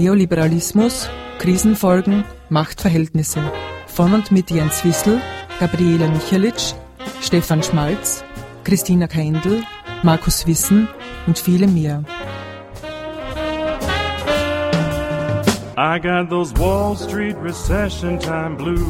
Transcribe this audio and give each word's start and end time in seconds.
Neoliberalismus, 0.00 1.10
Krisenfolgen, 1.38 2.24
Machtverhältnisse. 2.48 3.42
Von 3.86 4.14
und 4.14 4.32
mit 4.32 4.50
Jens 4.50 4.82
Wissel, 4.82 5.20
Gabriela 5.58 6.08
Michalitsch, 6.08 6.72
Stefan 7.20 7.62
Schmalz, 7.62 8.24
Christina 8.64 9.06
Keindl, 9.06 9.62
Markus 10.02 10.46
Wissen 10.46 10.88
und 11.26 11.38
viele 11.38 11.66
mehr. 11.66 12.02
I 15.76 15.98
got 16.00 16.30
those 16.30 16.54
Wall 16.56 16.96
Street 16.96 17.36
recession 17.42 18.18
time 18.18 18.56
blues. 18.56 18.80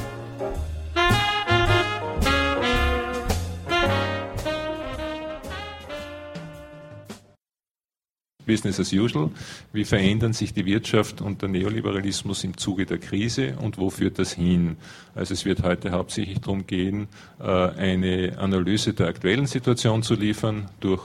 Business 8.52 8.80
as 8.80 8.92
usual. 8.92 9.30
Wie 9.72 9.84
verändern 9.84 10.32
sich 10.32 10.52
die 10.52 10.66
Wirtschaft 10.66 11.20
und 11.20 11.42
der 11.42 11.48
Neoliberalismus 11.48 12.44
im 12.44 12.56
Zuge 12.56 12.86
der 12.86 12.98
Krise 12.98 13.54
und 13.60 13.78
wo 13.78 13.88
führt 13.88 14.18
das 14.18 14.32
hin? 14.32 14.76
Also 15.14 15.34
es 15.34 15.44
wird 15.44 15.62
heute 15.62 15.92
hauptsächlich 15.92 16.40
darum 16.40 16.66
gehen, 16.66 17.08
äh, 17.40 17.44
eine 17.44 18.38
Analyse 18.38 18.92
der 18.92 19.08
aktuellen 19.08 19.46
Situation 19.46 20.02
zu 20.02 20.14
liefern 20.14 20.68
durch 20.80 21.02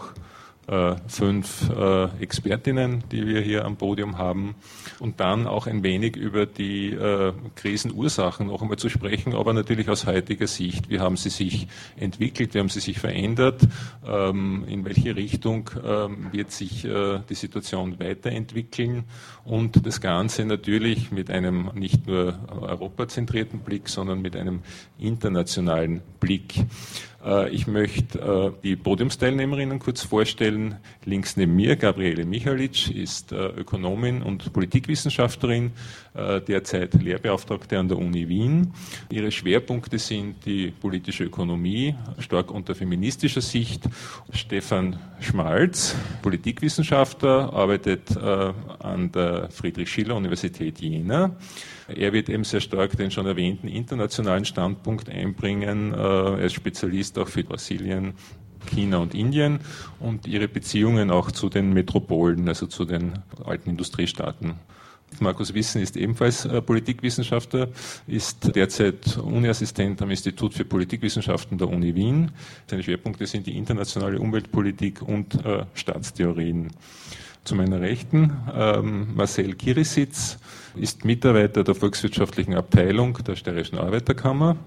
äh, 0.67 0.95
fünf 1.07 1.69
äh, 1.69 2.05
Expertinnen, 2.21 3.03
die 3.09 3.25
wir 3.25 3.39
hier 3.39 3.63
am 3.63 3.77
Podium 3.77 4.17
haben, 4.17 4.55
und 4.99 5.21
dann 5.21 5.47
auch 5.47 5.65
ein 5.65 5.81
wenig 5.81 6.17
über 6.17 6.45
die 6.45 6.91
äh, 6.91 7.31
Krisenursachen 7.55 8.47
noch 8.47 8.61
einmal 8.61 8.77
zu 8.77 8.89
sprechen, 8.89 9.33
aber 9.33 9.53
natürlich 9.53 9.89
aus 9.89 10.05
heutiger 10.05 10.47
Sicht. 10.47 10.89
Wie 10.89 10.99
haben 10.99 11.15
sie 11.15 11.29
sich 11.29 11.69
entwickelt? 11.95 12.53
Wie 12.53 12.59
haben 12.59 12.67
sie 12.67 12.81
sich 12.81 12.99
verändert? 12.99 13.61
Ähm, 14.05 14.65
in 14.67 14.83
welche 14.83 15.15
Richtung 15.15 15.69
ähm, 15.85 16.27
wird 16.33 16.51
sich 16.51 16.85
die 16.85 17.35
Situation 17.35 17.99
weiterentwickeln? 17.99 19.05
Und 19.45 19.85
das 19.85 20.01
Ganze 20.01 20.43
natürlich 20.43 21.11
mit 21.11 21.29
einem 21.29 21.71
nicht 21.75 22.07
nur 22.07 22.37
europazentrierten 22.49 23.59
Blick, 23.59 23.87
sondern 23.87 24.21
mit 24.21 24.35
einem 24.35 24.61
internationalen 24.99 26.01
Blick. 26.19 26.65
Äh, 27.27 27.49
ich 27.49 27.67
möchte 27.67 28.19
äh, 28.19 28.61
die 28.63 28.75
Podiumsteilnehmerinnen 28.75 29.79
kurz 29.79 30.01
vorstellen. 30.01 30.77
Links 31.03 31.35
neben 31.35 31.55
mir 31.55 31.75
Gabriele 31.75 32.25
Michalitsch 32.25 32.89
ist 32.89 33.31
äh, 33.31 33.47
Ökonomin 33.47 34.21
und 34.21 34.53
Politikwissenschaftlerin, 34.53 35.71
derzeit 36.47 36.93
Lehrbeauftragte 36.95 37.77
an 37.77 37.87
der 37.87 37.97
Uni 37.97 38.27
Wien. 38.27 38.73
Ihre 39.09 39.31
Schwerpunkte 39.31 39.99
sind 39.99 40.45
die 40.45 40.71
politische 40.71 41.25
Ökonomie, 41.25 41.95
stark 42.19 42.51
unter 42.51 42.75
feministischer 42.75 43.41
Sicht. 43.41 43.83
Stefan 44.31 44.97
Schmalz, 45.19 45.95
Politikwissenschaftler, 46.21 47.53
arbeitet 47.53 48.17
an 48.17 49.11
der 49.11 49.49
Friedrich-Schiller-Universität 49.51 50.79
Jena. 50.79 51.35
Er 51.87 52.11
wird 52.11 52.29
eben 52.29 52.43
sehr 52.43 52.59
stark 52.59 52.97
den 52.97 53.11
schon 53.11 53.25
erwähnten 53.25 53.67
internationalen 53.67 54.45
Standpunkt 54.45 55.09
einbringen. 55.09 55.93
Äh, 55.93 55.97
er 55.97 56.39
ist 56.39 56.53
Spezialist 56.53 57.17
auch 57.17 57.27
für 57.27 57.43
Brasilien, 57.43 58.13
China 58.65 58.97
und 58.97 59.15
Indien 59.15 59.59
und 59.99 60.27
ihre 60.27 60.49
Beziehungen 60.49 61.11
auch 61.11 61.31
zu 61.31 61.47
den 61.47 61.73
Metropolen, 61.73 62.47
also 62.49 62.67
zu 62.67 62.83
den 62.83 63.19
alten 63.45 63.69
Industriestaaten. 63.69 64.55
Markus 65.21 65.53
Wissen 65.53 65.81
ist 65.81 65.97
ebenfalls 65.97 66.45
äh, 66.45 66.61
Politikwissenschaftler, 66.61 67.69
ist 68.07 68.55
derzeit 68.55 69.17
Uniassistent 69.17 70.01
am 70.01 70.09
Institut 70.09 70.53
für 70.53 70.65
Politikwissenschaften 70.65 71.57
der 71.57 71.69
Uni 71.69 71.95
Wien. 71.95 72.31
Seine 72.67 72.83
Schwerpunkte 72.83 73.25
sind 73.25 73.47
die 73.47 73.57
internationale 73.57 74.19
Umweltpolitik 74.19 75.01
und 75.01 75.43
äh, 75.45 75.65
Staatstheorien. 75.73 76.71
Zu 77.43 77.55
meiner 77.55 77.79
Rechten 77.79 78.35
ähm, 78.53 79.15
Marcel 79.15 79.55
Kirisitz 79.55 80.37
ist 80.77 81.05
Mitarbeiter 81.05 81.63
der 81.63 81.75
volkswirtschaftlichen 81.75 82.55
Abteilung 82.55 83.17
der 83.25 83.35
Steirischen 83.35 83.77
Arbeiterkammer, 83.77 84.57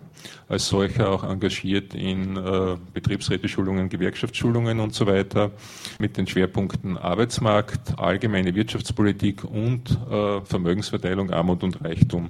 als 0.48 0.68
solcher 0.68 1.10
auch 1.10 1.24
engagiert 1.24 1.94
in 1.94 2.36
äh, 2.36 2.76
Betriebsräteschulungen, 2.92 3.88
Gewerkschaftsschulungen 3.88 4.80
und 4.80 4.94
so 4.94 5.06
weiter, 5.06 5.50
mit 5.98 6.16
den 6.16 6.26
Schwerpunkten 6.26 6.98
Arbeitsmarkt, 6.98 7.98
allgemeine 7.98 8.54
Wirtschaftspolitik 8.54 9.44
und 9.44 9.90
äh, 10.10 10.40
Vermögensverteilung, 10.42 11.30
Armut 11.30 11.62
und 11.62 11.84
Reichtum. 11.84 12.28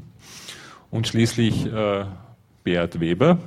Und 0.90 1.08
schließlich 1.08 1.66
äh, 1.66 2.04
Beat 2.64 3.00
Weber, 3.00 3.38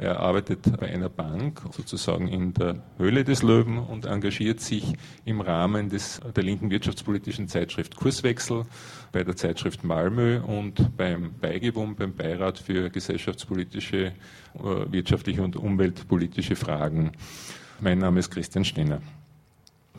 er 0.00 0.18
arbeitet 0.20 0.80
bei 0.80 0.86
einer 0.86 1.10
Bank, 1.10 1.60
sozusagen 1.72 2.26
in 2.26 2.54
der 2.54 2.82
Höhle 2.96 3.22
des 3.22 3.42
Löwen 3.42 3.76
und 3.76 4.06
engagiert 4.06 4.60
sich 4.60 4.94
im 5.26 5.42
Rahmen 5.42 5.90
des, 5.90 6.20
der 6.34 6.42
linken 6.42 6.70
wirtschaftspolitischen 6.70 7.48
Zeitschrift 7.48 7.96
Kurswechsel, 7.96 8.64
bei 9.12 9.24
der 9.24 9.36
Zeitschrift 9.36 9.84
Malmö 9.84 10.40
und 10.40 10.96
beim 10.96 11.34
Beigebum, 11.38 11.96
beim 11.96 12.14
Beirat 12.14 12.58
für 12.58 12.88
gesellschaftspolitische, 12.88 14.06
äh, 14.06 14.12
wirtschaftliche 14.90 15.42
und 15.42 15.56
umweltpolitische 15.56 16.56
Fragen. 16.56 17.12
Mein 17.80 17.98
Name 17.98 18.20
ist 18.20 18.30
Christian 18.30 18.64
Stenner. 18.64 19.02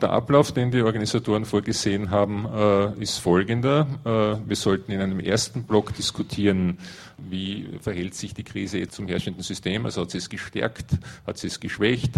Der 0.02 0.10
Ablauf, 0.10 0.50
den 0.50 0.72
die 0.72 0.82
Organisatoren 0.82 1.44
vorgesehen 1.44 2.10
haben, 2.10 2.44
äh, 2.52 3.00
ist 3.00 3.18
folgender. 3.18 3.86
Äh, 4.04 4.48
wir 4.48 4.56
sollten 4.56 4.90
in 4.90 5.00
einem 5.00 5.20
ersten 5.20 5.62
Block 5.62 5.94
diskutieren, 5.94 6.78
wie 7.18 7.68
verhält 7.80 8.16
sich 8.16 8.34
die 8.34 8.42
Krise 8.42 8.88
zum 8.88 9.06
herrschenden 9.06 9.44
System, 9.44 9.84
also 9.84 10.00
hat 10.00 10.10
sie 10.10 10.18
es 10.18 10.28
gestärkt, 10.28 10.98
hat 11.24 11.38
sie 11.38 11.46
es 11.46 11.60
geschwächt. 11.60 12.14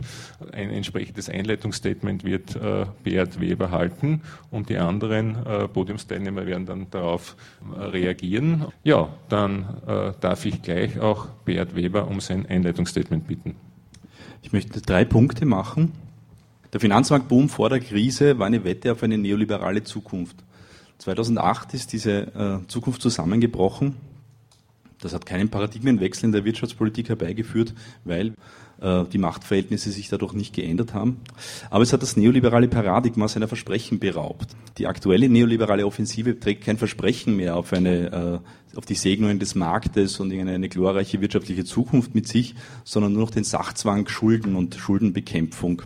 Ein 0.52 0.70
entsprechendes 0.70 1.28
Einleitungsstatement 1.28 2.24
wird 2.24 2.56
äh, 2.56 2.86
Beat 3.02 3.38
Weber 3.38 3.70
halten 3.70 4.22
und 4.50 4.70
die 4.70 4.78
anderen 4.78 5.36
Podiumsteilnehmer 5.74 6.46
werden 6.46 6.64
dann 6.64 6.86
darauf 6.90 7.36
reagieren. 7.76 8.66
Ja, 8.82 9.10
dann 9.28 10.14
darf 10.20 10.46
ich 10.46 10.62
gleich 10.62 11.00
auch 11.00 11.26
Beat 11.44 11.74
Weber 11.74 12.08
um 12.08 12.20
sein 12.20 12.46
Einleitungsstatement 12.46 13.26
bitten. 13.26 13.56
Ich 14.42 14.52
möchte 14.52 14.80
drei 14.80 15.04
Punkte 15.04 15.44
machen. 15.44 15.92
Der 16.74 16.80
Finanzmarktboom 16.80 17.48
vor 17.48 17.68
der 17.70 17.78
Krise 17.78 18.36
war 18.40 18.48
eine 18.48 18.64
Wette 18.64 18.90
auf 18.90 19.04
eine 19.04 19.16
neoliberale 19.16 19.84
Zukunft. 19.84 20.34
2008 20.98 21.72
ist 21.72 21.92
diese 21.92 22.22
äh, 22.34 22.66
Zukunft 22.66 23.00
zusammengebrochen. 23.00 23.94
Das 25.00 25.14
hat 25.14 25.24
keinen 25.24 25.50
Paradigmenwechsel 25.50 26.24
in 26.24 26.32
der 26.32 26.44
Wirtschaftspolitik 26.44 27.10
herbeigeführt, 27.10 27.74
weil 28.02 28.34
äh, 28.80 29.04
die 29.04 29.18
Machtverhältnisse 29.18 29.92
sich 29.92 30.08
dadurch 30.08 30.32
nicht 30.32 30.52
geändert 30.52 30.94
haben. 30.94 31.20
Aber 31.70 31.84
es 31.84 31.92
hat 31.92 32.02
das 32.02 32.16
neoliberale 32.16 32.66
Paradigma 32.66 33.28
seiner 33.28 33.46
Versprechen 33.46 34.00
beraubt. 34.00 34.56
Die 34.78 34.88
aktuelle 34.88 35.28
neoliberale 35.28 35.86
Offensive 35.86 36.40
trägt 36.40 36.64
kein 36.64 36.76
Versprechen 36.76 37.36
mehr 37.36 37.54
auf, 37.54 37.72
eine, 37.72 38.42
äh, 38.74 38.76
auf 38.76 38.84
die 38.84 38.96
Segnungen 38.96 39.38
des 39.38 39.54
Marktes 39.54 40.18
und 40.18 40.32
eine 40.32 40.68
glorreiche 40.68 41.20
wirtschaftliche 41.20 41.64
Zukunft 41.64 42.16
mit 42.16 42.26
sich, 42.26 42.56
sondern 42.82 43.12
nur 43.12 43.22
noch 43.22 43.30
den 43.30 43.44
Sachzwang 43.44 44.08
Schulden 44.08 44.56
und 44.56 44.74
Schuldenbekämpfung 44.74 45.82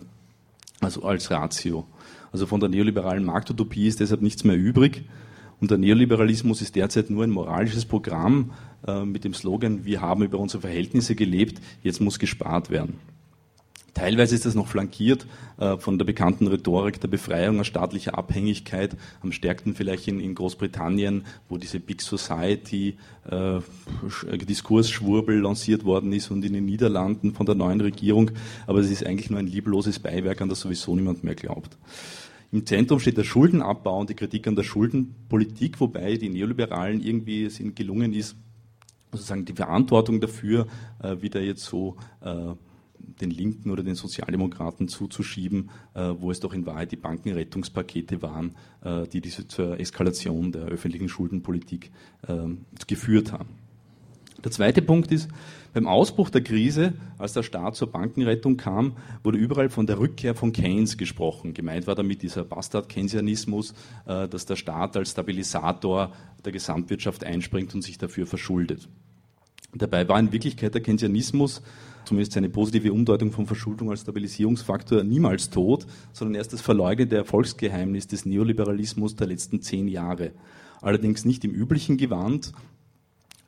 also 0.81 1.03
als 1.03 1.29
Ratio. 1.31 1.85
Also 2.31 2.45
von 2.45 2.59
der 2.59 2.69
neoliberalen 2.69 3.23
Marktutopie 3.25 3.87
ist 3.87 3.99
deshalb 3.99 4.21
nichts 4.21 4.43
mehr 4.43 4.57
übrig. 4.57 5.05
Und 5.59 5.71
der 5.71 5.77
Neoliberalismus 5.77 6.61
ist 6.61 6.75
derzeit 6.75 7.09
nur 7.09 7.23
ein 7.23 7.31
moralisches 7.31 7.85
Programm 7.85 8.51
äh, 8.87 9.03
mit 9.03 9.23
dem 9.23 9.33
Slogan, 9.33 9.83
wir 9.85 10.01
haben 10.01 10.23
über 10.23 10.39
unsere 10.39 10.61
Verhältnisse 10.61 11.15
gelebt, 11.15 11.61
jetzt 11.83 11.99
muss 11.99 12.17
gespart 12.17 12.69
werden. 12.69 12.95
Teilweise 13.93 14.35
ist 14.35 14.45
das 14.45 14.55
noch 14.55 14.67
flankiert 14.67 15.25
äh, 15.57 15.77
von 15.77 15.97
der 15.97 16.05
bekannten 16.05 16.47
Rhetorik 16.47 16.99
der 17.01 17.07
Befreiung 17.07 17.59
aus 17.59 17.67
staatlicher 17.67 18.17
Abhängigkeit, 18.17 18.95
am 19.21 19.31
stärksten 19.31 19.73
vielleicht 19.73 20.07
in, 20.07 20.35
Großbritannien, 20.35 21.25
wo 21.47 21.57
diese 21.57 21.79
Big 21.79 22.01
Society 22.01 22.97
äh, 23.29 23.59
Diskursschwurbel 24.45 25.39
lanciert 25.39 25.85
worden 25.85 26.13
ist 26.13 26.31
und 26.31 26.45
in 26.45 26.53
den 26.53 26.65
Niederlanden 26.65 27.33
von 27.33 27.45
der 27.45 27.55
neuen 27.55 27.81
Regierung. 27.81 28.31
Aber 28.67 28.79
es 28.79 28.89
ist 28.89 29.05
eigentlich 29.05 29.29
nur 29.29 29.39
ein 29.39 29.47
liebloses 29.47 29.99
Beiwerk, 29.99 30.41
an 30.41 30.49
das 30.49 30.61
sowieso 30.61 30.95
niemand 30.95 31.23
mehr 31.23 31.35
glaubt. 31.35 31.77
Im 32.51 32.65
Zentrum 32.65 32.99
steht 32.99 33.17
der 33.17 33.23
Schuldenabbau 33.23 33.99
und 33.99 34.09
die 34.09 34.15
Kritik 34.15 34.47
an 34.47 34.55
der 34.55 34.63
Schuldenpolitik, 34.63 35.79
wobei 35.79 36.15
die 36.15 36.29
Neoliberalen 36.29 37.01
irgendwie 37.01 37.43
es 37.43 37.59
ihnen 37.59 37.75
gelungen 37.75 38.13
ist, 38.13 38.35
sozusagen 39.11 39.45
die 39.45 39.53
Verantwortung 39.53 40.19
dafür 40.19 40.67
äh, 41.01 41.21
wieder 41.21 41.41
jetzt 41.41 41.63
so 41.63 41.95
äh, 42.21 42.53
den 43.21 43.31
Linken 43.31 43.71
oder 43.71 43.83
den 43.83 43.95
Sozialdemokraten 43.95 44.87
zuzuschieben, 44.87 45.69
äh, 45.93 46.13
wo 46.17 46.31
es 46.31 46.39
doch 46.39 46.53
in 46.53 46.65
Wahrheit 46.65 46.91
die 46.91 46.97
Bankenrettungspakete 46.97 48.21
waren, 48.21 48.55
äh, 48.83 49.07
die 49.07 49.21
diese 49.21 49.47
zur 49.47 49.79
Eskalation 49.79 50.51
der 50.51 50.63
öffentlichen 50.63 51.09
Schuldenpolitik 51.09 51.91
äh, 52.27 52.35
geführt 52.87 53.31
haben. 53.31 53.49
Der 54.43 54.51
zweite 54.51 54.81
Punkt 54.81 55.11
ist, 55.11 55.29
beim 55.73 55.85
Ausbruch 55.85 56.29
der 56.29 56.41
Krise, 56.41 56.93
als 57.17 57.33
der 57.33 57.43
Staat 57.43 57.75
zur 57.75 57.91
Bankenrettung 57.91 58.55
kam, 58.55 58.93
wurde 59.21 59.37
überall 59.37 59.67
von 59.67 59.85
der 59.85 59.99
Rückkehr 59.99 60.33
von 60.33 60.53
Keynes 60.53 60.97
gesprochen. 60.97 61.53
Gemeint 61.53 61.87
war 61.87 61.95
damit 61.95 62.21
dieser 62.21 62.45
Bastard-Keynesianismus, 62.45 63.73
dass 64.05 64.45
der 64.45 64.55
Staat 64.55 64.95
als 64.95 65.11
Stabilisator 65.11 66.13
der 66.45 66.53
Gesamtwirtschaft 66.53 67.25
einspringt 67.25 67.75
und 67.75 67.81
sich 67.81 67.97
dafür 67.97 68.25
verschuldet. 68.25 68.87
Dabei 69.73 70.07
war 70.07 70.19
in 70.19 70.31
Wirklichkeit 70.31 70.73
der 70.73 70.81
Keynesianismus, 70.81 71.61
zumindest 72.09 72.33
seine 72.33 72.49
positive 72.49 72.91
Umdeutung 72.91 73.31
von 73.31 73.45
Verschuldung 73.45 73.91
als 73.91 74.01
Stabilisierungsfaktor, 74.01 75.03
niemals 75.03 75.49
tot, 75.49 75.85
sondern 76.11 76.35
erst 76.35 76.53
das 76.53 76.61
verleugnete 76.61 77.15
Erfolgsgeheimnis 77.15 78.07
des 78.07 78.25
Neoliberalismus 78.25 79.15
der 79.15 79.27
letzten 79.27 79.61
zehn 79.61 79.87
Jahre. 79.87 80.31
Allerdings 80.81 81.23
nicht 81.23 81.45
im 81.45 81.51
üblichen 81.51 81.97
Gewand, 81.97 82.51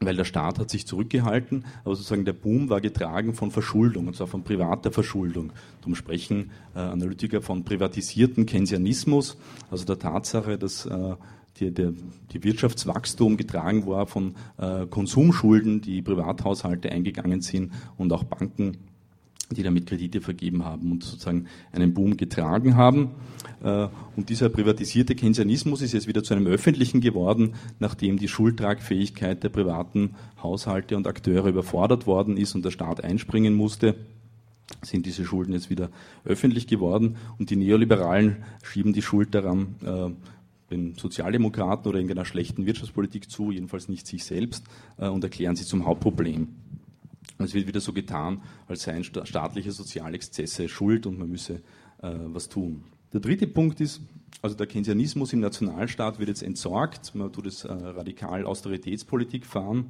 weil 0.01 0.15
der 0.15 0.25
Staat 0.25 0.59
hat 0.59 0.69
sich 0.69 0.85
zurückgehalten, 0.87 1.65
aber 1.83 1.95
sozusagen 1.95 2.25
der 2.25 2.33
Boom 2.33 2.69
war 2.69 2.81
getragen 2.81 3.33
von 3.33 3.51
Verschuldung, 3.51 4.07
und 4.07 4.15
zwar 4.15 4.27
von 4.27 4.43
privater 4.43 4.91
Verschuldung. 4.91 5.53
Darum 5.79 5.95
sprechen 5.95 6.51
äh, 6.75 6.79
Analytiker 6.79 7.41
von 7.41 7.63
privatisierten 7.63 8.45
Keynesianismus, 8.45 9.37
also 9.69 9.85
der 9.85 9.99
Tatsache, 9.99 10.57
dass 10.57 10.85
äh, 10.85 11.15
die, 11.59 11.71
der, 11.71 11.93
die 12.31 12.43
Wirtschaftswachstum 12.43 13.37
getragen 13.37 13.85
war 13.85 14.07
von 14.07 14.35
äh, 14.57 14.87
Konsumschulden, 14.87 15.81
die 15.81 16.01
Privathaushalte 16.01 16.91
eingegangen 16.91 17.41
sind 17.41 17.71
und 17.97 18.11
auch 18.13 18.23
Banken, 18.23 18.77
die 19.55 19.63
damit 19.63 19.87
Kredite 19.87 20.21
vergeben 20.21 20.65
haben 20.65 20.91
und 20.91 21.03
sozusagen 21.03 21.47
einen 21.71 21.93
Boom 21.93 22.17
getragen 22.17 22.75
haben. 22.75 23.11
Äh, 23.63 23.87
und 24.15 24.29
dieser 24.29 24.49
privatisierte 24.49 25.15
Keynesianismus 25.15 25.81
ist 25.81 25.93
jetzt 25.93 26.07
wieder 26.07 26.23
zu 26.23 26.33
einem 26.33 26.47
öffentlichen 26.47 27.01
geworden, 27.01 27.53
nachdem 27.79 28.17
die 28.17 28.27
Schuldtragfähigkeit 28.27 29.43
der 29.43 29.49
privaten 29.49 30.15
Haushalte 30.41 30.97
und 30.97 31.07
Akteure 31.07 31.47
überfordert 31.47 32.07
worden 32.07 32.37
ist 32.37 32.55
und 32.55 32.65
der 32.65 32.71
Staat 32.71 33.03
einspringen 33.03 33.53
musste 33.53 33.95
sind 34.81 35.05
diese 35.05 35.25
Schulden 35.25 35.53
jetzt 35.53 35.69
wieder 35.69 35.89
öffentlich 36.23 36.67
geworden 36.67 37.17
und 37.37 37.49
die 37.49 37.55
Neoliberalen 37.55 38.37
schieben 38.63 38.93
die 38.93 39.01
Schuld 39.01 39.35
daran, 39.35 39.75
äh, 39.83 40.09
den 40.71 40.95
Sozialdemokraten 40.95 41.87
oder 41.87 41.99
irgendeiner 41.99 42.25
schlechten 42.25 42.65
Wirtschaftspolitik 42.65 43.29
zu, 43.29 43.51
jedenfalls 43.51 43.89
nicht 43.89 44.07
sich 44.07 44.23
selbst, 44.23 44.63
äh, 44.97 45.07
und 45.07 45.23
erklären 45.23 45.55
sie 45.55 45.65
zum 45.65 45.85
Hauptproblem. 45.85 46.47
Es 47.37 47.53
wird 47.53 47.67
wieder 47.67 47.81
so 47.81 47.93
getan, 47.93 48.41
als 48.67 48.83
seien 48.83 49.03
staatliche 49.03 49.71
Sozialexzesse 49.71 50.69
schuld 50.69 51.05
und 51.05 51.17
man 51.17 51.29
müsse 51.29 51.61
äh, 52.01 52.13
was 52.25 52.49
tun. 52.49 52.83
Der 53.13 53.19
dritte 53.19 53.47
Punkt 53.47 53.81
ist, 53.81 54.01
also 54.41 54.55
der 54.55 54.67
Keynesianismus 54.67 55.33
im 55.33 55.39
Nationalstaat 55.39 56.19
wird 56.19 56.29
jetzt 56.29 56.43
entsorgt, 56.43 57.13
man 57.13 57.31
tut 57.31 57.47
es 57.47 57.63
äh, 57.63 57.71
radikal 57.71 58.45
Austeritätspolitik 58.45 59.45
fahren. 59.45 59.89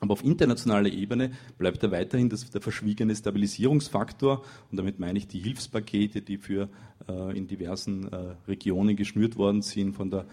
Aber 0.00 0.12
auf 0.12 0.24
internationaler 0.24 0.90
Ebene 0.90 1.32
bleibt 1.58 1.82
er 1.82 1.90
weiterhin 1.90 2.28
das, 2.28 2.48
der 2.50 2.60
verschwiegene 2.60 3.14
Stabilisierungsfaktor. 3.16 4.44
Und 4.70 4.76
damit 4.76 5.00
meine 5.00 5.18
ich 5.18 5.26
die 5.26 5.40
Hilfspakete, 5.40 6.22
die 6.22 6.38
für 6.38 6.68
äh, 7.08 7.36
in 7.36 7.48
diversen 7.48 8.10
äh, 8.12 8.36
Regionen 8.46 8.94
geschnürt 8.94 9.36
worden 9.36 9.62
sind, 9.62 9.94
von 9.94 10.10
der 10.10 10.26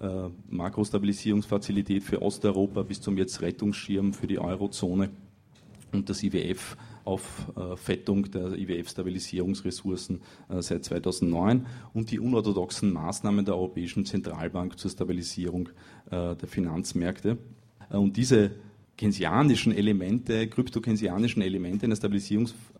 äh, 0.00 0.28
Makrostabilisierungsfazilität 0.50 2.02
für 2.02 2.20
Osteuropa 2.20 2.82
bis 2.82 3.00
zum 3.00 3.16
jetzt 3.16 3.40
Rettungsschirm 3.42 4.12
für 4.12 4.26
die 4.26 4.40
Eurozone 4.40 5.10
und 5.92 6.08
das 6.08 6.22
IWF 6.22 6.76
Auffettung 7.04 8.30
der 8.30 8.52
IWF-Stabilisierungsressourcen 8.52 10.20
äh, 10.48 10.62
seit 10.62 10.84
2009 10.84 11.66
und 11.94 12.10
die 12.10 12.20
unorthodoxen 12.20 12.92
Maßnahmen 12.92 13.44
der 13.44 13.56
Europäischen 13.56 14.06
Zentralbank 14.06 14.78
zur 14.78 14.90
Stabilisierung 14.90 15.70
äh, 16.10 16.36
der 16.36 16.48
Finanzmärkte. 16.48 17.38
Äh, 17.90 17.96
und 17.96 18.16
diese 18.16 18.52
keynesianischen 18.96 19.74
Elemente, 19.74 20.46
kryptokeynesianischen 20.48 21.42
Elemente 21.42 21.86
in 21.86 21.90
der 21.90 21.96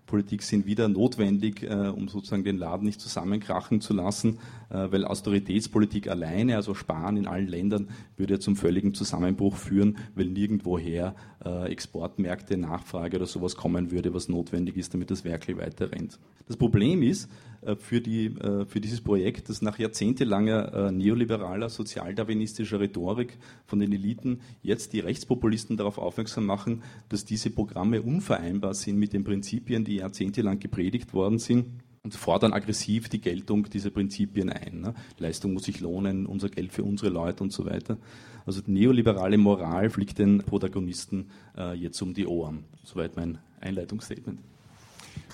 Stabilisierungspolitik 0.03 0.43
sind 0.43 0.67
wieder 0.67 0.89
notwendig, 0.89 1.63
äh, 1.63 1.89
um 1.89 2.09
sozusagen 2.09 2.45
den 2.45 2.59
Laden 2.59 2.85
nicht 2.85 3.01
zusammenkrachen 3.01 3.81
zu 3.81 3.95
lassen, 3.95 4.39
äh, 4.71 4.89
weil 4.91 5.05
Austeritätspolitik 5.05 6.09
alleine, 6.09 6.57
also 6.57 6.75
Sparen 6.75 7.17
in 7.17 7.27
allen 7.27 7.49
Ländern, 7.49 7.89
würde 8.17 8.35
ja 8.35 8.41
zum 8.41 8.57
völligen 8.57 8.95
Zusammenbruch 8.95 9.57
führen, 9.57 9.99
weil 10.15 10.27
nirgendwoher 10.27 11.15
äh, 11.45 11.71
Exportmärkte, 11.71 12.57
Nachfrage 12.57 13.17
oder 13.17 13.27
sowas 13.27 13.57
kommen 13.57 13.91
würde, 13.91 14.13
was 14.13 14.29
notwendig 14.29 14.77
ist, 14.77 14.93
damit 14.93 15.11
das 15.11 15.25
Werkel 15.25 15.57
weiter 15.57 15.93
rennt. 15.93 16.19
Das 16.47 16.57
Problem 16.57 17.03
ist 17.03 17.31
für, 17.79 18.01
die, 18.01 18.35
für 18.67 18.81
dieses 18.81 19.01
Projekt, 19.01 19.49
dass 19.49 19.63
nach 19.63 19.79
jahrzehntelanger 19.79 20.91
neoliberaler, 20.91 21.69
sozialdarwinistischer 21.69 22.81
Rhetorik 22.81 23.39
von 23.67 23.79
den 23.79 23.93
Eliten 23.93 24.41
jetzt 24.63 24.93
die 24.93 25.01
Rechtspopulisten 25.01 25.77
darauf 25.77 25.99
aufmerksam 25.99 26.47
machen, 26.47 26.83
dass 27.09 27.25
diese 27.25 27.51
Programme 27.51 28.03
unvereinbar 28.03 28.75
sind 28.75 28.99
mit 28.99 29.13
den 29.13 29.25
Prinzipien, 29.25 29.85
die 29.85 29.97
jahrzehntelang 29.97 30.59
gepredigt 30.59 31.15
worden 31.15 31.39
sind 31.39 31.67
und 32.03 32.15
fordern 32.15 32.53
aggressiv 32.53 33.09
die 33.09 33.21
Geltung 33.21 33.69
dieser 33.71 33.91
Prinzipien 33.91 34.51
ein. 34.51 34.81
Ne? 34.81 34.95
Leistung 35.19 35.53
muss 35.53 35.65
sich 35.65 35.81
lohnen, 35.81 36.27
unser 36.27 36.49
Geld 36.49 36.73
für 36.73 36.83
unsere 36.83 37.11
Leute 37.11 37.45
und 37.45 37.53
so 37.53 37.65
weiter. 37.65 37.99
Also 38.45 38.61
die 38.61 38.73
neoliberale 38.73 39.39
Moral 39.39 39.89
fliegt 39.89 40.19
den 40.19 40.39
Protagonisten 40.39 41.31
äh, 41.57 41.75
jetzt 41.75 42.03
um 42.03 42.13
die 42.13 42.27
Ohren. 42.27 42.65
Soweit 42.83 43.17
mein 43.17 43.39
Einleitungsstatement. 43.61 44.41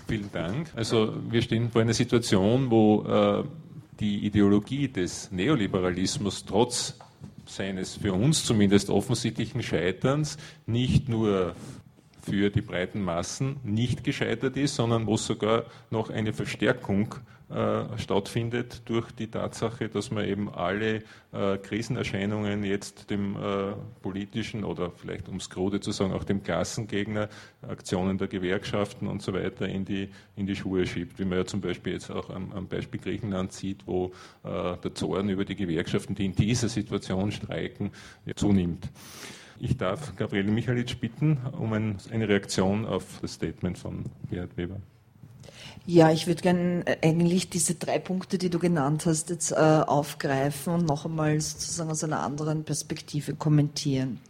Vielen 0.08 0.32
Dank. 0.32 0.72
Also 0.75 1.12
wir 1.28 1.43
stehen 1.43 1.70
vor 1.70 1.82
einer 1.82 1.93
Situation, 1.93 2.70
wo 2.70 3.02
äh, 3.02 3.44
die 4.00 4.25
Ideologie 4.25 4.88
des 4.88 5.31
Neoliberalismus 5.31 6.46
trotz 6.46 6.96
seines 7.44 7.96
für 7.96 8.14
uns 8.14 8.43
zumindest 8.44 8.88
offensichtlichen 8.88 9.62
Scheiterns 9.62 10.38
nicht 10.66 11.10
nur 11.10 11.55
für 12.22 12.49
die 12.49 12.62
breiten 12.62 13.02
Massen 13.02 13.56
nicht 13.64 14.02
gescheitert 14.02 14.56
ist, 14.56 14.76
sondern 14.76 15.06
wo 15.06 15.19
sogar 15.19 15.64
noch 15.90 16.08
eine 16.08 16.32
Verstärkung 16.32 17.14
äh, 17.50 17.98
stattfindet 17.98 18.82
durch 18.84 19.10
die 19.12 19.28
Tatsache, 19.28 19.88
dass 19.88 20.10
man 20.10 20.24
eben 20.24 20.52
alle 20.52 21.02
äh, 21.32 21.56
Krisenerscheinungen 21.56 22.62
jetzt 22.62 23.10
dem 23.10 23.36
äh, 23.36 23.72
politischen 24.02 24.64
oder 24.64 24.90
vielleicht 24.90 25.28
ums 25.28 25.48
Grode 25.48 25.80
zu 25.80 25.92
sagen, 25.92 26.12
auch 26.12 26.24
dem 26.24 26.42
Klassengegner, 26.42 27.28
Aktionen 27.66 28.18
der 28.18 28.28
Gewerkschaften 28.28 29.08
und 29.08 29.22
so 29.22 29.32
weiter 29.32 29.66
in 29.66 29.84
die, 29.84 30.10
in 30.36 30.46
die 30.46 30.56
Schuhe 30.56 30.86
schiebt. 30.86 31.18
Wie 31.18 31.24
man 31.24 31.38
ja 31.38 31.46
zum 31.46 31.60
Beispiel 31.60 31.94
jetzt 31.94 32.10
auch 32.10 32.30
am, 32.30 32.52
am 32.52 32.68
Beispiel 32.68 33.00
Griechenland 33.00 33.52
sieht, 33.52 33.86
wo 33.86 34.12
äh, 34.44 34.76
der 34.76 34.94
Zorn 34.94 35.28
über 35.30 35.44
die 35.44 35.56
Gewerkschaften, 35.56 36.14
die 36.14 36.26
in 36.26 36.34
dieser 36.34 36.68
Situation 36.68 37.32
streiken, 37.32 37.92
zunimmt. 38.36 38.90
Ich 39.60 39.76
darf 39.76 40.14
Gabriele 40.14 40.52
Michalitsch 40.52 40.98
bitten 40.98 41.38
um 41.58 41.72
ein, 41.72 41.96
eine 42.12 42.28
Reaktion 42.28 42.84
auf 42.84 43.20
das 43.20 43.34
Statement 43.34 43.76
von 43.76 44.04
Gerhard 44.30 44.56
Weber. 44.56 44.80
Ja, 45.91 46.11
ich 46.11 46.26
würde 46.26 46.43
gerne 46.43 46.87
äh, 46.87 46.99
eigentlich 47.03 47.49
diese 47.49 47.75
drei 47.75 47.98
Punkte, 47.98 48.37
die 48.37 48.51
du 48.51 48.58
genannt 48.58 49.06
hast, 49.06 49.31
jetzt 49.31 49.53
äh, 49.53 49.55
aufgreifen 49.55 50.75
und 50.75 50.87
noch 50.87 51.06
einmal 51.06 51.41
sozusagen 51.41 51.91
aus 51.91 52.05
einer 52.05 52.20
anderen 52.20 52.65
Perspektive 52.65 53.34
kommentieren. 53.34 54.20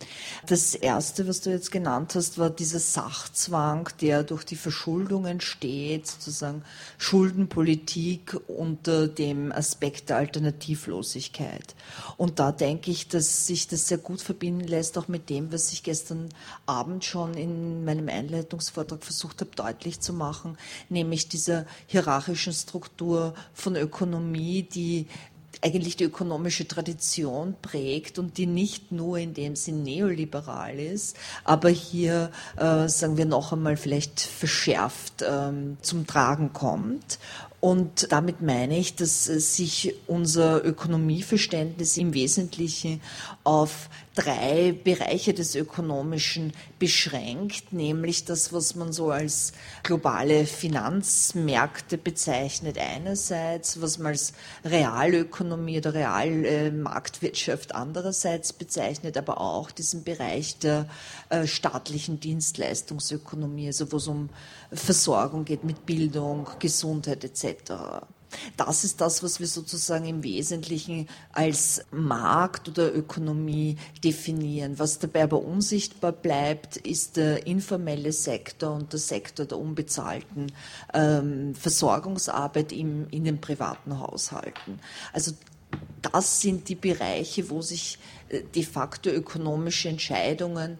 Das 0.47 0.77
erste, 0.77 1.27
was 1.27 1.41
du 1.41 1.51
jetzt 1.51 1.73
genannt 1.73 2.15
hast, 2.15 2.39
war 2.39 2.51
dieser 2.51 2.79
Sachzwang, 2.79 3.89
der 4.01 4.23
durch 4.23 4.45
die 4.45 4.55
Verschuldung 4.55 5.27
entsteht, 5.27 6.07
sozusagen 6.07 6.63
Schuldenpolitik 6.97 8.39
unter 8.47 9.09
dem 9.09 9.51
Aspekt 9.51 10.11
der 10.11 10.19
Alternativlosigkeit. 10.19 11.75
Und 12.17 12.39
da 12.39 12.53
denke 12.53 12.93
ich, 12.93 13.09
dass 13.09 13.47
sich 13.47 13.67
das 13.67 13.89
sehr 13.89 13.99
gut 13.99 14.23
verbinden 14.23 14.69
lässt, 14.69 14.97
auch 14.97 15.09
mit 15.09 15.29
dem, 15.29 15.53
was 15.53 15.73
ich 15.73 15.83
gestern 15.83 16.29
Abend 16.67 17.05
schon 17.05 17.35
in 17.35 17.85
meinem 17.85 18.09
Einleitungsvortrag 18.09 19.03
versucht 19.03 19.41
habe, 19.41 19.51
deutlich 19.57 19.99
zu 19.99 20.13
machen, 20.13 20.57
nämlich 20.89 21.28
diese 21.29 21.49
dieser 21.49 21.65
hierarchischen 21.87 22.53
Struktur 22.53 23.35
von 23.55 23.77
Ökonomie, 23.77 24.63
die 24.63 25.07
eigentlich 25.61 25.97
die 25.97 26.05
ökonomische 26.05 26.69
Tradition 26.69 27.57
prägt 27.61 28.19
und 28.21 28.39
die 28.39 28.47
nicht 28.47 28.93
nur 28.93 29.19
in 29.19 29.35
dem 29.35 29.57
Sinn 29.57 29.83
neoliberal 29.83 30.79
ist, 30.79 31.17
aber 31.43 31.69
hier, 31.69 32.31
äh, 32.57 32.89
sagen 32.89 33.17
wir 33.17 33.25
noch 33.25 33.53
einmal, 33.53 33.77
vielleicht 33.77 34.21
verschärft 34.21 35.25
ähm, 35.29 35.79
zum 35.83 36.07
Tragen 36.07 36.53
kommt. 36.53 37.19
Und 37.61 38.13
damit 38.13 38.41
meine 38.41 38.79
ich, 38.79 38.95
dass 38.95 39.25
sich 39.25 39.95
unser 40.07 40.65
Ökonomieverständnis 40.65 41.97
im 41.97 42.15
Wesentlichen 42.15 43.01
auf 43.43 43.89
drei 44.15 44.73
Bereiche 44.73 45.35
des 45.35 45.57
Ökonomischen 45.57 46.53
beschränkt, 46.79 47.73
nämlich 47.73 48.25
das, 48.25 48.53
was 48.53 48.77
man 48.77 48.93
so 48.93 49.11
als 49.11 49.53
globale 49.83 50.47
Finanzmärkte 50.47 51.99
bezeichnet 51.99 52.79
einerseits, 52.79 53.81
was 53.81 53.99
man 53.99 54.13
als 54.13 54.35
Realökonomie 54.65 55.79
oder 55.79 55.95
Realmarktwirtschaft 55.95 57.75
andererseits 57.75 58.53
bezeichnet, 58.53 59.17
aber 59.17 59.41
auch 59.41 59.73
diesen 59.73 60.05
Bereich 60.05 60.59
der 60.59 60.89
äh, 61.29 61.47
staatlichen 61.47 62.21
Dienstleistungsökonomie, 62.21 63.69
also 63.69 63.91
wo 63.91 63.97
es 63.97 64.07
um 64.07 64.31
Versorgung 64.73 65.45
geht 65.45 65.65
mit 65.65 65.87
Bildung, 65.87 66.49
Gesundheit 66.59 67.25
etc. 67.25 68.05
Das 68.57 68.85
ist 68.85 69.01
das, 69.01 69.23
was 69.23 69.41
wir 69.41 69.47
sozusagen 69.47 70.05
im 70.05 70.23
Wesentlichen 70.23 71.09
als 71.33 71.83
Markt 71.91 72.69
oder 72.69 72.95
Ökonomie 72.95 73.77
definieren. 74.05 74.79
Was 74.79 74.99
dabei 74.99 75.25
aber 75.25 75.43
unsichtbar 75.43 76.13
bleibt, 76.13 76.77
ist 76.77 77.17
der 77.17 77.47
informelle 77.47 78.13
Sektor 78.13 78.75
und 78.75 78.93
der 78.93 79.01
Sektor 79.01 79.47
der 79.47 79.59
unbezahlten 79.59 80.53
ähm, 80.93 81.55
Versorgungsarbeit 81.55 82.73
im, 82.73 83.09
in 83.11 83.25
den 83.25 83.41
privaten 83.41 83.99
Haushalten. 83.99 84.81
Also 85.13 85.33
das 86.03 86.41
sind 86.41 86.69
die 86.69 86.75
Bereiche, 86.75 87.51
wo 87.51 87.63
sich 87.63 87.99
äh, 88.29 88.43
de 88.43 88.63
facto 88.63 89.11
ökonomische 89.11 89.89
Entscheidungen 89.89 90.79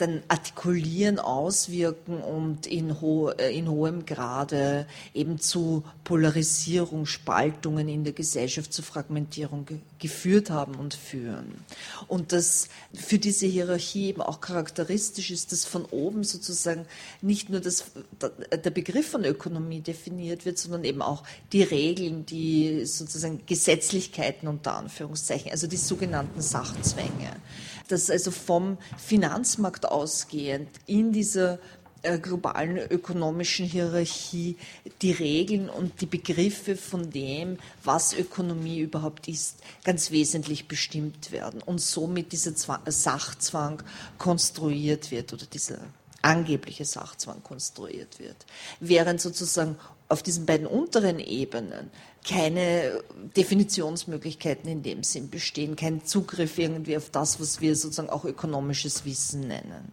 dann 0.00 0.22
artikulieren, 0.28 1.18
auswirken 1.18 2.20
und 2.22 2.66
in, 2.66 3.00
ho 3.00 3.30
äh, 3.30 3.56
in 3.56 3.68
hohem 3.68 4.06
Grade 4.06 4.86
eben 5.14 5.38
zu 5.38 5.84
Polarisierung, 6.04 7.06
Spaltungen 7.06 7.88
in 7.88 8.04
der 8.04 8.12
Gesellschaft, 8.12 8.72
zu 8.72 8.82
Fragmentierung 8.82 9.66
ge 9.66 9.78
geführt 9.98 10.48
haben 10.48 10.76
und 10.76 10.94
führen. 10.94 11.62
Und 12.08 12.32
das 12.32 12.68
für 12.94 13.18
diese 13.18 13.44
Hierarchie 13.44 14.06
eben 14.06 14.22
auch 14.22 14.40
charakteristisch 14.40 15.30
ist, 15.30 15.52
dass 15.52 15.66
von 15.66 15.84
oben 15.84 16.24
sozusagen 16.24 16.86
nicht 17.20 17.50
nur 17.50 17.60
das, 17.60 17.90
der 18.18 18.70
Begriff 18.70 19.10
von 19.10 19.26
Ökonomie 19.26 19.82
definiert 19.82 20.46
wird, 20.46 20.56
sondern 20.56 20.84
eben 20.84 21.02
auch 21.02 21.22
die 21.52 21.62
Regeln, 21.62 22.24
die 22.24 22.86
sozusagen 22.86 23.42
Gesetzlichkeiten 23.44 24.48
unter 24.48 24.74
Anführungszeichen, 24.76 25.50
also 25.50 25.66
die 25.66 25.76
sogenannten 25.76 26.40
Sachzwänge 26.40 27.36
dass 27.90 28.10
also 28.10 28.30
vom 28.30 28.78
Finanzmarkt 28.98 29.86
ausgehend 29.86 30.68
in 30.86 31.12
dieser 31.12 31.58
äh, 32.02 32.18
globalen 32.18 32.78
ökonomischen 32.78 33.66
Hierarchie 33.66 34.56
die 35.02 35.12
Regeln 35.12 35.68
und 35.68 36.00
die 36.00 36.06
Begriffe 36.06 36.76
von 36.76 37.10
dem, 37.10 37.58
was 37.84 38.14
Ökonomie 38.14 38.78
überhaupt 38.78 39.28
ist, 39.28 39.58
ganz 39.84 40.10
wesentlich 40.10 40.66
bestimmt 40.66 41.30
werden 41.30 41.60
und 41.60 41.80
somit 41.80 42.32
dieser 42.32 42.52
Sachzwang 42.86 43.82
konstruiert 44.16 45.10
wird 45.10 45.32
oder 45.34 45.44
dieser 45.44 45.78
angebliche 46.22 46.84
Sachzwang 46.84 47.42
konstruiert 47.42 48.18
wird. 48.18 48.46
Während 48.80 49.20
sozusagen 49.20 49.76
auf 50.08 50.22
diesen 50.22 50.46
beiden 50.46 50.66
unteren 50.66 51.18
Ebenen 51.18 51.90
keine 52.26 53.02
Definitionsmöglichkeiten 53.36 54.70
in 54.70 54.82
dem 54.82 55.02
Sinn 55.02 55.30
bestehen, 55.30 55.76
kein 55.76 56.04
Zugriff 56.04 56.58
irgendwie 56.58 56.96
auf 56.96 57.10
das, 57.10 57.40
was 57.40 57.60
wir 57.60 57.74
sozusagen 57.76 58.10
auch 58.10 58.24
ökonomisches 58.24 59.04
Wissen 59.04 59.48
nennen. 59.48 59.92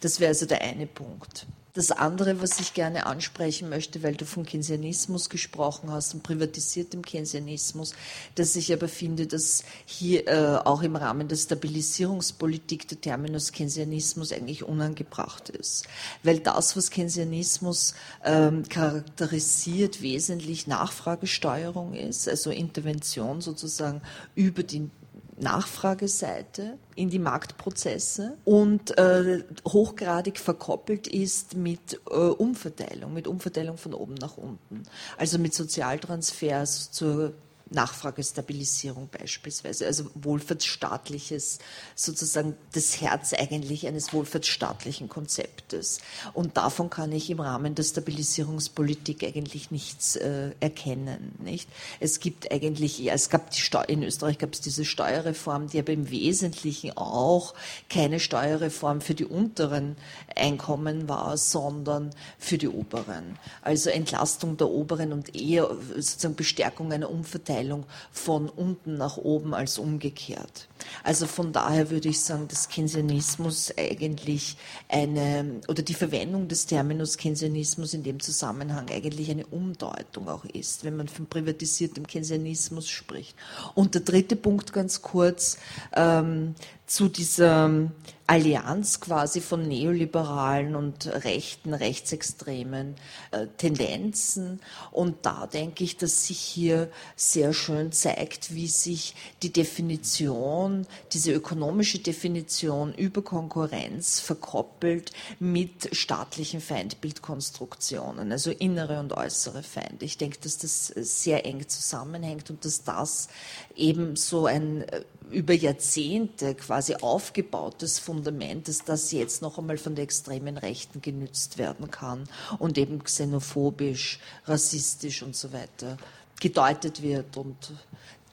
Das 0.00 0.20
wäre 0.20 0.30
also 0.30 0.46
der 0.46 0.62
eine 0.62 0.86
Punkt. 0.86 1.46
Das 1.74 1.90
andere, 1.90 2.40
was 2.40 2.60
ich 2.60 2.72
gerne 2.72 3.04
ansprechen 3.04 3.68
möchte, 3.68 4.04
weil 4.04 4.14
du 4.14 4.24
von 4.24 4.46
Keynesianismus 4.46 5.28
gesprochen 5.28 5.90
hast 5.90 6.14
und 6.14 6.22
privatisiertem 6.22 7.02
Keynesianismus, 7.02 7.94
dass 8.36 8.54
ich 8.54 8.72
aber 8.72 8.86
finde, 8.86 9.26
dass 9.26 9.64
hier 9.84 10.28
äh, 10.28 10.56
auch 10.64 10.82
im 10.82 10.94
Rahmen 10.94 11.26
der 11.26 11.34
Stabilisierungspolitik 11.34 12.86
der 12.86 13.00
Terminus 13.00 13.50
Keynesianismus 13.50 14.30
eigentlich 14.30 14.62
unangebracht 14.62 15.48
ist. 15.48 15.88
Weil 16.22 16.38
das, 16.38 16.76
was 16.76 16.92
Keynesianismus 16.92 17.94
ähm, 18.24 18.62
charakterisiert, 18.68 20.00
wesentlich 20.00 20.68
Nachfragesteuerung 20.68 21.94
ist, 21.94 22.28
also 22.28 22.50
Intervention 22.50 23.40
sozusagen 23.40 24.00
über 24.36 24.62
die 24.62 24.90
Nachfrageseite 25.38 26.78
in 26.94 27.10
die 27.10 27.18
Marktprozesse 27.18 28.36
und 28.44 28.96
äh, 28.98 29.42
hochgradig 29.66 30.38
verkoppelt 30.38 31.06
ist 31.06 31.56
mit 31.56 32.00
äh, 32.08 32.14
Umverteilung, 32.14 33.12
mit 33.12 33.26
Umverteilung 33.26 33.76
von 33.76 33.94
oben 33.94 34.14
nach 34.14 34.36
unten, 34.36 34.84
also 35.16 35.38
mit 35.38 35.54
Sozialtransfers 35.54 36.92
zur 36.92 37.34
Nachfragestabilisierung 37.74 39.08
beispielsweise, 39.08 39.86
also 39.86 40.10
wohlfahrtsstaatliches, 40.14 41.58
sozusagen 41.94 42.56
das 42.72 43.00
Herz 43.00 43.32
eigentlich 43.32 43.86
eines 43.86 44.12
wohlfahrtsstaatlichen 44.12 45.08
Konzeptes. 45.08 45.98
Und 46.32 46.56
davon 46.56 46.90
kann 46.90 47.12
ich 47.12 47.30
im 47.30 47.40
Rahmen 47.40 47.74
der 47.74 47.82
Stabilisierungspolitik 47.82 49.24
eigentlich 49.24 49.70
nichts 49.70 50.16
äh, 50.16 50.52
erkennen. 50.60 51.32
Nicht? 51.42 51.68
Es 52.00 52.20
gibt 52.20 52.50
eigentlich, 52.50 52.98
ja, 52.98 53.14
es 53.14 53.28
gab 53.28 53.50
die 53.50 53.60
Steu 53.60 53.82
in 53.86 54.02
Österreich 54.02 54.38
gab 54.38 54.52
es 54.52 54.60
diese 54.60 54.84
Steuerreform, 54.84 55.68
die 55.68 55.78
aber 55.78 55.92
im 55.92 56.10
Wesentlichen 56.10 56.96
auch 56.96 57.54
keine 57.90 58.20
Steuerreform 58.20 59.00
für 59.00 59.14
die 59.14 59.24
unteren 59.24 59.96
Einkommen 60.36 61.08
war, 61.08 61.36
sondern 61.36 62.10
für 62.38 62.58
die 62.58 62.68
oberen. 62.68 63.38
Also 63.62 63.90
Entlastung 63.90 64.56
der 64.56 64.68
oberen 64.68 65.12
und 65.12 65.34
eher 65.34 65.70
sozusagen 65.96 66.36
Bestärkung 66.36 66.92
einer 66.92 67.10
Umverteilung 67.10 67.63
Umverteilung 67.64 67.84
von 68.12 68.48
unten 68.48 68.96
nach 68.96 69.16
oben 69.16 69.54
als 69.54 69.78
umgekehrt. 69.78 70.68
Also 71.02 71.26
von 71.26 71.52
daher 71.52 71.90
würde 71.90 72.08
ich 72.08 72.20
sagen, 72.20 72.48
dass 72.48 72.68
Keynesianismus 72.68 73.72
eigentlich 73.76 74.56
eine, 74.88 75.60
oder 75.68 75.82
die 75.82 75.94
Verwendung 75.94 76.48
des 76.48 76.66
Terminus 76.66 77.18
Keynesianismus 77.18 77.94
in 77.94 78.02
dem 78.02 78.20
Zusammenhang 78.20 78.88
eigentlich 78.90 79.30
eine 79.30 79.46
Umdeutung 79.46 80.28
auch 80.28 80.44
ist, 80.44 80.84
wenn 80.84 80.96
man 80.96 81.08
von 81.08 81.26
privatisiertem 81.26 82.06
Keynesianismus 82.06 82.88
spricht. 82.88 83.36
Und 83.74 83.94
der 83.94 84.02
dritte 84.02 84.36
Punkt 84.36 84.72
ganz 84.72 85.02
kurz, 85.02 85.58
ähm, 85.94 86.54
zu 86.86 87.08
dieser 87.08 87.90
Allianz 88.26 89.00
quasi 89.00 89.40
von 89.40 89.66
neoliberalen 89.66 90.76
und 90.76 91.06
rechten, 91.06 91.74
rechtsextremen 91.74 92.94
äh, 93.30 93.46
Tendenzen. 93.56 94.60
Und 94.90 95.26
da 95.26 95.46
denke 95.46 95.84
ich, 95.84 95.96
dass 95.96 96.26
sich 96.26 96.38
hier 96.38 96.90
sehr 97.16 97.52
schön 97.52 97.92
zeigt, 97.92 98.54
wie 98.54 98.68
sich 98.68 99.14
die 99.42 99.52
Definition, 99.52 100.73
diese 101.12 101.32
ökonomische 101.32 101.98
Definition 101.98 102.94
über 102.94 103.22
Konkurrenz 103.22 104.20
verkoppelt 104.20 105.12
mit 105.38 105.94
staatlichen 105.94 106.60
Feindbildkonstruktionen, 106.60 108.32
also 108.32 108.50
innere 108.50 109.00
und 109.00 109.12
äußere 109.12 109.62
Feinde. 109.62 110.04
Ich 110.04 110.18
denke, 110.18 110.38
dass 110.40 110.58
das 110.58 110.88
sehr 110.88 111.46
eng 111.46 111.68
zusammenhängt 111.68 112.50
und 112.50 112.64
dass 112.64 112.84
das 112.84 113.28
eben 113.74 114.16
so 114.16 114.46
ein 114.46 114.82
äh, 114.82 115.02
über 115.30 115.54
Jahrzehnte 115.54 116.54
quasi 116.54 116.96
aufgebautes 116.96 117.98
Fundament, 117.98 118.68
dass 118.68 118.84
das 118.84 119.10
jetzt 119.12 119.42
noch 119.42 119.58
einmal 119.58 119.78
von 119.78 119.94
der 119.94 120.04
extremen 120.04 120.58
Rechten 120.58 121.00
genützt 121.00 121.58
werden 121.58 121.90
kann 121.90 122.24
und 122.58 122.78
eben 122.78 123.02
xenophobisch, 123.02 124.20
rassistisch 124.46 125.22
und 125.22 125.34
so 125.34 125.52
weiter 125.52 125.96
gedeutet 126.40 127.02
wird 127.02 127.36
und 127.36 127.72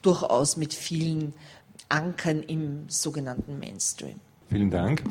durchaus 0.02 0.56
mit 0.56 0.74
vielen 0.74 1.32
Ankern 1.92 2.42
im 2.42 2.88
sogenannten 2.88 3.58
Mainstream. 3.58 4.18
Vielen 4.52 4.70
Dank. 4.70 5.02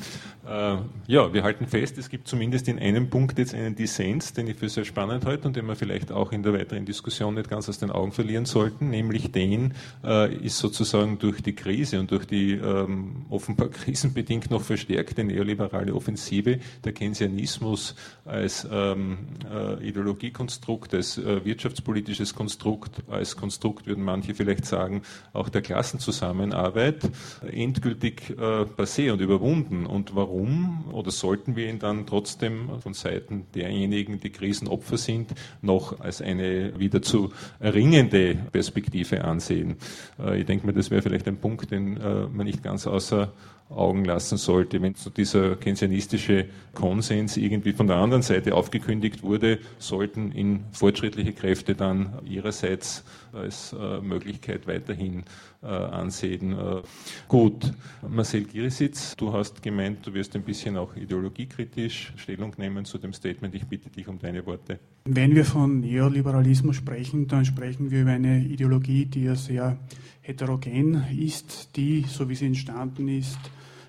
Äh, 0.45 0.77
ja, 1.07 1.33
wir 1.33 1.43
halten 1.43 1.67
fest, 1.67 1.98
es 1.98 2.10
gibt 2.10 2.27
zumindest 2.27 2.67
in 2.67 2.79
einem 2.79 3.10
Punkt 3.10 3.38
jetzt 3.38 3.53
einen 3.53 3.75
Dissens, 3.75 4.33
den 4.33 4.48
ich 4.48 4.57
für 4.57 4.69
sehr 4.69 4.86
spannend 4.86 5.25
halte 5.25 5.48
und 5.48 5.55
den 5.55 5.65
wir 5.67 5.75
vielleicht 5.75 6.12
auch 6.12 6.31
in 6.31 6.43
der 6.43 6.53
weiteren 6.53 6.86
Diskussion 6.86 7.36
nicht 7.36 7.50
ganz 7.50 7.69
aus 7.69 7.77
den 7.77 7.91
Augen 7.91 8.12
verlieren 8.12 8.45
sollten, 8.45 8.89
nämlich 8.89 9.31
den 9.31 9.74
äh, 10.03 10.33
ist 10.36 10.57
sozusagen 10.57 11.19
durch 11.19 11.41
die 11.41 11.53
Krise 11.53 12.00
und 12.00 12.12
durch 12.12 12.25
die 12.25 12.53
ähm, 12.53 13.25
offenbar 13.29 13.69
krisenbedingt 13.71 14.50
noch 14.51 14.62
verstärkte 14.62 15.24
neoliberale 15.24 15.93
Offensive 15.93 16.60
der 16.83 16.93
Keynesianismus 16.93 17.95
als 18.25 18.67
ähm, 18.71 19.19
äh, 19.51 19.88
Ideologiekonstrukt, 19.88 20.93
als 20.93 21.17
äh, 21.17 21.45
wirtschaftspolitisches 21.45 22.33
Konstrukt, 22.33 23.03
als 23.10 23.38
Konstrukt 23.38 23.86
würden 23.86 24.03
manche 24.03 24.33
vielleicht 24.33 24.65
sagen, 24.65 25.03
auch 25.33 25.50
der 25.50 25.62
Klassenzusammenarbeit 25.62 27.10
endgültig 27.50 28.31
äh, 28.31 28.33
passé 28.63 29.12
und 29.12 29.21
überwunden. 29.31 29.85
Und 29.85 30.15
warum 30.15 30.85
oder 30.91 31.11
sollten 31.11 31.55
wir 31.55 31.69
ihn 31.69 31.79
dann 31.79 32.05
trotzdem 32.05 32.69
von 32.81 32.93
Seiten 32.93 33.45
derjenigen, 33.55 34.19
die 34.19 34.29
Krisenopfer 34.29 34.97
sind, 34.97 35.33
noch 35.61 36.00
als 36.01 36.21
eine 36.21 36.77
wieder 36.77 37.01
zu 37.01 37.31
erringende 37.59 38.35
Perspektive 38.51 39.23
ansehen? 39.23 39.77
Äh, 40.19 40.41
ich 40.41 40.45
denke 40.45 40.67
mir, 40.67 40.73
das 40.73 40.91
wäre 40.91 41.01
vielleicht 41.01 41.27
ein 41.27 41.38
Punkt, 41.38 41.71
den 41.71 41.97
äh, 41.97 42.27
man 42.27 42.45
nicht 42.45 42.61
ganz 42.61 42.88
außer 42.88 43.31
Augen 43.69 44.03
lassen 44.03 44.38
sollte. 44.38 44.81
Wenn 44.81 44.95
so 44.95 45.09
dieser 45.09 45.55
keynesianistische 45.55 46.47
Konsens 46.73 47.38
irgendwie 47.38 47.71
von 47.71 47.88
der 47.88 47.95
anderen 47.97 48.21
Seite 48.21 48.53
aufgekündigt 48.53 49.23
wurde, 49.23 49.59
sollten 49.79 50.33
ihn 50.33 50.65
fortschrittliche 50.73 51.31
Kräfte 51.31 51.73
dann 51.73 52.19
ihrerseits 52.25 53.05
als 53.33 53.73
äh, 53.73 54.00
Möglichkeit 54.01 54.67
weiterhin 54.67 55.23
äh, 55.61 55.67
ansehen. 55.67 56.53
Äh, 56.53 56.81
gut, 57.27 57.73
Marcel 58.07 58.45
Girisitz, 58.45 59.15
du 59.15 59.33
hast 59.33 59.61
gemeint, 59.61 60.05
du 60.05 60.13
wirst 60.13 60.35
ein 60.35 60.43
bisschen 60.43 60.77
auch 60.77 60.95
ideologiekritisch 60.95 62.13
Stellung 62.17 62.53
nehmen 62.57 62.85
zu 62.85 62.97
dem 62.97 63.13
Statement. 63.13 63.55
Ich 63.55 63.65
bitte 63.65 63.89
dich 63.89 64.07
um 64.07 64.19
deine 64.19 64.45
Worte. 64.45 64.79
Wenn 65.05 65.35
wir 65.35 65.45
von 65.45 65.79
Neoliberalismus 65.79 66.75
sprechen, 66.75 67.27
dann 67.27 67.45
sprechen 67.45 67.91
wir 67.91 68.01
über 68.01 68.11
eine 68.11 68.43
Ideologie, 68.43 69.05
die 69.05 69.23
ja 69.23 69.35
sehr 69.35 69.77
heterogen 70.21 71.05
ist, 71.17 71.75
die, 71.75 72.05
so 72.07 72.29
wie 72.29 72.35
sie 72.35 72.45
entstanden 72.45 73.07
ist, 73.07 73.39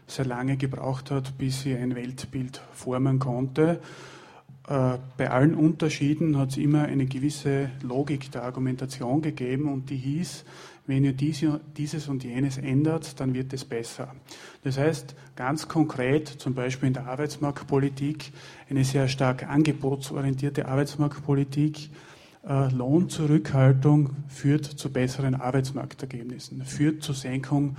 sehr 0.07 0.25
lange 0.25 0.57
gebraucht 0.57 1.11
hat, 1.11 1.37
bis 1.39 1.63
sie 1.63 1.75
ein 1.75 1.95
Weltbild 1.95 2.61
formen 2.73 3.19
konnte. 3.19 3.81
Äh, 4.69 4.99
bei 5.17 5.31
allen 5.31 5.55
Unterschieden 5.55 6.39
hat 6.39 6.51
es 6.51 6.57
immer 6.57 6.83
eine 6.83 7.07
gewisse 7.07 7.71
Logik 7.83 8.31
der 8.31 8.45
Argumentation 8.45 9.23
gegeben 9.23 9.73
und 9.73 9.91
die 9.91 9.97
hieß, 9.97 10.45
wenn 10.87 11.05
ihr 11.05 11.13
dieses 11.13 12.09
und 12.09 12.25
jenes 12.25 12.59
ändert, 12.59 13.21
dann 13.21 13.35
wird 13.35 13.53
es 13.53 13.65
besser. 13.65 14.15
Das 14.65 14.79
heißt, 14.79 15.15
ganz 15.37 15.69
konkret, 15.69 16.29
zum 16.29 16.55
Beispiel 16.55 16.89
in 16.89 16.95
der 16.95 17.07
Arbeitsmarktpolitik, 17.07 18.33
eine 18.69 18.85
sehr 18.85 19.07
stark 19.07 19.49
angebotsorientierte 19.49 20.67
Arbeitsmarktpolitik, 20.67 21.91
äh, 22.49 22.69
Lohnzurückhaltung 22.75 24.11
führt 24.29 24.65
zu 24.65 24.93
besseren 24.93 25.37
Arbeitsmarktergebnissen, 25.37 26.65
führt 26.65 27.03
zur 27.05 27.15
Senkung 27.15 27.77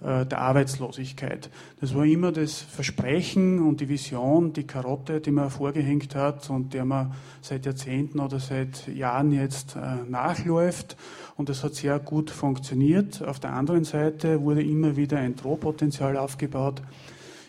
der 0.00 0.38
Arbeitslosigkeit. 0.38 1.50
Das 1.80 1.94
war 1.94 2.04
immer 2.04 2.30
das 2.30 2.60
Versprechen 2.60 3.60
und 3.66 3.80
die 3.80 3.88
Vision, 3.88 4.52
die 4.52 4.66
Karotte, 4.66 5.20
die 5.20 5.30
man 5.30 5.48
vorgehängt 5.48 6.14
hat 6.14 6.50
und 6.50 6.74
der 6.74 6.84
man 6.84 7.14
seit 7.40 7.64
Jahrzehnten 7.64 8.20
oder 8.20 8.38
seit 8.38 8.86
Jahren 8.88 9.32
jetzt 9.32 9.76
äh, 9.76 10.08
nachläuft. 10.08 10.96
Und 11.36 11.48
das 11.48 11.64
hat 11.64 11.74
sehr 11.74 11.98
gut 11.98 12.30
funktioniert. 12.30 13.22
Auf 13.22 13.40
der 13.40 13.52
anderen 13.54 13.84
Seite 13.84 14.42
wurde 14.42 14.62
immer 14.62 14.96
wieder 14.96 15.18
ein 15.18 15.36
Drohpotenzial 15.36 16.16
aufgebaut. 16.16 16.82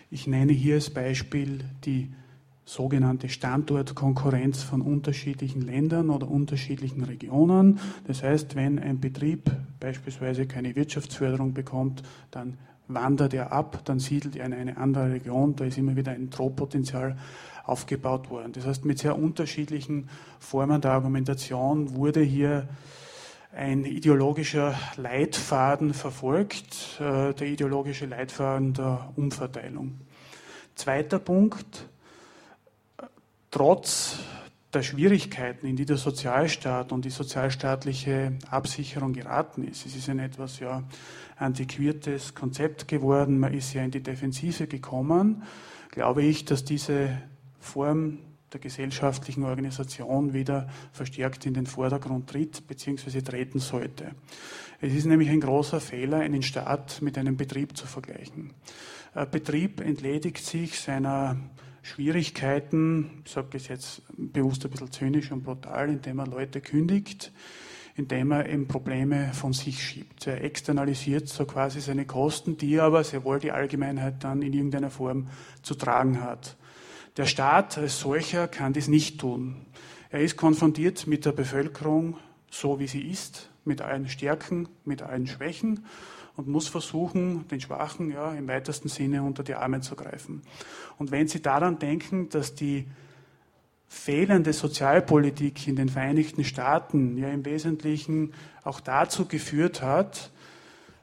Ich 0.09 0.27
nenne 0.27 0.53
hier 0.53 0.75
als 0.75 0.89
Beispiel 0.89 1.59
die 1.83 2.11
sogenannte 2.65 3.29
Standortkonkurrenz 3.29 4.63
von 4.63 4.81
unterschiedlichen 4.81 5.61
Ländern 5.61 6.09
oder 6.09 6.29
unterschiedlichen 6.29 7.03
Regionen. 7.03 7.79
Das 8.05 8.23
heißt, 8.23 8.55
wenn 8.55 8.79
ein 8.79 8.99
Betrieb 8.99 9.51
beispielsweise 9.79 10.47
keine 10.47 10.75
Wirtschaftsförderung 10.75 11.53
bekommt, 11.53 12.01
dann 12.31 12.57
wandert 12.87 13.33
er 13.33 13.51
ab, 13.51 13.81
dann 13.85 13.99
siedelt 13.99 14.35
er 14.35 14.45
in 14.45 14.53
eine 14.53 14.77
andere 14.77 15.11
Region, 15.13 15.55
da 15.55 15.65
ist 15.65 15.77
immer 15.77 15.95
wieder 15.95 16.11
ein 16.11 16.29
Drohpotenzial 16.29 17.17
aufgebaut 17.63 18.29
worden. 18.29 18.51
Das 18.53 18.65
heißt, 18.65 18.85
mit 18.85 18.99
sehr 18.99 19.17
unterschiedlichen 19.17 20.09
Formen 20.39 20.81
der 20.81 20.91
Argumentation 20.91 21.95
wurde 21.95 22.21
hier 22.21 22.67
ein 23.55 23.85
ideologischer 23.85 24.75
Leitfaden 24.97 25.93
verfolgt, 25.93 26.99
äh, 26.99 27.33
der 27.33 27.47
ideologische 27.47 28.05
Leitfaden 28.05 28.73
der 28.73 29.11
Umverteilung. 29.15 30.01
Zweiter 30.75 31.19
Punkt, 31.19 31.87
trotz 33.55 34.17
der 34.73 34.83
Schwierigkeiten, 34.83 35.65
in 35.65 35.77
die 35.77 35.85
der 35.85 35.95
Sozialstaat 35.95 36.91
und 36.91 37.05
die 37.05 37.09
sozialstaatliche 37.09 38.33
Absicherung 38.49 39.13
geraten 39.13 39.63
ist. 39.63 39.85
Es 39.85 39.95
ist 39.95 40.09
ein 40.09 40.19
etwas 40.19 40.59
ja 40.59 40.83
antiquiertes 41.37 42.35
Konzept 42.35 42.89
geworden, 42.89 43.39
man 43.39 43.53
ist 43.53 43.73
ja 43.73 43.81
in 43.81 43.91
die 43.91 44.03
Defensive 44.03 44.67
gekommen, 44.67 45.43
glaube 45.89 46.23
ich, 46.23 46.43
dass 46.43 46.65
diese 46.65 47.17
Form 47.61 48.17
der 48.51 48.59
gesellschaftlichen 48.59 49.45
Organisation 49.45 50.33
wieder 50.33 50.67
verstärkt 50.91 51.45
in 51.45 51.53
den 51.53 51.65
Vordergrund 51.65 52.29
tritt 52.29 52.67
bzw. 52.67 53.21
treten 53.21 53.59
sollte. 53.59 54.11
Es 54.81 54.93
ist 54.93 55.05
nämlich 55.05 55.29
ein 55.29 55.39
großer 55.39 55.79
Fehler, 55.79 56.17
einen 56.17 56.43
Staat 56.43 57.01
mit 57.01 57.17
einem 57.17 57.37
Betrieb 57.37 57.77
zu 57.77 57.87
vergleichen. 57.87 58.53
Ein 59.13 59.31
Betrieb 59.31 59.79
entledigt 59.79 60.45
sich 60.45 60.77
seiner 60.77 61.37
Schwierigkeiten, 61.85 63.21
ich 63.23 63.31
sage 63.31 63.49
das 63.51 63.67
jetzt 63.67 64.01
bewusst 64.17 64.65
ein 64.65 64.71
bisschen 64.71 64.91
zynisch 64.91 65.31
und 65.31 65.43
brutal, 65.43 65.87
indem 65.89 66.17
er 66.17 66.25
Leute 66.25 66.59
kündigt, 66.59 67.31
indem 67.95 68.31
er 68.31 68.49
eben 68.49 68.67
Probleme 68.67 69.31
von 69.33 69.53
sich 69.53 69.83
schiebt. 69.83 70.25
Er 70.25 70.43
externalisiert 70.43 71.29
so 71.29 71.45
quasi 71.45 71.79
seine 71.81 72.05
Kosten, 72.05 72.57
die 72.57 72.73
er 72.73 72.85
aber 72.85 73.03
sehr 73.03 73.23
wohl 73.23 73.37
die 73.37 73.51
Allgemeinheit 73.51 74.23
dann 74.23 74.41
in 74.41 74.53
irgendeiner 74.53 74.89
Form 74.89 75.27
zu 75.61 75.75
tragen 75.75 76.21
hat. 76.21 76.57
Der 77.17 77.27
Staat 77.27 77.77
als 77.77 77.99
solcher 77.99 78.47
kann 78.47 78.73
dies 78.73 78.87
nicht 78.87 79.19
tun. 79.21 79.67
Er 80.09 80.21
ist 80.21 80.37
konfrontiert 80.37 81.05
mit 81.05 81.23
der 81.23 81.33
Bevölkerung 81.33 82.17
so, 82.49 82.79
wie 82.79 82.87
sie 82.87 83.01
ist, 83.01 83.51
mit 83.65 83.81
allen 83.81 84.07
Stärken, 84.07 84.69
mit 84.85 85.01
allen 85.01 85.27
Schwächen 85.27 85.85
und 86.35 86.47
muss 86.47 86.67
versuchen, 86.67 87.47
den 87.47 87.61
Schwachen 87.61 88.11
ja, 88.11 88.33
im 88.33 88.47
weitesten 88.47 88.89
Sinne 88.89 89.23
unter 89.23 89.43
die 89.43 89.55
Arme 89.55 89.81
zu 89.81 89.95
greifen. 89.95 90.41
Und 90.97 91.11
wenn 91.11 91.27
Sie 91.27 91.41
daran 91.41 91.79
denken, 91.79 92.29
dass 92.29 92.55
die 92.55 92.85
fehlende 93.87 94.53
Sozialpolitik 94.53 95.67
in 95.67 95.75
den 95.75 95.89
Vereinigten 95.89 96.43
Staaten 96.43 97.17
ja 97.17 97.29
im 97.29 97.45
Wesentlichen 97.45 98.33
auch 98.63 98.79
dazu 98.79 99.25
geführt 99.25 99.81
hat, 99.81 100.31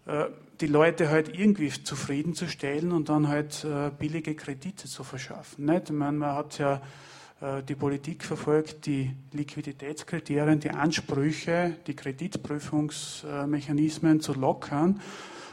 äh, 0.07 0.27
die 0.61 0.67
Leute 0.67 1.11
halt 1.11 1.37
irgendwie 1.37 1.71
zufriedenzustellen 1.71 2.93
und 2.93 3.09
dann 3.09 3.29
halt 3.29 3.65
äh, 3.65 3.91
billige 3.99 4.35
Kredite 4.35 4.87
zu 4.87 5.03
verschaffen. 5.03 5.65
Nicht? 5.65 5.91
Ich 5.91 5.97
meine, 5.97 6.19
man 6.19 6.35
hat 6.35 6.59
ja 6.59 6.81
die 7.69 7.75
Politik 7.75 8.25
verfolgt, 8.25 8.87
die 8.87 9.11
Liquiditätskriterien, 9.33 10.61
die 10.61 10.71
Ansprüche, 10.71 11.77
die 11.87 11.97
Kreditprüfungsmechanismen 11.97 14.21
zu 14.21 14.35
lockern, 14.35 15.01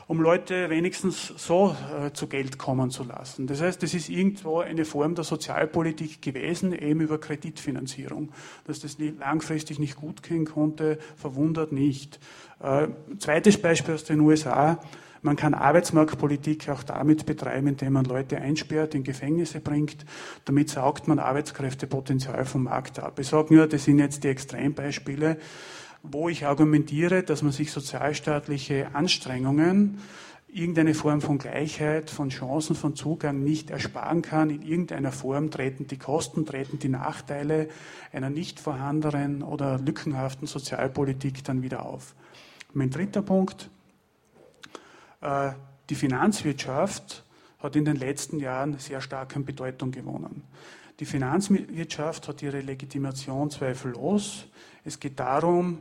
um 0.10 0.22
Leute 0.22 0.72
wenigstens 0.72 1.28
so 1.38 1.76
äh, 1.96 2.12
zu 2.14 2.28
Geld 2.28 2.58
kommen 2.58 2.90
zu 2.90 3.04
lassen. 3.04 3.46
Das 3.46 3.62
heißt, 3.62 3.84
es 3.84 3.94
ist 3.94 4.10
irgendwo 4.10 4.60
eine 4.60 4.84
Form 4.84 5.14
der 5.14 5.24
Sozialpolitik 5.24 6.20
gewesen, 6.20 6.74
eben 6.74 7.02
über 7.02 7.20
Kreditfinanzierung. 7.20 8.32
Dass 8.66 8.80
das 8.80 8.98
langfristig 8.98 9.78
nicht 9.78 9.98
gut 9.98 10.24
gehen 10.24 10.46
konnte, 10.46 10.98
verwundert 11.16 11.72
nicht. 11.72 12.20
Äh, 12.60 12.88
zweites 13.20 13.62
Beispiel 13.62 13.94
aus 13.94 14.04
den 14.04 14.22
USA. 14.22 14.80
Man 15.22 15.36
kann 15.36 15.54
Arbeitsmarktpolitik 15.54 16.70
auch 16.70 16.84
damit 16.84 17.26
betreiben, 17.26 17.68
indem 17.68 17.94
man 17.94 18.06
Leute 18.06 18.38
einsperrt, 18.38 18.96
in 18.96 19.04
Gefängnisse 19.04 19.60
bringt. 19.60 20.06
Damit 20.46 20.70
saugt 20.70 21.08
man 21.08 21.20
Arbeitskräftepotenzial 21.20 22.46
vom 22.46 22.64
Markt 22.64 23.00
ab. 23.00 23.20
Ich 23.20 23.28
sage 23.28 23.54
nur, 23.54 23.68
das 23.68 23.84
sind 23.84 24.00
jetzt 24.00 24.24
die 24.24 24.30
Extrembeispiele, 24.30 25.38
wo 26.04 26.30
ich 26.30 26.46
argumentiere, 26.46 27.24
dass 27.24 27.42
man 27.42 27.52
sich 27.52 27.72
sozialstaatliche 27.72 28.96
Anstrengungen, 28.96 30.00
irgendeine 30.52 30.94
Form 30.94 31.22
von 31.22 31.38
Gleichheit, 31.38 32.10
von 32.10 32.30
Chancen, 32.30 32.76
von 32.76 32.96
Zugang 32.96 33.44
nicht 33.44 33.70
ersparen 33.70 34.22
kann. 34.22 34.50
In 34.50 34.62
irgendeiner 34.62 35.12
Form 35.12 35.52
treten 35.52 35.88
die 35.88 35.98
Kosten, 35.98 36.46
treten 36.46 36.80
die 36.80 36.90
Nachteile 36.90 37.68
einer 38.12 38.30
nicht 38.30 38.60
vorhandenen 38.60 39.44
oder 39.44 39.78
lückenhaften 39.78 40.48
Sozialpolitik 40.48 41.44
dann 41.44 41.62
wieder 41.62 41.86
auf. 41.86 42.16
Mein 42.74 42.90
dritter 42.90 43.22
Punkt, 43.22 43.70
die 45.22 45.96
Finanzwirtschaft 45.96 47.24
hat 47.60 47.76
in 47.76 47.86
den 47.86 47.98
letzten 47.98 48.40
Jahren 48.40 48.78
sehr 48.80 49.02
stark 49.02 49.36
an 49.36 49.46
Bedeutung 49.46 49.92
gewonnen. 49.92 50.44
Die 51.00 51.06
Finanzwirtschaft 51.06 52.28
hat 52.28 52.42
ihre 52.42 52.62
Legitimation 52.62 53.50
zweifellos. 53.50 54.48
Es 54.84 55.00
geht 55.00 55.20
darum, 55.20 55.80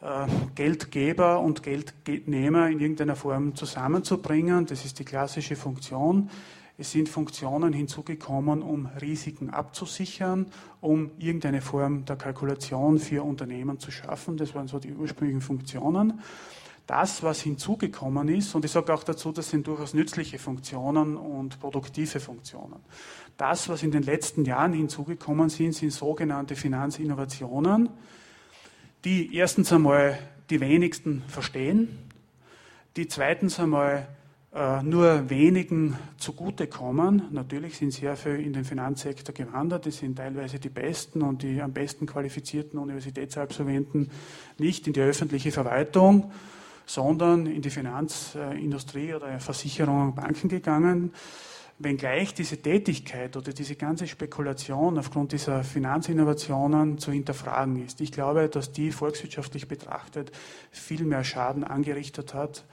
äh, 0.00 0.26
Geldgeber 0.54 1.40
und 1.40 1.62
Geldnehmer 1.62 2.68
in 2.68 2.80
irgendeiner 2.80 3.16
Form 3.16 3.54
zusammenzubringen. 3.54 4.66
Das 4.66 4.84
ist 4.84 4.98
die 4.98 5.04
klassische 5.04 5.56
Funktion. 5.56 6.30
Es 6.78 6.92
sind 6.92 7.08
Funktionen 7.08 7.72
hinzugekommen, 7.72 8.62
um 8.62 8.86
Risiken 9.00 9.50
abzusichern, 9.50 10.46
um 10.80 11.10
irgendeine 11.18 11.62
Form 11.62 12.04
der 12.04 12.16
Kalkulation 12.16 12.98
für 12.98 13.24
Unternehmen 13.24 13.80
zu 13.80 13.90
schaffen. 13.90 14.36
Das 14.36 14.54
waren 14.54 14.68
so 14.68 14.78
die 14.78 14.92
ursprünglichen 14.92 15.40
Funktionen 15.40 16.20
das, 16.86 17.22
was 17.22 17.40
hinzugekommen 17.40 18.28
ist, 18.28 18.54
und 18.54 18.64
ich 18.64 18.70
sage 18.70 18.94
auch 18.94 19.02
dazu, 19.02 19.32
das 19.32 19.50
sind 19.50 19.66
durchaus 19.66 19.92
nützliche 19.92 20.38
Funktionen 20.38 21.16
und 21.16 21.58
produktive 21.58 22.20
Funktionen. 22.20 22.80
Das, 23.36 23.68
was 23.68 23.82
in 23.82 23.90
den 23.90 24.04
letzten 24.04 24.44
Jahren 24.44 24.72
hinzugekommen 24.72 25.48
sind, 25.48 25.74
sind 25.74 25.92
sogenannte 25.92 26.54
Finanzinnovationen, 26.54 27.90
die 29.04 29.34
erstens 29.34 29.72
einmal 29.72 30.18
die 30.48 30.60
wenigsten 30.60 31.22
verstehen, 31.26 31.98
die 32.96 33.08
zweitens 33.08 33.58
einmal 33.58 34.08
äh, 34.54 34.82
nur 34.82 35.28
wenigen 35.28 35.98
zugutekommen. 36.18 37.22
Natürlich 37.30 37.76
sind 37.76 37.92
sehr 37.92 38.16
viele 38.16 38.38
in 38.38 38.52
den 38.52 38.64
Finanzsektor 38.64 39.34
gewandert, 39.34 39.86
das 39.86 39.98
sind 39.98 40.16
teilweise 40.16 40.60
die 40.60 40.68
besten 40.68 41.22
und 41.22 41.42
die 41.42 41.60
am 41.60 41.72
besten 41.72 42.06
qualifizierten 42.06 42.78
Universitätsabsolventen 42.78 44.10
nicht 44.58 44.86
in 44.86 44.92
die 44.92 45.00
öffentliche 45.00 45.50
Verwaltung 45.50 46.30
sondern 46.86 47.46
in 47.46 47.60
die 47.60 47.70
Finanzindustrie 47.70 49.12
oder 49.14 49.38
Versicherungen 49.40 50.14
Banken 50.14 50.48
gegangen. 50.48 51.12
Wenngleich 51.78 52.32
diese 52.32 52.56
Tätigkeit 52.56 53.36
oder 53.36 53.52
diese 53.52 53.76
ganze 53.76 54.06
Spekulation 54.06 54.96
aufgrund 54.96 55.32
dieser 55.32 55.62
Finanzinnovationen 55.62 56.96
zu 56.96 57.12
hinterfragen 57.12 57.84
ist. 57.84 58.00
Ich 58.00 58.12
glaube, 58.12 58.48
dass 58.48 58.72
die 58.72 58.92
volkswirtschaftlich 58.92 59.68
betrachtet 59.68 60.32
viel 60.70 61.04
mehr 61.04 61.22
Schaden 61.22 61.64
angerichtet 61.64 62.32
hat, 62.32 62.64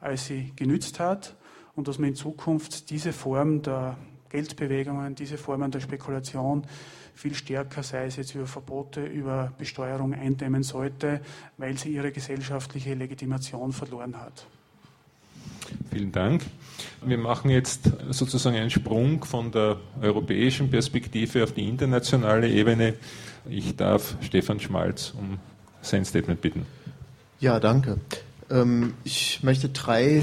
als 0.00 0.26
sie 0.26 0.52
genützt 0.54 1.00
hat 1.00 1.34
und 1.74 1.88
dass 1.88 1.98
man 1.98 2.10
in 2.10 2.14
Zukunft 2.14 2.90
diese 2.90 3.12
Form 3.12 3.62
der 3.62 3.96
Geldbewegungen, 4.28 5.16
diese 5.16 5.38
Formen 5.38 5.70
der 5.72 5.80
Spekulation 5.80 6.64
viel 7.14 7.34
stärker, 7.34 7.82
sei 7.82 8.06
es 8.06 8.16
jetzt 8.16 8.34
über 8.34 8.46
Verbote, 8.46 9.04
über 9.04 9.52
Besteuerung 9.58 10.14
eindämmen 10.14 10.62
sollte, 10.62 11.20
weil 11.58 11.76
sie 11.78 11.90
ihre 11.90 12.12
gesellschaftliche 12.12 12.94
Legitimation 12.94 13.72
verloren 13.72 14.18
hat. 14.18 14.46
Vielen 15.90 16.12
Dank. 16.12 16.42
Wir 17.04 17.18
machen 17.18 17.50
jetzt 17.50 17.90
sozusagen 18.10 18.56
einen 18.56 18.70
Sprung 18.70 19.24
von 19.24 19.50
der 19.50 19.78
europäischen 20.00 20.70
Perspektive 20.70 21.44
auf 21.44 21.52
die 21.52 21.68
internationale 21.68 22.48
Ebene. 22.48 22.94
Ich 23.48 23.76
darf 23.76 24.16
Stefan 24.20 24.60
Schmalz 24.60 25.14
um 25.16 25.38
sein 25.80 26.04
Statement 26.04 26.40
bitten. 26.40 26.66
Ja, 27.40 27.58
danke. 27.60 27.98
Ähm, 28.50 28.94
ich 29.04 29.42
möchte 29.42 29.68
drei 29.68 30.22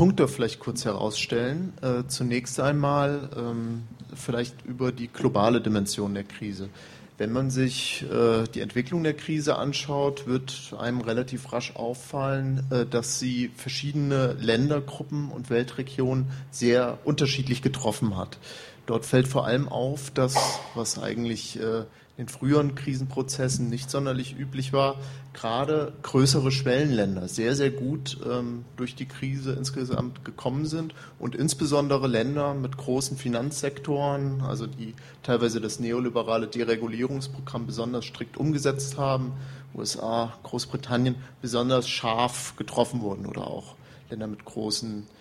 Punkte 0.00 0.28
vielleicht 0.28 0.60
kurz 0.60 0.86
herausstellen. 0.86 1.74
Äh, 1.82 2.04
zunächst 2.08 2.58
einmal 2.58 3.28
ähm, 3.36 3.82
vielleicht 4.14 4.64
über 4.64 4.92
die 4.92 5.08
globale 5.08 5.60
Dimension 5.60 6.14
der 6.14 6.24
Krise. 6.24 6.70
Wenn 7.18 7.32
man 7.32 7.50
sich 7.50 8.06
äh, 8.10 8.44
die 8.54 8.62
Entwicklung 8.62 9.02
der 9.02 9.12
Krise 9.12 9.56
anschaut, 9.56 10.26
wird 10.26 10.74
einem 10.78 11.02
relativ 11.02 11.52
rasch 11.52 11.76
auffallen, 11.76 12.66
äh, 12.70 12.86
dass 12.86 13.18
sie 13.18 13.50
verschiedene 13.54 14.38
Ländergruppen 14.40 15.28
und 15.30 15.50
Weltregionen 15.50 16.30
sehr 16.50 16.96
unterschiedlich 17.04 17.60
getroffen 17.60 18.16
hat. 18.16 18.38
Dort 18.86 19.04
fällt 19.04 19.28
vor 19.28 19.44
allem 19.44 19.68
auf, 19.68 20.10
dass, 20.10 20.34
was 20.74 20.98
eigentlich 20.98 21.60
äh, 21.60 21.84
in 22.20 22.28
früheren 22.28 22.74
Krisenprozessen 22.74 23.70
nicht 23.70 23.90
sonderlich 23.90 24.38
üblich 24.38 24.74
war, 24.74 24.96
gerade 25.32 25.94
größere 26.02 26.52
Schwellenländer 26.52 27.28
sehr, 27.28 27.56
sehr 27.56 27.70
gut 27.70 28.18
ähm, 28.30 28.66
durch 28.76 28.94
die 28.94 29.06
Krise 29.06 29.52
insgesamt 29.52 30.22
gekommen 30.22 30.66
sind 30.66 30.94
und 31.18 31.34
insbesondere 31.34 32.08
Länder 32.08 32.52
mit 32.52 32.76
großen 32.76 33.16
Finanzsektoren, 33.16 34.42
also 34.42 34.66
die 34.66 34.92
teilweise 35.22 35.62
das 35.62 35.80
neoliberale 35.80 36.46
Deregulierungsprogramm 36.46 37.66
besonders 37.66 38.04
strikt 38.04 38.36
umgesetzt 38.36 38.98
haben, 38.98 39.32
USA, 39.74 40.34
Großbritannien 40.42 41.14
besonders 41.40 41.88
scharf 41.88 42.54
getroffen 42.56 43.00
wurden 43.00 43.24
oder 43.24 43.46
auch 43.46 43.76
Länder 44.10 44.26
mit 44.26 44.44
großen 44.44 45.04
äh, 45.04 45.19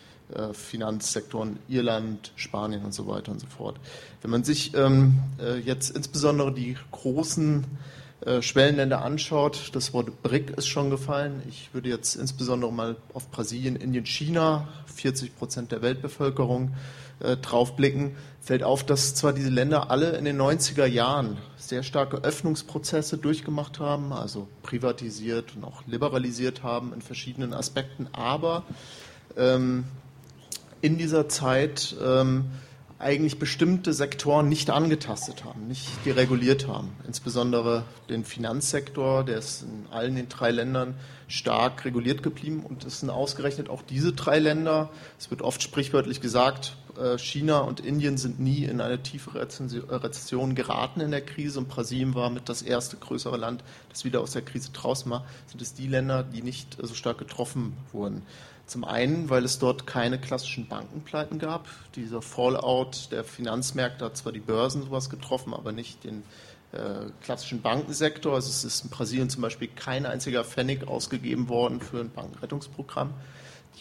Finanzsektoren, 0.54 1.60
Irland, 1.68 2.32
Spanien 2.36 2.84
und 2.86 2.94
so 2.94 3.08
weiter 3.08 3.32
und 3.32 3.40
so 3.40 3.48
fort. 3.48 3.78
Wenn 4.22 4.32
man 4.32 4.44
sich 4.44 4.76
ähm, 4.76 5.20
äh, 5.42 5.58
jetzt 5.58 5.96
insbesondere 5.96 6.54
die 6.54 6.78
großen 6.92 7.66
äh, 8.22 8.42
Schwellenländer 8.42 9.02
anschaut, 9.02 9.72
das 9.74 9.94
Wort 9.94 10.22
BRIC 10.22 10.52
ist 10.52 10.68
schon 10.68 10.90
gefallen. 10.90 11.42
Ich 11.48 11.74
würde 11.74 11.90
jetzt 11.90 12.16
insbesondere 12.16 12.72
mal 12.74 12.98
auf 13.14 13.32
Brasilien, 13.32 13.76
Indien, 13.76 14.06
China, 14.06 14.68
40 14.94 15.38
Prozent 15.38 15.72
der 15.72 15.82
Weltbevölkerung, 15.82 16.74
äh, 17.22 17.38
draufblicken, 17.38 18.16
fällt 18.42 18.64
auf, 18.64 18.86
dass 18.86 19.16
zwar 19.16 19.34
diese 19.34 19.50
Länder 19.50 19.90
alle 19.90 20.18
in 20.18 20.26
den 20.26 20.40
90er 20.40 20.86
Jahren 20.86 21.38
sehr 21.58 21.84
starke 21.84 22.18
Öffnungsprozesse 22.18 23.18
durchgemacht 23.18 23.80
haben, 23.80 24.12
also 24.12 24.48
privatisiert 24.64 25.56
und 25.56 25.64
auch 25.64 25.84
liberalisiert 25.88 26.64
haben 26.64 26.94
in 26.94 27.02
verschiedenen 27.02 27.54
Aspekten, 27.54 28.08
aber 28.12 28.64
ähm, 29.38 29.86
in 30.82 30.98
dieser 30.98 31.30
Zeit 31.30 31.96
ähm, 32.04 32.46
eigentlich 33.00 33.40
bestimmte 33.40 33.94
Sektoren 33.94 34.50
nicht 34.50 34.70
angetastet 34.70 35.46
haben, 35.46 35.68
nicht 35.68 35.88
dereguliert 36.06 36.68
haben. 36.68 36.90
Insbesondere 37.08 37.86
den 38.10 38.26
Finanzsektor, 38.26 39.24
der 39.24 39.38
ist 39.38 39.64
in 39.64 39.88
allen 39.90 40.16
den 40.16 40.28
drei 40.28 40.52
Ländern 40.52 40.96
stark 41.30 41.86
reguliert 41.86 42.24
geblieben 42.24 42.66
und 42.68 42.84
es 42.84 43.00
sind 43.00 43.10
ausgerechnet 43.10 43.70
auch 43.70 43.84
diese 43.84 44.12
drei 44.12 44.40
Länder, 44.40 44.90
es 45.18 45.32
wird 45.32 45.42
oft 45.42 45.64
sprichwörtlich 45.64 46.20
gesagt, 46.20 46.76
äh, 47.00 47.18
China 47.18 47.60
und 47.60 47.80
Indien 47.80 48.18
sind 48.18 48.42
nie 48.42 48.66
in 48.66 48.82
eine 48.82 49.02
tiefe 49.02 49.34
Rezession 49.34 50.56
geraten 50.56 51.00
in 51.00 51.12
der 51.12 51.22
Krise 51.22 51.60
und 51.60 51.70
Brasilien 51.70 52.16
war 52.16 52.30
mit 52.30 52.50
das 52.50 52.62
erste 52.62 52.98
größere 52.98 53.38
Land, 53.38 53.64
das 53.90 54.04
wieder 54.04 54.20
aus 54.20 54.32
der 54.32 54.42
Krise 54.42 54.72
draußen 54.74 55.10
war, 55.10 55.26
sind 55.46 55.62
es 55.62 55.74
die 55.74 55.88
Länder, 55.88 56.24
die 56.24 56.42
nicht 56.42 56.78
so 56.82 56.94
stark 56.94 57.18
getroffen 57.18 57.78
wurden. 57.94 58.24
Zum 58.70 58.84
einen, 58.84 59.32
weil 59.32 59.46
es 59.46 59.58
dort 59.58 59.88
keine 59.88 60.20
klassischen 60.20 60.68
Bankenpleiten 60.68 61.40
gab. 61.40 61.68
Dieser 61.96 62.22
Fallout 62.22 63.12
der 63.12 63.24
Finanzmärkte 63.24 64.06
hat 64.06 64.16
zwar 64.16 64.32
die 64.32 64.40
Börsen 64.40 64.84
sowas 64.84 65.10
getroffen, 65.10 65.56
aber 65.56 65.72
nicht 65.72 66.04
den 66.04 66.22
äh, 66.72 67.10
klassischen 67.24 67.64
Bankensektor. 67.64 68.36
Also 68.36 68.48
es 68.48 68.64
ist 68.64 68.84
in 68.84 68.92
Brasilien 68.92 69.32
zum 69.32 69.42
Beispiel 69.42 69.70
kein 69.70 70.06
einziger 70.06 70.44
Pfennig 70.44 70.88
ausgegeben 70.88 71.50
worden 71.50 71.82
für 71.82 72.00
ein 72.00 72.12
Bankenrettungsprogramm. 72.12 73.10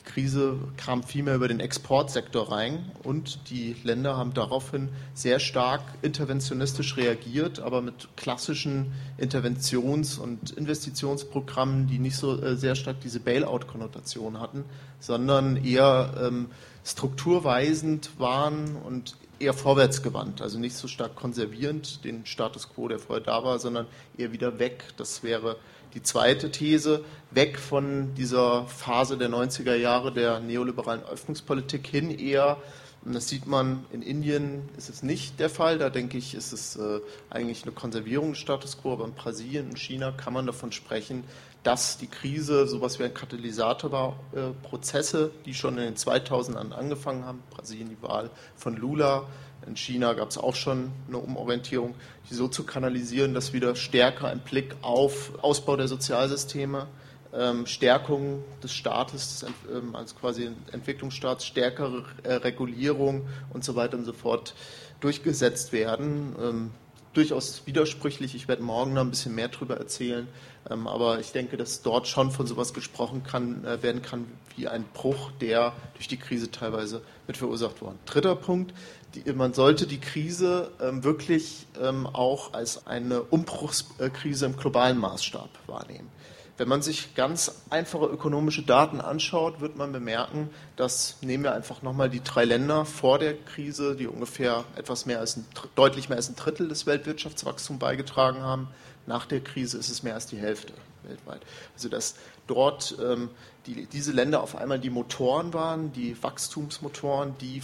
Krise 0.08 0.56
kam 0.76 1.02
vielmehr 1.02 1.34
über 1.34 1.48
den 1.48 1.60
Exportsektor 1.60 2.50
rein 2.50 2.90
und 3.04 3.50
die 3.50 3.76
Länder 3.84 4.16
haben 4.16 4.34
daraufhin 4.34 4.88
sehr 5.14 5.38
stark 5.38 5.82
interventionistisch 6.02 6.96
reagiert, 6.96 7.60
aber 7.60 7.82
mit 7.82 8.08
klassischen 8.16 8.92
Interventions- 9.18 10.18
und 10.18 10.50
Investitionsprogrammen, 10.50 11.86
die 11.86 11.98
nicht 11.98 12.16
so 12.16 12.40
äh, 12.40 12.56
sehr 12.56 12.74
stark 12.74 13.00
diese 13.00 13.20
Bailout-Konnotation 13.20 14.40
hatten, 14.40 14.64
sondern 14.98 15.62
eher 15.62 16.14
ähm, 16.20 16.46
strukturweisend 16.84 18.18
waren 18.18 18.76
und 18.76 19.14
eher 19.38 19.52
vorwärtsgewandt, 19.54 20.42
also 20.42 20.58
nicht 20.58 20.74
so 20.74 20.88
stark 20.88 21.14
konservierend 21.14 22.04
den 22.04 22.26
Status 22.26 22.68
quo, 22.70 22.88
der 22.88 22.98
vorher 22.98 23.24
da 23.24 23.44
war, 23.44 23.58
sondern 23.58 23.86
eher 24.16 24.32
wieder 24.32 24.58
weg. 24.58 24.84
Das 24.96 25.22
wäre 25.22 25.56
die 25.98 26.04
zweite 26.04 26.52
These, 26.52 27.04
weg 27.32 27.58
von 27.58 28.14
dieser 28.14 28.66
Phase 28.66 29.18
der 29.18 29.28
90er 29.28 29.74
Jahre 29.74 30.12
der 30.12 30.38
neoliberalen 30.38 31.02
Öffnungspolitik 31.02 31.88
hin 31.88 32.16
eher, 32.16 32.56
und 33.04 33.14
das 33.14 33.28
sieht 33.28 33.46
man 33.46 33.84
in 33.92 34.02
Indien, 34.02 34.68
ist 34.76 34.90
es 34.90 35.02
nicht 35.02 35.40
der 35.40 35.50
Fall. 35.50 35.78
Da 35.78 35.88
denke 35.88 36.18
ich, 36.18 36.34
ist 36.34 36.52
es 36.52 36.76
äh, 36.76 37.00
eigentlich 37.30 37.62
eine 37.62 37.72
Konservierung 37.72 38.30
des 38.30 38.38
Status 38.38 38.80
quo. 38.80 38.92
Aber 38.92 39.04
in 39.04 39.14
Brasilien 39.14 39.70
und 39.70 39.78
China 39.78 40.10
kann 40.10 40.32
man 40.32 40.46
davon 40.46 40.72
sprechen, 40.72 41.24
dass 41.62 41.96
die 41.96 42.08
Krise 42.08 42.66
sowas 42.66 42.98
wie 42.98 43.04
ein 43.04 43.14
Katalysator 43.14 43.92
war. 43.92 44.16
Äh, 44.34 44.50
Prozesse, 44.62 45.30
die 45.46 45.54
schon 45.54 45.78
in 45.78 45.84
den 45.84 45.96
2000ern 45.96 46.72
angefangen 46.72 47.24
haben. 47.24 47.42
Brasilien 47.50 47.88
die 47.88 48.02
Wahl 48.02 48.30
von 48.56 48.76
Lula, 48.76 49.26
in 49.68 49.76
China 49.76 50.14
gab 50.14 50.30
es 50.30 50.38
auch 50.38 50.54
schon 50.54 50.90
eine 51.06 51.18
Umorientierung, 51.18 51.94
die 52.30 52.34
so 52.34 52.48
zu 52.48 52.64
kanalisieren, 52.64 53.34
dass 53.34 53.52
wieder 53.52 53.76
stärker 53.76 54.28
ein 54.28 54.40
Blick 54.40 54.74
auf 54.82 55.32
Ausbau 55.42 55.76
der 55.76 55.88
Sozialsysteme, 55.88 56.86
ähm, 57.34 57.66
Stärkung 57.66 58.42
des 58.62 58.72
Staates 58.72 59.44
ähm, 59.70 59.94
als 59.94 60.16
quasi 60.16 60.50
Entwicklungsstaats, 60.72 61.44
stärkere 61.44 62.04
äh, 62.22 62.34
Regulierung 62.34 63.28
und 63.52 63.62
so 63.62 63.76
weiter 63.76 63.98
und 63.98 64.04
so 64.04 64.14
fort 64.14 64.54
durchgesetzt 65.00 65.72
werden. 65.72 66.34
Ähm, 66.42 66.70
durchaus 67.12 67.66
widersprüchlich. 67.66 68.34
Ich 68.34 68.48
werde 68.48 68.62
morgen 68.62 68.94
noch 68.94 69.02
ein 69.02 69.10
bisschen 69.10 69.34
mehr 69.34 69.48
darüber 69.48 69.76
erzählen. 69.76 70.28
Ähm, 70.70 70.86
aber 70.86 71.20
ich 71.20 71.32
denke, 71.32 71.56
dass 71.56 71.82
dort 71.82 72.06
schon 72.06 72.30
von 72.30 72.46
sowas 72.46 72.74
gesprochen 72.74 73.22
kann, 73.24 73.64
äh, 73.64 73.82
werden 73.82 74.02
kann 74.02 74.26
wie 74.56 74.68
ein 74.68 74.84
Bruch, 74.92 75.30
der 75.40 75.72
durch 75.94 76.08
die 76.08 76.16
Krise 76.16 76.50
teilweise 76.50 77.02
mit 77.26 77.36
verursacht 77.36 77.80
worden. 77.80 77.98
Dritter 78.06 78.36
Punkt. 78.36 78.72
Die, 79.14 79.32
man 79.32 79.54
sollte 79.54 79.86
die 79.86 80.00
Krise 80.00 80.70
ähm, 80.80 81.02
wirklich 81.02 81.66
ähm, 81.80 82.06
auch 82.06 82.52
als 82.52 82.86
eine 82.86 83.22
Umbruchskrise 83.22 84.46
im 84.46 84.56
globalen 84.56 84.98
Maßstab 84.98 85.48
wahrnehmen. 85.66 86.10
Wenn 86.58 86.68
man 86.68 86.82
sich 86.82 87.14
ganz 87.14 87.62
einfache 87.70 88.06
ökonomische 88.06 88.62
Daten 88.62 89.00
anschaut, 89.00 89.60
wird 89.60 89.76
man 89.76 89.92
bemerken, 89.92 90.50
dass 90.74 91.16
nehmen 91.20 91.44
wir 91.44 91.54
einfach 91.54 91.82
nochmal 91.82 92.10
die 92.10 92.22
drei 92.22 92.44
Länder 92.44 92.84
vor 92.84 93.20
der 93.20 93.34
Krise, 93.34 93.94
die 93.94 94.08
ungefähr 94.08 94.64
etwas 94.74 95.06
mehr 95.06 95.20
als 95.20 95.36
ein, 95.36 95.46
deutlich 95.76 96.08
mehr 96.08 96.16
als 96.16 96.28
ein 96.28 96.34
Drittel 96.34 96.66
des 96.66 96.84
Weltwirtschaftswachstums 96.84 97.78
beigetragen 97.78 98.42
haben. 98.42 98.66
Nach 99.06 99.24
der 99.24 99.40
Krise 99.40 99.78
ist 99.78 99.88
es 99.88 100.02
mehr 100.02 100.14
als 100.14 100.26
die 100.26 100.36
Hälfte 100.36 100.72
weltweit. 101.04 101.42
Also 101.74 101.88
dass 101.88 102.16
dort 102.48 102.96
ähm, 103.00 103.30
die, 103.66 103.86
diese 103.86 104.12
Länder 104.12 104.42
auf 104.42 104.56
einmal 104.56 104.80
die 104.80 104.90
Motoren 104.90 105.54
waren, 105.54 105.92
die 105.92 106.20
Wachstumsmotoren, 106.20 107.36
die 107.40 107.62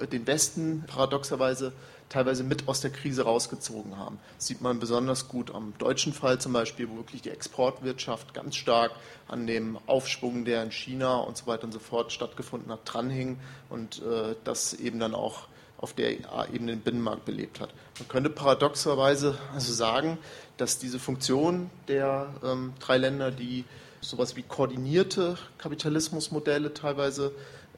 äh, 0.00 0.06
den 0.06 0.26
Westen 0.26 0.84
paradoxerweise 0.86 1.72
teilweise 2.08 2.44
mit 2.44 2.68
aus 2.68 2.80
der 2.80 2.90
Krise 2.90 3.24
rausgezogen 3.24 3.98
haben. 3.98 4.18
Das 4.36 4.46
sieht 4.46 4.60
man 4.60 4.78
besonders 4.78 5.28
gut 5.28 5.52
am 5.52 5.74
deutschen 5.78 6.12
Fall 6.12 6.40
zum 6.40 6.52
Beispiel, 6.52 6.88
wo 6.88 6.96
wirklich 6.96 7.22
die 7.22 7.30
Exportwirtschaft 7.30 8.32
ganz 8.32 8.54
stark 8.56 8.92
an 9.26 9.46
dem 9.46 9.78
Aufschwung, 9.86 10.44
der 10.44 10.62
in 10.62 10.70
China 10.70 11.16
und 11.18 11.36
so 11.36 11.46
weiter 11.46 11.64
und 11.64 11.72
so 11.72 11.80
fort 11.80 12.12
stattgefunden 12.12 12.70
hat, 12.70 12.80
dranhing 12.84 13.38
und 13.70 14.02
äh, 14.02 14.36
das 14.44 14.74
eben 14.74 15.00
dann 15.00 15.14
auch 15.14 15.48
auf 15.78 15.92
der 15.92 16.12
Ebene 16.12 16.72
den 16.72 16.80
Binnenmarkt 16.80 17.26
belebt 17.26 17.60
hat. 17.60 17.68
Man 17.98 18.08
könnte 18.08 18.30
paradoxerweise 18.30 19.36
also 19.52 19.72
sagen, 19.72 20.16
dass 20.56 20.78
diese 20.78 20.98
Funktion 20.98 21.70
der 21.88 22.32
ähm, 22.42 22.72
drei 22.80 22.96
Länder, 22.96 23.30
die 23.30 23.64
sowas 24.08 24.36
wie 24.36 24.42
koordinierte 24.42 25.36
Kapitalismusmodelle 25.58 26.72
teilweise 26.74 27.32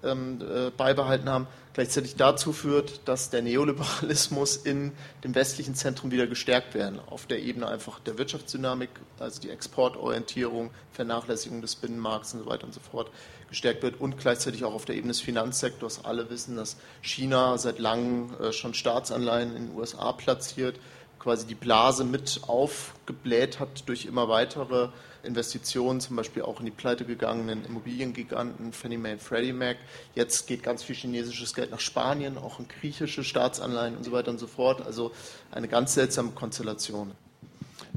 ähm, 0.04 0.40
äh, 0.40 0.70
beibehalten 0.70 1.28
haben, 1.28 1.46
gleichzeitig 1.72 2.16
dazu 2.16 2.52
führt, 2.52 3.00
dass 3.06 3.30
der 3.30 3.42
Neoliberalismus 3.42 4.56
in 4.56 4.92
dem 5.24 5.34
westlichen 5.34 5.74
Zentrum 5.74 6.10
wieder 6.10 6.26
gestärkt 6.26 6.74
werden. 6.74 7.00
Auf 7.06 7.26
der 7.26 7.40
Ebene 7.40 7.66
einfach 7.66 7.98
der 8.00 8.18
Wirtschaftsdynamik, 8.18 8.90
also 9.18 9.40
die 9.40 9.50
Exportorientierung, 9.50 10.70
Vernachlässigung 10.92 11.62
des 11.62 11.76
Binnenmarkts 11.76 12.34
und 12.34 12.44
so 12.44 12.46
weiter 12.46 12.64
und 12.64 12.74
so 12.74 12.80
fort 12.80 13.10
gestärkt 13.48 13.82
wird 13.82 14.00
und 14.00 14.18
gleichzeitig 14.18 14.64
auch 14.64 14.74
auf 14.74 14.84
der 14.84 14.96
Ebene 14.96 15.12
des 15.12 15.20
Finanzsektors. 15.20 16.04
Alle 16.04 16.30
wissen, 16.30 16.56
dass 16.56 16.76
China 17.00 17.56
seit 17.58 17.78
langem 17.78 18.34
äh, 18.40 18.52
schon 18.52 18.74
Staatsanleihen 18.74 19.56
in 19.56 19.68
den 19.68 19.76
USA 19.76 20.12
platziert, 20.12 20.78
quasi 21.18 21.46
die 21.46 21.54
Blase 21.54 22.04
mit 22.04 22.42
aufgebläht 22.46 23.58
hat 23.58 23.88
durch 23.88 24.04
immer 24.04 24.28
weitere 24.28 24.90
Investitionen, 25.22 26.00
zum 26.00 26.16
Beispiel 26.16 26.42
auch 26.42 26.60
in 26.60 26.66
die 26.66 26.72
pleite 26.72 27.04
gegangenen 27.04 27.64
Immobiliengiganten 27.64 28.72
Fannie 28.72 28.98
Mae 28.98 29.12
und 29.12 29.22
Freddie 29.22 29.52
Mac. 29.52 29.76
Jetzt 30.14 30.46
geht 30.46 30.62
ganz 30.62 30.82
viel 30.82 30.96
chinesisches 30.96 31.54
Geld 31.54 31.70
nach 31.70 31.80
Spanien, 31.80 32.38
auch 32.38 32.58
in 32.60 32.68
griechische 32.68 33.24
Staatsanleihen 33.24 33.96
und 33.96 34.04
so 34.04 34.12
weiter 34.12 34.30
und 34.30 34.38
so 34.38 34.46
fort. 34.46 34.84
Also 34.84 35.12
eine 35.50 35.68
ganz 35.68 35.94
seltsame 35.94 36.30
Konstellation. 36.30 37.12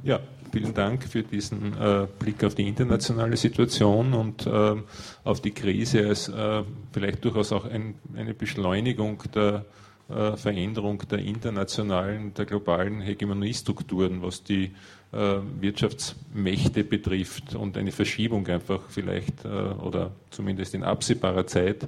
Ja, 0.04 0.20
vielen 0.52 0.74
Dank 0.74 1.04
für 1.04 1.24
diesen 1.24 1.78
äh, 1.80 2.08
Blick 2.20 2.44
auf 2.44 2.56
die 2.56 2.68
internationale 2.68 3.38
Situation 3.38 4.14
und 4.14 4.48
äh, 4.48 4.76
auf 5.24 5.42
die 5.42 5.52
Krise 5.52 6.08
als 6.08 6.28
äh, 6.28 6.64
vielleicht 6.92 7.24
durchaus 7.24 7.52
auch 7.52 7.66
ein, 7.66 7.96
eine 8.16 8.34
Beschleunigung 8.34 9.24
der 9.34 9.66
äh, 10.10 10.36
Veränderung 10.36 11.04
der 11.10 11.20
internationalen, 11.20 12.34
der 12.34 12.46
globalen 12.46 13.02
Hegemoniestrukturen, 13.02 14.22
was 14.22 14.44
die 14.44 14.72
Wirtschaftsmächte 15.12 16.84
betrifft 16.84 17.56
und 17.56 17.78
eine 17.78 17.92
Verschiebung 17.92 18.48
einfach 18.48 18.82
vielleicht 18.90 19.44
äh, 19.44 19.48
oder 19.48 20.12
zumindest 20.30 20.74
in 20.74 20.84
absehbarer 20.84 21.46
Zeit 21.48 21.88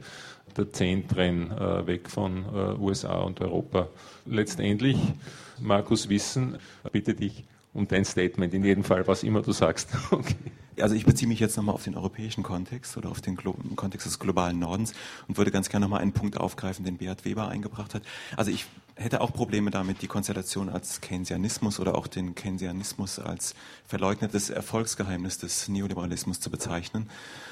der 0.58 0.72
Zentren 0.72 1.52
äh, 1.52 1.88
weg 1.88 2.10
von 2.10 2.44
äh, 2.44 2.80
USA 2.80 3.22
und 3.22 3.42
Europa. 3.42 3.88
Letztendlich, 4.26 4.98
Markus 5.60 6.10
Wissen, 6.10 6.58
bitte 6.92 7.14
dich 7.14 7.46
um 7.74 7.88
dein 7.88 8.06
Statement, 8.06 8.54
in 8.54 8.64
jedem 8.64 8.84
Fall, 8.84 9.08
was 9.08 9.24
immer 9.24 9.42
du 9.42 9.52
sagst. 9.52 9.90
Okay. 10.12 10.36
Also 10.82 10.96
ich 10.96 11.06
beziehe 11.06 11.28
mich 11.28 11.40
jetzt 11.40 11.56
nochmal 11.56 11.76
auf 11.76 11.84
den 11.84 11.96
europäischen 11.96 12.42
Kontext 12.42 12.98
oder 12.98 13.12
auf 13.12 13.22
den 13.22 13.36
Glo 13.36 13.56
Kontext 13.76 14.08
des 14.08 14.18
globalen 14.18 14.58
Nordens 14.58 14.94
und 15.28 15.38
würde 15.38 15.52
ganz 15.52 15.70
gerne 15.70 15.86
nochmal 15.86 16.02
einen 16.02 16.14
Punkt 16.14 16.38
aufgreifen, 16.38 16.84
den 16.84 16.98
Beat 16.98 17.26
Weber 17.26 17.48
eingebracht 17.48 17.94
hat. 17.94 18.02
Also 18.36 18.50
ich 18.50 18.66
hätte 18.96 19.22
auch 19.22 19.34
Probleme 19.34 19.72
damit, 19.72 20.02
die 20.02 20.08
Konstellation 20.08 20.70
als 20.70 21.02
Keynesianismus 21.02 21.80
oder 21.80 21.96
auch 21.96 22.08
den 22.08 22.36
Keynesianismus 22.36 23.18
als 23.18 23.56
verleugnetes 23.86 24.50
Erfolgsgeheimnis 24.50 25.40
des 25.40 25.68
Neoliberalismus 25.68 26.40
zu 26.40 26.52
bezeichnen. 26.52 27.10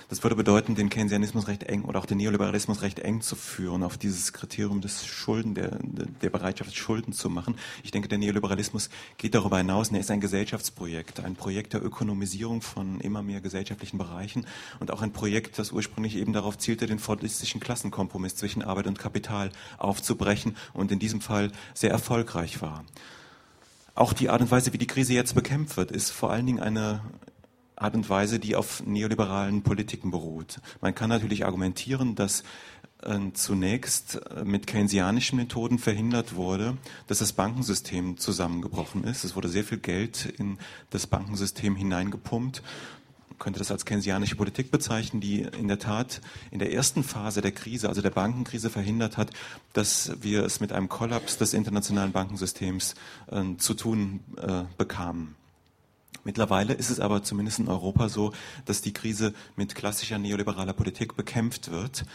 Das 0.09 0.23
würde 0.23 0.35
bedeuten, 0.35 0.75
den 0.75 0.89
Keynesianismus 0.89 1.47
recht 1.47 1.63
eng 1.63 1.83
oder 1.83 1.99
auch 1.99 2.05
den 2.05 2.17
Neoliberalismus 2.17 2.81
recht 2.81 2.99
eng 2.99 3.21
zu 3.21 3.35
führen, 3.35 3.81
auf 3.81 3.97
dieses 3.97 4.33
Kriterium 4.33 4.81
des 4.81 5.05
Schulden, 5.05 5.55
der, 5.55 5.79
der 5.81 6.29
Bereitschaft, 6.29 6.75
Schulden 6.75 7.13
zu 7.13 7.29
machen. 7.29 7.55
Ich 7.81 7.91
denke, 7.91 8.07
der 8.07 8.17
Neoliberalismus 8.17 8.89
geht 9.17 9.33
darüber 9.33 9.57
hinaus 9.57 9.89
und 9.89 9.95
er 9.95 10.01
ist 10.01 10.11
ein 10.11 10.21
Gesellschaftsprojekt, 10.21 11.21
ein 11.21 11.35
Projekt 11.35 11.73
der 11.73 11.83
Ökonomisierung 11.83 12.61
von 12.61 12.99
immer 12.99 13.23
mehr 13.23 13.41
gesellschaftlichen 13.41 13.97
Bereichen 13.97 14.45
und 14.79 14.91
auch 14.91 15.01
ein 15.01 15.13
Projekt, 15.13 15.57
das 15.57 15.71
ursprünglich 15.71 16.17
eben 16.17 16.33
darauf 16.33 16.57
zielte, 16.57 16.85
den 16.85 16.99
fordistischen 16.99 17.61
Klassenkompromiss 17.61 18.35
zwischen 18.35 18.61
Arbeit 18.61 18.87
und 18.87 18.99
Kapital 18.99 19.51
aufzubrechen 19.77 20.57
und 20.73 20.91
in 20.91 20.99
diesem 20.99 21.21
Fall 21.21 21.30
sehr 21.73 21.91
erfolgreich 21.91 22.61
war. 22.61 22.85
Auch 23.95 24.13
die 24.13 24.29
Art 24.29 24.41
und 24.41 24.51
Weise, 24.51 24.73
wie 24.73 24.77
die 24.77 24.87
Krise 24.87 25.13
jetzt 25.13 25.35
bekämpft 25.35 25.77
wird, 25.77 25.91
ist 25.91 26.11
vor 26.11 26.31
allen 26.31 26.45
Dingen 26.45 26.59
eine 26.59 27.01
Art 27.75 27.95
und 27.95 28.09
Weise, 28.09 28.39
die 28.39 28.55
auf 28.55 28.83
neoliberalen 28.85 29.63
Politiken 29.63 30.11
beruht. 30.11 30.61
Man 30.81 30.95
kann 30.95 31.09
natürlich 31.09 31.45
argumentieren, 31.45 32.15
dass 32.15 32.43
äh, 33.01 33.17
zunächst 33.33 34.21
äh, 34.35 34.45
mit 34.45 34.67
keynesianischen 34.67 35.37
Methoden 35.37 35.79
verhindert 35.79 36.35
wurde, 36.35 36.77
dass 37.07 37.19
das 37.19 37.33
Bankensystem 37.33 38.17
zusammengebrochen 38.17 39.03
ist. 39.03 39.23
Es 39.23 39.35
wurde 39.35 39.49
sehr 39.49 39.63
viel 39.63 39.79
Geld 39.79 40.25
in 40.37 40.57
das 40.91 41.07
Bankensystem 41.07 41.75
hineingepumpt. 41.75 42.61
Könnte 43.41 43.57
das 43.57 43.71
als 43.71 43.85
keynesianische 43.85 44.35
Politik 44.35 44.69
bezeichnen, 44.69 45.19
die 45.19 45.41
in 45.41 45.67
der 45.67 45.79
Tat 45.79 46.21
in 46.51 46.59
der 46.59 46.71
ersten 46.71 47.03
Phase 47.03 47.41
der 47.41 47.51
Krise, 47.51 47.89
also 47.89 48.03
der 48.03 48.11
Bankenkrise, 48.11 48.69
verhindert 48.69 49.17
hat, 49.17 49.31
dass 49.73 50.11
wir 50.21 50.45
es 50.45 50.59
mit 50.59 50.71
einem 50.71 50.89
Kollaps 50.89 51.39
des 51.39 51.55
internationalen 51.55 52.11
Bankensystems 52.11 52.93
äh, 53.31 53.57
zu 53.57 53.73
tun 53.73 54.19
äh, 54.37 54.65
bekamen. 54.77 55.35
Mittlerweile 56.23 56.75
ist 56.75 56.91
es 56.91 56.99
aber 56.99 57.23
zumindest 57.23 57.57
in 57.57 57.67
Europa 57.67 58.09
so, 58.09 58.31
dass 58.65 58.83
die 58.83 58.93
Krise 58.93 59.33
mit 59.55 59.73
klassischer 59.73 60.19
neoliberaler 60.19 60.73
Politik 60.73 61.15
bekämpft 61.15 61.71
wird. 61.71 62.05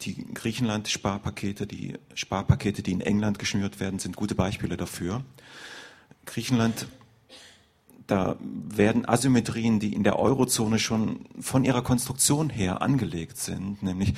Die 0.00 0.26
Griechenland-Sparpakete, 0.34 1.68
die 1.68 1.94
Sparpakete, 2.14 2.82
die 2.82 2.90
in 2.90 3.02
England 3.02 3.38
geschnürt 3.38 3.78
werden, 3.78 4.00
sind 4.00 4.16
gute 4.16 4.34
Beispiele 4.34 4.76
dafür. 4.76 5.22
Griechenland 6.24 6.88
da 8.06 8.36
werden 8.40 9.08
Asymmetrien, 9.08 9.80
die 9.80 9.92
in 9.92 10.04
der 10.04 10.18
Eurozone 10.18 10.78
schon 10.78 11.20
von 11.40 11.64
ihrer 11.64 11.82
Konstruktion 11.82 12.50
her 12.50 12.82
angelegt 12.82 13.38
sind, 13.38 13.82
nämlich 13.82 14.14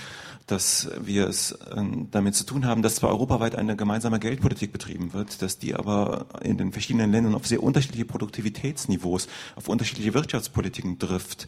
dass 0.48 0.90
wir 1.00 1.28
es 1.28 1.52
äh, 1.52 1.82
damit 2.10 2.34
zu 2.34 2.44
tun 2.44 2.66
haben, 2.66 2.82
dass 2.82 2.96
zwar 2.96 3.10
europaweit 3.10 3.54
eine 3.54 3.76
gemeinsame 3.76 4.18
Geldpolitik 4.18 4.72
betrieben 4.72 5.12
wird, 5.12 5.42
dass 5.42 5.58
die 5.58 5.74
aber 5.74 6.26
in 6.42 6.58
den 6.58 6.72
verschiedenen 6.72 7.12
Ländern 7.12 7.34
auf 7.34 7.46
sehr 7.46 7.62
unterschiedliche 7.62 8.06
Produktivitätsniveaus, 8.06 9.28
auf 9.56 9.68
unterschiedliche 9.68 10.14
Wirtschaftspolitiken 10.14 10.98
trifft, 10.98 11.46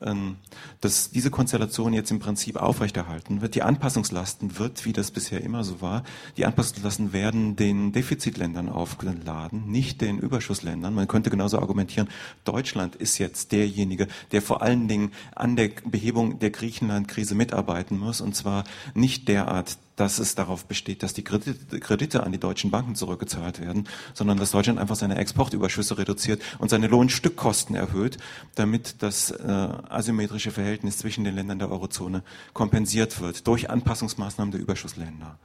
ähm, 0.00 0.36
dass 0.80 1.10
diese 1.10 1.30
Konstellation 1.30 1.92
jetzt 1.92 2.10
im 2.10 2.18
Prinzip 2.18 2.56
aufrechterhalten 2.56 3.40
wird. 3.40 3.54
Die 3.54 3.62
Anpassungslasten 3.62 4.58
wird, 4.58 4.84
wie 4.84 4.92
das 4.92 5.10
bisher 5.10 5.42
immer 5.42 5.64
so 5.64 5.80
war, 5.80 6.02
die 6.36 6.44
Anpassungslasten 6.44 7.12
werden 7.12 7.56
den 7.56 7.92
Defizitländern 7.92 8.68
aufgeladen, 8.68 9.70
nicht 9.70 10.00
den 10.00 10.18
Überschussländern. 10.18 10.94
Man 10.94 11.08
könnte 11.08 11.30
genauso 11.30 11.58
argumentieren, 11.58 12.08
Deutschland 12.44 12.96
ist 12.96 13.18
jetzt 13.18 13.52
derjenige, 13.52 14.08
der 14.32 14.42
vor 14.42 14.62
allen 14.62 14.88
Dingen 14.88 15.12
an 15.34 15.56
der 15.56 15.70
Behebung 15.84 16.38
der 16.38 16.50
Griechenland-Krise 16.50 17.34
mitarbeiten 17.34 17.98
muss 17.98 18.20
und 18.20 18.34
zwar 18.42 18.64
nicht 18.94 19.28
derart, 19.28 19.78
dass 20.02 20.18
es 20.18 20.34
darauf 20.34 20.64
besteht, 20.64 21.04
dass 21.04 21.14
die 21.14 21.22
Kredite 21.22 22.24
an 22.24 22.32
die 22.32 22.40
deutschen 22.40 22.72
Banken 22.72 22.96
zurückgezahlt 22.96 23.60
werden, 23.60 23.88
sondern 24.14 24.36
dass 24.36 24.50
Deutschland 24.50 24.80
einfach 24.80 24.96
seine 24.96 25.14
Exportüberschüsse 25.14 25.96
reduziert 25.96 26.42
und 26.58 26.70
seine 26.70 26.88
Lohnstückkosten 26.88 27.76
erhöht, 27.76 28.18
damit 28.56 28.96
das 28.98 29.30
äh, 29.30 29.46
asymmetrische 29.46 30.50
Verhältnis 30.50 30.98
zwischen 30.98 31.22
den 31.22 31.36
Ländern 31.36 31.60
der 31.60 31.70
Eurozone 31.70 32.24
kompensiert 32.52 33.20
wird 33.20 33.46
durch 33.46 33.70
Anpassungsmaßnahmen 33.70 34.50
der 34.50 34.60
Überschussländer. 34.60 35.38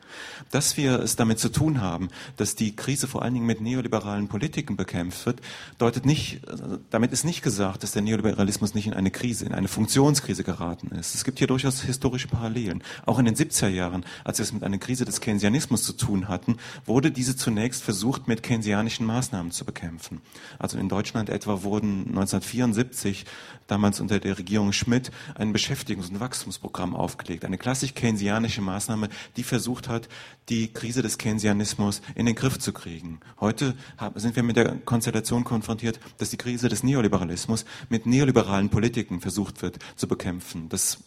Dass 0.50 0.76
wir 0.76 1.02
es 1.02 1.16
damit 1.16 1.38
zu 1.38 1.50
tun 1.50 1.80
haben, 1.80 2.08
dass 2.38 2.56
die 2.56 2.76
Krise 2.76 3.08
vor 3.08 3.22
allen 3.22 3.36
Dingen 3.36 3.46
mit 3.46 3.62
neoliberalen 3.62 4.28
Politiken 4.28 4.76
bekämpft 4.76 5.28
wird, 5.28 5.40
deutet 5.78 6.08
nicht, 6.08 6.42
damit 6.90 7.12
ist 7.12 7.26
nicht 7.26 7.44
gesagt, 7.44 7.84
dass 7.84 7.92
der 7.92 8.02
Neoliberalismus 8.02 8.74
nicht 8.74 8.88
in 8.88 8.96
eine 8.96 9.12
Krise, 9.12 9.46
in 9.46 9.54
eine 9.54 9.68
Funktionskrise 9.68 10.44
geraten 10.44 10.88
ist. 10.96 11.14
Es 11.14 11.24
gibt 11.24 11.38
hier 11.38 11.46
durchaus 11.46 11.84
historische 11.84 12.28
Parallelen. 12.28 12.82
Auch 13.06 13.20
in 13.20 13.26
den 13.26 13.36
70er 13.36 13.68
Jahren, 13.68 14.04
als 14.24 14.40
wir 14.40 14.47
es 14.48 14.54
mit 14.54 14.64
einer 14.64 14.78
Krise 14.78 15.06
des 15.06 15.22
Keynesianismus 15.22 15.84
zu 15.84 15.94
tun 15.94 16.28
hatten, 16.28 16.58
wurde 16.86 17.12
diese 17.12 17.36
zunächst 17.36 17.84
versucht, 17.84 18.28
mit 18.28 18.44
keynesianischen 18.44 19.06
Maßnahmen 19.06 19.52
zu 19.52 19.66
bekämpfen. 19.66 20.22
Also 20.60 20.78
in 20.78 20.90
Deutschland 20.90 21.30
etwa 21.30 21.64
wurden 21.64 22.08
1974, 22.08 23.26
damals 23.68 24.00
unter 24.00 24.20
der 24.20 24.38
Regierung 24.38 24.72
Schmidt, 24.72 25.12
ein 25.36 25.54
Beschäftigungs- 25.54 26.10
und 26.10 26.20
Wachstumsprogramm 26.20 26.96
aufgelegt. 26.96 27.46
Eine 27.46 27.58
klassisch 27.58 27.94
keynesianische 27.94 28.62
Maßnahme, 28.62 29.10
die 29.36 29.44
versucht 29.44 29.88
hat, 29.88 30.08
die 30.50 30.72
Krise 30.74 31.02
des 31.02 31.18
Keynesianismus 31.18 32.02
in 32.16 32.26
den 32.26 32.36
Griff 32.36 32.58
zu 32.60 32.72
kriegen. 32.74 33.20
Heute 33.40 33.76
sind 34.16 34.36
wir 34.36 34.44
mit 34.44 34.56
der 34.56 34.76
Konstellation 34.78 35.44
konfrontiert, 35.44 36.00
dass 36.18 36.30
die 36.30 36.38
Krise 36.38 36.70
des 36.70 36.84
Neoliberalismus 36.84 37.66
mit 37.90 38.06
neoliberalen 38.06 38.70
Politiken 38.70 39.22
versucht 39.22 39.62
wird 39.62 39.80
zu 39.96 40.08
bekämpfen. 40.08 40.70
Das 40.70 41.00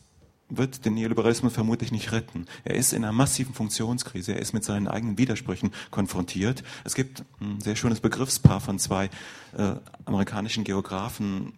wird 0.50 0.84
den 0.84 0.94
Neoliberalismus 0.94 1.52
vermutlich 1.52 1.92
nicht 1.92 2.12
retten. 2.12 2.46
Er 2.64 2.74
ist 2.74 2.92
in 2.92 3.04
einer 3.04 3.12
massiven 3.12 3.54
Funktionskrise, 3.54 4.34
er 4.34 4.40
ist 4.40 4.52
mit 4.52 4.64
seinen 4.64 4.88
eigenen 4.88 5.18
Widersprüchen 5.18 5.70
konfrontiert. 5.90 6.62
Es 6.84 6.94
gibt 6.94 7.24
ein 7.40 7.60
sehr 7.60 7.76
schönes 7.76 8.00
Begriffspaar 8.00 8.60
von 8.60 8.78
zwei 8.78 9.10
äh, 9.56 9.74
amerikanischen 10.04 10.64
Geografen, 10.64 11.52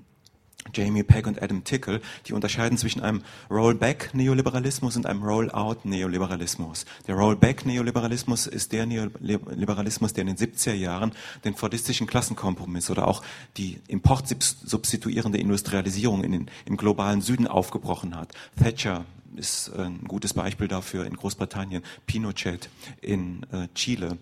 Jamie 0.73 1.03
Pegg 1.03 1.29
und 1.29 1.43
Adam 1.43 1.65
Tickle, 1.65 2.01
die 2.27 2.33
unterscheiden 2.33 2.79
zwischen 2.79 3.03
einem 3.03 3.23
Rollback-Neoliberalismus 3.51 4.97
und 4.97 5.07
einem 5.07 5.23
Roll-out-Neoliberalismus. 5.23 6.87
Der 7.07 7.17
Rollback-Neoliberalismus 7.17 8.47
ist 8.47 8.73
der 8.73 8.87
Neoliberalismus, 8.87 10.13
der 10.13 10.23
in 10.23 10.35
den 10.35 10.37
70er 10.37 10.73
Jahren 10.75 11.13
den 11.45 11.55
fordistischen 11.55 12.07
Klassenkompromiss 12.07 12.91
oder 12.91 13.09
auch 13.09 13.23
die 13.57 13.81
importsubstituierende 13.89 15.39
Industrialisierung 15.39 16.25
in 16.25 16.33
den, 16.33 16.51
im 16.65 16.77
globalen 16.77 17.21
Süden 17.21 17.47
aufgebrochen 17.47 18.17
hat. 18.17 18.33
Thatcher 18.57 19.05
ist 19.37 19.73
ein 19.77 20.05
gutes 20.05 20.35
Beispiel 20.35 20.69
dafür 20.69 21.07
in 21.07 21.17
Großbritannien, 21.17 21.83
Pinochet 22.07 22.69
in 23.01 23.45
äh, 23.51 23.69
Chile. 23.75 24.19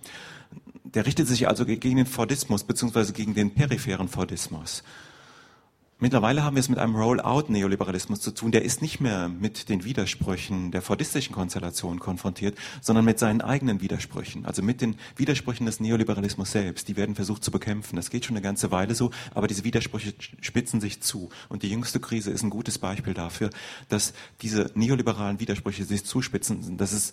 Der 0.85 1.07
richtet 1.07 1.29
sich 1.29 1.49
also 1.49 1.67
gegen 1.67 1.97
den 1.97 2.07
Fordismus 2.07 2.65
beziehungsweise 2.65 3.13
gegen 3.13 3.35
den 3.35 3.55
peripheren 3.55 4.09
Fordismus. 4.09 4.83
Mittlerweile 6.03 6.43
haben 6.43 6.57
wir 6.57 6.61
es 6.61 6.71
mit 6.71 6.79
einem 6.79 6.97
Roll-out-Neoliberalismus 6.97 8.23
zu 8.23 8.31
tun. 8.31 8.53
Der 8.53 8.63
ist 8.63 8.81
nicht 8.81 9.01
mehr 9.01 9.29
mit 9.29 9.69
den 9.69 9.85
Widersprüchen 9.85 10.71
der 10.71 10.81
fordistischen 10.81 11.35
Konstellation 11.35 12.01
konfrontiert, 12.01 12.57
sondern 12.81 13.05
mit 13.05 13.19
seinen 13.19 13.43
eigenen 13.43 13.83
Widersprüchen. 13.83 14.47
Also 14.47 14.63
mit 14.63 14.81
den 14.81 14.97
Widersprüchen 15.17 15.67
des 15.67 15.79
Neoliberalismus 15.79 16.53
selbst. 16.53 16.89
Die 16.89 16.97
werden 16.97 17.17
versucht 17.17 17.45
zu 17.45 17.51
bekämpfen. 17.51 17.97
Das 17.97 18.09
geht 18.09 18.25
schon 18.25 18.35
eine 18.35 18.43
ganze 18.43 18.71
Weile 18.71 18.95
so, 18.95 19.11
aber 19.35 19.47
diese 19.47 19.63
Widersprüche 19.63 20.15
spitzen 20.41 20.81
sich 20.81 21.03
zu. 21.03 21.29
Und 21.51 21.65
die 21.65 21.69
jüngste 21.69 22.01
Krise 22.01 22.31
ist 22.31 22.45
ein 22.45 22.51
gutes 22.51 22.79
Beispiel 22.79 23.13
dafür, 23.13 23.51
dass 23.91 24.15
diese 24.41 24.71
neoliberalen 24.75 25.39
Widersprüche 25.39 25.85
sich 25.85 26.07
zuspitzen, 26.07 26.79
dass 26.79 26.93
es 26.93 27.13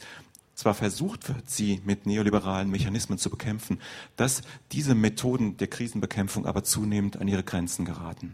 zwar 0.55 0.73
versucht 0.73 1.27
wird, 1.27 1.49
sie 1.49 1.81
mit 1.83 2.05
neoliberalen 2.05 2.71
Mechanismen 2.71 3.17
zu 3.17 3.29
bekämpfen, 3.29 3.79
dass 4.15 4.43
diese 4.71 4.95
Methoden 4.95 5.57
der 5.57 5.67
Krisenbekämpfung 5.67 6.45
aber 6.45 6.63
zunehmend 6.63 7.17
an 7.17 7.27
ihre 7.27 7.43
Grenzen 7.43 7.83
geraten. 7.83 8.33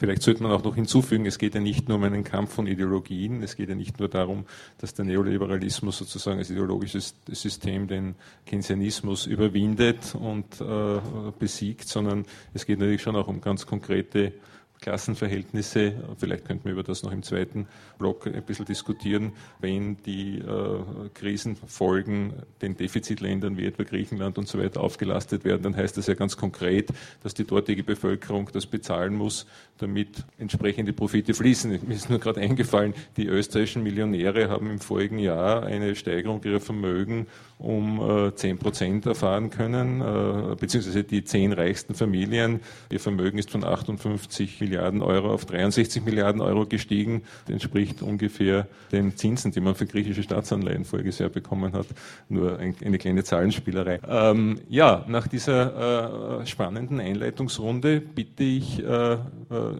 Vielleicht 0.00 0.22
sollte 0.22 0.42
man 0.42 0.50
auch 0.52 0.64
noch 0.64 0.76
hinzufügen, 0.76 1.26
es 1.26 1.36
geht 1.36 1.54
ja 1.54 1.60
nicht 1.60 1.86
nur 1.86 1.98
um 1.98 2.04
einen 2.04 2.24
Kampf 2.24 2.54
von 2.54 2.66
Ideologien, 2.66 3.42
es 3.42 3.54
geht 3.54 3.68
ja 3.68 3.74
nicht 3.74 3.98
nur 3.98 4.08
darum, 4.08 4.46
dass 4.78 4.94
der 4.94 5.04
Neoliberalismus 5.04 5.98
sozusagen 5.98 6.38
als 6.38 6.48
ideologisches 6.48 7.16
System 7.30 7.86
den 7.86 8.14
Keynesianismus 8.46 9.26
überwindet 9.26 10.14
und 10.14 10.58
äh, 10.58 11.00
besiegt, 11.38 11.86
sondern 11.86 12.24
es 12.54 12.64
geht 12.64 12.78
natürlich 12.78 13.02
schon 13.02 13.14
auch 13.14 13.28
um 13.28 13.42
ganz 13.42 13.66
konkrete 13.66 14.32
Klassenverhältnisse. 14.80 15.92
Vielleicht 16.16 16.44
könnten 16.46 16.64
wir 16.64 16.72
über 16.72 16.82
das 16.82 17.02
noch 17.02 17.12
im 17.12 17.22
zweiten 17.22 17.66
Block 17.98 18.26
ein 18.26 18.42
bisschen 18.42 18.64
diskutieren. 18.64 19.32
Wenn 19.60 20.02
die 20.02 20.38
äh, 20.38 20.80
Krisenfolgen 21.14 22.32
den 22.62 22.76
Defizitländern 22.76 23.56
wie 23.56 23.66
etwa 23.66 23.82
Griechenland 23.82 24.38
und 24.38 24.48
so 24.48 24.58
weiter 24.58 24.80
aufgelastet 24.80 25.44
werden, 25.44 25.62
dann 25.62 25.76
heißt 25.76 25.96
das 25.96 26.06
ja 26.06 26.14
ganz 26.14 26.36
konkret, 26.36 26.90
dass 27.22 27.34
die 27.34 27.44
dortige 27.44 27.84
Bevölkerung 27.84 28.50
das 28.52 28.66
bezahlen 28.66 29.14
muss, 29.14 29.46
damit 29.80 30.24
entsprechende 30.38 30.92
Profite 30.92 31.34
fließen. 31.34 31.70
Mir 31.86 31.94
ist 31.94 32.10
nur 32.10 32.18
gerade 32.18 32.40
eingefallen, 32.40 32.94
die 33.16 33.26
österreichischen 33.26 33.82
Millionäre 33.82 34.48
haben 34.48 34.70
im 34.70 34.80
vorigen 34.80 35.18
Jahr 35.18 35.64
eine 35.64 35.94
Steigerung 35.94 36.42
ihrer 36.44 36.60
Vermögen 36.60 37.26
um 37.60 38.00
äh, 38.00 38.34
10 38.34 38.58
Prozent 38.58 39.06
erfahren 39.06 39.50
können, 39.50 40.00
äh, 40.00 40.54
beziehungsweise 40.56 41.04
die 41.04 41.24
zehn 41.24 41.52
reichsten 41.52 41.94
Familien. 41.94 42.60
Ihr 42.90 43.00
Vermögen 43.00 43.38
ist 43.38 43.50
von 43.50 43.64
58 43.64 44.60
Milliarden 44.60 45.02
Euro 45.02 45.32
auf 45.32 45.44
63 45.44 46.02
Milliarden 46.04 46.40
Euro 46.40 46.66
gestiegen. 46.66 47.22
Das 47.44 47.52
entspricht 47.52 48.02
ungefähr 48.02 48.66
den 48.92 49.16
Zinsen, 49.16 49.52
die 49.52 49.60
man 49.60 49.74
für 49.74 49.86
griechische 49.86 50.22
Staatsanleihen 50.22 50.84
voriges 50.84 51.18
Jahr 51.18 51.28
bekommen 51.28 51.74
hat. 51.74 51.86
Nur 52.28 52.58
ein, 52.58 52.74
eine 52.82 52.98
kleine 52.98 53.24
Zahlenspielerei. 53.24 54.00
Ähm, 54.08 54.60
ja, 54.68 55.04
nach 55.06 55.28
dieser 55.28 56.40
äh, 56.40 56.46
spannenden 56.46 56.98
Einleitungsrunde 56.98 58.00
bitte 58.00 58.42
ich, 58.42 58.82
äh, 58.82 59.12
äh, 59.12 59.18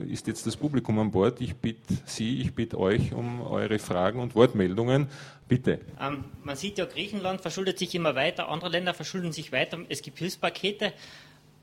ist 0.08 0.26
jetzt 0.26 0.46
das 0.46 0.56
Publikum 0.56 0.98
an 0.98 1.10
Bord. 1.10 1.40
Ich 1.40 1.56
bitte 1.56 1.94
Sie, 2.04 2.40
ich 2.40 2.54
bitte 2.54 2.78
euch 2.78 3.12
um 3.12 3.42
eure 3.42 3.78
Fragen 3.78 4.20
und 4.20 4.34
Wortmeldungen. 4.34 5.08
Bitte. 5.48 5.80
Ähm, 6.00 6.24
man 6.44 6.56
sieht 6.56 6.78
ja, 6.78 6.84
Griechenland 6.84 7.40
verschuldet 7.40 7.78
sich 7.78 7.94
immer 7.94 8.14
weiter, 8.14 8.48
andere 8.48 8.70
Länder 8.70 8.94
verschulden 8.94 9.32
sich 9.32 9.52
weiter. 9.52 9.78
Es 9.88 10.02
gibt 10.02 10.18
Hilfspakete. 10.18 10.92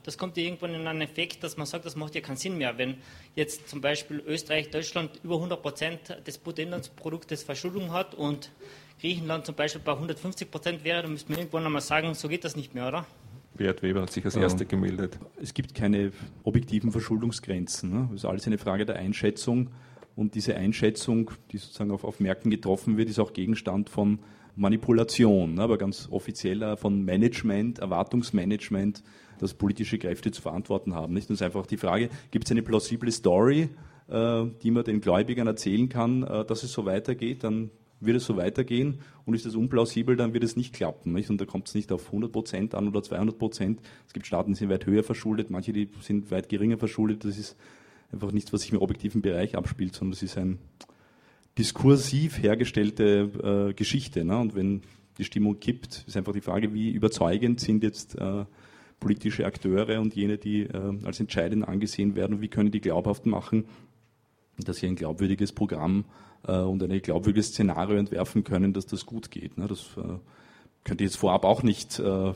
Das 0.03 0.17
kommt 0.17 0.37
ja 0.37 0.43
irgendwann 0.43 0.73
in 0.73 0.87
einen 0.87 1.01
Effekt, 1.01 1.43
dass 1.43 1.57
man 1.57 1.65
sagt, 1.65 1.85
das 1.85 1.97
macht 1.97 2.15
ja 2.15 2.21
keinen 2.21 2.37
Sinn 2.37 2.57
mehr. 2.57 2.77
Wenn 2.77 2.95
jetzt 3.35 3.67
zum 3.67 3.81
Beispiel 3.81 4.23
Österreich, 4.25 4.69
Deutschland 4.69 5.19
über 5.23 5.35
100 5.35 5.61
Prozent 5.61 6.17
des 6.25 6.37
Bruttoinlandsproduktes 6.37 7.43
Verschuldung 7.43 7.91
hat 7.91 8.15
und 8.15 8.51
Griechenland 9.01 9.45
zum 9.45 9.55
Beispiel 9.55 9.81
bei 9.83 9.91
150 9.91 10.49
Prozent 10.49 10.83
wäre, 10.83 11.01
dann 11.01 11.11
müsste 11.11 11.31
man 11.31 11.39
irgendwann 11.39 11.65
einmal 11.65 11.81
sagen, 11.81 12.13
so 12.13 12.29
geht 12.29 12.45
das 12.45 12.55
nicht 12.55 12.73
mehr, 12.73 12.87
oder? 12.87 13.05
Beat 13.57 13.81
Weber 13.81 14.01
hat 14.01 14.11
sich 14.11 14.23
als 14.23 14.35
Erster 14.35 14.65
gemeldet. 14.65 15.19
Es 15.41 15.53
gibt 15.53 15.75
keine 15.75 16.11
objektiven 16.43 16.91
Verschuldungsgrenzen. 16.91 17.91
Ne? 17.91 18.07
Das 18.11 18.21
ist 18.21 18.25
alles 18.25 18.47
eine 18.47 18.57
Frage 18.57 18.85
der 18.85 18.95
Einschätzung. 18.95 19.69
Und 20.15 20.33
diese 20.33 20.55
Einschätzung, 20.55 21.31
die 21.51 21.57
sozusagen 21.57 21.91
auf, 21.91 22.03
auf 22.03 22.19
Märkten 22.19 22.49
getroffen 22.49 22.97
wird, 22.97 23.09
ist 23.09 23.19
auch 23.19 23.33
Gegenstand 23.33 23.89
von 23.89 24.19
Manipulation, 24.55 25.53
ne, 25.53 25.61
aber 25.61 25.77
ganz 25.77 26.07
offizieller 26.09 26.77
von 26.77 27.05
Management, 27.05 27.77
Erwartungsmanagement, 27.79 29.03
das 29.37 29.53
politische 29.53 29.99
Kräfte 29.99 30.31
zu 30.31 30.41
verantworten 30.41 30.95
haben. 30.95 31.13
Nicht? 31.13 31.29
Und 31.29 31.35
es 31.35 31.41
ist 31.41 31.45
einfach 31.45 31.67
die 31.67 31.77
Frage, 31.77 32.09
gibt 32.31 32.45
es 32.45 32.51
eine 32.51 32.63
plausible 32.63 33.11
Story, 33.11 33.69
äh, 34.09 34.45
die 34.63 34.71
man 34.71 34.83
den 34.83 35.01
Gläubigern 35.01 35.45
erzählen 35.45 35.87
kann, 35.89 36.23
äh, 36.23 36.43
dass 36.45 36.63
es 36.63 36.71
so 36.71 36.85
weitergeht, 36.85 37.43
dann 37.43 37.69
wird 37.99 38.17
es 38.17 38.25
so 38.25 38.37
weitergehen 38.37 38.99
und 39.25 39.33
ist 39.33 39.45
es 39.45 39.55
unplausibel, 39.55 40.15
dann 40.15 40.33
wird 40.33 40.43
es 40.43 40.55
nicht 40.55 40.73
klappen. 40.73 41.13
Nicht? 41.13 41.29
Und 41.29 41.41
da 41.41 41.45
kommt 41.45 41.67
es 41.67 41.75
nicht 41.75 41.91
auf 41.91 42.07
100 42.07 42.31
Prozent 42.31 42.75
an 42.75 42.87
oder 42.87 43.01
200 43.01 43.37
Prozent. 43.37 43.81
Es 44.05 44.13
gibt 44.13 44.27
Staaten, 44.27 44.53
die 44.53 44.57
sind 44.57 44.69
weit 44.69 44.85
höher 44.85 45.03
verschuldet, 45.03 45.49
manche 45.49 45.73
die 45.73 45.89
sind 46.01 46.29
weit 46.31 46.49
geringer 46.49 46.77
verschuldet. 46.77 47.25
Das 47.25 47.37
ist 47.37 47.55
einfach 48.11 48.31
nichts, 48.31 48.53
was 48.53 48.61
sich 48.61 48.71
im 48.71 48.79
objektiven 48.79 49.21
Bereich 49.21 49.57
abspielt, 49.57 49.95
sondern 49.95 50.13
es 50.13 50.23
ist 50.23 50.37
ein 50.37 50.59
diskursiv 51.57 52.41
hergestellte 52.41 53.69
äh, 53.69 53.73
Geschichte. 53.73 54.23
Ne? 54.23 54.37
Und 54.37 54.55
wenn 54.55 54.81
die 55.17 55.23
Stimmung 55.23 55.59
kippt, 55.59 56.05
ist 56.07 56.15
einfach 56.15 56.33
die 56.33 56.41
Frage, 56.41 56.73
wie 56.73 56.91
überzeugend 56.91 57.59
sind 57.59 57.83
jetzt 57.83 58.15
äh, 58.15 58.45
politische 58.99 59.45
Akteure 59.45 59.99
und 59.99 60.15
jene, 60.15 60.37
die 60.37 60.61
äh, 60.61 60.93
als 61.03 61.19
entscheidend 61.19 61.67
angesehen 61.67 62.15
werden, 62.15 62.41
wie 62.41 62.47
können 62.47 62.71
die 62.71 62.81
glaubhaft 62.81 63.25
machen, 63.25 63.65
dass 64.59 64.77
sie 64.77 64.87
ein 64.87 64.95
glaubwürdiges 64.95 65.51
Programm 65.51 66.01
äh, 66.01 66.26
und 66.43 66.83
ein 66.83 67.01
glaubwürdiges 67.01 67.49
Szenario 67.49 67.97
entwerfen 67.97 68.43
können, 68.43 68.73
dass 68.73 68.85
das 68.85 69.05
gut 69.05 69.31
geht. 69.31 69.57
Ne? 69.57 69.67
Das 69.67 69.79
äh, 69.97 70.17
könnte 70.83 71.03
ich 71.03 71.11
jetzt 71.11 71.17
vorab 71.17 71.43
auch 71.43 71.63
nicht 71.63 71.99
äh, 71.99 72.33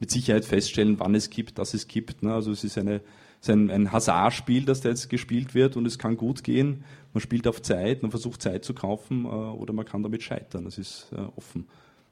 mit 0.00 0.10
Sicherheit 0.10 0.44
feststellen, 0.44 1.00
wann 1.00 1.14
es 1.14 1.30
gibt, 1.30 1.58
dass 1.58 1.74
es 1.74 1.88
gibt. 1.88 2.22
Ne? 2.22 2.34
Also 2.34 2.52
es 2.52 2.64
ist 2.64 2.78
eine 2.78 3.00
ist 3.40 3.50
ein, 3.50 3.70
ein 3.70 3.92
Hazardspiel, 3.92 4.64
das 4.64 4.80
da 4.80 4.88
jetzt 4.88 5.08
gespielt 5.08 5.54
wird 5.54 5.76
und 5.76 5.86
es 5.86 5.98
kann 5.98 6.16
gut 6.16 6.42
gehen. 6.42 6.84
Man 7.12 7.20
spielt 7.20 7.46
auf 7.46 7.62
Zeit, 7.62 8.02
man 8.02 8.10
versucht 8.10 8.42
Zeit 8.42 8.64
zu 8.64 8.74
kaufen 8.74 9.24
äh, 9.24 9.28
oder 9.28 9.72
man 9.72 9.84
kann 9.84 10.02
damit 10.02 10.22
scheitern. 10.22 10.64
Das 10.64 10.78
ist 10.78 11.08
äh, 11.12 11.20
offen. 11.36 11.66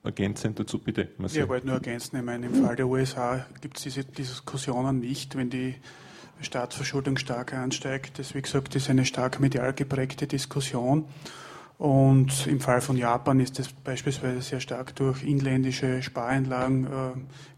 Ergänzend 0.05 0.61
dazu 0.61 0.79
bitte. 0.79 1.09
Marcel. 1.19 1.43
Ich 1.43 1.49
wollte 1.49 1.67
nur 1.67 1.75
ergänzen, 1.77 2.17
ich 2.17 2.23
meine, 2.23 2.47
im 2.47 2.55
Fall 2.63 2.77
der 2.77 2.87
USA 2.87 3.45
gibt 3.61 3.77
es 3.77 3.83
diese 3.83 4.05
Diskussionen 4.05 5.01
nicht, 5.01 5.37
wenn 5.37 5.51
die 5.51 5.75
Staatsverschuldung 6.41 7.17
stark 7.17 7.53
ansteigt. 7.55 8.19
Das, 8.19 8.35
wie 8.35 8.43
gesagt, 8.43 8.75
ist 8.75 8.91
eine 8.91 9.05
stark 9.05 9.41
medial 9.41 9.73
geprägte 9.73 10.27
Diskussion. 10.27 11.07
Und 11.79 12.47
im 12.47 12.61
Fall 12.61 12.81
von 12.81 12.97
Japan 12.97 13.39
ist 13.39 13.59
das 13.59 13.69
beispielsweise 13.69 14.41
sehr 14.41 14.61
stark 14.61 14.97
durch 14.97 15.23
inländische 15.23 16.03
Spareinlagen 16.03 16.85
äh, 16.85 16.89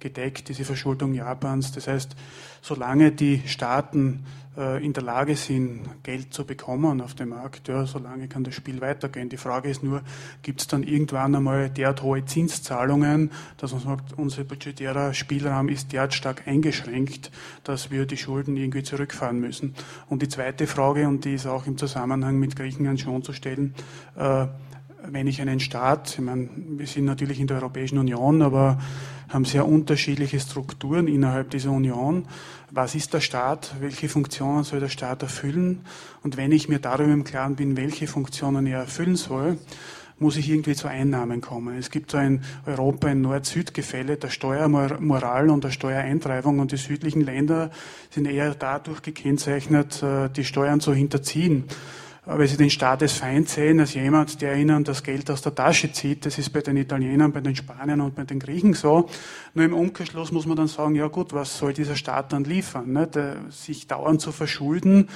gedeckt, 0.01 0.49
diese 0.49 0.65
Verschuldung 0.65 1.15
Japans. 1.15 1.71
Das 1.71 1.87
heißt, 1.87 2.17
solange 2.61 3.13
die 3.13 3.43
Staaten 3.47 4.25
in 4.59 4.93
der 4.93 5.05
Lage 5.05 5.37
sind, 5.37 6.03
Geld 6.03 6.35
zu 6.35 6.45
bekommen 6.45 7.01
auf 7.01 7.15
dem 7.15 7.29
Markt, 7.29 7.69
ja, 7.69 7.87
solange 7.87 8.27
kann 8.27 8.43
das 8.43 8.55
Spiel 8.55 8.81
weitergehen. 8.81 9.29
Die 9.29 9.37
Frage 9.37 9.69
ist 9.71 9.85
nur, 9.85 10.03
gibt 10.43 10.61
es 10.61 10.67
dann 10.67 10.83
irgendwann 10.83 11.37
einmal 11.37 11.71
derart 11.71 12.03
hohe 12.03 12.25
Zinszahlungen, 12.25 13.31
dass 13.59 13.73
man 13.73 13.83
sagt, 13.83 14.15
unser 14.19 14.43
budgetärer 14.43 15.15
Spielraum 15.15 15.69
ist 15.69 15.93
derart 15.93 16.13
stark 16.13 16.49
eingeschränkt, 16.49 17.31
dass 17.63 17.93
wir 17.93 18.05
die 18.05 18.17
Schulden 18.17 18.57
irgendwie 18.57 18.83
zurückfahren 18.83 19.39
müssen. 19.39 19.75
Und 20.09 20.23
die 20.23 20.29
zweite 20.29 20.67
Frage, 20.67 21.07
und 21.07 21.25
die 21.25 21.35
ist 21.35 21.47
auch 21.47 21.67
im 21.67 21.79
Zusammenhang 21.79 22.39
mit 22.41 22.57
Griechenland 22.57 22.99
schon 22.99 23.23
zu 23.23 23.33
stellen, 23.33 23.75
äh, 24.17 24.47
wenn 25.11 25.27
ich 25.27 25.41
einen 25.41 25.61
Staat, 25.61 26.15
ich 26.15 26.25
meine, 26.25 26.49
wir 26.55 26.87
sind 26.87 27.05
natürlich 27.05 27.41
in 27.41 27.47
der 27.47 27.59
Europäischen 27.59 27.99
Union, 27.99 28.43
aber 28.43 28.79
haben 29.29 29.45
sehr 29.45 29.67
unterschiedliche 29.67 30.41
Strukturen 30.41 31.07
innerhalb 31.07 31.51
dieser 31.51 31.71
Union. 31.71 32.27
Was 32.71 32.95
ist 32.95 33.13
der 33.15 33.21
Staat? 33.21 33.75
Welche 33.81 34.09
Funktionen 34.09 34.65
soll 34.65 34.81
der 34.81 34.89
Staat 34.89 35.23
erfüllen? 35.23 35.81
Und 36.23 36.37
wenn 36.37 36.53
ich 36.53 36.69
mir 36.69 36.79
darüber 36.79 37.13
im 37.13 37.25
Klaren 37.25 37.57
bin, 37.57 37.77
welche 37.77 38.07
Funktionen 38.07 38.67
er 38.67 38.81
erfüllen 38.81 39.17
soll, 39.17 39.59
muss 40.19 40.37
ich 40.37 40.51
irgendwie 40.51 40.75
zu 40.75 40.89
Einnahmen 40.89 41.41
kommen. 41.41 41.79
Es 41.79 41.91
gibt 41.91 42.11
so 42.11 42.17
ein 42.17 42.43
Europa 42.67 43.07
ein 43.07 43.21
Nord-Süd-Gefälle 43.21 44.17
der 44.17 44.31
Steuermoral 44.31 45.49
und 45.49 45.63
der 45.63 45.71
Steuereintreibung 45.71 46.59
und 46.59 46.73
die 46.73 46.77
südlichen 46.77 47.21
Länder 47.21 47.71
sind 48.11 48.27
eher 48.27 48.55
dadurch 48.55 49.03
gekennzeichnet, 49.03 50.03
äh, 50.03 50.29
die 50.29 50.45
Steuern 50.45 50.81
zu 50.81 50.93
hinterziehen 50.93 51.65
weil 52.37 52.47
sie 52.47 52.59
den 52.59 52.69
Staat 52.69 53.01
als 53.01 53.15
Feind 53.15 53.49
sehen, 53.49 53.81
als 53.81 53.95
jemand, 53.95 54.43
der 54.43 54.55
ihnen 54.57 54.85
das 54.85 55.03
Geld 55.03 55.31
aus 55.31 55.41
der 55.41 55.55
Tasche 55.55 55.91
zieht. 55.93 56.27
Das 56.27 56.37
ist 56.37 56.51
bei 56.51 56.61
den 56.61 56.77
Italienern, 56.77 57.33
bei 57.33 57.41
den 57.41 57.57
Spaniern 57.57 58.03
und 58.03 58.15
bei 58.15 58.25
den 58.25 58.39
Griechen 58.39 58.75
so. 58.75 59.09
Nur 59.55 59.65
im 59.65 59.73
Umkehrschluss 59.73 60.31
muss 60.31 60.45
man 60.45 60.57
dann 60.57 60.69
sagen, 60.69 60.95
ja 60.95 61.07
gut, 61.07 61.33
was 61.33 61.57
soll 61.57 61.73
dieser 61.73 61.97
Staat 61.97 62.35
dann 62.35 62.45
liefern? 62.45 62.93
Nicht? 62.93 63.17
Äh, 63.17 63.37
sich 63.51 63.87
dauernd 63.87 64.21
zu 64.21 64.33
verschulden 64.33 65.09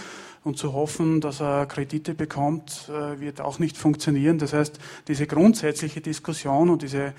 und 0.45 0.59
zu 0.59 0.73
hoffen, 0.73 1.21
dass 1.21 1.41
er 1.41 1.67
Kredite 1.67 2.15
bekommt, 2.15 2.89
äh, 2.89 3.21
wird 3.21 3.41
auch 3.41 3.59
nicht 3.59 3.77
funktionieren. 3.77 4.39
Das 4.39 4.53
heißt, 4.53 4.79
diese 5.09 5.27
grundsätzliche 5.27 6.01
Diskussion 6.01 6.71
und 6.71 6.83
diese 6.83 7.13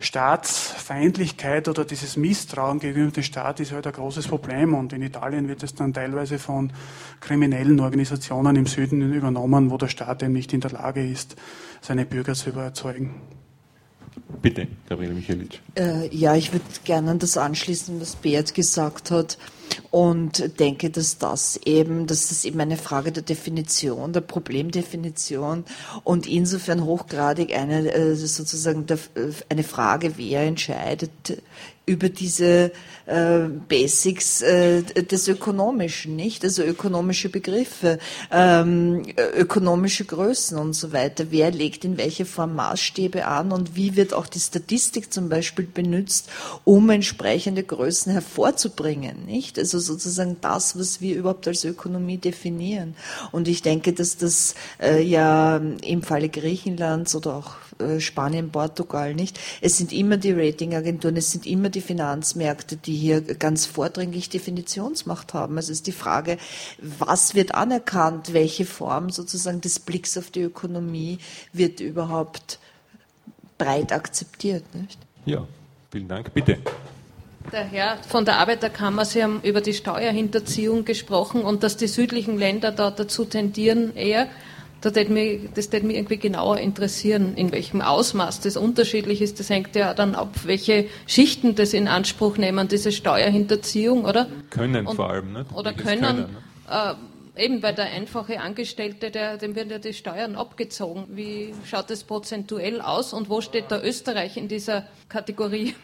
Staatsfeindlichkeit 0.00 1.68
oder 1.68 1.84
dieses 1.84 2.16
Misstrauen 2.16 2.80
gegenüber 2.80 3.12
dem 3.12 3.22
Staat 3.22 3.60
ist 3.60 3.72
halt 3.72 3.86
ein 3.86 3.92
großes 3.92 4.26
Problem. 4.26 4.74
Und 4.74 4.92
in 4.92 5.02
Italien 5.02 5.48
wird 5.48 5.62
es 5.62 5.74
dann 5.74 5.92
teilweise 5.92 6.38
von 6.38 6.72
kriminellen 7.20 7.78
Organisationen 7.78 8.56
im 8.56 8.66
Süden 8.66 9.12
übernommen, 9.12 9.70
wo 9.70 9.76
der 9.76 9.88
Staat 9.88 10.22
eben 10.22 10.32
nicht 10.32 10.52
in 10.52 10.60
der 10.60 10.72
Lage 10.72 11.06
ist, 11.06 11.36
seine 11.80 12.04
Bürger 12.04 12.34
zu 12.34 12.50
überzeugen. 12.50 13.14
Bitte, 14.40 14.68
Gabriele 14.88 15.14
Michelic. 15.14 15.60
Äh, 15.76 16.14
ja, 16.14 16.34
ich 16.34 16.52
würde 16.52 16.64
gerne 16.84 17.12
an 17.12 17.18
das 17.18 17.36
anschließen, 17.36 18.00
was 18.00 18.16
Beat 18.16 18.54
gesagt 18.54 19.10
hat 19.10 19.38
und 19.90 20.58
denke, 20.58 20.90
dass 20.90 21.18
das 21.18 21.58
eben, 21.64 22.06
dass 22.06 22.28
das 22.28 22.44
eben 22.44 22.60
eine 22.60 22.76
Frage 22.76 23.12
der 23.12 23.22
Definition, 23.22 24.12
der 24.12 24.22
Problemdefinition 24.22 25.64
und 26.04 26.26
insofern 26.26 26.84
hochgradig 26.84 27.54
eine 27.54 27.92
äh, 27.92 28.14
sozusagen 28.14 28.86
äh, 28.88 28.96
eine 29.48 29.62
Frage, 29.62 30.14
wer 30.16 30.42
entscheidet 30.42 31.42
über 31.84 32.08
diese 32.08 32.70
äh, 33.06 33.40
Basics 33.68 34.40
äh, 34.42 34.82
des 34.82 35.26
Ökonomischen, 35.26 36.14
nicht? 36.14 36.44
Also 36.44 36.62
ökonomische 36.62 37.28
Begriffe, 37.28 37.98
ähm, 38.30 39.02
ökonomische 39.36 40.04
Größen 40.04 40.58
und 40.58 40.74
so 40.74 40.92
weiter. 40.92 41.26
Wer 41.30 41.50
legt 41.50 41.84
in 41.84 41.96
welcher 41.96 42.24
Form 42.24 42.54
Maßstäbe 42.54 43.26
an 43.26 43.50
und 43.50 43.74
wie 43.74 43.96
wird 43.96 44.14
auch 44.14 44.28
die 44.28 44.38
Statistik 44.38 45.12
zum 45.12 45.28
Beispiel 45.28 45.66
benutzt, 45.66 46.28
um 46.64 46.88
entsprechende 46.90 47.64
Größen 47.64 48.12
hervorzubringen, 48.12 49.26
nicht? 49.26 49.58
Also 49.58 49.80
sozusagen 49.80 50.36
das, 50.40 50.78
was 50.78 51.00
wir 51.00 51.16
überhaupt 51.16 51.48
als 51.48 51.64
Ökonomie 51.64 52.18
definieren. 52.18 52.94
Und 53.32 53.48
ich 53.48 53.62
denke, 53.62 53.92
dass 53.92 54.16
das 54.16 54.54
äh, 54.80 55.02
ja 55.02 55.56
im 55.56 56.02
Falle 56.02 56.28
Griechenlands 56.28 57.16
oder 57.16 57.34
auch 57.34 57.56
Spanien, 58.00 58.50
Portugal 58.50 59.14
nicht. 59.14 59.38
Es 59.60 59.78
sind 59.78 59.92
immer 59.92 60.16
die 60.16 60.32
Ratingagenturen, 60.32 61.16
es 61.16 61.30
sind 61.30 61.46
immer 61.46 61.68
die 61.68 61.80
Finanzmärkte, 61.80 62.76
die 62.76 62.94
hier 62.94 63.20
ganz 63.20 63.66
vordringlich 63.66 64.28
Definitionsmacht 64.28 65.34
haben. 65.34 65.56
Also 65.56 65.72
es 65.72 65.78
ist 65.78 65.86
die 65.86 65.92
Frage, 65.92 66.38
was 66.78 67.34
wird 67.34 67.54
anerkannt, 67.54 68.32
welche 68.32 68.64
Form 68.64 69.10
sozusagen 69.10 69.60
des 69.60 69.78
Blicks 69.78 70.16
auf 70.18 70.30
die 70.30 70.42
Ökonomie 70.42 71.18
wird 71.52 71.80
überhaupt 71.80 72.58
breit 73.58 73.92
akzeptiert. 73.92 74.64
Nicht? 74.74 74.98
Ja, 75.24 75.46
vielen 75.90 76.08
Dank. 76.08 76.32
Bitte. 76.34 76.58
Der 77.50 77.64
Herr 77.64 77.98
von 78.08 78.24
der 78.24 78.38
Arbeiterkammer, 78.38 79.04
Sie 79.04 79.22
haben 79.22 79.40
über 79.42 79.60
die 79.60 79.74
Steuerhinterziehung 79.74 80.84
gesprochen 80.84 81.42
und 81.42 81.62
dass 81.62 81.76
die 81.76 81.88
südlichen 81.88 82.38
Länder 82.38 82.70
da 82.72 82.90
dazu 82.90 83.24
tendieren, 83.24 83.94
eher 83.96 84.28
das 84.82 84.94
würde 84.94 85.12
mich, 85.12 85.48
das 85.54 85.72
würde 85.72 85.86
mich 85.86 85.96
irgendwie 85.96 86.18
genauer 86.18 86.58
interessieren, 86.58 87.34
in 87.36 87.52
welchem 87.52 87.80
Ausmaß 87.80 88.40
das 88.40 88.56
unterschiedlich 88.56 89.22
ist. 89.22 89.40
Das 89.40 89.48
hängt 89.48 89.74
ja 89.76 89.94
dann 89.94 90.14
ab, 90.14 90.34
welche 90.44 90.86
Schichten 91.06 91.54
das 91.54 91.72
in 91.72 91.88
Anspruch 91.88 92.36
nehmen, 92.36 92.68
diese 92.68 92.92
Steuerhinterziehung, 92.92 94.04
oder? 94.04 94.26
Können 94.50 94.86
Und, 94.86 94.96
vor 94.96 95.10
allem, 95.10 95.32
nicht? 95.32 95.52
Oder 95.54 95.72
können. 95.72 96.02
können 96.02 96.16
ne? 96.18 96.96
äh, 97.36 97.44
eben 97.44 97.60
bei 97.60 97.72
der 97.72 97.86
einfache 97.86 98.40
Angestellte, 98.40 99.10
der, 99.10 99.38
dem 99.38 99.54
werden 99.54 99.70
ja 99.70 99.78
die 99.78 99.94
Steuern 99.94 100.36
abgezogen. 100.36 101.04
Wie 101.08 101.54
schaut 101.64 101.88
das 101.88 102.04
prozentuell 102.04 102.80
aus 102.80 103.12
und 103.12 103.30
wo 103.30 103.40
steht 103.40 103.70
da 103.70 103.80
Österreich 103.80 104.36
in 104.36 104.48
dieser 104.48 104.84
Kategorie? 105.08 105.74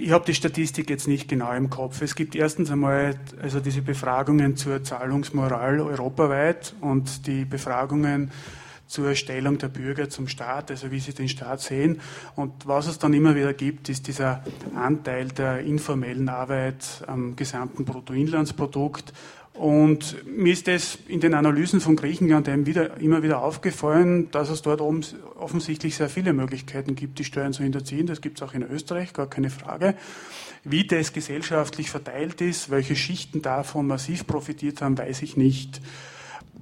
Ich 0.00 0.12
habe 0.12 0.24
die 0.24 0.34
Statistik 0.34 0.90
jetzt 0.90 1.08
nicht 1.08 1.28
genau 1.28 1.52
im 1.52 1.70
Kopf. 1.70 2.02
Es 2.02 2.14
gibt 2.14 2.36
erstens 2.36 2.70
einmal 2.70 3.16
also 3.42 3.58
diese 3.58 3.82
Befragungen 3.82 4.56
zur 4.56 4.84
Zahlungsmoral 4.84 5.80
europaweit 5.80 6.74
und 6.80 7.26
die 7.26 7.44
Befragungen 7.44 8.30
zur 8.86 9.14
Stellung 9.16 9.58
der 9.58 9.68
Bürger 9.68 10.08
zum 10.08 10.28
Staat, 10.28 10.70
also 10.70 10.92
wie 10.92 11.00
sie 11.00 11.14
den 11.14 11.28
Staat 11.28 11.60
sehen. 11.60 12.00
Und 12.36 12.66
was 12.66 12.86
es 12.86 12.98
dann 12.98 13.12
immer 13.12 13.34
wieder 13.34 13.52
gibt, 13.52 13.88
ist 13.88 14.06
dieser 14.06 14.44
Anteil 14.74 15.28
der 15.28 15.60
informellen 15.60 16.28
Arbeit 16.28 17.02
am 17.08 17.34
gesamten 17.34 17.84
Bruttoinlandsprodukt 17.84 19.12
und 19.58 20.24
mir 20.24 20.52
ist 20.52 20.68
es 20.68 20.98
in 21.08 21.20
den 21.20 21.34
Analysen 21.34 21.80
von 21.80 21.96
Griechenland 21.96 22.46
wieder, 22.64 22.98
immer 23.00 23.24
wieder 23.24 23.42
aufgefallen, 23.42 24.30
dass 24.30 24.50
es 24.50 24.62
dort 24.62 24.80
oben 24.80 25.04
offensichtlich 25.36 25.96
sehr 25.96 26.08
viele 26.08 26.32
Möglichkeiten 26.32 26.94
gibt, 26.94 27.18
die 27.18 27.24
Steuern 27.24 27.52
zu 27.52 27.64
hinterziehen. 27.64 28.06
Das 28.06 28.20
gibt 28.20 28.38
es 28.40 28.48
auch 28.48 28.54
in 28.54 28.62
Österreich, 28.62 29.12
gar 29.12 29.28
keine 29.28 29.50
Frage. 29.50 29.96
Wie 30.62 30.86
das 30.86 31.12
gesellschaftlich 31.12 31.90
verteilt 31.90 32.40
ist, 32.40 32.70
welche 32.70 32.94
Schichten 32.94 33.42
davon 33.42 33.88
massiv 33.88 34.26
profitiert 34.28 34.80
haben, 34.80 34.96
weiß 34.96 35.22
ich 35.22 35.36
nicht. 35.36 35.80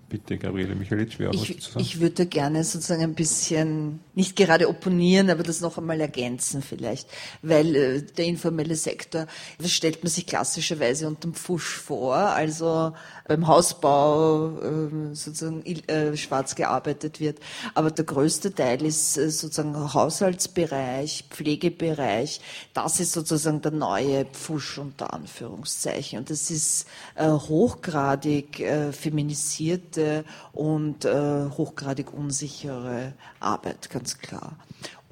Bitte, 0.08 0.38
Gabriele 0.38 0.76
Michalitsch, 0.76 1.18
wer 1.18 1.30
auch 1.30 1.34
ich, 1.34 1.56
was 1.56 1.64
zu 1.64 1.70
sagen? 1.72 1.80
Ich 1.84 2.00
würde 2.00 2.26
gerne 2.26 2.62
sozusagen 2.62 3.02
ein 3.02 3.14
bisschen, 3.14 3.98
nicht 4.14 4.36
gerade 4.36 4.68
opponieren, 4.68 5.30
aber 5.30 5.42
das 5.42 5.60
noch 5.60 5.78
einmal 5.78 6.00
ergänzen 6.00 6.62
vielleicht, 6.62 7.08
weil 7.42 7.74
äh, 7.74 8.02
der 8.02 8.26
informelle 8.26 8.76
Sektor, 8.76 9.26
das 9.58 9.72
stellt 9.72 10.04
man 10.04 10.10
sich 10.10 10.26
klassischerweise 10.26 11.08
unter 11.08 11.22
dem 11.22 11.34
Pfusch 11.34 11.76
vor, 11.76 12.14
also 12.14 12.92
beim 13.26 13.46
Hausbau 13.46 14.50
äh, 14.58 15.14
sozusagen 15.14 15.64
äh, 15.64 16.16
schwarz 16.16 16.54
gearbeitet 16.54 17.20
wird. 17.20 17.40
Aber 17.74 17.90
der 17.90 18.04
größte 18.04 18.54
Teil 18.54 18.84
ist 18.84 19.16
äh, 19.16 19.30
sozusagen 19.30 19.94
Haushaltsbereich, 19.94 21.24
Pflegebereich. 21.30 22.40
Das 22.72 23.00
ist 23.00 23.12
sozusagen 23.12 23.62
der 23.62 23.72
neue 23.72 24.24
Pfusch 24.26 24.78
unter 24.78 25.12
Anführungszeichen. 25.12 26.20
Und 26.20 26.30
das 26.30 26.50
ist 26.50 26.86
äh, 27.16 27.28
hochgradig 27.28 28.60
äh, 28.60 28.92
feminisierte 28.92 30.24
und 30.52 31.04
äh, 31.04 31.50
hochgradig 31.56 32.12
unsichere 32.12 33.14
Arbeit, 33.40 33.90
ganz 33.90 34.18
klar. 34.18 34.56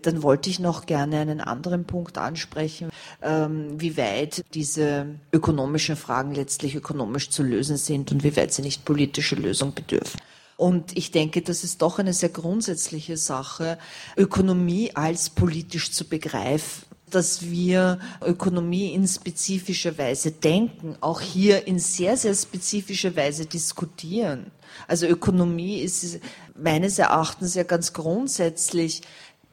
Dann 0.04 0.22
wollte 0.22 0.50
ich 0.50 0.58
noch 0.58 0.86
gerne 0.86 1.18
einen 1.18 1.40
anderen 1.40 1.84
Punkt 1.84 2.18
ansprechen, 2.18 2.90
ähm, 3.22 3.80
wie 3.80 3.96
weit 3.96 4.44
diese 4.52 5.06
ökonomischen 5.32 5.96
Fragen 5.96 6.34
letztlich 6.34 6.74
ökonomisch 6.74 7.30
zu 7.30 7.42
lösen 7.42 7.78
sind 7.78 8.12
und 8.12 8.22
wie 8.22 8.36
weit 8.36 8.52
sie 8.52 8.62
nicht 8.62 8.84
politische 8.84 9.34
Lösung 9.34 9.74
bedürfen. 9.74 10.20
Und 10.56 10.96
ich 10.96 11.10
denke, 11.10 11.42
das 11.42 11.64
ist 11.64 11.82
doch 11.82 11.98
eine 11.98 12.12
sehr 12.12 12.28
grundsätzliche 12.28 13.16
Sache, 13.16 13.78
Ökonomie 14.16 14.92
als 14.94 15.30
politisch 15.30 15.90
zu 15.90 16.06
begreifen 16.06 16.84
dass 17.14 17.42
wir 17.42 18.00
Ökonomie 18.22 18.92
in 18.92 19.06
spezifischer 19.06 19.96
Weise 19.98 20.32
denken, 20.32 20.96
auch 21.00 21.20
hier 21.20 21.66
in 21.66 21.78
sehr, 21.78 22.16
sehr 22.16 22.34
spezifischer 22.34 23.14
Weise 23.14 23.46
diskutieren. 23.46 24.50
Also 24.88 25.06
Ökonomie 25.06 25.78
ist 25.78 26.18
meines 26.56 26.98
Erachtens 26.98 27.54
ja 27.54 27.62
ganz 27.62 27.92
grundsätzlich 27.92 29.02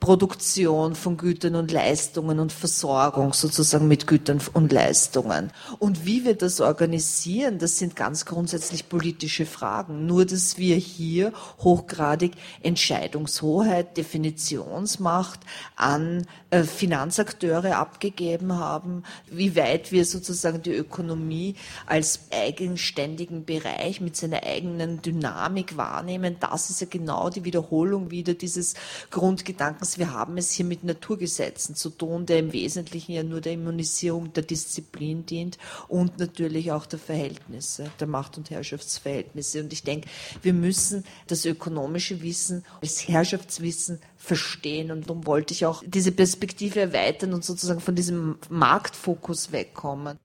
Produktion 0.01 0.95
von 0.95 1.15
Gütern 1.15 1.53
und 1.53 1.71
Leistungen 1.71 2.39
und 2.39 2.51
Versorgung 2.51 3.33
sozusagen 3.33 3.87
mit 3.87 4.07
Gütern 4.07 4.41
und 4.53 4.71
Leistungen. 4.71 5.51
Und 5.77 6.07
wie 6.07 6.25
wir 6.25 6.33
das 6.33 6.59
organisieren, 6.59 7.59
das 7.59 7.77
sind 7.77 7.95
ganz 7.95 8.25
grundsätzlich 8.25 8.89
politische 8.89 9.45
Fragen. 9.45 10.07
Nur, 10.07 10.25
dass 10.25 10.57
wir 10.57 10.75
hier 10.75 11.33
hochgradig 11.59 12.31
Entscheidungshoheit, 12.63 13.95
Definitionsmacht 13.95 15.41
an 15.75 16.25
äh, 16.49 16.63
Finanzakteure 16.63 17.77
abgegeben 17.77 18.57
haben, 18.57 19.03
wie 19.29 19.55
weit 19.55 19.91
wir 19.91 20.05
sozusagen 20.05 20.63
die 20.63 20.73
Ökonomie 20.73 21.53
als 21.85 22.21
eigenständigen 22.31 23.45
Bereich 23.45 24.01
mit 24.01 24.17
seiner 24.17 24.41
eigenen 24.41 25.03
Dynamik 25.03 25.77
wahrnehmen, 25.77 26.37
das 26.39 26.71
ist 26.71 26.81
ja 26.81 26.87
genau 26.89 27.29
die 27.29 27.45
Wiederholung 27.45 28.09
wieder 28.09 28.33
dieses 28.33 28.73
Grundgedankens 29.11 29.90
Erstens, 29.91 30.07
wir 30.07 30.13
haben 30.13 30.37
es 30.37 30.51
hier 30.51 30.63
mit 30.63 30.85
Naturgesetzen 30.85 31.75
zu 31.75 31.89
tun, 31.89 32.25
der 32.25 32.39
im 32.39 32.53
Wesentlichen 32.53 33.11
ja 33.11 33.23
nur 33.23 33.41
der 33.41 33.51
Immunisierung 33.53 34.31
der 34.31 34.43
Disziplin 34.43 35.25
dient 35.25 35.57
und 35.89 36.17
natürlich 36.17 36.71
auch 36.71 36.85
der 36.85 36.97
Verhältnisse, 36.99 37.91
der 37.99 38.07
Macht- 38.07 38.37
und 38.37 38.49
Herrschaftsverhältnisse. 38.49 39.59
Und 39.59 39.73
ich 39.73 39.83
denke, 39.83 40.07
wir 40.41 40.53
müssen 40.53 41.03
das 41.27 41.43
ökonomische 41.43 42.21
Wissen 42.21 42.63
als 42.81 43.05
Herrschaftswissen 43.05 43.99
verstehen. 44.15 44.91
Und 44.91 45.09
darum 45.09 45.25
wollte 45.27 45.53
ich 45.53 45.65
auch 45.65 45.83
diese 45.85 46.13
Perspektive 46.13 46.79
erweitern 46.79 47.33
und 47.33 47.43
sozusagen 47.43 47.81
von 47.81 47.95
diesem 47.95 48.37
Marktfokus 48.49 49.51
wegkommen. 49.51 50.17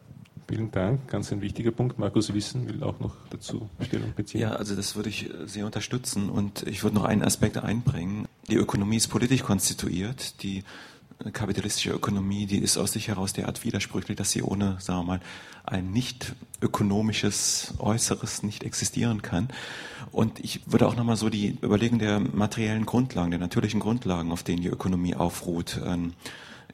Vielen 0.49 0.71
Dank. 0.71 1.09
Ganz 1.09 1.33
ein 1.33 1.41
wichtiger 1.41 1.73
Punkt. 1.73 1.99
Markus 1.99 2.33
Wissen 2.33 2.69
will 2.69 2.83
auch 2.85 3.01
noch 3.01 3.15
dazu 3.31 3.69
Stellung 3.85 4.13
beziehen. 4.15 4.41
Ja, 4.41 4.53
also 4.53 4.77
das 4.77 4.95
würde 4.95 5.09
ich 5.09 5.29
äh, 5.29 5.47
sehr 5.47 5.67
unterstützen 5.67 6.31
und 6.31 6.63
ich 6.69 6.85
würde 6.85 6.95
noch 6.95 7.05
einen 7.05 7.23
Aspekt 7.23 7.59
einbringen. 7.59 8.29
Die 8.49 8.55
Ökonomie 8.55 8.97
ist 8.97 9.09
politisch 9.09 9.43
konstituiert. 9.43 10.43
Die 10.45 10.63
äh, 11.25 11.33
kapitalistische 11.33 11.91
Ökonomie, 11.91 12.47
die 12.47 12.59
ist 12.59 12.79
aus 12.79 12.93
sich 12.93 13.09
heraus 13.09 13.33
derart 13.33 13.65
widersprüchlich, 13.65 14.17
dass 14.17 14.31
sie 14.31 14.43
ohne, 14.43 14.77
sagen 14.79 15.01
wir 15.01 15.05
mal, 15.05 15.21
ein 15.65 15.91
nicht 15.91 16.37
ökonomisches 16.63 17.75
Äußeres 17.79 18.45
nicht 18.45 18.63
existieren 18.63 19.23
kann. 19.23 19.49
Und 20.13 20.39
ich 20.39 20.61
würde 20.67 20.87
auch 20.87 20.95
nochmal 20.95 21.17
so 21.17 21.29
die 21.29 21.59
Überlegung 21.61 21.99
der 21.99 22.21
materiellen 22.21 22.87
Grundlagen, 22.87 23.33
der 23.33 23.41
natürlichen 23.41 23.81
Grundlagen, 23.81 24.31
auf 24.31 24.45
denen 24.45 24.63
die 24.63 24.69
Ökonomie 24.69 25.17
aufruht, 25.17 25.81
ähm, 25.85 26.13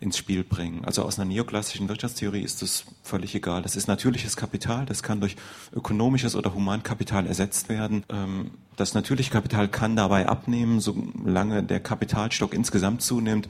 ins 0.02 0.18
Spiel 0.18 0.44
bringen. 0.44 0.84
Also 0.84 1.02
aus 1.02 1.18
einer 1.18 1.26
neoklassischen 1.26 1.88
Wirtschaftstheorie 1.88 2.42
ist 2.42 2.60
das 2.60 2.84
völlig 3.02 3.34
egal. 3.34 3.62
Das 3.62 3.76
ist 3.76 3.86
natürliches 3.88 4.36
Kapital, 4.36 4.84
das 4.84 5.02
kann 5.02 5.20
durch 5.20 5.36
ökonomisches 5.74 6.36
oder 6.36 6.54
Humankapital 6.54 7.26
ersetzt 7.26 7.68
werden. 7.68 8.04
Ähm, 8.10 8.50
das 8.76 8.94
natürliche 8.94 9.30
Kapital 9.30 9.68
kann 9.68 9.96
dabei 9.96 10.28
abnehmen, 10.28 10.80
solange 10.80 11.62
der 11.62 11.80
Kapitalstock 11.80 12.52
insgesamt 12.54 13.02
zunimmt 13.02 13.48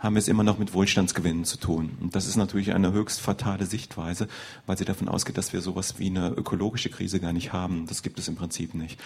haben 0.00 0.14
wir 0.14 0.20
es 0.20 0.28
immer 0.28 0.42
noch 0.42 0.58
mit 0.58 0.72
Wohlstandsgewinnen 0.72 1.44
zu 1.44 1.58
tun. 1.58 1.98
Und 2.00 2.16
das 2.16 2.26
ist 2.26 2.36
natürlich 2.36 2.72
eine 2.72 2.92
höchst 2.92 3.20
fatale 3.20 3.66
Sichtweise, 3.66 4.28
weil 4.64 4.78
sie 4.78 4.86
davon 4.86 5.08
ausgeht, 5.08 5.36
dass 5.36 5.52
wir 5.52 5.60
sowas 5.60 5.98
wie 5.98 6.06
eine 6.06 6.30
ökologische 6.30 6.88
Krise 6.88 7.20
gar 7.20 7.34
nicht 7.34 7.52
haben. 7.52 7.86
Das 7.86 8.02
gibt 8.02 8.18
es 8.18 8.26
im 8.26 8.34
Prinzip 8.34 8.74
nicht. 8.74 8.98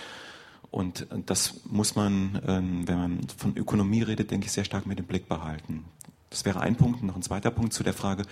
Und 0.71 1.07
das 1.27 1.61
muss 1.67 1.95
man, 1.95 2.41
ähm, 2.47 2.89
wenn 2.89 2.99
man 2.99 3.21
von 3.37 3.57
Ökonomie 3.57 4.03
redet, 4.03 4.31
denke 4.31 4.47
ich, 4.47 4.53
sehr 4.53 4.65
stark 4.65 4.87
mit 4.87 4.99
dem 4.99 5.07
Blick 5.07 5.29
behalten. 5.29 5.85
Das 6.35 6.45
wäre 6.45 6.61
ein 6.61 6.75
Punkt. 6.75 7.01
Noch 7.05 7.15
ein 7.15 7.23
zweiter 7.23 7.53
Punkt 7.53 7.73
zu 7.73 7.85
der 7.85 7.93
Frage 7.93 8.25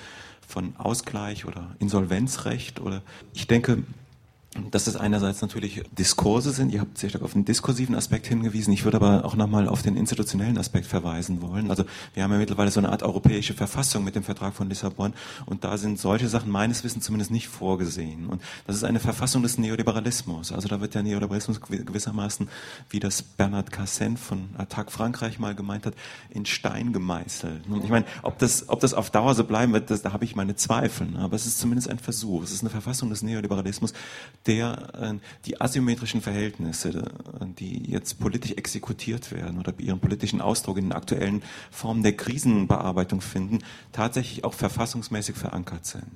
von 0.44 0.74
Ausgleich 0.76 1.44
oder 1.44 1.76
Insolvenzrecht. 1.78 2.80
Oder 2.80 3.00
ich 3.32 3.46
denke, 3.46 3.84
dass 4.70 4.86
es 4.86 4.96
einerseits 4.96 5.40
natürlich 5.40 5.82
Diskurse 5.92 6.50
sind. 6.50 6.72
Ihr 6.72 6.80
habt 6.80 6.98
sehr 6.98 7.08
stark 7.08 7.22
auf 7.22 7.32
den 7.32 7.44
diskursiven 7.44 7.94
Aspekt 7.94 8.26
hingewiesen. 8.26 8.72
Ich 8.72 8.84
würde 8.84 8.98
aber 8.98 9.24
auch 9.24 9.34
nochmal 9.34 9.66
auf 9.66 9.82
den 9.82 9.96
institutionellen 9.96 10.58
Aspekt 10.58 10.86
verweisen 10.86 11.40
wollen. 11.40 11.70
Also 11.70 11.84
wir 12.12 12.22
haben 12.22 12.32
ja 12.32 12.38
mittlerweile 12.38 12.70
so 12.70 12.78
eine 12.78 12.90
Art 12.90 13.02
europäische 13.02 13.54
Verfassung 13.54 14.04
mit 14.04 14.14
dem 14.14 14.22
Vertrag 14.22 14.54
von 14.54 14.68
Lissabon 14.68 15.14
und 15.46 15.64
da 15.64 15.78
sind 15.78 15.98
solche 15.98 16.28
Sachen 16.28 16.50
meines 16.50 16.84
Wissens 16.84 17.04
zumindest 17.04 17.30
nicht 17.30 17.48
vorgesehen. 17.48 18.26
Und 18.26 18.42
das 18.66 18.76
ist 18.76 18.84
eine 18.84 19.00
Verfassung 19.00 19.42
des 19.42 19.56
Neoliberalismus. 19.56 20.52
Also 20.52 20.68
da 20.68 20.80
wird 20.82 20.94
der 20.94 21.02
Neoliberalismus 21.02 21.60
gewissermaßen, 21.60 22.48
wie 22.90 23.00
das 23.00 23.22
Bernard 23.22 23.72
Cassen 23.72 24.18
von 24.18 24.50
Attac 24.58 24.92
Frankreich 24.92 25.38
mal 25.38 25.54
gemeint 25.54 25.86
hat, 25.86 25.94
in 26.28 26.44
Stein 26.44 26.92
gemeißelt. 26.92 27.66
Und 27.68 27.84
ich 27.84 27.90
meine, 27.90 28.04
ob 28.22 28.38
das, 28.38 28.68
ob 28.68 28.80
das 28.80 28.92
auf 28.92 29.10
Dauer 29.10 29.34
so 29.34 29.44
bleiben 29.44 29.72
wird, 29.72 29.90
das, 29.90 30.02
da 30.02 30.12
habe 30.12 30.24
ich 30.24 30.36
meine 30.36 30.56
Zweifel. 30.56 31.08
Aber 31.16 31.36
es 31.36 31.46
ist 31.46 31.58
zumindest 31.58 31.88
ein 31.88 31.98
Versuch. 31.98 32.42
Es 32.42 32.52
ist 32.52 32.60
eine 32.60 32.70
Verfassung 32.70 33.08
des 33.08 33.22
Neoliberalismus, 33.22 33.94
der 34.46 34.92
äh, 35.00 35.14
die 35.46 35.60
asymmetrischen 35.60 36.20
Verhältnisse, 36.20 36.90
äh, 36.90 37.46
die 37.58 37.90
jetzt 37.90 38.18
politisch 38.20 38.52
exekutiert 38.52 39.32
werden 39.32 39.58
oder 39.58 39.72
ihren 39.78 40.00
politischen 40.00 40.40
Ausdruck 40.40 40.78
in 40.78 40.86
den 40.86 40.92
aktuellen 40.92 41.42
Formen 41.70 42.02
der 42.02 42.16
Krisenbearbeitung 42.16 43.20
finden, 43.20 43.58
tatsächlich 43.92 44.44
auch 44.44 44.54
verfassungsmäßig 44.54 45.36
verankert 45.36 45.86
sind. 45.86 46.06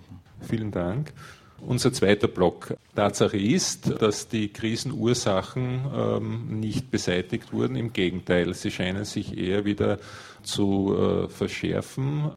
Vielen 0.41 0.71
Dank. 0.71 1.13
Unser 1.61 1.93
zweiter 1.93 2.29
Block. 2.29 2.77
Tatsache 2.95 3.39
ist, 3.39 3.91
dass 4.03 4.29
die 4.29 4.49
Krisenursachen 4.53 5.87
ähm, 5.95 6.61
nicht 6.61 6.91
beseitigt 6.91 7.53
wurden. 7.53 7.77
Im 7.77 7.93
Gegenteil, 7.93 8.53
sie 8.53 8.71
scheinen 8.71 9.05
sich 9.05 9.37
eher 9.39 9.65
wieder 9.65 9.99
zu 10.43 10.95
äh, 10.97 11.29
verschärfen. 11.29 12.33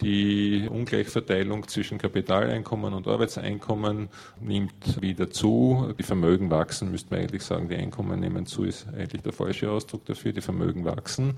Die 0.00 0.66
Ungleichverteilung 0.70 1.68
zwischen 1.68 1.98
Kapitaleinkommen 1.98 2.94
und 2.94 3.06
Arbeitseinkommen 3.06 4.08
nimmt 4.40 5.02
wieder 5.02 5.30
zu. 5.30 5.94
Die 5.98 6.02
Vermögen 6.02 6.50
wachsen, 6.50 6.90
müsste 6.90 7.10
man 7.10 7.20
eigentlich 7.20 7.42
sagen. 7.42 7.68
Die 7.68 7.76
Einkommen 7.76 8.18
nehmen 8.18 8.46
zu, 8.46 8.64
ist 8.64 8.86
eigentlich 8.88 9.22
der 9.22 9.32
falsche 9.32 9.70
Ausdruck 9.70 10.06
dafür. 10.06 10.32
Die 10.32 10.40
Vermögen 10.40 10.84
wachsen. 10.84 11.34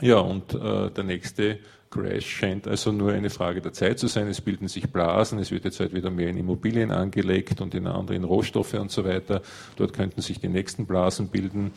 Ja, 0.00 0.18
und 0.18 0.54
äh, 0.54 0.90
der 0.90 1.04
nächste 1.04 1.60
Crash 1.90 2.24
scheint 2.24 2.68
also 2.68 2.92
nur 2.92 3.12
eine 3.12 3.30
Frage 3.30 3.60
der 3.60 3.72
Zeit 3.72 3.98
zu 3.98 4.06
sein. 4.06 4.28
Es 4.28 4.40
bilden 4.40 4.68
sich 4.68 4.90
Blasen, 4.90 5.40
es 5.40 5.50
wird 5.50 5.64
jetzt 5.64 5.80
halt 5.80 5.92
wieder 5.92 6.08
mehr 6.08 6.28
in 6.28 6.36
Immobilien 6.36 6.92
angelegt 6.92 7.60
und 7.60 7.74
in 7.74 7.88
andere 7.88 8.14
in 8.14 8.22
Rohstoffe 8.22 8.74
und 8.74 8.92
so 8.92 9.04
weiter. 9.04 9.42
Dort 9.74 9.92
könnten 9.92 10.22
sich 10.22 10.38
die 10.38 10.48
nächsten 10.48 10.86
Blasen 10.86 11.28
bilden. 11.28 11.72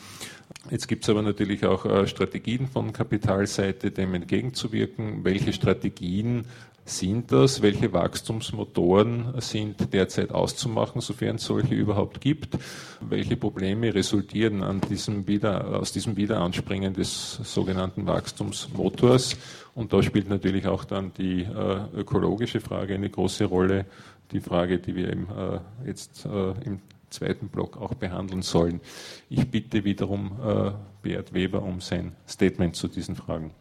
Jetzt 0.69 0.87
gibt 0.87 1.03
es 1.03 1.09
aber 1.09 1.23
natürlich 1.23 1.65
auch 1.65 1.85
äh, 1.85 2.05
Strategien 2.05 2.67
von 2.67 2.93
Kapitalseite, 2.93 3.89
dem 3.89 4.13
entgegenzuwirken. 4.13 5.23
Welche 5.23 5.51
Strategien 5.51 6.45
sind 6.85 7.31
das? 7.31 7.61
Welche 7.61 7.93
Wachstumsmotoren 7.93 9.41
sind 9.41 9.93
derzeit 9.93 10.31
auszumachen, 10.31 11.01
sofern 11.01 11.37
es 11.37 11.45
solche 11.45 11.73
überhaupt 11.73 12.21
gibt? 12.21 12.57
Welche 13.01 13.37
Probleme 13.37 13.93
resultieren 13.93 14.63
an 14.63 14.81
diesem 14.81 15.27
Wieder, 15.27 15.79
aus 15.79 15.91
diesem 15.91 16.17
Wiederanspringen 16.17 16.93
des 16.93 17.39
sogenannten 17.43 18.05
Wachstumsmotors? 18.05 19.37
Und 19.75 19.91
da 19.91 20.03
spielt 20.03 20.29
natürlich 20.29 20.67
auch 20.67 20.85
dann 20.85 21.11
die 21.17 21.41
äh, 21.41 21.85
ökologische 21.95 22.59
Frage 22.59 22.93
eine 22.93 23.09
große 23.09 23.45
Rolle. 23.45 23.85
Die 24.31 24.39
Frage, 24.39 24.79
die 24.79 24.95
wir 24.95 25.09
eben, 25.09 25.27
äh, 25.29 25.59
jetzt 25.87 26.25
äh, 26.25 26.51
im 26.63 26.79
zweiten 27.09 27.47
Block 27.47 27.77
auch 27.77 27.93
behandeln 27.93 28.41
sollen. 28.41 28.81
Ich 29.29 29.49
bitte 29.49 29.83
wiederum 29.83 30.31
äh, 30.43 30.71
Beat 31.01 31.33
Weber 31.33 31.61
um 31.63 31.81
sein 31.81 32.13
Statement 32.27 32.75
zu 32.75 32.87
diesen 32.87 33.15
Fragen. 33.15 33.51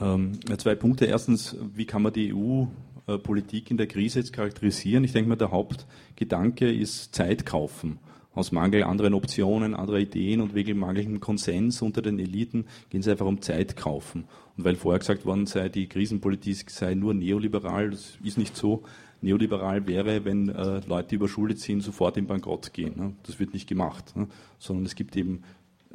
Ähm, 0.00 0.32
zwei 0.58 0.74
Punkte. 0.74 1.06
Erstens, 1.06 1.56
wie 1.74 1.86
kann 1.86 2.02
man 2.02 2.12
die 2.12 2.34
EU-Politik 2.34 3.70
in 3.70 3.76
der 3.76 3.86
Krise 3.86 4.20
jetzt 4.20 4.32
charakterisieren? 4.32 5.04
Ich 5.04 5.12
denke 5.12 5.28
mal, 5.28 5.36
der 5.36 5.52
Hauptgedanke 5.52 6.70
ist 6.72 7.14
Zeit 7.14 7.46
kaufen. 7.46 7.98
Aus 8.34 8.50
Mangel 8.50 8.82
anderen 8.84 9.12
Optionen, 9.12 9.74
anderer 9.74 9.98
Ideen 9.98 10.40
und 10.40 10.54
wegen 10.54 10.78
mangelnden 10.78 11.20
Konsens 11.20 11.82
unter 11.82 12.00
den 12.00 12.18
Eliten 12.18 12.64
gehen 12.88 13.00
es 13.00 13.08
einfach 13.08 13.26
um 13.26 13.42
Zeit 13.42 13.76
kaufen. 13.76 14.24
Und 14.56 14.64
weil 14.64 14.76
vorher 14.76 14.98
gesagt 14.98 15.24
worden 15.24 15.46
sei, 15.46 15.68
die 15.68 15.88
Krisenpolitik 15.88 16.70
sei 16.70 16.94
nur 16.94 17.14
neoliberal, 17.14 17.90
das 17.90 18.18
ist 18.22 18.38
nicht 18.38 18.56
so 18.56 18.82
neoliberal 19.22 19.86
wäre, 19.86 20.24
wenn 20.24 20.48
äh, 20.48 20.80
Leute, 20.86 21.14
überschuldet 21.14 21.60
sind, 21.60 21.80
sofort 21.82 22.16
in 22.16 22.26
Bankrott 22.26 22.72
gehen. 22.72 22.94
Ne? 22.96 23.14
Das 23.22 23.38
wird 23.38 23.54
nicht 23.54 23.68
gemacht, 23.68 24.16
ne? 24.16 24.26
sondern 24.58 24.84
es 24.84 24.94
gibt 24.94 25.16
eben 25.16 25.42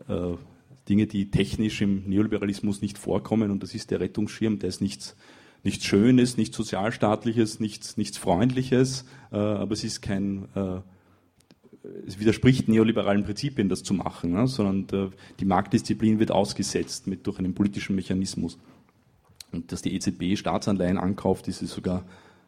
äh, 0.07 0.35
Dinge, 0.89 1.07
die 1.07 1.29
technisch 1.29 1.81
im 1.81 2.07
Neoliberalismus 2.07 2.81
nicht 2.81 2.97
vorkommen 2.97 3.51
und 3.51 3.61
das 3.61 3.75
ist 3.75 3.91
der 3.91 3.99
Rettungsschirm, 3.99 4.59
der 4.59 4.69
ist 4.69 4.81
nichts, 4.81 5.15
nichts 5.63 5.85
Schönes, 5.85 6.37
nichts 6.37 6.55
Sozialstaatliches, 6.55 7.59
nichts, 7.59 7.97
nichts 7.97 8.17
Freundliches, 8.17 9.05
äh, 9.31 9.35
aber 9.35 9.73
es 9.73 9.83
ist 9.83 10.01
kein 10.01 10.45
äh, 10.55 10.79
es 12.05 12.19
widerspricht 12.19 12.67
neoliberalen 12.67 13.23
Prinzipien, 13.23 13.69
das 13.69 13.83
zu 13.83 13.93
machen, 13.93 14.31
ne? 14.31 14.47
sondern 14.47 14.87
der, 14.87 15.09
die 15.39 15.45
Marktdisziplin 15.45 16.19
wird 16.19 16.31
ausgesetzt 16.31 17.07
mit, 17.07 17.25
durch 17.27 17.39
einen 17.39 17.53
politischen 17.53 17.95
Mechanismus. 17.95 18.57
Und 19.51 19.71
dass 19.71 19.81
die 19.81 19.95
EZB 19.95 20.37
Staatsanleihen 20.37 20.97
ankauft, 20.97 21.47
ist 21.47 21.61
es 21.61 21.71
sogar 21.71 22.05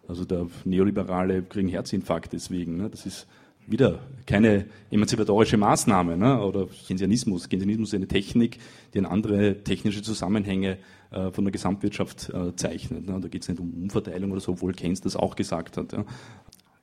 also 0.09 0.25
der 0.25 0.47
Neoliberale 0.65 1.43
kriegen 1.43 1.69
Herzinfarkt 1.69 2.34
deswegen. 2.34 2.77
Ne? 2.77 2.89
Das 2.89 3.05
ist 3.05 3.27
wieder 3.67 3.99
keine 4.25 4.65
emanzipatorische 4.89 5.57
Maßnahme 5.57 6.17
ne? 6.17 6.41
oder 6.41 6.67
Keynesianismus. 6.88 7.47
Keynesianismus 7.47 7.89
ist 7.89 7.93
eine 7.93 8.07
Technik, 8.07 8.57
die 8.95 9.05
andere 9.05 9.63
technische 9.63 10.01
Zusammenhänge 10.01 10.80
äh, 11.11 11.32
von 11.32 11.45
der 11.45 11.51
Gesamtwirtschaft 11.51 12.32
äh, 12.32 12.55
zeichnet. 12.55 13.07
Ne? 13.07 13.19
Da 13.21 13.27
geht 13.27 13.43
es 13.43 13.49
nicht 13.49 13.59
um 13.59 13.71
Umverteilung 13.71 14.32
oder 14.32 14.41
so, 14.41 14.53
obwohl 14.53 14.73
Keynes 14.73 15.01
das 15.01 15.15
auch 15.15 15.36
gesagt 15.36 15.77
hat. 15.77 15.93
Ja? 15.93 16.05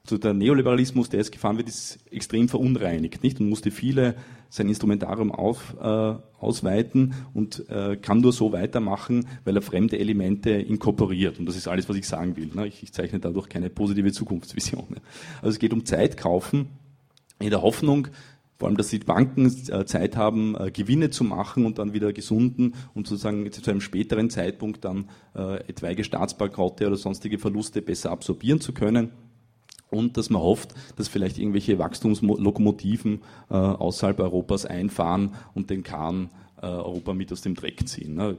So 0.09 0.19
der 0.19 0.35
Neoliberalismus, 0.35 1.09
der 1.09 1.19
jetzt 1.19 1.33
gefahren 1.33 1.57
wird, 1.57 1.69
ist 1.69 1.99
extrem 2.11 2.49
verunreinigt, 2.49 3.23
nicht? 3.25 3.41
Und 3.41 3.49
musste 3.49 3.71
viele 3.71 4.15
sein 4.49 4.69
Instrumentarium 4.69 5.33
auf, 5.33 5.75
äh, 5.81 6.15
ausweiten 6.39 7.15
und 7.35 7.69
äh, 7.69 7.97
kann 7.97 8.21
nur 8.21 8.33
so 8.33 8.53
weitermachen, 8.53 9.27
weil 9.45 9.57
er 9.57 9.63
fremde 9.63 9.99
Elemente 9.99 10.51
inkorporiert. 10.51 11.39
Und 11.39 11.47
das 11.47 11.57
ist 11.57 11.67
alles, 11.67 11.89
was 11.89 11.97
ich 11.97 12.07
sagen 12.07 12.37
will. 12.37 12.51
Ne? 12.55 12.69
Ich, 12.69 12.83
ich, 12.85 12.93
zeichne 12.93 13.19
dadurch 13.19 13.49
keine 13.49 13.69
positive 13.69 14.13
Zukunftsvision. 14.13 14.87
Also 15.39 15.49
es 15.49 15.59
geht 15.59 15.73
um 15.73 15.85
Zeit 15.85 16.17
kaufen, 16.17 16.69
in 17.41 17.51
der 17.51 17.63
Hoffnung, 17.63 18.09
vor 18.59 18.69
allem, 18.69 18.79
dass 18.79 18.89
die 18.89 19.01
Banken 19.01 19.47
äh, 19.69 19.85
Zeit 19.85 20.17
haben, 20.17 20.57
äh, 20.57 20.71
Gewinne 20.71 21.11
zu 21.11 21.25
machen 21.25 21.67
und 21.67 21.79
dann 21.79 21.93
wieder 21.93 22.13
gesunden 22.13 22.75
und 22.95 23.07
sozusagen 23.07 23.51
zu 23.53 23.71
einem 23.71 23.83
späteren 23.83 24.31
Zeitpunkt 24.31 24.85
dann 24.85 25.11
äh, 25.35 25.57
etwaige 25.69 26.05
Staatsbankrotte 26.05 26.87
oder 26.87 26.97
sonstige 26.97 27.39
Verluste 27.39 27.83
besser 27.83 28.13
absorbieren 28.13 28.61
zu 28.61 28.73
können 28.73 29.11
und 29.91 30.17
dass 30.17 30.31
man 30.31 30.43
hofft, 30.43 30.75
dass 30.97 31.09
vielleicht 31.09 31.39
irgendwelche 31.39 31.79
Wachstumslokomotiven 31.79 33.23
äh, 33.51 33.55
außerhalb 33.55 34.19
Europas 34.21 34.67
einfahren 34.67 35.35
und 35.55 35.71
den 35.71 35.83
Kahn 35.83 36.31
äh, 36.61 36.67
Europa 36.67 37.15
mit 37.15 37.33
aus 37.33 37.43
dem 37.43 37.55
Dreck 37.55 37.87
ziehen. 37.89 38.15
Ne? 38.15 38.37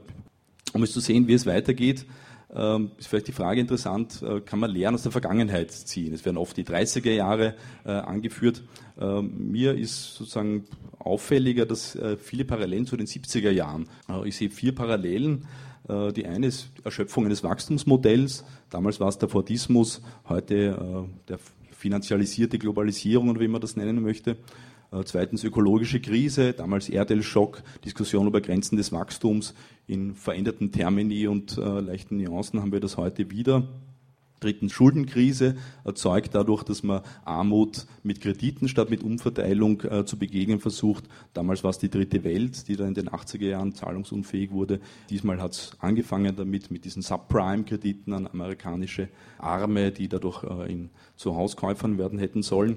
Um 0.72 0.82
es 0.82 0.92
zu 0.92 1.00
sehen, 1.00 1.28
wie 1.28 1.34
es 1.34 1.46
weitergeht, 1.46 2.06
ähm, 2.54 2.92
ist 2.98 3.08
vielleicht 3.08 3.28
die 3.28 3.32
Frage 3.32 3.60
interessant, 3.60 4.22
äh, 4.22 4.40
kann 4.40 4.58
man 4.58 4.70
Lehren 4.70 4.94
aus 4.94 5.02
der 5.02 5.12
Vergangenheit 5.12 5.70
ziehen? 5.70 6.14
Es 6.14 6.24
werden 6.24 6.38
oft 6.38 6.56
die 6.56 6.64
30er 6.64 7.10
Jahre 7.10 7.54
äh, 7.84 7.90
angeführt. 7.90 8.62
Ähm, 8.98 9.50
mir 9.50 9.74
ist 9.74 10.14
sozusagen 10.14 10.64
auffälliger, 10.98 11.66
dass 11.66 11.94
äh, 11.94 12.16
viele 12.16 12.44
Parallelen 12.44 12.86
zu 12.86 12.96
den 12.96 13.06
70er 13.06 13.50
Jahren. 13.50 13.86
Ich 14.24 14.36
sehe 14.36 14.50
vier 14.50 14.74
Parallelen. 14.74 15.46
Äh, 15.88 16.12
die 16.12 16.26
eine 16.26 16.46
ist 16.46 16.70
Erschöpfung 16.84 17.26
eines 17.26 17.42
Wachstumsmodells. 17.42 18.44
Damals 18.70 19.00
war 19.00 19.08
es 19.08 19.18
der 19.18 19.28
Fordismus, 19.28 20.02
heute 20.28 20.54
äh, 20.54 21.28
der 21.28 21.38
finanzialisierte 21.72 22.58
Globalisierung 22.58 23.28
oder 23.30 23.40
wie 23.40 23.48
man 23.48 23.60
das 23.60 23.76
nennen 23.76 24.02
möchte. 24.02 24.36
Äh, 24.92 25.04
zweitens 25.04 25.44
ökologische 25.44 26.00
Krise, 26.00 26.52
damals 26.52 26.88
Erdölschock, 26.88 27.62
Diskussion 27.84 28.26
über 28.26 28.40
Grenzen 28.40 28.76
des 28.76 28.92
Wachstums. 28.92 29.54
In 29.86 30.14
veränderten 30.14 30.72
Termini 30.72 31.26
und 31.28 31.56
leichten 31.56 32.18
Nuancen 32.18 32.60
haben 32.60 32.72
wir 32.72 32.80
das 32.80 32.98
heute 32.98 33.30
wieder. 33.30 33.66
Drittens 34.40 34.72
Schuldenkrise, 34.72 35.56
erzeugt 35.84 36.34
dadurch, 36.34 36.62
dass 36.62 36.82
man 36.82 37.02
Armut 37.24 37.86
mit 38.02 38.20
Krediten 38.20 38.68
statt 38.68 38.90
mit 38.90 39.02
Umverteilung 39.02 39.82
äh, 39.82 40.04
zu 40.04 40.18
begegnen 40.18 40.60
versucht. 40.60 41.04
Damals 41.34 41.64
war 41.64 41.70
es 41.70 41.78
die 41.78 41.90
dritte 41.90 42.24
Welt, 42.24 42.68
die 42.68 42.76
da 42.76 42.86
in 42.86 42.94
den 42.94 43.08
80er 43.08 43.46
Jahren 43.46 43.74
zahlungsunfähig 43.74 44.50
wurde. 44.50 44.80
Diesmal 45.10 45.42
hat 45.42 45.52
es 45.52 45.72
angefangen 45.80 46.36
damit 46.36 46.70
mit 46.70 46.84
diesen 46.84 47.02
Subprime-Krediten 47.02 48.12
an 48.12 48.26
amerikanische 48.26 49.08
Arme, 49.38 49.90
die 49.92 50.08
dadurch 50.08 50.44
äh, 50.44 50.70
in, 50.70 50.90
zu 51.16 51.34
Hauskäufern 51.34 51.98
werden 51.98 52.18
hätten 52.18 52.42
sollen. 52.42 52.76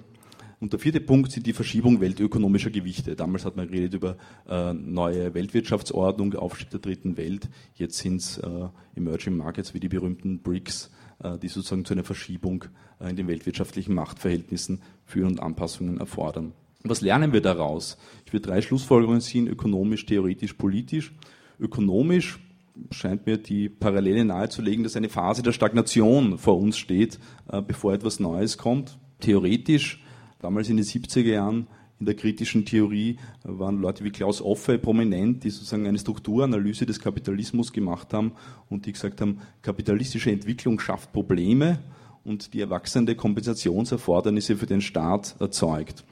Und 0.62 0.74
der 0.74 0.80
vierte 0.80 1.02
Punkt 1.02 1.32
sind 1.32 1.48
die 1.48 1.54
Verschiebung 1.54 2.02
weltökonomischer 2.02 2.70
Gewichte. 2.70 3.16
Damals 3.16 3.46
hat 3.46 3.56
man 3.56 3.68
geredet 3.68 3.96
über 3.96 4.16
äh, 4.48 4.74
neue 4.74 5.34
Weltwirtschaftsordnung, 5.34 6.36
Aufstieg 6.36 6.70
der 6.70 6.80
dritten 6.80 7.18
Welt. 7.18 7.50
Jetzt 7.74 7.98
sind 7.98 8.18
es 8.18 8.38
äh, 8.38 8.68
Emerging 8.96 9.38
Markets 9.38 9.74
wie 9.74 9.80
die 9.80 9.90
berühmten 9.90 10.38
BRICS, 10.40 10.92
die 11.38 11.48
sozusagen 11.48 11.86
zu 11.86 11.94
einer 11.94 12.04
Verschiebung 12.04 12.66
äh, 13.00 13.10
in 13.10 13.16
den 13.16 13.28
weltwirtschaftlichen 13.28 13.94
Machtverhältnissen 13.94 14.82
führen 15.06 15.34
und 15.34 15.40
Anpassungen 15.40 16.00
erfordern. 16.00 16.54
Was 16.84 17.02
lernen 17.02 17.34
wir 17.34 17.42
daraus? 17.42 17.98
Ich 18.26 18.34
würde 18.34 18.48
drei 18.48 18.62
Schlussfolgerungen 18.62 19.22
ziehen, 19.22 19.48
ökonomisch, 19.48 20.06
theoretisch, 20.06 20.54
politisch. 20.54 21.14
Ökonomisch 21.60 22.40
scheint 22.90 23.28
mir 23.28 23.38
die 23.38 23.70
Parallele 23.70 24.26
nahezulegen, 24.26 24.84
dass 24.84 24.96
eine 24.96 25.10
Phase 25.10 25.44
der 25.44 25.52
Stagnation 25.52 26.38
vor 26.38 26.58
uns 26.58 26.78
steht, 26.78 27.20
äh, 27.52 27.62
bevor 27.62 27.94
etwas 27.94 28.20
Neues 28.20 28.58
kommt. 28.58 28.98
Theoretisch 29.20 30.02
Damals 30.42 30.70
in 30.70 30.78
den 30.78 30.86
70er 30.86 31.22
Jahren 31.22 31.68
in 32.02 32.08
der 32.08 32.16
kritischen 32.16 32.66
Theorie 32.66 33.18
waren 33.44 33.80
Leute 33.80 34.04
wie 34.04 34.10
Klaus 34.10 34.42
Offe 34.42 34.80
prominent, 34.80 35.44
die 35.44 35.52
sozusagen 35.52 35.86
eine 35.86 36.00
Strukturanalyse 36.00 36.88
des 36.88 37.00
Kapitalismus 37.00 37.72
gemacht 37.72 38.12
haben 38.12 38.32
und 38.70 38.88
die 38.88 38.92
gesagt 38.92 39.22
haben, 39.22 39.42
kapitalistische 39.62 40.32
Entwicklung 40.32 40.80
schafft 40.80 41.14
Probleme 41.14 41.78
und 42.24 42.56
die 42.56 42.62
erwachsende 42.62 43.16
Kompensationserfordernisse 43.16 44.58
für 44.58 44.66
den 44.66 44.82
Staat 44.82 45.36
erzeugt. 45.40 46.04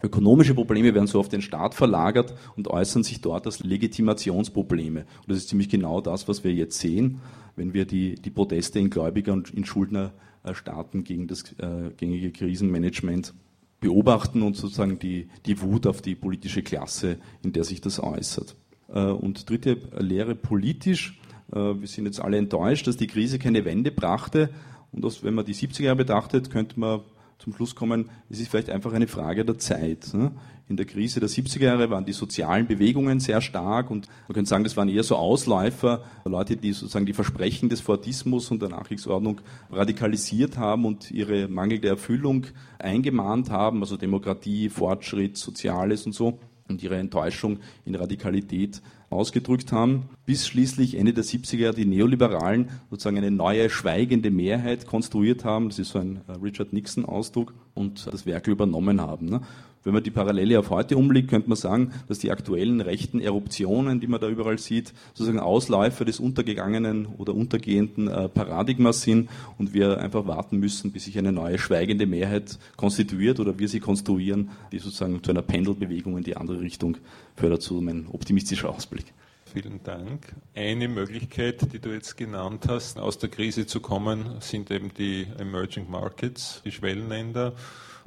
Ökonomische 0.00 0.54
Probleme 0.54 0.94
werden 0.94 1.08
so 1.08 1.18
auf 1.18 1.28
den 1.28 1.42
Staat 1.42 1.74
verlagert 1.74 2.32
und 2.56 2.68
äußern 2.68 3.02
sich 3.02 3.20
dort 3.20 3.46
als 3.46 3.58
Legitimationsprobleme. 3.58 5.00
Und 5.00 5.28
das 5.28 5.38
ist 5.38 5.48
ziemlich 5.48 5.68
genau 5.68 6.00
das, 6.00 6.28
was 6.28 6.44
wir 6.44 6.54
jetzt 6.54 6.78
sehen, 6.78 7.20
wenn 7.56 7.74
wir 7.74 7.84
die, 7.84 8.14
die 8.14 8.30
Proteste 8.30 8.78
in 8.78 8.90
Gläubiger- 8.90 9.32
und 9.32 9.50
in 9.50 9.64
Schuldnerstaaten 9.64 11.02
gegen 11.02 11.26
das 11.26 11.52
äh, 11.58 11.90
gängige 11.96 12.30
Krisenmanagement 12.30 13.34
beobachten 13.80 14.42
und 14.42 14.56
sozusagen 14.56 14.98
die, 14.98 15.28
die 15.46 15.60
Wut 15.60 15.86
auf 15.86 16.02
die 16.02 16.14
politische 16.14 16.62
Klasse, 16.62 17.18
in 17.42 17.52
der 17.52 17.64
sich 17.64 17.80
das 17.80 18.02
äußert. 18.02 18.56
Äh, 18.88 19.00
und 19.00 19.48
dritte 19.48 19.78
Lehre 19.98 20.34
politisch. 20.34 21.18
Äh, 21.52 21.56
wir 21.56 21.88
sind 21.88 22.06
jetzt 22.06 22.20
alle 22.20 22.36
enttäuscht, 22.38 22.86
dass 22.86 22.96
die 22.96 23.06
Krise 23.06 23.38
keine 23.38 23.64
Wende 23.64 23.90
brachte. 23.90 24.50
Und 24.92 25.04
das, 25.04 25.22
wenn 25.22 25.34
man 25.34 25.44
die 25.44 25.54
70er 25.54 25.82
Jahre 25.82 25.96
betrachtet, 25.96 26.50
könnte 26.50 26.78
man 26.78 27.00
zum 27.42 27.54
Schluss 27.54 27.74
kommen, 27.74 28.10
es 28.28 28.38
ist 28.38 28.50
vielleicht 28.50 28.70
einfach 28.70 28.92
eine 28.92 29.08
Frage 29.08 29.44
der 29.44 29.58
Zeit. 29.58 30.12
Ne? 30.12 30.30
In 30.68 30.76
der 30.76 30.86
Krise 30.86 31.18
der 31.18 31.28
70er 31.28 31.64
Jahre 31.64 31.90
waren 31.90 32.04
die 32.04 32.12
sozialen 32.12 32.66
Bewegungen 32.66 33.18
sehr 33.18 33.40
stark 33.40 33.90
und 33.90 34.08
man 34.28 34.34
könnte 34.34 34.48
sagen, 34.48 34.62
das 34.62 34.76
waren 34.76 34.88
eher 34.88 35.02
so 35.02 35.16
Ausläufer, 35.16 36.04
Leute, 36.24 36.56
die 36.56 36.72
sozusagen 36.72 37.06
die 37.06 37.12
Versprechen 37.12 37.68
des 37.68 37.80
Fordismus 37.80 38.50
und 38.50 38.62
der 38.62 38.68
Nachkriegsordnung 38.68 39.40
radikalisiert 39.70 40.58
haben 40.58 40.84
und 40.84 41.10
ihre 41.10 41.48
mangelnde 41.48 41.88
Erfüllung 41.88 42.46
eingemahnt 42.78 43.50
haben, 43.50 43.80
also 43.80 43.96
Demokratie, 43.96 44.68
Fortschritt, 44.68 45.36
Soziales 45.36 46.06
und 46.06 46.12
so 46.12 46.38
und 46.70 46.82
ihre 46.82 46.96
Enttäuschung 46.96 47.58
in 47.84 47.94
Radikalität 47.94 48.80
ausgedrückt 49.10 49.72
haben, 49.72 50.08
bis 50.24 50.46
schließlich 50.46 50.96
Ende 50.96 51.12
der 51.12 51.24
70er 51.24 51.72
die 51.72 51.84
Neoliberalen 51.84 52.70
sozusagen 52.88 53.18
eine 53.18 53.30
neue 53.30 53.68
schweigende 53.68 54.30
Mehrheit 54.30 54.86
konstruiert 54.86 55.44
haben, 55.44 55.68
das 55.68 55.78
ist 55.78 55.90
so 55.90 55.98
ein 55.98 56.20
äh, 56.28 56.32
Richard 56.40 56.72
Nixon-Ausdruck, 56.72 57.52
und 57.74 58.06
das 58.12 58.26
Werk 58.26 58.46
übernommen 58.46 59.00
haben. 59.00 59.40
Wenn 59.82 59.94
man 59.94 60.02
die 60.02 60.10
Parallele 60.10 60.58
auf 60.58 60.68
heute 60.68 60.98
umlegt, 60.98 61.30
könnte 61.30 61.48
man 61.48 61.56
sagen, 61.56 61.92
dass 62.06 62.18
die 62.18 62.30
aktuellen 62.30 62.82
rechten 62.82 63.20
Eruptionen, 63.20 63.98
die 63.98 64.08
man 64.08 64.20
da 64.20 64.28
überall 64.28 64.58
sieht, 64.58 64.92
sozusagen 65.14 65.40
Ausläufer 65.40 66.04
des 66.04 66.20
untergegangenen 66.20 67.06
oder 67.06 67.34
untergehenden 67.34 68.08
äh, 68.08 68.28
Paradigmas 68.28 69.00
sind 69.00 69.30
und 69.56 69.72
wir 69.72 69.98
einfach 69.98 70.26
warten 70.26 70.58
müssen, 70.58 70.92
bis 70.92 71.06
sich 71.06 71.16
eine 71.16 71.32
neue 71.32 71.58
schweigende 71.58 72.06
Mehrheit 72.06 72.58
konstituiert 72.76 73.40
oder 73.40 73.58
wir 73.58 73.68
sie 73.68 73.80
konstruieren, 73.80 74.50
die 74.70 74.78
sozusagen 74.78 75.22
zu 75.22 75.30
einer 75.30 75.42
Pendelbewegung 75.42 76.18
in 76.18 76.24
die 76.24 76.36
andere 76.36 76.60
Richtung 76.60 76.98
fördert, 77.34 77.62
so 77.62 77.80
mein 77.80 78.06
optimistischer 78.12 78.68
Ausblick. 78.68 79.06
Vielen 79.52 79.82
Dank. 79.82 80.32
Eine 80.54 80.88
Möglichkeit, 80.88 81.72
die 81.72 81.80
du 81.80 81.88
jetzt 81.88 82.16
genannt 82.16 82.66
hast, 82.68 82.98
aus 83.00 83.18
der 83.18 83.30
Krise 83.30 83.66
zu 83.66 83.80
kommen, 83.80 84.36
sind 84.40 84.70
eben 84.70 84.92
die 84.94 85.26
Emerging 85.38 85.90
Markets, 85.90 86.60
die 86.64 86.70
Schwellenländer. 86.70 87.54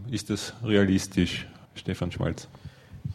Ist 0.09 0.29
das 0.29 0.53
realistisch? 0.63 1.47
Stefan 1.75 2.11
Schmalz. 2.11 2.47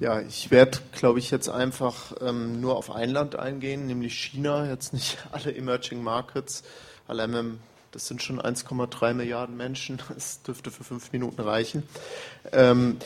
Ja, 0.01 0.21
ich 0.21 0.51
werde, 0.51 0.79
glaube 0.93 1.19
ich, 1.19 1.31
jetzt 1.31 1.49
einfach 1.49 2.13
ähm, 2.21 2.61
nur 2.61 2.77
auf 2.77 2.91
ein 2.91 3.11
Land 3.11 3.37
eingehen, 3.37 3.87
nämlich 3.87 4.15
China, 4.15 4.69
jetzt 4.69 4.93
nicht 4.93 5.19
alle 5.33 5.55
Emerging 5.55 6.03
Markets. 6.03 6.63
Allein 7.09 7.59
das 7.91 8.07
sind 8.07 8.23
schon 8.23 8.41
1,3 8.41 9.15
Milliarden 9.15 9.57
Menschen, 9.57 9.99
das 10.15 10.43
dürfte 10.43 10.71
für 10.71 10.85
fünf 10.85 11.13
Minuten 11.13 11.41
reichen. 11.41 11.83
Ähm, 12.53 12.99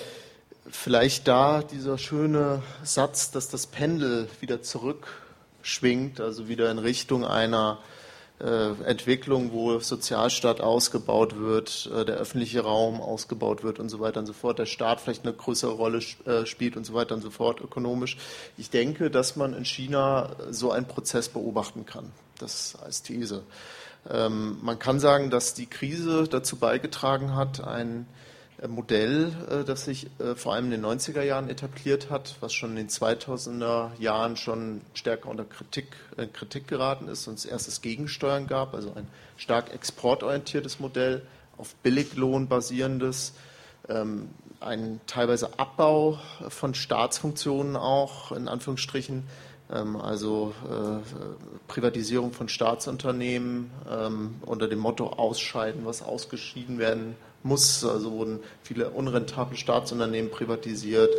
vielleicht 0.69 1.29
da 1.29 1.63
dieser 1.63 1.99
schöne 1.99 2.63
Satz, 2.83 3.31
dass 3.31 3.49
das 3.49 3.67
Pendel 3.67 4.29
wieder 4.41 4.63
zurückschwingt, 4.63 6.21
also 6.21 6.49
wieder 6.49 6.71
in 6.71 6.79
Richtung 6.79 7.25
einer 7.25 7.79
Entwicklung, 8.85 9.53
wo 9.53 9.79
Sozialstaat 9.79 10.61
ausgebaut 10.61 11.39
wird, 11.39 11.89
äh, 11.95 12.05
der 12.05 12.17
öffentliche 12.17 12.63
Raum 12.63 13.01
ausgebaut 13.01 13.63
wird 13.63 13.79
und 13.79 13.89
so 13.89 14.01
weiter 14.01 14.21
und 14.21 14.27
so 14.27 14.33
fort, 14.33 14.59
der 14.59 14.67
Staat 14.67 15.01
vielleicht 15.01 15.25
eine 15.25 15.33
größere 15.33 15.71
Rolle 15.71 16.01
äh, 16.27 16.45
spielt 16.45 16.77
und 16.77 16.85
so 16.85 16.95
weiter 16.95 17.15
und 17.15 17.23
so 17.23 17.31
fort 17.31 17.61
ökonomisch. 17.61 18.17
Ich 18.59 18.71
denke, 18.71 19.11
dass 19.11 19.37
man 19.37 19.55
in 19.55 19.65
China 19.65 20.31
so 20.51 20.73
einen 20.73 20.87
Prozess 20.87 21.29
beobachten 21.29 21.87
kann. 21.87 22.11
Das 22.39 22.77
als 22.83 23.03
These. 23.03 23.43
Ähm, 24.11 24.59
man 24.63 24.79
kann 24.79 24.99
sagen, 24.99 25.31
dass 25.31 25.55
die 25.55 25.67
Krise 25.67 26.27
dazu 26.29 26.57
beigetragen 26.57 27.37
hat, 27.37 27.63
ein 27.63 28.01
äh, 28.01 28.32
Modell, 28.69 29.33
äh, 29.51 29.65
das 29.65 29.85
sich 29.85 30.09
äh, 30.19 30.35
vor 30.35 30.55
allem 30.55 30.67
in 30.67 30.83
den 30.83 30.85
90er 30.85 31.23
Jahren 31.23 31.49
etabliert 31.49 32.11
hat, 32.11 32.37
was 32.41 32.53
schon 32.53 32.71
in 32.71 32.77
den 32.77 32.89
2000er 32.89 33.91
Jahren 33.99 34.37
schon 34.37 34.81
stärker 34.95 35.29
unter 35.29 35.45
Kritik, 35.45 35.87
Kritik 36.33 36.69
geraten 36.69 37.09
ist 37.09 37.27
und 37.27 37.35
es 37.35 37.45
erstes 37.45 37.83
Gegensteuern 37.83 38.47
gab, 38.47 38.75
also 38.75 38.93
ein 38.95 39.07
stark 39.37 39.73
exportorientiertes 39.73 40.81
Modell, 40.81 41.23
auf 41.59 41.75
Billiglohn 41.77 42.49
basierendes, 42.49 43.35
ähm, 43.89 44.29
ein 44.61 45.01
teilweise 45.07 45.59
Abbau 45.59 46.19
von 46.49 46.75
Staatsfunktionen 46.75 47.77
auch, 47.77 48.33
in 48.33 48.49
Anführungsstrichen, 48.49 49.25
ähm, 49.71 49.97
also 49.97 50.55
Privatisierung 51.67 52.33
von 52.33 52.49
Staatsunternehmen 52.49 53.71
ähm, 53.91 54.37
unter 54.43 54.69
dem 54.69 54.79
Motto 54.79 55.09
Ausscheiden, 55.09 55.85
was 55.85 56.03
ausgeschieden 56.03 56.79
werden 56.79 57.17
muss. 57.43 57.85
Also 57.85 58.13
wurden 58.13 58.41
viele 58.63 58.91
unrentable 58.91 59.57
Staatsunternehmen 59.57 60.31
privatisiert, 60.31 61.11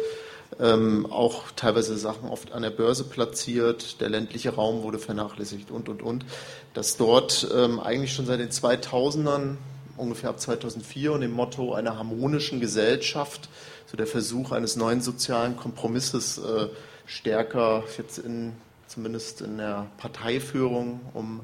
ähm, 0.60 1.06
auch 1.08 1.52
teilweise 1.56 1.98
Sachen 1.98 2.30
oft 2.30 2.52
an 2.52 2.62
der 2.62 2.70
Börse 2.70 3.04
platziert, 3.04 4.02
der 4.02 4.10
ländliche 4.10 4.54
Raum 4.54 4.84
wurde 4.84 5.00
vernachlässigt 5.00 5.72
und, 5.72 5.90
und, 5.90 6.02
und. 6.02 6.26
Dass 6.74 6.98
dort 6.98 7.48
ähm, 7.56 7.80
eigentlich 7.80 8.14
schon 8.14 8.26
seit 8.26 8.40
den 8.40 8.50
2000ern, 8.50 9.56
ungefähr 9.98 10.30
ab 10.30 10.40
2004, 10.40 11.14
und 11.14 11.22
dem 11.22 11.32
Motto 11.32 11.74
einer 11.74 11.98
harmonischen 11.98 12.60
Gesellschaft, 12.60 13.50
so 13.86 13.98
der 13.98 14.08
Versuch 14.08 14.52
eines 14.52 14.76
neuen 14.76 15.02
sozialen 15.02 15.58
Kompromisses 15.58 16.38
äh, 16.38 16.68
stärker 17.06 17.84
jetzt 17.98 18.18
in, 18.18 18.54
zumindest 18.88 19.42
in 19.42 19.58
der 19.58 19.88
Parteiführung 19.98 21.02
um 21.14 21.42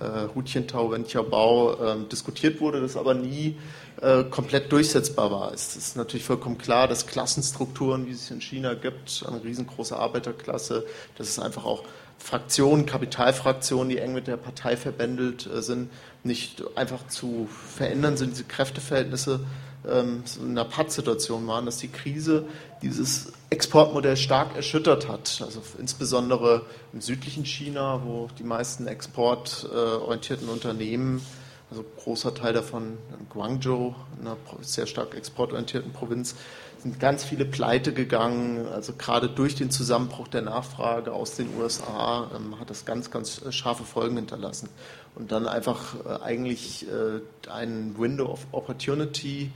äh, 0.00 0.34
Hutchentau, 0.34 0.94
Bau 1.30 1.72
äh, 1.72 1.96
diskutiert 2.10 2.60
wurde, 2.60 2.80
das 2.80 2.96
aber 2.96 3.14
nie 3.14 3.56
äh, 4.00 4.24
komplett 4.24 4.70
durchsetzbar 4.70 5.30
war. 5.30 5.52
Es 5.52 5.76
ist 5.76 5.96
natürlich 5.96 6.24
vollkommen 6.24 6.58
klar, 6.58 6.86
dass 6.88 7.06
Klassenstrukturen, 7.06 8.06
wie 8.06 8.12
es 8.12 8.30
in 8.30 8.40
China 8.40 8.74
gibt, 8.74 9.24
eine 9.26 9.42
riesengroße 9.42 9.96
Arbeiterklasse, 9.96 10.86
dass 11.16 11.28
es 11.28 11.38
einfach 11.38 11.64
auch 11.64 11.82
Fraktionen, 12.18 12.86
Kapitalfraktionen, 12.86 13.88
die 13.88 13.98
eng 13.98 14.12
mit 14.12 14.26
der 14.26 14.36
Partei 14.36 14.76
verbändelt 14.76 15.46
äh, 15.46 15.62
sind, 15.62 15.90
nicht 16.24 16.62
einfach 16.76 17.06
zu 17.08 17.48
verändern 17.76 18.16
sind, 18.16 18.32
diese 18.32 18.44
Kräfteverhältnisse 18.44 19.40
ähm, 19.88 20.24
in 20.40 20.50
einer 20.50 20.64
Pattsituation 20.64 21.46
waren, 21.46 21.66
dass 21.66 21.78
die 21.78 21.88
Krise 21.88 22.44
dieses 22.82 23.32
Exportmodell 23.50 24.16
stark 24.16 24.56
erschüttert 24.56 25.08
hat. 25.08 25.40
Also 25.44 25.62
insbesondere 25.78 26.66
im 26.92 27.00
südlichen 27.00 27.44
China, 27.44 28.02
wo 28.04 28.28
die 28.38 28.44
meisten 28.44 28.86
exportorientierten 28.86 30.48
Unternehmen 30.48 31.24
also 31.70 31.84
großer 32.02 32.34
Teil 32.34 32.54
davon 32.54 32.96
in 33.18 33.28
Guangzhou, 33.28 33.94
einer 34.20 34.36
sehr 34.62 34.86
stark 34.86 35.14
exportorientierten 35.14 35.92
Provinz, 35.92 36.34
sind 36.82 37.00
ganz 37.00 37.24
viele 37.24 37.44
pleite 37.44 37.92
gegangen. 37.92 38.66
Also 38.68 38.92
gerade 38.96 39.28
durch 39.28 39.54
den 39.54 39.70
Zusammenbruch 39.70 40.28
der 40.28 40.42
Nachfrage 40.42 41.12
aus 41.12 41.36
den 41.36 41.48
USA 41.58 42.30
ähm, 42.34 42.58
hat 42.58 42.70
das 42.70 42.84
ganz, 42.84 43.10
ganz 43.10 43.42
äh, 43.42 43.52
scharfe 43.52 43.84
Folgen 43.84 44.16
hinterlassen. 44.16 44.68
Und 45.14 45.32
dann 45.32 45.46
einfach 45.46 45.94
äh, 46.04 46.22
eigentlich 46.22 46.86
äh, 46.88 47.20
ein 47.50 47.96
Window 47.98 48.26
of 48.26 48.46
Opportunity 48.52 49.50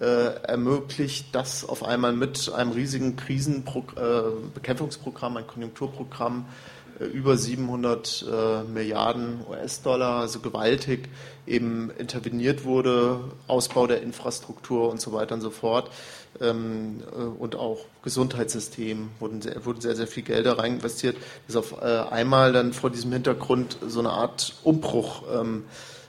äh, 0.00 0.34
ermöglicht, 0.42 1.34
das 1.34 1.64
auf 1.64 1.82
einmal 1.82 2.12
mit 2.12 2.52
einem 2.52 2.72
riesigen 2.72 3.16
Krisenbekämpfungsprogramm, 3.16 5.36
äh, 5.36 5.38
ein 5.40 5.46
Konjunkturprogramm, 5.46 6.44
über 7.04 7.36
700 7.36 8.24
äh, 8.26 8.62
Milliarden 8.64 9.40
US-Dollar, 9.48 10.20
also 10.20 10.40
gewaltig, 10.40 11.08
eben 11.46 11.90
interveniert 11.98 12.64
wurde, 12.64 13.20
Ausbau 13.46 13.86
der 13.86 14.02
Infrastruktur 14.02 14.90
und 14.90 15.00
so 15.00 15.12
weiter 15.12 15.34
und 15.34 15.40
so 15.40 15.50
fort. 15.50 15.90
Ähm, 16.40 17.02
äh, 17.12 17.22
und 17.22 17.56
auch 17.56 17.78
Gesundheitssystem 18.02 19.10
wurden 19.20 19.42
sehr, 19.42 19.64
wurden 19.64 19.80
sehr, 19.80 19.96
sehr 19.96 20.06
viel 20.06 20.22
Gelder 20.22 20.58
rein 20.58 20.74
investiert. 20.74 21.16
Das 21.46 21.56
auf 21.56 21.80
äh, 21.80 21.84
einmal 21.84 22.52
dann 22.52 22.72
vor 22.72 22.90
diesem 22.90 23.12
Hintergrund 23.12 23.78
so 23.86 24.00
eine 24.00 24.10
Art 24.10 24.54
Umbruch 24.64 25.22
ähm, 25.34 25.64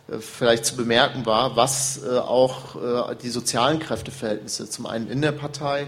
äh, 0.07 0.19
vielleicht 0.19 0.65
zu 0.65 0.75
bemerken 0.75 1.25
war, 1.25 1.55
was 1.55 2.01
äh, 2.03 2.17
auch 2.17 2.75
die 3.21 3.29
sozialen 3.29 3.79
Kräfteverhältnisse 3.79 4.69
zum 4.69 4.85
einen 4.85 5.09
in 5.09 5.21
der 5.21 5.31
Partei, 5.31 5.87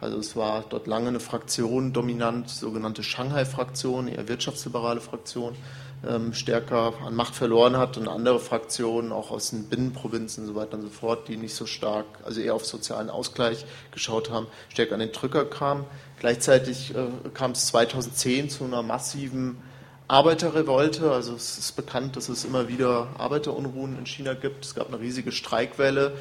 also 0.00 0.18
es 0.18 0.36
war 0.36 0.64
dort 0.68 0.86
lange 0.86 1.08
eine 1.08 1.20
Fraktion 1.20 1.92
dominant, 1.92 2.48
sogenannte 2.48 3.02
Shanghai-Fraktion, 3.02 4.08
eher 4.08 4.28
wirtschaftsliberale 4.28 5.00
Fraktion, 5.00 5.56
ähm, 6.06 6.32
stärker 6.32 6.94
an 7.04 7.14
Macht 7.14 7.34
verloren 7.34 7.76
hat 7.76 7.96
und 7.96 8.06
andere 8.06 8.38
Fraktionen, 8.38 9.10
auch 9.10 9.32
aus 9.32 9.50
den 9.50 9.64
Binnenprovinzen 9.64 10.44
und 10.44 10.54
so 10.54 10.54
weiter 10.54 10.74
und 10.74 10.82
so 10.82 10.88
fort, 10.88 11.26
die 11.26 11.36
nicht 11.36 11.54
so 11.54 11.66
stark, 11.66 12.06
also 12.24 12.40
eher 12.40 12.54
auf 12.54 12.64
sozialen 12.64 13.10
Ausgleich 13.10 13.66
geschaut 13.90 14.30
haben, 14.30 14.46
stärker 14.68 14.94
an 14.94 15.00
den 15.00 15.12
Drücker 15.12 15.44
kamen. 15.44 15.84
Gleichzeitig 16.20 16.94
äh, 16.94 17.28
kam 17.34 17.52
es 17.52 17.66
2010 17.66 18.50
zu 18.50 18.64
einer 18.64 18.82
massiven 18.82 19.56
Arbeiterrevolte. 20.06 21.10
Also 21.10 21.34
es 21.34 21.58
ist 21.58 21.76
bekannt, 21.76 22.16
dass 22.16 22.28
es 22.28 22.44
immer 22.44 22.68
wieder 22.68 23.08
Arbeiterunruhen 23.18 23.98
in 23.98 24.06
China 24.06 24.34
gibt. 24.34 24.64
Es 24.64 24.74
gab 24.74 24.88
eine 24.88 25.00
riesige 25.00 25.32
Streikwelle, 25.32 26.12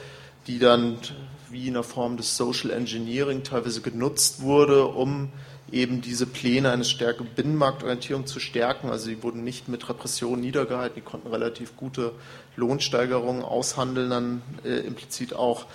die 0.47 0.59
dann 0.59 0.97
wie 1.51 1.67
in 1.67 1.73
der 1.73 1.83
Form 1.83 2.17
des 2.17 2.37
Social 2.37 2.71
Engineering 2.71 3.43
teilweise 3.43 3.81
genutzt 3.81 4.41
wurde, 4.41 4.85
um 4.85 5.29
eben 5.71 6.01
diese 6.01 6.25
Pläne 6.25 6.71
einer 6.71 6.83
stärkeren 6.83 7.27
Binnenmarktorientierung 7.35 8.25
zu 8.25 8.39
stärken. 8.39 8.89
Also 8.89 9.09
die 9.09 9.21
wurden 9.23 9.43
nicht 9.43 9.67
mit 9.67 9.87
Repression 9.89 10.39
niedergehalten, 10.39 10.95
die 10.95 11.01
konnten 11.01 11.27
relativ 11.27 11.75
gute 11.75 12.13
Lohnsteigerungen 12.55 13.43
aushandeln, 13.43 14.09
dann 14.09 14.41
äh, 14.63 14.79
implizit 14.79 15.33
auch. 15.33 15.65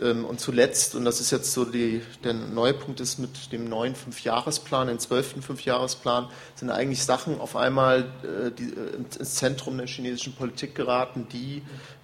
Ähm, 0.00 0.24
und 0.24 0.40
zuletzt, 0.40 0.94
und 0.94 1.04
das 1.04 1.20
ist 1.20 1.30
jetzt 1.30 1.52
so 1.52 1.64
die, 1.64 2.02
der 2.24 2.34
neue 2.34 2.74
Punkt 2.74 3.00
ist 3.00 3.18
mit 3.18 3.52
dem 3.52 3.68
neuen 3.68 3.94
Fünfjahresplan, 3.94 4.88
den 4.88 4.98
zwölften 4.98 5.42
Fünfjahresplan, 5.42 6.28
sind 6.56 6.70
eigentlich 6.70 7.04
Sachen 7.04 7.40
auf 7.40 7.54
einmal 7.54 8.00
äh, 8.22 8.50
die, 8.50 8.70
äh, 8.74 8.96
ins 8.96 9.34
Zentrum 9.34 9.78
der 9.78 9.86
chinesischen 9.86 10.34
Politik 10.34 10.74
geraten, 10.74 11.28
die 11.32 11.62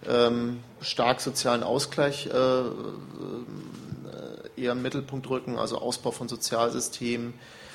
ähm, 0.09 0.61
stark 0.81 1.21
sozialen 1.21 1.63
Ausgleich 1.63 2.27
äh, 2.27 2.31
äh, 2.31 2.71
eher 4.57 4.73
im 4.73 4.83
Mittelpunkt 4.83 5.29
rücken, 5.29 5.59
also 5.59 5.79
Ausbau 5.79 6.13
von 6.13 6.29
Sozialsystemen, 6.29 7.35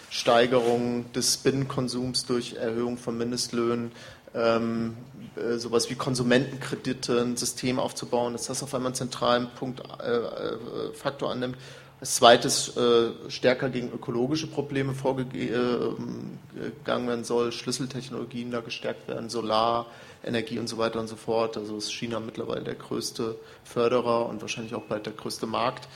Steigerung 0.10 1.12
des 1.12 1.38
Binnenkonsums 1.38 2.26
durch 2.26 2.54
Erhöhung 2.54 2.98
von 2.98 3.18
Mindestlöhnen, 3.18 3.92
ähm, 4.34 4.96
äh, 5.38 5.58
sowas 5.58 5.90
wie 5.90 5.96
Konsumentenkredite, 5.96 7.22
ein 7.22 7.38
System 7.38 7.80
aufzubauen, 7.80 8.34
dass 8.34 8.48
das 8.48 8.64
auf 8.64 8.74
einmal 8.74 8.90
einen 8.90 8.96
zentralen 8.96 9.50
Punkt, 9.56 9.82
äh, 10.02 10.12
äh, 10.12 10.94
Faktor 10.94 11.32
annimmt. 11.32 11.58
Als 12.00 12.16
zweites 12.16 12.76
äh, 12.76 13.12
stärker 13.30 13.70
gegen 13.70 13.92
ökologische 13.92 14.48
Probleme 14.48 14.94
vorgegangen 14.94 16.38
werden 16.86 17.24
soll, 17.24 17.52
Schlüsseltechnologien 17.52 18.52
da 18.52 18.60
gestärkt 18.60 19.08
werden, 19.08 19.30
Solar, 19.30 19.88
Energie 20.24 20.60
und 20.60 20.68
so 20.68 20.78
weiter 20.78 21.00
und 21.00 21.08
so 21.08 21.16
fort. 21.16 21.56
Also 21.56 21.78
ist 21.78 21.94
China 21.94 22.20
mittlerweile 22.20 22.64
der 22.64 22.76
größte 22.76 23.38
Förderer 23.64 24.28
und 24.28 24.42
wahrscheinlich 24.42 24.76
auch 24.76 24.84
bald 24.84 25.06
der 25.06 25.14
größte 25.14 25.48
Markt. 25.48 25.88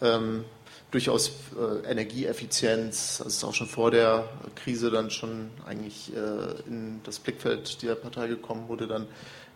Ähm, 0.00 0.44
durchaus 0.90 1.30
äh, 1.56 1.90
Energieeffizienz, 1.90 3.18
das 3.18 3.26
ist 3.26 3.44
auch 3.44 3.54
schon 3.54 3.66
vor 3.66 3.90
der 3.90 4.28
Krise 4.54 4.90
dann 4.90 5.10
schon 5.10 5.50
eigentlich 5.66 6.12
äh, 6.14 6.68
in 6.68 7.00
das 7.04 7.18
Blickfeld 7.18 7.82
dieser 7.82 7.94
Partei 7.94 8.28
gekommen, 8.28 8.68
wurde 8.68 8.86
dann 8.86 9.06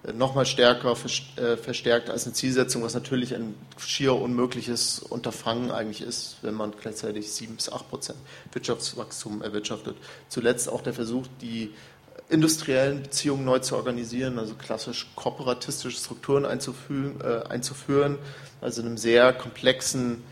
äh, 0.04 0.12
nochmal 0.12 0.44
stärker 0.44 0.92
äh, 0.92 1.56
verstärkt 1.56 2.10
als 2.10 2.26
eine 2.26 2.34
Zielsetzung, 2.34 2.82
was 2.82 2.94
natürlich 2.94 3.34
ein 3.34 3.54
schier 3.78 4.14
unmögliches 4.14 4.98
Unterfangen 4.98 5.70
eigentlich 5.70 6.02
ist, 6.02 6.36
wenn 6.42 6.54
man 6.54 6.72
gleichzeitig 6.78 7.32
sieben 7.32 7.56
bis 7.56 7.72
acht 7.72 7.88
Prozent 7.88 8.18
Wirtschaftswachstum 8.52 9.42
erwirtschaftet. 9.42 9.96
Zuletzt 10.28 10.68
auch 10.68 10.82
der 10.82 10.92
Versuch, 10.92 11.26
die 11.40 11.72
industriellen 12.28 13.02
Beziehungen 13.02 13.44
neu 13.44 13.58
zu 13.58 13.76
organisieren, 13.76 14.38
also 14.38 14.54
klassisch 14.54 15.06
kooperatistische 15.16 15.96
Strukturen 15.96 16.44
einzuführen, 16.44 17.20
äh, 17.22 17.48
einzuführen 17.48 18.18
also 18.62 18.80
in 18.80 18.86
einem 18.86 18.96
sehr 18.96 19.32
komplexen 19.32 20.22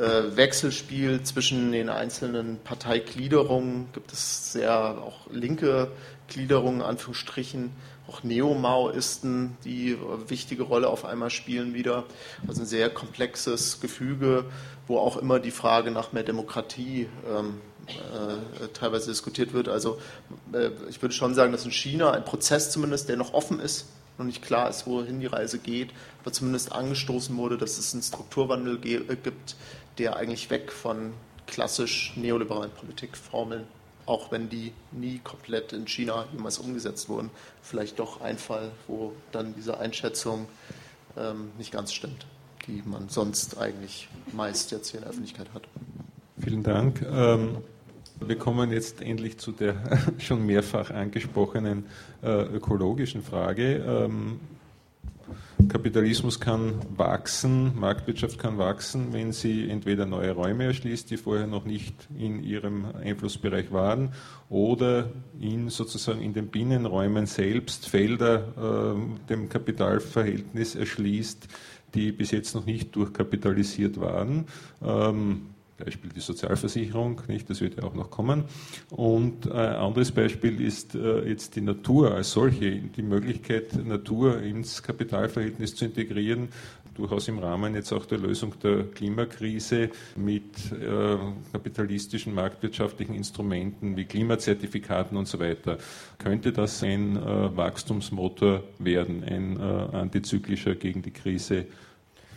Wechselspiel 0.00 1.22
zwischen 1.22 1.72
den 1.72 1.88
einzelnen 1.88 2.58
Parteigliederungen 2.62 3.88
gibt 3.92 4.12
es 4.12 4.52
sehr 4.52 4.72
auch 4.72 5.28
linke 5.30 5.90
Gliederungen, 6.28 6.82
Anführungsstrichen, 6.82 7.72
auch 8.06 8.22
Neo-Maoisten, 8.22 9.56
die 9.64 9.96
eine 9.96 10.30
wichtige 10.30 10.62
Rolle 10.62 10.88
auf 10.88 11.04
einmal 11.04 11.30
spielen 11.30 11.74
wieder. 11.74 12.04
Also 12.46 12.62
ein 12.62 12.66
sehr 12.66 12.90
komplexes 12.90 13.80
Gefüge, 13.80 14.44
wo 14.86 14.98
auch 14.98 15.16
immer 15.16 15.40
die 15.40 15.50
Frage 15.50 15.90
nach 15.90 16.12
mehr 16.12 16.22
Demokratie 16.22 17.08
ähm, 17.28 17.60
äh, 17.88 18.68
teilweise 18.68 19.10
diskutiert 19.10 19.52
wird. 19.52 19.68
Also 19.68 19.98
äh, 20.52 20.70
ich 20.88 21.02
würde 21.02 21.14
schon 21.14 21.34
sagen, 21.34 21.52
dass 21.52 21.64
in 21.64 21.70
China 21.70 22.12
ein 22.12 22.24
Prozess 22.24 22.70
zumindest, 22.70 23.08
der 23.08 23.16
noch 23.16 23.34
offen 23.34 23.60
ist, 23.60 23.86
noch 24.18 24.26
nicht 24.26 24.42
klar 24.42 24.68
ist, 24.68 24.86
wohin 24.86 25.20
die 25.20 25.26
Reise 25.26 25.58
geht, 25.58 25.90
aber 26.22 26.32
zumindest 26.32 26.72
angestoßen 26.72 27.36
wurde, 27.36 27.56
dass 27.56 27.78
es 27.78 27.92
einen 27.94 28.02
Strukturwandel 28.02 28.78
äh, 28.84 29.16
gibt, 29.16 29.56
der 29.98 30.16
eigentlich 30.16 30.50
weg 30.50 30.72
von 30.72 31.12
klassisch 31.46 32.12
neoliberalen 32.16 32.70
Politikformeln, 32.70 33.64
auch 34.06 34.30
wenn 34.30 34.48
die 34.48 34.72
nie 34.92 35.20
komplett 35.22 35.72
in 35.72 35.86
China 35.86 36.26
jemals 36.32 36.58
umgesetzt 36.58 37.08
wurden, 37.08 37.30
vielleicht 37.62 37.98
doch 37.98 38.20
ein 38.20 38.38
Fall, 38.38 38.70
wo 38.86 39.12
dann 39.32 39.54
diese 39.54 39.78
Einschätzung 39.78 40.46
ähm, 41.16 41.50
nicht 41.58 41.72
ganz 41.72 41.92
stimmt, 41.92 42.26
die 42.66 42.82
man 42.84 43.08
sonst 43.08 43.58
eigentlich 43.58 44.08
meist 44.32 44.70
jetzt 44.70 44.90
hier 44.90 44.98
in 44.98 45.02
der 45.02 45.10
Öffentlichkeit 45.10 45.48
hat. 45.54 45.62
Vielen 46.38 46.62
Dank. 46.62 47.02
Ähm 47.02 47.58
wir 48.20 48.36
kommen 48.36 48.72
jetzt 48.72 49.00
endlich 49.00 49.38
zu 49.38 49.52
der 49.52 49.76
schon 50.18 50.44
mehrfach 50.44 50.90
angesprochenen 50.90 51.86
äh, 52.22 52.42
ökologischen 52.42 53.22
Frage. 53.22 53.76
Ähm, 53.76 54.40
Kapitalismus 55.66 56.40
kann 56.40 56.74
wachsen, 56.96 57.78
Marktwirtschaft 57.78 58.38
kann 58.38 58.58
wachsen, 58.58 59.12
wenn 59.12 59.32
sie 59.32 59.68
entweder 59.68 60.06
neue 60.06 60.32
Räume 60.32 60.64
erschließt, 60.64 61.10
die 61.10 61.16
vorher 61.16 61.46
noch 61.46 61.64
nicht 61.64 61.94
in 62.16 62.42
ihrem 62.42 62.84
Einflussbereich 62.84 63.72
waren, 63.72 64.12
oder 64.48 65.10
in 65.40 65.68
sozusagen 65.68 66.22
in 66.22 66.32
den 66.32 66.48
Binnenräumen 66.48 67.26
selbst 67.26 67.88
Felder 67.88 68.94
äh, 68.96 69.28
dem 69.28 69.48
Kapitalverhältnis 69.48 70.74
erschließt, 70.74 71.48
die 71.94 72.12
bis 72.12 72.30
jetzt 72.30 72.54
noch 72.54 72.64
nicht 72.64 72.94
durchkapitalisiert 72.94 74.00
waren. 74.00 74.46
Ähm, 74.82 75.48
Beispiel 75.78 76.10
die 76.14 76.20
Sozialversicherung, 76.20 77.22
nicht? 77.28 77.48
das 77.48 77.60
wird 77.60 77.76
ja 77.76 77.84
auch 77.84 77.94
noch 77.94 78.10
kommen. 78.10 78.44
Und 78.90 79.50
ein 79.50 79.56
äh, 79.56 79.76
anderes 79.76 80.12
Beispiel 80.12 80.60
ist 80.60 80.94
äh, 80.94 81.28
jetzt 81.28 81.56
die 81.56 81.60
Natur 81.60 82.14
als 82.14 82.32
solche, 82.32 82.72
die 82.76 83.02
Möglichkeit, 83.02 83.74
Natur 83.86 84.42
ins 84.42 84.82
Kapitalverhältnis 84.82 85.74
zu 85.74 85.84
integrieren, 85.84 86.48
durchaus 86.94 87.28
im 87.28 87.38
Rahmen 87.38 87.76
jetzt 87.76 87.92
auch 87.92 88.06
der 88.06 88.18
Lösung 88.18 88.54
der 88.60 88.84
Klimakrise 88.84 89.90
mit 90.16 90.72
äh, 90.72 91.16
kapitalistischen 91.52 92.34
marktwirtschaftlichen 92.34 93.14
Instrumenten 93.14 93.96
wie 93.96 94.04
Klimazertifikaten 94.04 95.16
und 95.16 95.28
so 95.28 95.38
weiter. 95.38 95.78
Könnte 96.18 96.52
das 96.52 96.82
ein 96.82 97.14
Wachstumsmotor 97.14 98.64
werden, 98.80 99.22
ein 99.22 99.60
antizyklischer 99.60 100.74
gegen 100.74 101.02
die 101.02 101.12
Krise? 101.12 101.66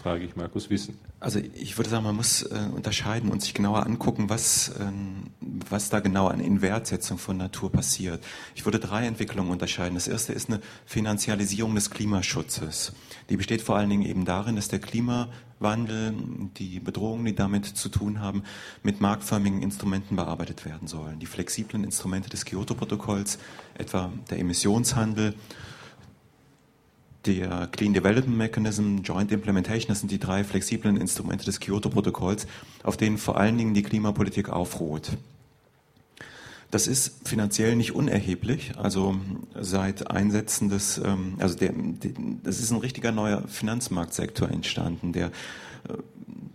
Frage 0.02 0.26
ich 0.26 0.36
Markus 0.36 0.70
Wissen. 0.70 0.98
Also 1.20 1.40
ich 1.40 1.78
würde 1.78 1.90
sagen, 1.90 2.04
man 2.04 2.16
muss 2.16 2.42
äh, 2.42 2.70
unterscheiden 2.74 3.30
und 3.30 3.42
sich 3.42 3.54
genauer 3.54 3.86
angucken, 3.86 4.30
was, 4.30 4.72
ähm, 4.80 5.28
was 5.40 5.90
da 5.90 6.00
genau 6.00 6.28
an 6.28 6.40
Inwertsetzung 6.40 7.18
von 7.20 7.38
Natur 7.38 7.72
passiert. 7.72 8.24
Ich 8.56 8.66
würde 8.66 8.80
drei 8.80 9.06
Entwicklungen 9.06 9.52
unterscheiden. 9.52 9.94
Das 9.94 10.08
erste 10.08 10.34
ist 10.34 10.50
eine 10.50 10.60
Finanzialisierung 10.86 11.76
des 11.76 11.92
Klimaschutzes. 11.92 12.94
Die 13.30 13.38
besteht 13.38 13.62
vor 13.62 13.78
allen 13.78 13.90
Dingen 13.90 14.06
eben 14.06 14.26
darin, 14.26 14.56
dass 14.56 14.70
der 14.70 14.80
Klimawandel, 14.80 16.16
die 16.58 16.80
Bedrohungen, 16.80 17.26
die 17.26 17.36
damit 17.36 17.66
zu 17.66 17.90
tun 17.90 18.20
haben, 18.20 18.44
mit 18.82 19.02
marktförmigen 19.02 19.62
Instrumenten 19.62 20.16
bearbeitet 20.16 20.66
werden 20.66 20.88
sollen. 20.88 21.20
Die 21.20 21.28
flexiblen 21.28 21.84
Instrumente 21.84 22.30
des 22.30 22.46
Kyoto-Protokolls, 22.46 23.38
etwa 23.76 24.12
der 24.32 24.40
Emissionshandel, 24.40 25.36
der 27.26 27.68
Clean 27.72 27.94
Development 27.94 28.38
Mechanism, 28.38 28.98
Joint 29.04 29.32
Implementation, 29.32 29.90
das 29.90 30.00
sind 30.00 30.12
die 30.12 30.20
drei 30.20 30.44
flexiblen 30.44 30.98
Instrumente 30.98 31.46
des 31.46 31.60
Kyoto-Protokolls, 31.60 32.48
auf 32.84 32.98
denen 32.98 33.18
vor 33.18 33.38
allen 33.38 33.58
Dingen 33.58 33.74
die 33.74 33.84
Klimapolitik 33.84 34.50
aufruht. 34.50 35.12
Das 36.72 36.88
ist 36.88 37.28
finanziell 37.28 37.76
nicht 37.76 37.94
unerheblich. 37.94 38.72
Also 38.78 39.18
seit 39.60 40.10
Einsetzen 40.10 40.70
des, 40.70 40.98
ähm, 41.00 41.36
also 41.40 41.56
der, 41.58 41.74
das 42.44 42.60
ist 42.60 42.72
ein 42.72 42.78
richtiger 42.78 43.12
neuer 43.12 43.44
Finanzmarktsektor 43.48 44.50
entstanden, 44.50 45.12
der 45.12 45.32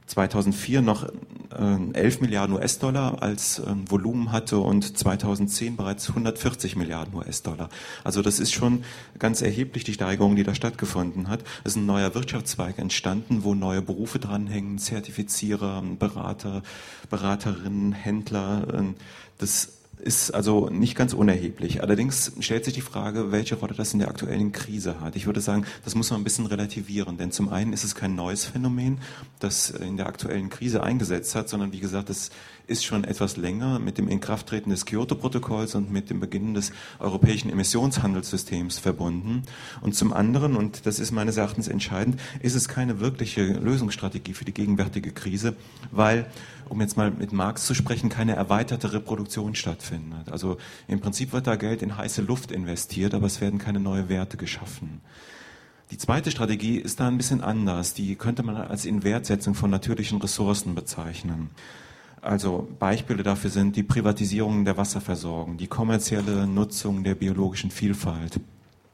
2004 0.06 0.82
noch 0.82 1.08
11 1.56 2.16
äh, 2.18 2.20
Milliarden 2.20 2.56
US-Dollar 2.56 3.22
als 3.22 3.60
ähm, 3.66 3.90
Volumen 3.90 4.32
hatte 4.32 4.58
und 4.58 4.96
2010 4.96 5.76
bereits 5.76 6.08
140 6.08 6.76
Milliarden 6.76 7.14
US-Dollar. 7.14 7.68
Also 8.04 8.22
das 8.22 8.38
ist 8.38 8.52
schon 8.52 8.84
ganz 9.18 9.42
erheblich 9.42 9.84
die 9.84 9.94
Steigerung, 9.94 10.36
die 10.36 10.44
da 10.44 10.54
stattgefunden 10.54 11.28
hat. 11.28 11.40
Es 11.64 11.72
ist 11.72 11.76
ein 11.76 11.86
neuer 11.86 12.14
Wirtschaftszweig 12.14 12.78
entstanden, 12.78 13.44
wo 13.44 13.54
neue 13.54 13.82
Berufe 13.82 14.18
dranhängen, 14.18 14.78
Zertifizierer, 14.78 15.82
Berater, 15.98 16.62
Beraterinnen, 17.10 17.92
Händler. 17.92 18.66
Ähm, 18.72 18.94
das 19.38 19.72
ist 19.98 20.30
also 20.32 20.68
nicht 20.68 20.94
ganz 20.94 21.12
unerheblich. 21.14 21.82
Allerdings 21.82 22.32
stellt 22.40 22.64
sich 22.64 22.74
die 22.74 22.80
Frage, 22.80 23.32
welche 23.32 23.56
Rolle 23.56 23.74
das 23.74 23.92
in 23.92 23.98
der 23.98 24.08
aktuellen 24.08 24.52
Krise 24.52 25.00
hat. 25.00 25.16
Ich 25.16 25.26
würde 25.26 25.40
sagen, 25.40 25.64
das 25.84 25.94
muss 25.94 26.10
man 26.10 26.20
ein 26.20 26.24
bisschen 26.24 26.46
relativieren, 26.46 27.16
denn 27.16 27.32
zum 27.32 27.48
einen 27.48 27.72
ist 27.72 27.84
es 27.84 27.94
kein 27.94 28.14
neues 28.14 28.44
Phänomen, 28.44 28.98
das 29.40 29.70
in 29.70 29.96
der 29.96 30.06
aktuellen 30.06 30.50
Krise 30.50 30.82
eingesetzt 30.82 31.34
hat, 31.34 31.48
sondern 31.48 31.72
wie 31.72 31.80
gesagt, 31.80 32.10
es 32.10 32.30
ist 32.66 32.84
schon 32.84 33.04
etwas 33.04 33.36
länger 33.36 33.78
mit 33.78 33.96
dem 33.96 34.08
Inkrafttreten 34.08 34.70
des 34.70 34.86
Kyoto-Protokolls 34.86 35.74
und 35.74 35.90
mit 35.90 36.10
dem 36.10 36.20
Beginn 36.20 36.54
des 36.54 36.72
europäischen 36.98 37.50
Emissionshandelssystems 37.50 38.78
verbunden. 38.78 39.42
Und 39.80 39.94
zum 39.94 40.12
anderen, 40.12 40.56
und 40.56 40.86
das 40.86 40.98
ist 40.98 41.12
meines 41.12 41.36
Erachtens 41.36 41.68
entscheidend, 41.68 42.20
ist 42.40 42.54
es 42.54 42.68
keine 42.68 43.00
wirkliche 43.00 43.44
Lösungsstrategie 43.44 44.34
für 44.34 44.44
die 44.44 44.54
gegenwärtige 44.54 45.12
Krise, 45.12 45.54
weil 45.90 46.26
um 46.68 46.80
jetzt 46.80 46.96
mal 46.96 47.10
mit 47.10 47.32
Marx 47.32 47.66
zu 47.66 47.74
sprechen, 47.74 48.08
keine 48.08 48.34
erweiterte 48.34 48.92
Reproduktion 48.92 49.54
stattfindet. 49.54 50.30
Also 50.30 50.56
im 50.88 51.00
Prinzip 51.00 51.32
wird 51.32 51.46
da 51.46 51.56
Geld 51.56 51.82
in 51.82 51.96
heiße 51.96 52.22
Luft 52.22 52.50
investiert, 52.50 53.14
aber 53.14 53.26
es 53.26 53.40
werden 53.40 53.58
keine 53.58 53.80
neuen 53.80 54.08
Werte 54.08 54.36
geschaffen. 54.36 55.00
Die 55.90 55.98
zweite 55.98 56.30
Strategie 56.30 56.78
ist 56.78 56.98
da 56.98 57.06
ein 57.06 57.16
bisschen 57.16 57.40
anders. 57.40 57.94
Die 57.94 58.16
könnte 58.16 58.42
man 58.42 58.56
als 58.56 58.84
Inwertsetzung 58.84 59.54
von 59.54 59.70
natürlichen 59.70 60.20
Ressourcen 60.20 60.74
bezeichnen. 60.74 61.50
Also 62.20 62.68
Beispiele 62.80 63.22
dafür 63.22 63.50
sind 63.50 63.76
die 63.76 63.84
Privatisierung 63.84 64.64
der 64.64 64.76
Wasserversorgung, 64.76 65.58
die 65.58 65.68
kommerzielle 65.68 66.48
Nutzung 66.48 67.04
der 67.04 67.14
biologischen 67.14 67.70
Vielfalt, 67.70 68.40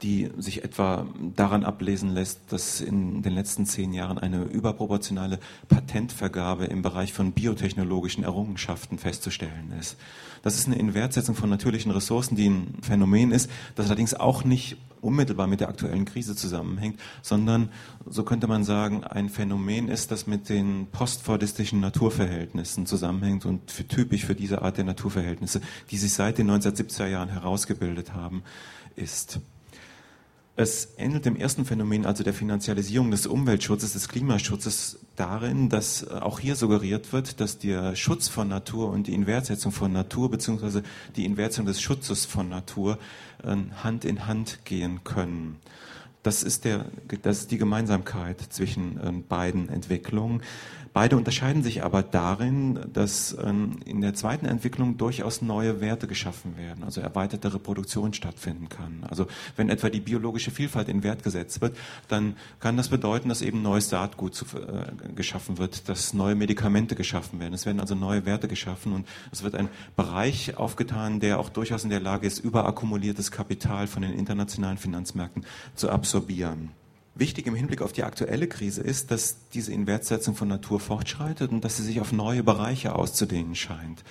die 0.03 0.31
sich 0.39 0.65
etwa 0.65 1.07
daran 1.37 1.65
ablesen 1.65 2.11
lässt, 2.11 2.53
dass 2.53 2.81
in 2.81 3.23
den 3.23 3.35
letzten 3.35 3.67
zehn 3.67 3.93
Jahren 3.93 4.19
eine 4.19 4.45
überproportionale 4.45 5.39
Patentvergabe 5.69 6.65
im 6.65 6.83
Bereich 6.83 7.13
von 7.13 7.33
biotechnologischen 7.33 8.25
Errungenschaften 8.25 8.99
festzustellen 8.99 9.73
ist. 9.79 9.97
Das 10.43 10.57
ist 10.57 10.67
eine 10.67 10.79
Inwertsetzung 10.79 11.37
von 11.37 11.49
natürlichen 11.49 11.93
Ressourcen, 11.93 12.35
die 12.35 12.49
ein 12.49 12.75
Phänomen 12.83 13.31
ist, 13.31 13.49
das 13.77 13.87
allerdings 13.87 14.15
auch 14.15 14.43
nicht 14.45 14.77
unmittelbar 15.01 15.47
mit 15.47 15.61
der 15.61 15.69
aktuellen 15.69 16.05
Krise 16.05 16.35
zusammenhängt, 16.35 16.99
sondern, 17.23 17.71
so 18.07 18.23
könnte 18.25 18.47
man 18.47 18.65
sagen, 18.65 19.05
ein 19.05 19.29
Phänomen 19.29 19.89
ist, 19.89 20.11
das 20.11 20.27
mit 20.27 20.49
den 20.49 20.87
postfordistischen 20.91 21.81
Naturverhältnissen 21.81 22.87
zusammenhängt 22.87 23.45
und 23.45 23.71
für, 23.71 23.87
typisch 23.87 24.25
für 24.25 24.35
diese 24.35 24.63
Art 24.63 24.77
der 24.77 24.85
Naturverhältnisse, 24.85 25.61
die 25.91 25.99
sich 25.99 26.13
seit 26.13 26.39
den 26.39 26.51
1970er 26.51 27.07
Jahren 27.07 27.29
herausgebildet 27.29 28.15
haben, 28.15 28.43
ist. 28.95 29.41
Es 30.55 30.91
ähnelt 30.99 31.25
dem 31.25 31.37
ersten 31.37 31.65
Phänomen, 31.65 32.05
also 32.05 32.25
der 32.25 32.35
Finanzialisierung 32.35 33.11
des 33.11 33.27
Umweltschutzes, 33.27 33.95
des 33.95 34.09
Klimaschutzes, 34.09 34.99
darin, 35.17 35.71
dass 35.71 36.03
äh, 36.03 36.11
auch 36.11 36.41
hier 36.41 36.57
suggeriert 36.57 37.13
wird, 37.13 37.41
dass 37.41 37.59
der 37.59 37.97
Schutz 37.97 38.29
von 38.29 38.49
Natur 38.49 38.91
und 38.91 39.07
die 39.07 39.15
Inwertsetzung 39.15 39.73
von 39.73 39.93
Natur 39.93 40.31
beziehungsweise 40.31 40.83
die 41.17 41.25
Inwertsetzung 41.25 41.67
des 41.67 41.81
Schutzes 41.81 42.27
von 42.27 42.51
Natur 42.51 42.99
äh, 43.43 43.57
Hand 43.83 44.05
in 44.05 44.27
Hand 44.27 44.67
gehen 44.67 45.05
können. 45.05 45.57
Das 46.23 46.43
ist, 46.43 46.67
der, 46.67 46.85
das 47.23 47.41
ist 47.41 47.51
die 47.51 47.59
Gemeinsamkeit 47.59 48.41
zwischen 48.51 49.01
äh, 49.01 49.11
beiden 49.27 49.71
Entwicklungen. 49.71 50.43
Beide 50.93 51.17
unterscheiden 51.17 51.63
sich 51.63 51.83
aber 51.83 52.03
darin, 52.03 52.79
dass 52.93 53.35
ähm, 53.43 53.81
in 53.87 54.03
der 54.03 54.13
zweiten 54.13 54.45
Entwicklung 54.45 54.99
durchaus 54.99 55.41
neue 55.41 55.81
Werte 55.81 56.07
geschaffen 56.07 56.59
werden, 56.59 56.85
also 56.85 57.01
erweiterte 57.01 57.55
Reproduktion 57.55 58.13
stattfinden 58.13 58.69
kann. 58.69 59.05
Also 59.09 59.27
wenn 59.57 59.71
etwa 59.71 59.89
die 59.89 60.01
biologische 60.01 60.51
Vielfalt 60.51 60.91
in 60.91 61.03
Wert 61.03 61.23
gesetzt 61.23 61.63
wird, 61.63 61.79
dann 62.09 62.37
kann 62.61 62.77
das 62.77 62.91
bedeuten, 62.91 63.31
dass 63.31 63.41
eben 63.41 63.63
neues 63.63 63.89
Saatgut 63.89 64.35
zu, 64.35 64.45
äh, 64.45 65.15
geschaffen 65.15 65.57
wird, 65.57 65.89
dass 65.89 66.13
neue 66.13 66.35
Medikamente 66.35 66.95
geschaffen 66.95 67.41
werden. 67.41 67.55
Es 67.55 67.65
werden 67.65 67.81
also 67.81 67.95
neue 67.95 68.27
Werte 68.27 68.47
geschaffen 68.47 68.93
und 68.93 69.09
es 69.31 69.43
wird 69.43 69.55
ein 69.55 69.71
Bereich 69.97 70.59
aufgetan, 70.59 71.21
der 71.21 71.41
auch 71.41 71.49
durchaus 71.49 71.85
in 71.85 71.91
der 71.91 72.01
Lage 72.01 72.27
ist, 72.27 72.39
überakkumuliertes 72.39 73.31
Kapital 73.31 73.87
von 73.87 74.03
den 74.03 74.13
internationalen 74.13 74.77
Finanzmärkten 74.77 75.47
zu 75.75 75.89
absorbieren. 75.89 76.82
Wichtig 77.15 77.47
im 77.47 77.55
Hinblick 77.55 77.83
auf 77.83 77.93
die 77.93 78.05
aktuelle 78.05 78.49
Krise 78.49 78.81
ist, 78.81 79.11
dass 79.11 79.49
diese 79.51 79.73
Inwertsetzung 79.73 80.35
von 80.35 80.49
Natur 80.49 80.81
fortschreitet 80.81 81.53
und 81.53 81.63
dass 81.63 81.77
sie 81.77 81.83
sich 81.83 82.01
auf 82.01 82.13
neue 82.13 82.43
Bereiche 82.43 82.95
auszudehnen 82.95 83.55
scheint. 83.55 84.03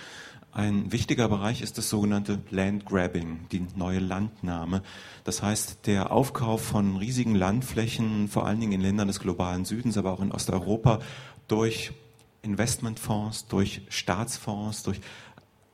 Ein 0.54 0.92
wichtiger 0.92 1.30
Bereich 1.30 1.62
ist 1.62 1.78
das 1.78 1.90
sogenannte 1.90 2.40
Land 2.52 2.86
Grabbing, 2.86 3.48
die 3.52 3.66
neue 3.76 4.00
Landnahme. 4.00 4.84
Das 5.24 5.42
heißt, 5.42 5.88
der 5.88 6.12
Aufkauf 6.12 6.62
von 6.62 6.98
riesigen 6.98 7.36
Landflächen, 7.36 8.28
vor 8.28 8.46
allen 8.46 8.60
Dingen 8.60 8.74
in 8.74 8.82
Ländern 8.82 9.08
des 9.08 9.22
globalen 9.22 9.64
Südens, 9.64 9.98
aber 9.98 10.12
auch 10.12 10.22
in 10.22 10.32
Osteuropa, 10.32 11.00
durch 11.48 11.94
Investmentfonds, 12.42 13.48
durch 13.48 13.82
Staatsfonds, 13.88 14.84
durch 14.84 15.00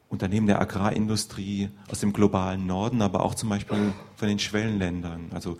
Unternehmen 0.09 0.47
der 0.47 0.61
Agrarindustrie 0.61 1.69
aus 1.89 1.99
dem 1.99 2.13
globalen 2.13 2.67
Norden, 2.67 3.01
aber 3.01 3.23
auch 3.23 3.35
zum 3.35 3.49
Beispiel 3.49 3.93
von 4.15 4.27
den 4.27 4.39
Schwellenländern. 4.39 5.31
Also 5.33 5.57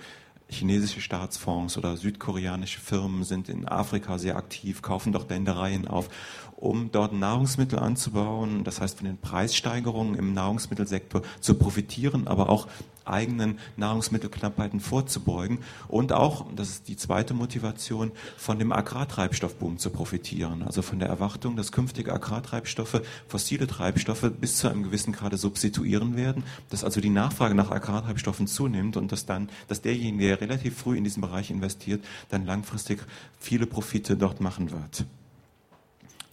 chinesische 0.49 1.01
Staatsfonds 1.01 1.77
oder 1.77 1.97
südkoreanische 1.97 2.79
Firmen 2.79 3.23
sind 3.23 3.49
in 3.49 3.67
Afrika 3.67 4.17
sehr 4.17 4.37
aktiv, 4.37 4.81
kaufen 4.81 5.11
dort 5.11 5.29
Ländereien 5.29 5.87
auf, 5.87 6.09
um 6.55 6.91
dort 6.91 7.13
Nahrungsmittel 7.13 7.79
anzubauen, 7.79 8.63
das 8.63 8.81
heißt 8.81 8.97
von 8.97 9.07
den 9.07 9.17
Preissteigerungen 9.17 10.15
im 10.15 10.33
Nahrungsmittelsektor 10.33 11.21
zu 11.39 11.55
profitieren, 11.55 12.27
aber 12.27 12.49
auch 12.49 12.67
eigenen 13.09 13.59
Nahrungsmittelknappheiten 13.75 14.79
vorzubeugen 14.79 15.59
und 15.87 16.13
auch, 16.13 16.45
das 16.55 16.69
ist 16.69 16.87
die 16.87 16.97
zweite 16.97 17.33
Motivation, 17.33 18.11
von 18.37 18.59
dem 18.59 18.71
Agrartreibstoffboom 18.71 19.77
zu 19.77 19.89
profitieren. 19.89 20.63
Also 20.63 20.81
von 20.81 20.99
der 20.99 21.09
Erwartung, 21.09 21.55
dass 21.55 21.71
künftige 21.71 22.13
Agrartreibstoffe 22.13 23.01
fossile 23.27 23.67
Treibstoffe 23.67 24.31
bis 24.39 24.57
zu 24.57 24.69
einem 24.69 24.83
gewissen 24.83 25.13
Grade 25.13 25.37
substituieren 25.37 26.15
werden, 26.15 26.43
dass 26.69 26.83
also 26.83 27.01
die 27.01 27.09
Nachfrage 27.09 27.55
nach 27.55 27.71
Agrartreibstoffen 27.71 28.47
zunimmt 28.47 28.97
und 28.97 29.11
dass 29.11 29.25
dann, 29.25 29.49
dass 29.67 29.81
derjenige, 29.81 30.27
der 30.27 30.41
relativ 30.41 30.77
früh 30.77 30.97
in 30.97 31.03
diesen 31.03 31.21
Bereich 31.21 31.51
investiert, 31.51 32.03
dann 32.29 32.45
langfristig 32.45 32.99
viele 33.39 33.65
Profite 33.65 34.17
dort 34.17 34.41
machen 34.41 34.71
wird. 34.71 35.05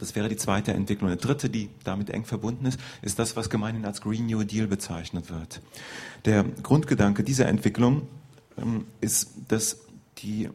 Das 0.05 0.15
wäre 0.15 0.29
die 0.29 0.37
zweite 0.37 0.75
Entwicklung. 0.75 1.09
Eine 1.09 1.17
dritte, 1.17 1.49
die 1.49 1.71
damit 1.83 2.11
eng 2.11 2.27
verbunden 2.27 2.67
ist, 2.67 2.79
ist 3.01 3.19
das, 3.19 3.37
was 3.37 3.49
gemeinhin 3.49 3.87
als 3.87 4.03
Green 4.03 4.27
New 4.27 4.45
Deal 4.45 4.67
bezeichnet 4.67 5.31
wird. 5.31 5.63
Der 6.27 6.45
Grundgedanke 6.45 7.25
dieser 7.25 7.49
Entwicklung 7.49 8.07
ähm, 8.59 8.85
ist, 9.01 9.31
dass 9.49 9.79
die 10.19 10.51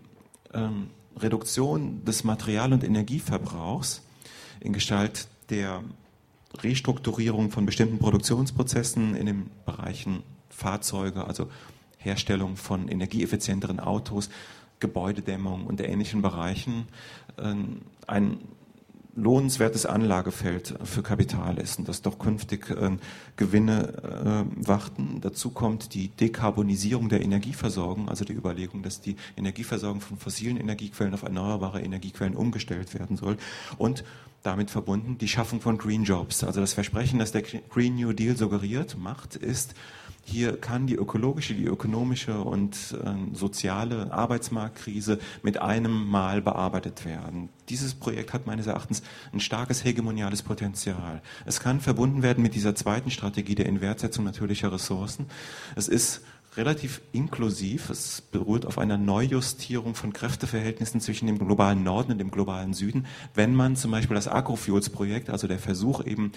ähm, 0.54 0.92
Reduktion 1.18 2.06
des 2.06 2.24
Material- 2.24 2.74
und 2.74 2.84
Energieverbrauchs 2.84 4.04
in 4.60 4.72
Gestalt 4.72 5.28
der 5.50 5.84
Restrukturierung 6.60 7.50
von 7.50 7.66
bestimmten 7.66 7.98
Produktionsprozessen 7.98 9.16
in 9.16 9.26
den 9.26 9.50
Bereichen 9.66 10.22
Fahrzeuge, 10.52 11.26
also 11.26 11.50
Herstellung 11.98 12.56
von 12.56 12.88
energieeffizienteren 12.88 13.80
Autos, 13.80 14.30
Gebäudedämmung 14.80 15.66
und 15.66 15.82
ähnlichen 15.82 16.22
Bereichen 16.22 16.88
äh, 17.38 17.56
ein 18.06 18.38
lohnenswertes 19.22 19.86
Anlagefeld 19.86 20.76
für 20.84 21.04
Kapital 21.04 21.58
ist 21.58 21.80
und 21.80 21.88
dass 21.88 22.02
doch 22.02 22.20
künftig 22.20 22.70
äh, 22.70 22.98
Gewinne 23.36 24.46
äh, 24.48 24.68
warten. 24.68 25.20
Dazu 25.22 25.52
kommt 25.52 25.94
die 25.94 26.10
Dekarbonisierung 26.10 27.10
der 27.10 27.22
Energieversorgung, 27.22 28.10
also 28.10 28.26
die 28.26 28.34
Überlegung, 28.34 28.82
dass 28.84 29.02
die 29.02 29.16
Energieversorgung 29.38 30.02
von 30.02 30.18
fossilen 30.18 30.58
Energiequellen 30.58 31.14
auf 31.14 31.24
erneuerbare 31.24 31.82
Energiequellen 31.82 32.36
umgestellt 32.36 32.94
werden 32.94 33.18
soll 33.18 33.38
und 33.78 34.04
damit 34.44 34.72
verbunden 34.72 35.18
die 35.18 35.28
Schaffung 35.28 35.60
von 35.60 35.78
Green 35.78 36.04
Jobs. 36.04 36.44
Also 36.44 36.62
das 36.62 36.74
Versprechen, 36.74 37.20
das 37.20 37.32
der 37.32 37.42
Green 37.42 37.96
New 37.96 38.14
Deal 38.14 38.38
suggeriert, 38.38 38.98
macht, 38.98 39.36
ist, 39.36 39.74
hier 40.30 40.58
kann 40.58 40.88
die 40.88 40.96
ökologische, 40.96 41.54
die 41.54 41.66
ökonomische 41.66 42.40
und 42.40 42.76
äh, 43.04 43.36
soziale 43.36 44.12
Arbeitsmarktkrise 44.12 45.20
mit 45.42 45.62
einem 45.62 46.08
Mal 46.10 46.42
bearbeitet 46.42 47.06
werden. 47.06 47.50
Dieses 47.70 47.96
Projekt 47.96 48.34
hat 48.34 48.48
meines 48.48 48.68
Erachtens 48.68 49.02
ein 49.34 49.40
starkes 49.40 49.84
hegemoniales 49.84 50.44
Potenzial. 50.44 51.22
Es 51.46 51.60
kann 51.60 51.82
verbunden 51.82 52.22
werden 52.22 52.44
mit 52.44 52.56
dieser 52.56 52.76
zweiten 52.76 53.12
Strategie 53.12 53.56
der 53.56 53.66
Inwertsetzung 53.66 54.26
natürlicher 54.26 54.72
Ressourcen. 54.72 55.26
Es 55.76 55.88
ist 55.88 56.22
relativ 56.58 57.02
inklusiv. 57.12 57.90
Es 57.90 58.22
beruht 58.22 58.66
auf 58.66 58.78
einer 58.78 58.98
Neujustierung 58.98 59.96
von 59.96 60.14
Kräfteverhältnissen 60.14 61.02
zwischen 61.02 61.28
dem 61.28 61.38
globalen 61.38 61.84
Norden 61.84 62.14
und 62.14 62.18
dem 62.18 62.32
globalen 62.32 62.74
Süden. 62.74 63.06
Wenn 63.34 63.56
man 63.56 63.76
zum 63.76 63.92
Beispiel 63.92 64.16
das 64.16 64.28
Agrofuels-Projekt, 64.28 65.30
also 65.30 65.48
der 65.48 65.60
Versuch 65.60 66.06
eben 66.06 66.32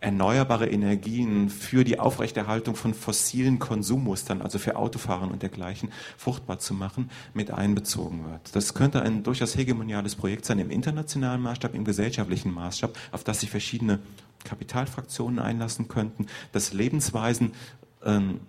erneuerbare 0.00 0.68
Energien 0.68 1.50
für 1.50 1.84
die 1.84 1.98
Aufrechterhaltung 1.98 2.74
von 2.74 2.94
fossilen 2.94 3.58
Konsummustern, 3.58 4.40
also 4.40 4.58
für 4.58 4.76
Autofahren 4.76 5.30
und 5.30 5.42
dergleichen, 5.42 5.90
fruchtbar 6.16 6.58
zu 6.58 6.74
machen, 6.74 7.10
mit 7.34 7.50
einbezogen 7.50 8.24
wird. 8.24 8.56
Das 8.56 8.74
könnte 8.74 9.02
ein 9.02 9.22
durchaus 9.22 9.56
hegemoniales 9.56 10.16
Projekt 10.16 10.46
sein 10.46 10.58
im 10.58 10.70
internationalen 10.70 11.42
Maßstab, 11.42 11.74
im 11.74 11.84
gesellschaftlichen 11.84 12.52
Maßstab, 12.52 12.96
auf 13.12 13.24
das 13.24 13.40
sich 13.40 13.50
verschiedene 13.50 13.98
Kapitalfraktionen 14.44 15.38
einlassen 15.38 15.88
könnten, 15.88 16.26
dass 16.52 16.72
Lebensweisen 16.72 17.52
ähm, 18.04 18.40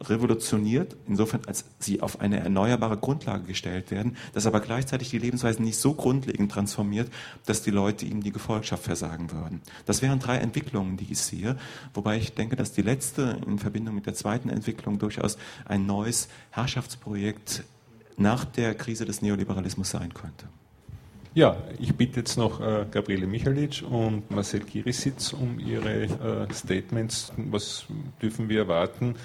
revolutioniert, 0.00 0.96
insofern 1.06 1.42
als 1.46 1.64
sie 1.78 2.02
auf 2.02 2.20
eine 2.20 2.40
erneuerbare 2.40 2.98
Grundlage 2.98 3.44
gestellt 3.44 3.90
werden, 3.90 4.16
das 4.34 4.46
aber 4.46 4.60
gleichzeitig 4.60 5.10
die 5.10 5.18
Lebensweisen 5.18 5.64
nicht 5.64 5.78
so 5.78 5.94
grundlegend 5.94 6.52
transformiert, 6.52 7.10
dass 7.46 7.62
die 7.62 7.70
Leute 7.70 8.04
ihnen 8.04 8.20
die 8.20 8.32
Gefolgschaft 8.32 8.84
versagen 8.84 9.32
würden. 9.32 9.62
Das 9.86 10.02
wären 10.02 10.18
drei 10.18 10.36
Entwicklungen, 10.36 10.96
die 10.96 11.10
ich 11.10 11.18
sehe, 11.18 11.56
wobei 11.94 12.18
ich 12.18 12.34
denke, 12.34 12.56
dass 12.56 12.72
die 12.72 12.82
letzte 12.82 13.40
in 13.46 13.58
Verbindung 13.58 13.94
mit 13.94 14.06
der 14.06 14.14
zweiten 14.14 14.50
Entwicklung 14.50 14.98
durchaus 14.98 15.38
ein 15.64 15.86
neues 15.86 16.28
Herrschaftsprojekt 16.50 17.64
nach 18.16 18.44
der 18.44 18.74
Krise 18.74 19.04
des 19.04 19.22
Neoliberalismus 19.22 19.90
sein 19.90 20.12
könnte. 20.12 20.46
Ja, 21.36 21.54
ich 21.78 21.94
bitte 21.94 22.20
jetzt 22.20 22.38
noch 22.38 22.62
äh, 22.62 22.86
Gabriele 22.90 23.26
Michalic 23.26 23.84
und 23.86 24.30
Marcel 24.30 24.60
Kirisitz 24.60 25.34
um 25.34 25.60
ihre 25.60 26.04
äh, 26.04 26.54
Statements. 26.54 27.30
Was 27.36 27.84
dürfen 28.22 28.48
wir 28.48 28.60
erwarten 28.60 29.16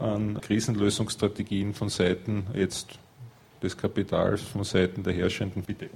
an 0.00 0.40
Krisenlösungsstrategien 0.40 1.72
von 1.72 1.88
Seiten 1.88 2.44
jetzt 2.54 2.98
des 3.62 3.76
Kapitals, 3.76 4.42
von 4.42 4.64
Seiten 4.64 5.04
der 5.04 5.12
Herrschenden? 5.12 5.62
Bitte. 5.62 5.90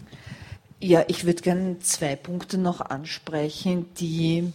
Ja, 0.78 1.02
ich 1.08 1.24
würde 1.24 1.42
gerne 1.42 1.80
zwei 1.80 2.14
Punkte 2.14 2.56
noch 2.56 2.80
ansprechen, 2.80 3.86
die 3.98 4.52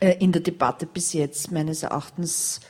äh, 0.00 0.16
in 0.18 0.32
der 0.32 0.40
Debatte 0.40 0.86
bis 0.86 1.12
jetzt 1.12 1.52
meines 1.52 1.82
Erachtens 1.82 2.60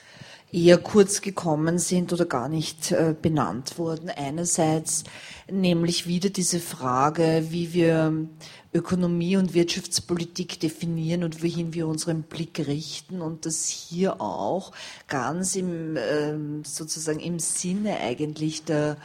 eher 0.52 0.76
kurz 0.76 1.22
gekommen 1.22 1.78
sind 1.78 2.12
oder 2.12 2.26
gar 2.26 2.48
nicht 2.48 2.92
äh, 2.92 3.14
benannt 3.20 3.78
wurden. 3.78 4.10
Einerseits 4.10 5.04
nämlich 5.50 6.06
wieder 6.06 6.28
diese 6.28 6.60
Frage, 6.60 7.46
wie 7.48 7.72
wir 7.72 8.28
Ökonomie 8.74 9.36
und 9.36 9.54
Wirtschaftspolitik 9.54 10.60
definieren 10.60 11.24
und 11.24 11.42
wohin 11.42 11.72
wir 11.72 11.86
unseren 11.88 12.22
Blick 12.22 12.58
richten 12.66 13.22
und 13.22 13.46
das 13.46 13.66
hier 13.66 14.20
auch 14.20 14.72
ganz 15.08 15.56
im 15.56 15.96
ähm, 15.96 16.64
sozusagen 16.64 17.20
im 17.20 17.38
Sinne 17.38 17.98
eigentlich 18.00 18.64
der 18.64 18.98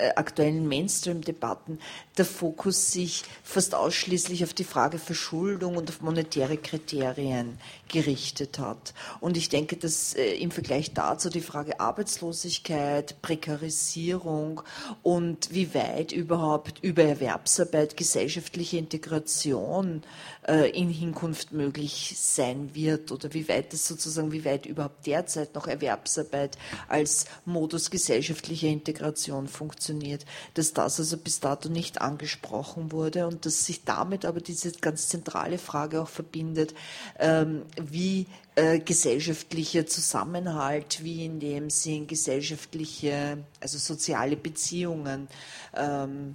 äh, 0.00 0.14
aktuellen 0.16 0.66
Mainstream-Debatten 0.66 1.78
der 2.20 2.26
Fokus 2.26 2.92
sich 2.92 3.24
fast 3.42 3.74
ausschließlich 3.74 4.44
auf 4.44 4.52
die 4.52 4.64
Frage 4.64 4.98
Verschuldung 4.98 5.78
und 5.78 5.88
auf 5.88 6.02
monetäre 6.02 6.58
Kriterien 6.58 7.56
gerichtet 7.88 8.58
hat. 8.58 8.92
Und 9.20 9.38
ich 9.38 9.48
denke, 9.48 9.78
dass 9.78 10.12
äh, 10.12 10.34
im 10.34 10.50
Vergleich 10.50 10.92
dazu 10.92 11.30
die 11.30 11.40
Frage 11.40 11.80
Arbeitslosigkeit, 11.80 13.22
Prekarisierung 13.22 14.60
und 15.02 15.50
wie 15.50 15.72
weit 15.72 16.12
überhaupt 16.12 16.80
über 16.82 17.04
Erwerbsarbeit 17.04 17.96
gesellschaftliche 17.96 18.76
Integration 18.76 20.02
äh, 20.46 20.70
in 20.70 20.90
Hinkunft 20.90 21.52
möglich 21.52 22.16
sein 22.18 22.74
wird 22.74 23.12
oder 23.12 23.32
wie 23.32 23.48
weit 23.48 23.72
es 23.72 23.88
sozusagen, 23.88 24.30
wie 24.30 24.44
weit 24.44 24.66
überhaupt 24.66 25.06
derzeit 25.06 25.54
noch 25.54 25.66
Erwerbsarbeit 25.66 26.58
als 26.86 27.24
Modus 27.46 27.90
gesellschaftlicher 27.90 28.68
Integration 28.68 29.48
funktioniert, 29.48 30.26
dass 30.52 30.74
das 30.74 31.00
also 31.00 31.16
bis 31.16 31.40
dato 31.40 31.70
nicht 31.70 32.02
angesprochen 32.10 32.92
wurde 32.92 33.26
und 33.26 33.46
dass 33.46 33.64
sich 33.64 33.84
damit 33.84 34.24
aber 34.24 34.40
diese 34.40 34.72
ganz 34.72 35.08
zentrale 35.08 35.58
Frage 35.58 36.02
auch 36.02 36.08
verbindet, 36.08 36.74
ähm, 37.18 37.62
wie 37.80 38.26
äh, 38.56 38.78
gesellschaftlicher 38.80 39.86
Zusammenhalt, 39.86 41.02
wie 41.02 41.24
in 41.24 41.40
dem 41.40 41.70
Sinn 41.70 42.06
gesellschaftliche, 42.06 43.38
also 43.60 43.78
soziale 43.78 44.36
Beziehungen 44.36 45.28
ähm, 45.74 46.34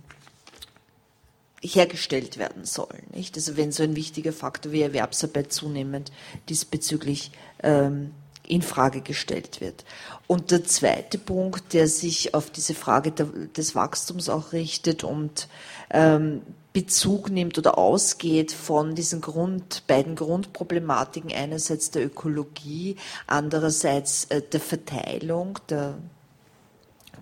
hergestellt 1.61 2.37
werden 2.37 2.65
sollen. 2.65 3.05
Also 3.35 3.57
wenn 3.57 3.71
so 3.71 3.83
ein 3.83 3.95
wichtiger 3.95 4.33
Faktor 4.33 4.71
wie 4.71 4.81
Erwerbsarbeit 4.81 5.51
zunehmend 5.51 6.11
diesbezüglich 6.49 7.31
ähm, 7.63 8.11
in 8.47 8.61
Frage 8.61 9.01
gestellt 9.01 9.61
wird. 9.61 9.85
Und 10.27 10.51
der 10.51 10.63
zweite 10.63 11.17
Punkt, 11.17 11.73
der 11.73 11.87
sich 11.87 12.33
auf 12.33 12.49
diese 12.49 12.73
Frage 12.73 13.11
des 13.11 13.75
Wachstums 13.75 14.29
auch 14.29 14.53
richtet 14.53 15.03
und 15.03 15.47
ähm, 15.91 16.41
Bezug 16.73 17.29
nimmt 17.29 17.57
oder 17.57 17.77
ausgeht 17.77 18.51
von 18.51 18.95
diesen 18.95 19.21
Grund, 19.21 19.83
beiden 19.87 20.15
Grundproblematiken, 20.15 21.31
einerseits 21.31 21.91
der 21.91 22.05
Ökologie, 22.05 22.97
andererseits 23.27 24.25
äh, 24.25 24.41
der 24.41 24.59
Verteilung 24.59 25.59
der 25.69 25.95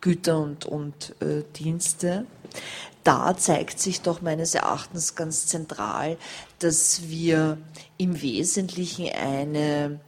Güter 0.02 0.40
und, 0.40 0.66
und 0.66 1.16
äh, 1.22 1.44
Dienste 1.56 2.26
da 3.04 3.36
zeigt 3.36 3.80
sich 3.80 4.02
doch 4.02 4.22
meines 4.22 4.56
Erachtens 4.56 5.16
ganz 5.16 5.48
zentral, 5.48 6.18
dass 6.60 7.10
wir 7.10 7.58
im 7.98 8.22
Wesentlichen 8.22 9.10
eine 9.10 10.00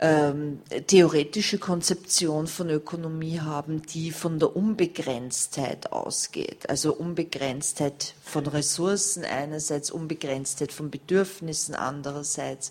ähm, 0.00 0.60
theoretische 0.86 1.58
Konzeption 1.58 2.46
von 2.46 2.70
Ökonomie 2.70 3.40
haben, 3.40 3.82
die 3.82 4.12
von 4.12 4.38
der 4.38 4.54
Unbegrenztheit 4.54 5.92
ausgeht. 5.92 6.70
Also 6.70 6.94
Unbegrenztheit 6.94 8.14
von 8.22 8.46
Ressourcen 8.46 9.24
einerseits, 9.24 9.90
Unbegrenztheit 9.90 10.70
von 10.70 10.90
Bedürfnissen 10.90 11.74
andererseits 11.74 12.70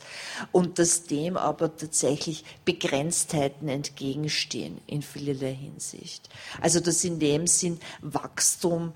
und 0.53 0.79
dass 0.79 1.03
dem 1.03 1.35
aber 1.35 1.75
tatsächlich 1.75 2.45
Begrenztheiten 2.63 3.67
entgegenstehen 3.67 4.79
in 4.87 5.01
vielerlei 5.01 5.53
Hinsicht. 5.53 6.29
Also 6.61 6.79
dass 6.79 7.03
in 7.03 7.19
dem 7.19 7.45
Sinn 7.45 7.79
Wachstum 8.01 8.93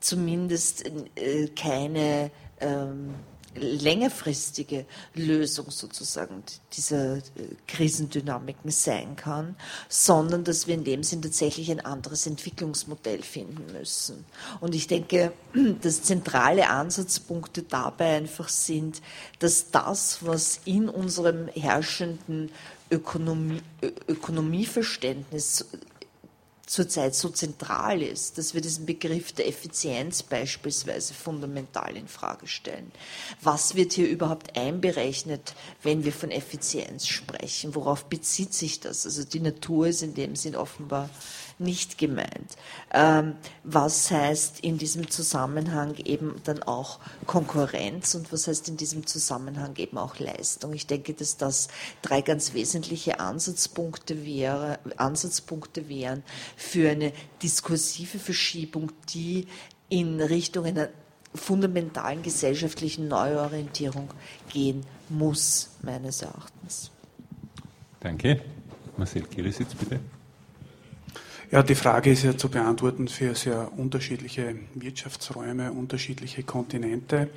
zumindest 0.00 0.84
äh, 1.16 1.48
keine 1.48 2.30
ähm, 2.60 3.14
längerfristige 3.54 4.86
Lösung 5.14 5.70
sozusagen 5.70 6.42
dieser 6.72 7.16
äh, 7.16 7.20
Krisendynamiken 7.66 8.70
sein 8.70 9.16
kann, 9.16 9.56
sondern 9.88 10.44
dass 10.44 10.66
wir 10.66 10.74
in 10.74 10.84
dem 10.84 11.02
Sinn 11.02 11.20
tatsächlich 11.20 11.70
ein 11.70 11.80
anderes 11.80 12.26
Entwicklungsmodell 12.26 13.22
finden 13.22 13.72
müssen. 13.72 14.24
Und 14.60 14.74
ich 14.74 14.86
denke, 14.86 15.32
dass 15.82 16.02
zentrale 16.02 16.68
Ansatzpunkte 16.68 17.62
dabei 17.62 18.16
einfach 18.16 18.48
sind, 18.48 19.02
dass 19.40 19.70
das, 19.70 20.24
was 20.24 20.60
in 20.64 20.88
unserem 20.88 21.48
herrschenden 21.48 22.50
Ökonomie, 22.90 23.62
Ökonomieverständnis 24.08 25.66
zurzeit 26.70 27.16
so 27.16 27.30
zentral 27.30 28.00
ist, 28.00 28.38
dass 28.38 28.54
wir 28.54 28.60
diesen 28.60 28.86
Begriff 28.86 29.32
der 29.32 29.48
Effizienz 29.48 30.22
beispielsweise 30.22 31.14
fundamental 31.14 31.96
in 31.96 32.06
Frage 32.06 32.46
stellen. 32.46 32.92
Was 33.42 33.74
wird 33.74 33.92
hier 33.92 34.08
überhaupt 34.08 34.56
einberechnet, 34.56 35.54
wenn 35.82 36.04
wir 36.04 36.12
von 36.12 36.30
Effizienz 36.30 37.08
sprechen? 37.08 37.74
Worauf 37.74 38.04
bezieht 38.04 38.54
sich 38.54 38.78
das? 38.78 39.04
Also 39.04 39.24
die 39.24 39.40
Natur 39.40 39.88
ist 39.88 40.02
in 40.02 40.14
dem 40.14 40.36
Sinn 40.36 40.54
offenbar 40.54 41.10
nicht 41.60 41.98
gemeint. 41.98 42.56
Ähm, 42.92 43.34
was 43.62 44.10
heißt 44.10 44.60
in 44.60 44.78
diesem 44.78 45.10
Zusammenhang 45.10 45.96
eben 45.96 46.36
dann 46.44 46.62
auch 46.62 46.98
Konkurrenz 47.26 48.14
und 48.14 48.32
was 48.32 48.48
heißt 48.48 48.68
in 48.68 48.76
diesem 48.76 49.06
Zusammenhang 49.06 49.76
eben 49.76 49.98
auch 49.98 50.18
Leistung? 50.18 50.72
Ich 50.72 50.86
denke, 50.86 51.14
dass 51.14 51.36
das 51.36 51.68
drei 52.02 52.22
ganz 52.22 52.54
wesentliche 52.54 53.20
Ansatzpunkte, 53.20 54.24
wäre, 54.24 54.78
Ansatzpunkte 54.96 55.88
wären 55.88 56.22
für 56.56 56.90
eine 56.90 57.12
diskursive 57.42 58.18
Verschiebung, 58.18 58.92
die 59.10 59.46
in 59.88 60.20
Richtung 60.20 60.64
einer 60.64 60.88
fundamentalen 61.34 62.22
gesellschaftlichen 62.22 63.08
Neuorientierung 63.08 64.08
gehen 64.52 64.84
muss, 65.08 65.70
meines 65.82 66.22
Erachtens. 66.22 66.90
Danke. 68.00 68.40
Marcel 68.96 69.22
Kirisitz, 69.22 69.74
bitte. 69.74 70.00
Ja, 71.52 71.64
die 71.64 71.74
Frage 71.74 72.12
ist 72.12 72.22
ja 72.22 72.36
zu 72.36 72.48
beantworten 72.48 73.08
für 73.08 73.34
sehr 73.34 73.72
unterschiedliche 73.76 74.54
Wirtschaftsräume, 74.74 75.72
unterschiedliche 75.72 76.44
Kontinente. 76.44 77.28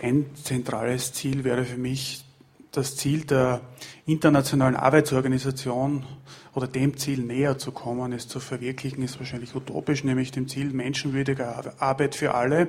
Ein 0.00 0.24
zentrales 0.42 1.12
Ziel 1.12 1.44
wäre 1.44 1.66
für 1.66 1.76
mich 1.76 2.24
das 2.72 2.96
Ziel 2.96 3.26
der 3.26 3.60
Internationalen 4.06 4.76
Arbeitsorganisation 4.76 6.06
oder 6.54 6.66
dem 6.66 6.96
Ziel 6.96 7.18
näher 7.18 7.58
zu 7.58 7.70
kommen, 7.70 8.14
es 8.14 8.28
zu 8.28 8.40
verwirklichen, 8.40 9.04
ist 9.04 9.18
wahrscheinlich 9.18 9.54
utopisch, 9.54 10.04
nämlich 10.04 10.30
dem 10.30 10.48
Ziel 10.48 10.72
menschenwürdiger 10.72 11.74
Arbeit 11.78 12.14
für 12.14 12.32
alle. 12.32 12.68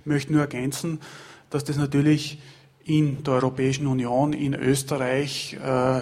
Ich 0.00 0.06
möchte 0.06 0.32
nur 0.32 0.40
ergänzen, 0.40 1.00
dass 1.50 1.64
das 1.64 1.76
natürlich 1.76 2.40
in 2.82 3.22
der 3.24 3.34
Europäischen 3.34 3.86
Union, 3.86 4.32
in 4.32 4.54
Österreich 4.54 5.58
äh, 5.62 6.00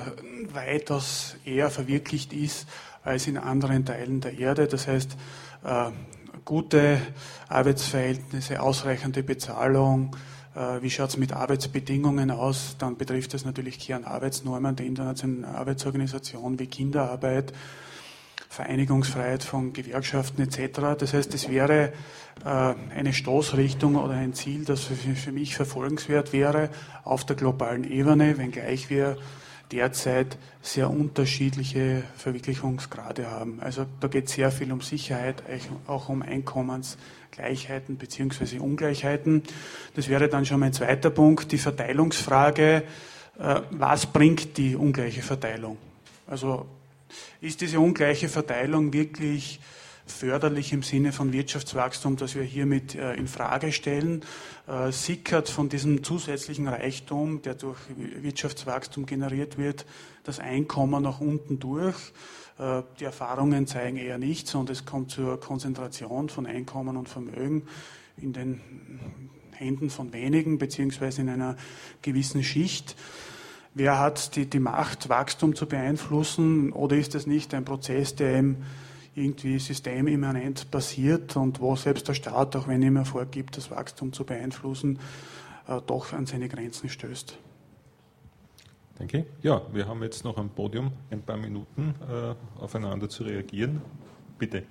weitaus 0.53 1.37
eher 1.45 1.71
verwirklicht 1.71 2.33
ist 2.33 2.69
als 3.05 3.27
in 3.27 3.39
anderen 3.39 3.85
Teilen 3.85 4.21
der 4.21 4.39
Erde. 4.39 4.67
Das 4.67 4.87
heißt, 4.87 5.17
äh, 5.65 5.91
gute 6.45 7.01
Arbeitsverhältnisse, 7.49 8.61
ausreichende 8.61 9.23
Bezahlung, 9.23 10.17
äh, 10.55 10.83
wie 10.83 10.91
schaut 10.91 11.11
es 11.11 11.17
mit 11.17 11.33
Arbeitsbedingungen 11.33 12.31
aus? 12.31 12.77
Dann 12.79 12.97
betrifft 12.97 13.35
das 13.35 13.45
natürlich 13.45 13.79
Kernarbeitsnormen 13.79 14.77
der 14.77 14.87
Internationalen 14.87 15.45
Arbeitsorganisation 15.45 16.59
wie 16.59 16.67
Kinderarbeit, 16.67 17.53
Vereinigungsfreiheit 18.49 19.43
von 19.43 19.73
Gewerkschaften 19.73 20.43
etc. 20.43 20.99
Das 20.99 21.15
heißt, 21.15 21.33
es 21.33 21.49
wäre 21.49 21.93
äh, 22.45 22.75
eine 22.95 23.15
Stoßrichtung 23.15 23.97
oder 23.97 24.13
ein 24.13 24.35
Ziel, 24.35 24.65
das 24.65 24.83
für 24.83 25.33
mich 25.33 25.57
verfolgenswert 25.57 26.35
wäre 26.35 26.69
auf 27.03 27.25
der 27.25 27.37
globalen 27.37 27.91
Ebene, 27.91 28.37
wenngleich 28.37 28.91
wir 28.91 29.17
derzeit 29.73 30.37
sehr 30.61 30.91
unterschiedliche 30.91 32.05
Verwirklichungsgrade 32.17 33.31
haben. 33.31 33.59
Also 33.61 33.87
da 34.01 34.09
geht 34.09 34.29
sehr 34.29 34.53
viel 34.53 34.71
um 34.73 34.81
Sicherheit, 34.81 35.43
auch 35.87 36.09
um 36.09 36.23
Einkommensgleichheiten 36.23 37.97
bzw. 37.97 38.59
Ungleichheiten. 38.59 39.43
Das 39.97 40.09
wäre 40.09 40.29
dann 40.29 40.45
schon 40.45 40.61
mein 40.61 40.73
zweiter 40.73 41.11
Punkt, 41.11 41.51
die 41.53 41.59
Verteilungsfrage. 41.59 42.83
Äh, 43.39 43.61
was 43.71 44.07
bringt 44.07 44.57
die 44.59 44.77
ungleiche 44.77 45.23
Verteilung? 45.23 45.79
Also 46.27 46.67
ist 47.41 47.61
diese 47.61 47.81
ungleiche 47.81 48.29
Verteilung 48.29 48.93
wirklich 48.93 49.59
förderlich 50.13 50.73
im 50.73 50.83
Sinne 50.83 51.13
von 51.13 51.33
Wirtschaftswachstum, 51.33 52.17
das 52.17 52.35
wir 52.35 52.43
hiermit 52.43 52.95
äh, 52.95 53.15
in 53.15 53.27
Frage 53.27 53.73
stellen, 53.73 54.25
äh, 54.69 54.93
sickert 54.93 55.49
von 55.49 55.69
diesem 55.69 56.05
zusätzlichen 56.05 56.69
Reichtum, 56.69 57.43
der 57.43 57.55
durch 57.55 57.79
Wirtschaftswachstum 57.97 59.07
generiert 59.07 59.59
wird, 59.59 59.87
das 60.25 60.39
Einkommen 60.39 61.03
nach 61.03 61.21
unten 61.21 61.59
durch. 61.59 61.97
Äh, 62.59 62.83
die 63.01 63.05
Erfahrungen 63.05 63.67
zeigen 63.67 63.97
eher 63.97 64.19
nichts 64.19 64.55
und 64.55 64.71
es 64.71 64.85
kommt 64.85 65.11
zur 65.11 65.41
Konzentration 65.41 66.29
von 66.29 66.47
Einkommen 66.47 66.97
und 66.97 67.09
Vermögen 67.09 67.63
in 68.17 68.33
den 68.33 68.61
Händen 69.53 69.91
von 69.91 70.13
wenigen 70.13 70.59
beziehungsweise 70.59 71.23
in 71.23 71.29
einer 71.29 71.57
gewissen 72.03 72.45
Schicht. 72.45 72.97
Wer 73.75 73.99
hat 73.99 74.37
die, 74.37 74.47
die 74.47 74.61
Macht, 74.61 75.09
Wachstum 75.09 75.55
zu 75.55 75.67
beeinflussen 75.67 76.73
oder 76.73 76.97
ist 76.97 77.15
das 77.15 77.27
nicht 77.27 77.55
ein 77.55 77.65
Prozess, 77.65 78.15
der 78.15 78.39
im 78.39 78.57
irgendwie 79.15 79.59
systemimmanent 79.59 80.71
passiert 80.71 81.37
und 81.37 81.61
wo 81.61 81.77
selbst 81.77 82.09
der 82.09 82.15
Staat, 82.15 82.57
auch 82.57 82.69
wenn 82.69 82.83
er 82.83 82.89
immer 82.89 83.05
vorgibt, 83.05 83.57
das 83.57 83.71
Wachstum 83.71 84.13
zu 84.13 84.25
beeinflussen, 84.25 84.99
äh, 85.69 85.81
doch 85.87 86.13
an 86.13 86.27
seine 86.27 86.49
Grenzen 86.49 86.89
stößt. 86.89 87.37
Danke. 88.99 89.27
Ja, 89.43 89.63
wir 89.73 89.87
haben 89.87 90.03
jetzt 90.03 90.25
noch 90.25 90.37
am 90.37 90.51
Podium 90.51 90.93
ein 91.11 91.23
paar 91.23 91.37
Minuten 91.37 91.95
äh, 92.09 92.35
aufeinander 92.61 93.09
zu 93.09 93.25
reagieren. 93.25 93.83
Bitte. 94.39 94.65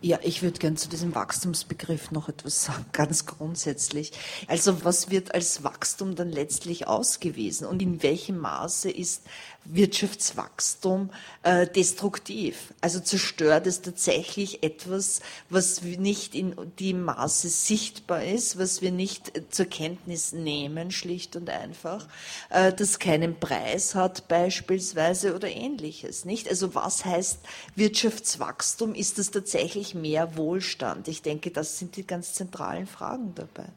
Ja, 0.00 0.20
ich 0.22 0.42
würde 0.42 0.60
gern 0.60 0.76
zu 0.76 0.88
diesem 0.88 1.16
Wachstumsbegriff 1.16 2.12
noch 2.12 2.28
etwas 2.28 2.64
sagen, 2.64 2.86
ganz 2.92 3.26
grundsätzlich. 3.26 4.12
Also 4.46 4.84
was 4.84 5.10
wird 5.10 5.34
als 5.34 5.64
Wachstum 5.64 6.14
dann 6.14 6.30
letztlich 6.30 6.86
ausgewiesen 6.86 7.66
und 7.66 7.82
in 7.82 8.00
welchem 8.02 8.38
Maße 8.38 8.90
ist 8.90 9.22
Wirtschaftswachstum 9.64 11.10
äh, 11.42 11.66
destruktiv? 11.66 12.72
Also 12.80 13.00
zerstört 13.00 13.66
es 13.66 13.82
tatsächlich 13.82 14.62
etwas, 14.62 15.20
was 15.50 15.82
nicht 15.82 16.36
in 16.36 16.54
dem 16.78 17.02
Maße 17.02 17.48
sichtbar 17.48 18.24
ist, 18.24 18.58
was 18.58 18.80
wir 18.82 18.92
nicht 18.92 19.32
zur 19.50 19.66
Kenntnis 19.66 20.32
nehmen, 20.32 20.92
schlicht 20.92 21.34
und 21.34 21.50
einfach, 21.50 22.06
äh, 22.50 22.72
das 22.72 23.00
keinen 23.00 23.38
Preis 23.40 23.96
hat 23.96 24.28
beispielsweise 24.28 25.34
oder 25.34 25.48
ähnliches, 25.48 26.24
nicht? 26.24 26.48
Also 26.48 26.74
was 26.76 27.04
heißt 27.04 27.40
Wirtschaftswachstum? 27.74 28.94
Ist 28.94 29.18
das 29.18 29.32
tatsächlich 29.32 29.87
wirklich 29.88 29.94
mehr 29.94 30.36
Wohlstand? 30.36 31.08
Ich 31.08 31.22
denke, 31.22 31.50
das 31.50 31.78
sind 31.78 31.96
die 31.96 32.06
ganz 32.06 32.34
zentralen 32.34 32.86
Fragen 32.86 33.34
dabei. 33.34 33.68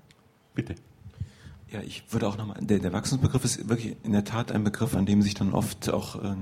Bitte. 0.54 0.76
Ja, 1.72 1.82
ich 1.82 2.04
würde 2.10 2.28
auch 2.28 2.38
nochmal, 2.38 2.58
der, 2.60 2.80
der 2.80 2.92
Wachstumsbegriff 2.92 3.46
ist 3.46 3.70
wirklich 3.70 3.96
in 4.04 4.12
der 4.12 4.26
Tat 4.26 4.52
ein 4.52 4.64
Begriff, 4.64 4.96
an 4.96 5.06
dem 5.06 5.22
sich 5.22 5.36
dann 5.36 5.54
oft 5.54 5.90
auch 5.90 6.22
äh, 6.22 6.36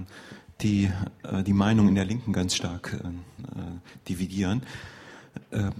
die, 0.61 0.91
äh, 1.24 1.43
die 1.43 1.53
Meinungen 1.53 1.89
in 1.89 1.95
der 1.95 2.05
Linken 2.05 2.34
ganz 2.34 2.55
stark 2.55 2.99
äh, 3.03 4.07
dividieren 4.07 4.63
äh, 4.63 4.99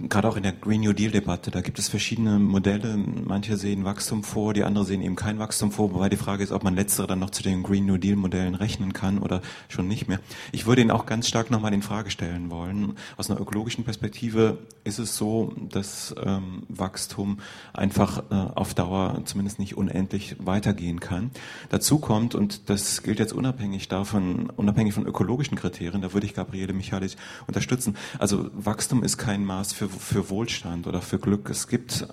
gerade 0.08 0.28
auch 0.28 0.36
in 0.36 0.42
der 0.42 0.52
Green 0.52 0.80
New 0.80 0.92
Deal 0.92 1.12
Debatte, 1.12 1.52
da 1.52 1.60
gibt 1.60 1.78
es 1.78 1.88
verschiedene 1.88 2.40
Modelle. 2.40 2.96
Manche 2.96 3.56
sehen 3.56 3.84
Wachstum 3.84 4.24
vor, 4.24 4.52
die 4.52 4.64
anderen 4.64 4.86
sehen 4.86 5.00
eben 5.00 5.14
kein 5.14 5.38
Wachstum 5.38 5.70
vor, 5.70 5.94
wobei 5.94 6.08
die 6.08 6.16
Frage 6.16 6.42
ist, 6.42 6.50
ob 6.50 6.64
man 6.64 6.74
letztere 6.74 7.06
dann 7.06 7.20
noch 7.20 7.30
zu 7.30 7.44
den 7.44 7.62
Green 7.62 7.86
New 7.86 7.96
Deal 7.96 8.16
Modellen 8.16 8.56
rechnen 8.56 8.92
kann 8.92 9.18
oder 9.18 9.42
schon 9.68 9.86
nicht 9.86 10.08
mehr. 10.08 10.18
Ich 10.50 10.66
würde 10.66 10.82
ihn 10.82 10.90
auch 10.90 11.06
ganz 11.06 11.28
stark 11.28 11.52
nochmal 11.52 11.72
in 11.72 11.82
Frage 11.82 12.10
stellen 12.10 12.50
wollen. 12.50 12.96
Aus 13.16 13.30
einer 13.30 13.40
ökologischen 13.40 13.84
Perspektive 13.84 14.58
ist 14.82 14.98
es 14.98 15.16
so, 15.16 15.54
dass 15.70 16.14
ähm, 16.20 16.64
Wachstum 16.68 17.38
einfach 17.72 18.24
äh, 18.30 18.34
auf 18.34 18.74
Dauer 18.74 19.22
zumindest 19.24 19.60
nicht 19.60 19.76
unendlich 19.76 20.34
weitergehen 20.40 20.98
kann. 20.98 21.30
Dazu 21.68 21.98
kommt, 21.98 22.34
und 22.34 22.68
das 22.70 23.02
gilt 23.04 23.20
jetzt 23.20 23.32
unabhängig 23.32 23.86
davon, 23.86 24.50
unabhängig 24.56 24.94
von 24.94 25.06
ökologischen 25.06 25.56
Kriterien, 25.56 26.02
da 26.02 26.12
würde 26.12 26.26
ich 26.26 26.34
Gabriele 26.34 26.72
Michalik 26.72 27.16
unterstützen. 27.46 27.96
Also 28.18 28.50
Wachstum 28.52 29.04
ist 29.04 29.16
kein 29.16 29.39
Maß 29.44 29.72
für, 29.72 29.88
für 29.88 30.30
Wohlstand 30.30 30.86
oder 30.86 31.02
für 31.02 31.18
Glück. 31.18 31.50
Es 31.50 31.68
gibt 31.68 32.06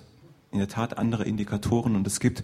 in 0.50 0.58
der 0.58 0.68
Tat 0.68 0.96
andere 0.96 1.24
Indikatoren 1.24 1.94
und 1.94 2.06
es 2.06 2.20
gibt 2.20 2.42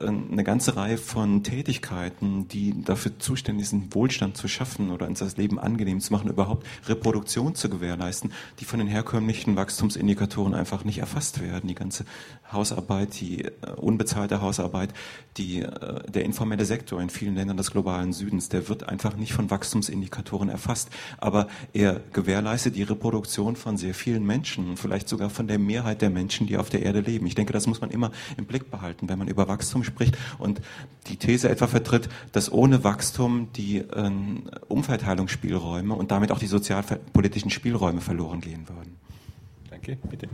äh, 0.00 0.06
eine 0.06 0.42
ganze 0.42 0.76
Reihe 0.76 0.98
von 0.98 1.44
Tätigkeiten, 1.44 2.48
die 2.48 2.82
dafür 2.82 3.18
zuständig 3.18 3.68
sind, 3.68 3.94
Wohlstand 3.94 4.36
zu 4.36 4.48
schaffen 4.48 4.90
oder 4.90 5.06
uns 5.06 5.20
das 5.20 5.36
Leben 5.36 5.60
angenehm 5.60 6.00
zu 6.00 6.12
machen, 6.12 6.28
überhaupt 6.28 6.66
Reproduktion 6.88 7.54
zu 7.54 7.68
gewährleisten, 7.68 8.32
die 8.58 8.64
von 8.64 8.80
den 8.80 8.88
herkömmlichen 8.88 9.54
Wachstumsindikatoren 9.54 10.54
einfach 10.54 10.84
nicht 10.84 10.98
erfasst 10.98 11.40
werden. 11.40 11.68
Die 11.68 11.76
ganze 11.76 12.04
Hausarbeit, 12.50 13.20
die 13.20 13.44
äh, 13.44 13.50
unbezahlte 13.76 14.40
Hausarbeit, 14.40 14.92
die, 15.36 15.62
äh, 15.62 16.10
der 16.10 16.24
informelle 16.24 16.64
Sektor 16.64 17.00
in 17.00 17.10
vielen 17.10 17.36
Ländern 17.36 17.56
des 17.56 17.70
globalen 17.70 18.12
Südens, 18.12 18.48
der 18.48 18.68
wird 18.68 18.88
einfach 18.88 19.16
nicht 19.16 19.32
von 19.32 19.50
Wachstumsindikatoren 19.50 20.48
erfasst. 20.48 20.90
Aber 21.18 21.46
er 21.72 22.00
gewährleistet 22.12 22.74
die 22.74 22.82
Reproduktion 22.82 23.54
von 23.54 23.76
sehr 23.76 23.94
vielen 23.94 24.24
Menschen, 24.24 24.76
vielleicht 24.76 25.08
sogar 25.08 25.30
von 25.30 25.46
der 25.46 25.58
Mehrheit 25.58 26.02
der 26.02 26.10
Menschen, 26.10 26.46
die 26.48 26.56
auf 26.56 26.68
der 26.68 26.82
Erde 26.82 27.00
leben. 27.00 27.26
Ich 27.26 27.34
denke, 27.34 27.43
das 27.52 27.66
muss 27.66 27.80
man 27.80 27.90
immer 27.90 28.10
im 28.36 28.46
Blick 28.46 28.70
behalten, 28.70 29.08
wenn 29.08 29.18
man 29.18 29.28
über 29.28 29.48
Wachstum 29.48 29.84
spricht 29.84 30.16
und 30.38 30.60
die 31.08 31.16
These 31.16 31.48
etwa 31.48 31.66
vertritt, 31.66 32.08
dass 32.32 32.50
ohne 32.50 32.84
Wachstum 32.84 33.48
die 33.54 33.78
äh, 33.78 34.10
Umverteilungsspielräume 34.68 35.94
und 35.94 36.10
damit 36.10 36.32
auch 36.32 36.38
die 36.38 36.46
sozialpolitischen 36.46 37.50
Spielräume 37.50 38.00
verloren 38.00 38.40
gehen 38.40 38.68
würden. 38.68 38.96
Danke, 39.70 39.98
bitte 40.08 40.28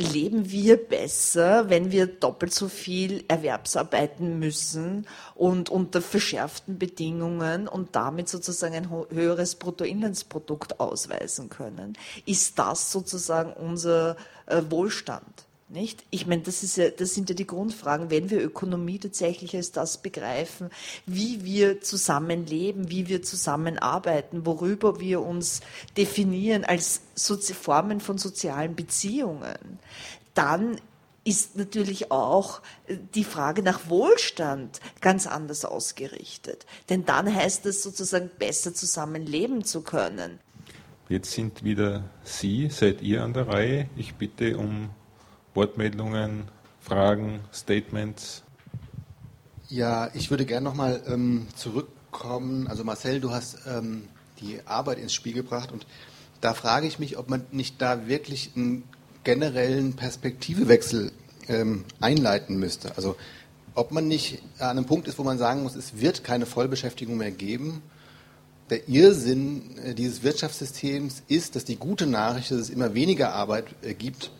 leben 0.00 0.50
wir 0.50 0.76
besser, 0.76 1.70
wenn 1.70 1.92
wir 1.92 2.06
doppelt 2.06 2.52
so 2.52 2.68
viel 2.68 3.24
Erwerbsarbeiten 3.28 4.38
müssen 4.38 5.06
und 5.34 5.68
unter 5.68 6.00
verschärften 6.02 6.78
Bedingungen 6.78 7.68
und 7.68 7.94
damit 7.94 8.28
sozusagen 8.28 8.74
ein 8.74 8.90
höheres 9.10 9.54
Bruttoinlandsprodukt 9.56 10.80
ausweisen 10.80 11.48
können? 11.48 11.96
Ist 12.26 12.58
das 12.58 12.90
sozusagen 12.90 13.52
unser 13.52 14.16
äh, 14.46 14.62
Wohlstand? 14.68 15.43
Nicht? 15.74 16.04
Ich 16.10 16.28
meine, 16.28 16.42
das, 16.42 16.62
ist 16.62 16.76
ja, 16.76 16.88
das 16.88 17.14
sind 17.14 17.28
ja 17.30 17.34
die 17.34 17.48
Grundfragen, 17.48 18.08
wenn 18.08 18.30
wir 18.30 18.40
Ökonomie 18.40 19.00
tatsächlich 19.00 19.56
als 19.56 19.72
das 19.72 20.00
begreifen, 20.00 20.70
wie 21.04 21.44
wir 21.44 21.80
zusammenleben, 21.80 22.90
wie 22.90 23.08
wir 23.08 23.22
zusammenarbeiten, 23.22 24.46
worüber 24.46 25.00
wir 25.00 25.20
uns 25.20 25.62
definieren 25.96 26.64
als 26.64 27.00
Sozi 27.16 27.54
Formen 27.54 27.98
von 27.98 28.18
sozialen 28.18 28.76
Beziehungen, 28.76 29.80
dann 30.34 30.76
ist 31.24 31.56
natürlich 31.56 32.12
auch 32.12 32.62
die 32.86 33.24
Frage 33.24 33.64
nach 33.64 33.88
Wohlstand 33.88 34.80
ganz 35.00 35.26
anders 35.26 35.64
ausgerichtet. 35.64 36.66
Denn 36.88 37.04
dann 37.04 37.34
heißt 37.34 37.66
es 37.66 37.82
sozusagen, 37.82 38.30
besser 38.38 38.74
zusammenleben 38.74 39.64
zu 39.64 39.80
können. 39.80 40.38
Jetzt 41.08 41.32
sind 41.32 41.64
wieder 41.64 42.04
Sie, 42.22 42.70
seid 42.70 43.02
ihr 43.02 43.24
an 43.24 43.32
der 43.32 43.48
Reihe. 43.48 43.88
Ich 43.96 44.14
bitte 44.14 44.56
um 44.56 44.90
Wortmeldungen, 45.54 46.44
Fragen, 46.80 47.40
Statements? 47.52 48.42
Ja, 49.68 50.10
ich 50.14 50.30
würde 50.30 50.44
gerne 50.44 50.64
nochmal 50.64 51.02
ähm, 51.06 51.46
zurückkommen. 51.54 52.66
Also 52.66 52.84
Marcel, 52.84 53.20
du 53.20 53.30
hast 53.30 53.58
ähm, 53.66 54.08
die 54.40 54.60
Arbeit 54.66 54.98
ins 54.98 55.14
Spiel 55.14 55.32
gebracht 55.32 55.72
und 55.72 55.86
da 56.40 56.52
frage 56.52 56.86
ich 56.86 56.98
mich, 56.98 57.16
ob 57.16 57.30
man 57.30 57.46
nicht 57.52 57.80
da 57.80 58.06
wirklich 58.06 58.52
einen 58.54 58.84
generellen 59.22 59.94
Perspektivewechsel 59.94 61.12
ähm, 61.48 61.84
einleiten 62.00 62.58
müsste. 62.58 62.96
Also 62.96 63.16
ob 63.74 63.90
man 63.90 64.06
nicht 64.06 64.42
an 64.58 64.76
einem 64.76 64.84
Punkt 64.84 65.08
ist, 65.08 65.18
wo 65.18 65.22
man 65.22 65.38
sagen 65.38 65.62
muss, 65.62 65.74
es 65.74 66.00
wird 66.00 66.22
keine 66.22 66.46
Vollbeschäftigung 66.46 67.16
mehr 67.16 67.30
geben. 67.30 67.82
Der 68.70 68.88
Irrsinn 68.88 69.78
äh, 69.78 69.94
dieses 69.94 70.22
Wirtschaftssystems 70.22 71.22
ist, 71.28 71.56
dass 71.56 71.64
die 71.64 71.76
gute 71.76 72.06
Nachricht, 72.06 72.50
dass 72.50 72.58
es 72.58 72.70
immer 72.70 72.94
weniger 72.94 73.32
Arbeit 73.32 73.66
äh, 73.82 73.94
gibt, 73.94 74.30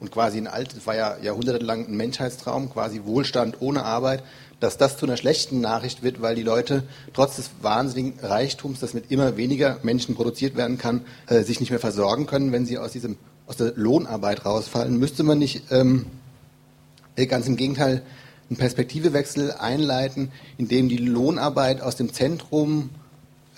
und 0.00 0.10
quasi 0.10 0.38
ein 0.38 0.46
altes, 0.46 0.86
war 0.86 0.96
ja 0.96 1.16
jahrhundertelang 1.22 1.86
ein 1.86 1.96
Menschheitstraum, 1.96 2.70
quasi 2.70 3.02
Wohlstand 3.04 3.56
ohne 3.60 3.84
Arbeit, 3.84 4.22
dass 4.60 4.78
das 4.78 4.96
zu 4.96 5.06
einer 5.06 5.16
schlechten 5.16 5.60
Nachricht 5.60 6.02
wird, 6.02 6.22
weil 6.22 6.34
die 6.34 6.42
Leute 6.42 6.84
trotz 7.12 7.36
des 7.36 7.50
wahnsinnigen 7.60 8.18
Reichtums, 8.20 8.80
das 8.80 8.94
mit 8.94 9.10
immer 9.10 9.36
weniger 9.36 9.78
Menschen 9.82 10.14
produziert 10.14 10.56
werden 10.56 10.78
kann, 10.78 11.02
äh, 11.26 11.42
sich 11.42 11.60
nicht 11.60 11.70
mehr 11.70 11.80
versorgen 11.80 12.26
können, 12.26 12.52
wenn 12.52 12.66
sie 12.66 12.78
aus 12.78 12.92
diesem 12.92 13.16
aus 13.46 13.56
der 13.56 13.72
Lohnarbeit 13.76 14.46
rausfallen. 14.46 14.98
Müsste 14.98 15.22
man 15.22 15.38
nicht 15.38 15.64
ähm, 15.70 16.06
äh, 17.16 17.26
ganz 17.26 17.46
im 17.46 17.56
Gegenteil 17.56 18.02
einen 18.48 18.58
Perspektivewechsel 18.58 19.52
einleiten, 19.52 20.30
indem 20.58 20.88
die 20.88 20.98
Lohnarbeit 20.98 21.82
aus 21.82 21.96
dem 21.96 22.12
Zentrum 22.12 22.90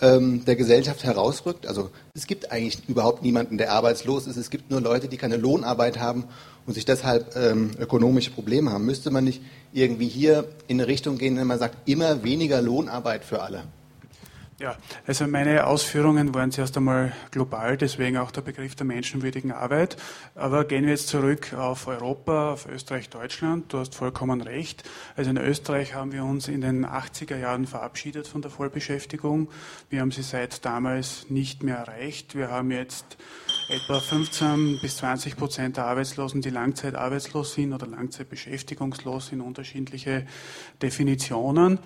ähm, 0.01 0.45
der 0.45 0.57
Gesellschaft 0.57 1.05
herausrückt. 1.05 1.67
Also 1.67 1.91
es 2.15 2.27
gibt 2.27 2.53
eigentlich 2.53 2.89
überhaupt 2.89 3.23
niemanden, 3.23 3.59
der 3.59 3.73
arbeitslos 3.73 4.27
ist. 4.27 4.37
Es 4.37 4.51
gibt 4.51 4.71
nur 4.71 4.81
Leute, 4.81 5.09
die 5.09 5.17
keine 5.17 5.37
Lohnarbeit 5.37 5.99
haben 5.99 6.25
und 6.67 6.75
sich 6.75 6.85
deshalb 6.85 7.37
ähm, 7.37 7.71
ökonomische 7.79 8.31
Probleme 8.31 8.73
haben. 8.73 8.85
Müsste 8.85 9.11
man 9.11 9.25
nicht 9.25 9.43
irgendwie 9.73 10.09
hier 10.09 10.45
in 10.69 10.81
eine 10.81 10.89
Richtung 10.89 11.19
gehen, 11.19 11.37
wenn 11.37 11.47
man 11.47 11.59
sagt, 11.59 11.89
immer 11.89 12.23
weniger 12.23 12.61
Lohnarbeit 12.61 13.25
für 13.25 13.43
alle? 13.43 13.65
Ja, 14.59 14.75
also 15.07 15.27
meine 15.27 15.67
Ausführungen 15.67 16.35
waren 16.35 16.51
zuerst 16.51 16.79
einmal 16.79 17.13
global, 17.31 17.77
deswegen 17.77 18.17
auch 18.17 18.31
der 18.31 18.41
Begriff 18.41 18.75
der 18.75 18.87
menschenwürdigen 18.87 19.53
Arbeit. 19.53 19.99
Aber 20.35 20.65
gehen 20.65 20.85
wir 20.85 20.93
jetzt 20.93 21.09
zurück 21.09 21.53
auf 21.53 21.87
Europa, 21.87 22.53
auf 22.55 22.67
Österreich, 22.67 23.11
Deutschland. 23.11 23.71
Du 23.71 23.79
hast 23.79 23.95
vollkommen 23.95 24.41
recht. 24.41 24.83
Also 25.15 25.29
in 25.29 25.37
Österreich 25.37 25.93
haben 25.93 26.11
wir 26.13 26.25
uns 26.25 26.49
in 26.49 26.63
den 26.63 26.87
80er 26.87 27.37
Jahren 27.37 27.67
verabschiedet 27.67 28.29
von 28.29 28.41
der 28.41 28.51
Vollbeschäftigung. 28.51 29.51
Wir 29.91 30.01
haben 30.01 30.11
sie 30.11 30.23
seit 30.23 30.65
damals 30.65 31.29
nicht 31.29 31.63
mehr 31.63 31.77
erreicht. 31.77 32.35
Wir 32.35 32.51
haben 32.51 32.71
jetzt 32.71 33.19
etwa 33.69 34.01
15 34.01 34.79
bis 34.81 34.97
20 34.97 35.37
Prozent 35.37 35.77
der 35.77 35.85
Arbeitslosen, 35.85 36.41
die 36.41 36.49
langzeitarbeitslos 36.49 37.53
sind 37.53 37.75
oder 37.75 37.87
langzeitbeschäftigungslos 37.87 39.27
sind, 39.27 39.43
unterschiedliche 39.43 40.27
Definitionen. 40.81 41.79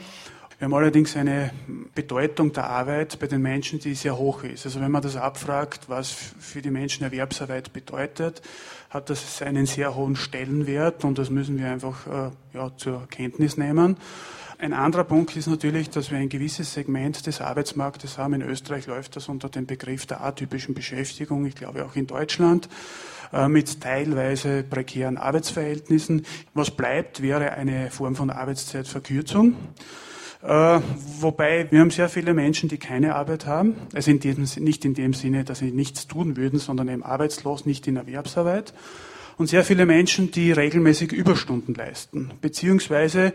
Wir 0.61 0.66
haben 0.66 0.74
allerdings 0.74 1.16
eine 1.16 1.53
Bedeutung 1.95 2.53
der 2.53 2.69
Arbeit 2.69 3.19
bei 3.19 3.27
den 3.27 3.41
Menschen, 3.41 3.78
die 3.78 3.95
sehr 3.95 4.19
hoch 4.19 4.45
ist. 4.45 4.66
Also 4.66 4.82
wenn 4.82 4.91
man 4.91 5.01
das 5.01 5.16
abfragt, 5.16 5.89
was 5.89 6.11
für 6.11 6.61
die 6.61 6.70
Menschen 6.70 7.03
Erwerbsarbeit 7.03 7.73
bedeutet, 7.73 8.43
hat 8.91 9.09
das 9.09 9.41
einen 9.41 9.65
sehr 9.65 9.95
hohen 9.95 10.16
Stellenwert 10.16 11.03
und 11.03 11.16
das 11.16 11.31
müssen 11.31 11.59
wir 11.59 11.70
einfach 11.70 12.07
äh, 12.07 12.31
ja, 12.53 12.70
zur 12.77 13.09
Kenntnis 13.09 13.57
nehmen. 13.57 13.97
Ein 14.59 14.74
anderer 14.74 15.05
Punkt 15.05 15.35
ist 15.35 15.47
natürlich, 15.47 15.89
dass 15.89 16.11
wir 16.11 16.19
ein 16.19 16.28
gewisses 16.28 16.74
Segment 16.74 17.27
des 17.27 17.41
Arbeitsmarktes 17.41 18.19
haben. 18.19 18.35
In 18.35 18.43
Österreich 18.43 18.87
läuft 18.87 19.16
das 19.16 19.31
unter 19.31 19.49
dem 19.49 19.65
Begriff 19.65 20.05
der 20.05 20.20
atypischen 20.23 20.74
Beschäftigung, 20.74 21.47
ich 21.47 21.55
glaube 21.55 21.87
auch 21.87 21.97
in 21.97 22.07
Deutschland, 22.07 22.69
äh, 23.32 23.49
mit 23.49 23.81
teilweise 23.81 24.62
prekären 24.62 25.16
Arbeitsverhältnissen. 25.16 26.27
Was 26.53 26.70
bleibt, 26.70 27.23
wäre 27.23 27.53
eine 27.53 27.91
Form 27.91 28.15
von 28.15 28.28
Arbeitszeitverkürzung. 28.28 29.55
Äh, 30.43 30.81
wobei 31.21 31.71
wir 31.71 31.81
haben 31.81 31.91
sehr 31.91 32.09
viele 32.09 32.33
Menschen, 32.33 32.69
die 32.69 32.79
keine 32.79 33.15
Arbeit 33.15 33.47
haben. 33.47 33.77
Also 33.95 34.11
in 34.11 34.21
diesem, 34.21 34.47
nicht 34.65 34.85
in 34.85 34.95
dem 34.95 35.12
Sinne, 35.12 35.45
dass 35.45 35.59
sie 35.59 35.71
nichts 35.71 36.07
tun 36.07 36.37
würden, 36.37 36.59
sondern 36.59 36.89
eben 36.89 37.03
arbeitslos, 37.03 37.67
nicht 37.67 37.87
in 37.87 37.97
Erwerbsarbeit 37.97 38.73
und 39.41 39.47
sehr 39.47 39.65
viele 39.65 39.87
Menschen, 39.87 40.31
die 40.31 40.53
regelmäßig 40.53 41.12
Überstunden 41.12 41.75
leisten, 41.75 42.31
beziehungsweise 42.43 43.33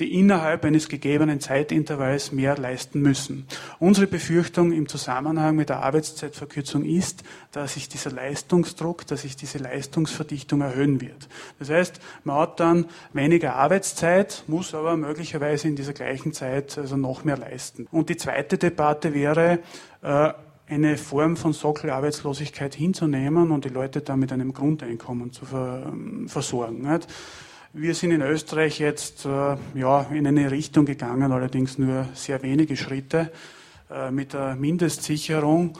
die 0.00 0.12
innerhalb 0.12 0.66
eines 0.66 0.86
gegebenen 0.86 1.40
Zeitintervalls 1.40 2.30
mehr 2.30 2.58
leisten 2.58 3.00
müssen. 3.00 3.46
Unsere 3.78 4.06
Befürchtung 4.06 4.72
im 4.72 4.86
Zusammenhang 4.86 5.56
mit 5.56 5.70
der 5.70 5.82
Arbeitszeitverkürzung 5.82 6.84
ist, 6.84 7.24
dass 7.52 7.72
sich 7.72 7.88
dieser 7.88 8.10
Leistungsdruck, 8.10 9.06
dass 9.06 9.22
sich 9.22 9.34
diese 9.34 9.56
Leistungsverdichtung 9.56 10.60
erhöhen 10.60 11.00
wird. 11.00 11.26
Das 11.58 11.70
heißt, 11.70 12.00
man 12.24 12.36
hat 12.36 12.60
dann 12.60 12.84
weniger 13.14 13.54
Arbeitszeit, 13.54 14.44
muss 14.48 14.74
aber 14.74 14.98
möglicherweise 14.98 15.68
in 15.68 15.76
dieser 15.76 15.94
gleichen 15.94 16.34
Zeit 16.34 16.76
also 16.76 16.98
noch 16.98 17.24
mehr 17.24 17.38
leisten. 17.38 17.88
Und 17.90 18.10
die 18.10 18.18
zweite 18.18 18.58
Debatte 18.58 19.14
wäre, 19.14 19.60
äh, 20.02 20.34
eine 20.68 20.96
Form 20.96 21.36
von 21.36 21.52
Sockelarbeitslosigkeit 21.52 22.74
hinzunehmen 22.74 23.50
und 23.50 23.64
die 23.64 23.70
Leute 23.70 24.00
da 24.00 24.16
mit 24.16 24.32
einem 24.32 24.52
Grundeinkommen 24.52 25.32
zu 25.32 25.44
ähm, 25.54 26.28
versorgen. 26.28 27.00
Wir 27.72 27.94
sind 27.94 28.10
in 28.10 28.22
Österreich 28.22 28.78
jetzt 28.78 29.26
äh, 29.26 29.56
ja, 29.74 30.02
in 30.10 30.26
eine 30.26 30.50
Richtung 30.50 30.86
gegangen, 30.86 31.30
allerdings 31.30 31.78
nur 31.78 32.08
sehr 32.14 32.42
wenige 32.42 32.76
Schritte, 32.76 33.30
äh, 33.90 34.10
mit 34.10 34.32
der 34.32 34.56
Mindestsicherung, 34.56 35.78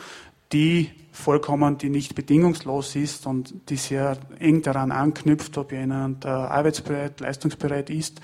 die 0.52 0.90
vollkommen, 1.10 1.78
die 1.78 1.90
nicht 1.90 2.14
bedingungslos 2.14 2.94
ist 2.94 3.26
und 3.26 3.68
die 3.68 3.76
sehr 3.76 4.16
eng 4.38 4.62
daran 4.62 4.92
anknüpft, 4.92 5.58
ob 5.58 5.72
jemand 5.72 6.24
arbeitsbereit, 6.24 7.18
leistungsbereit 7.18 7.90
ist 7.90 8.20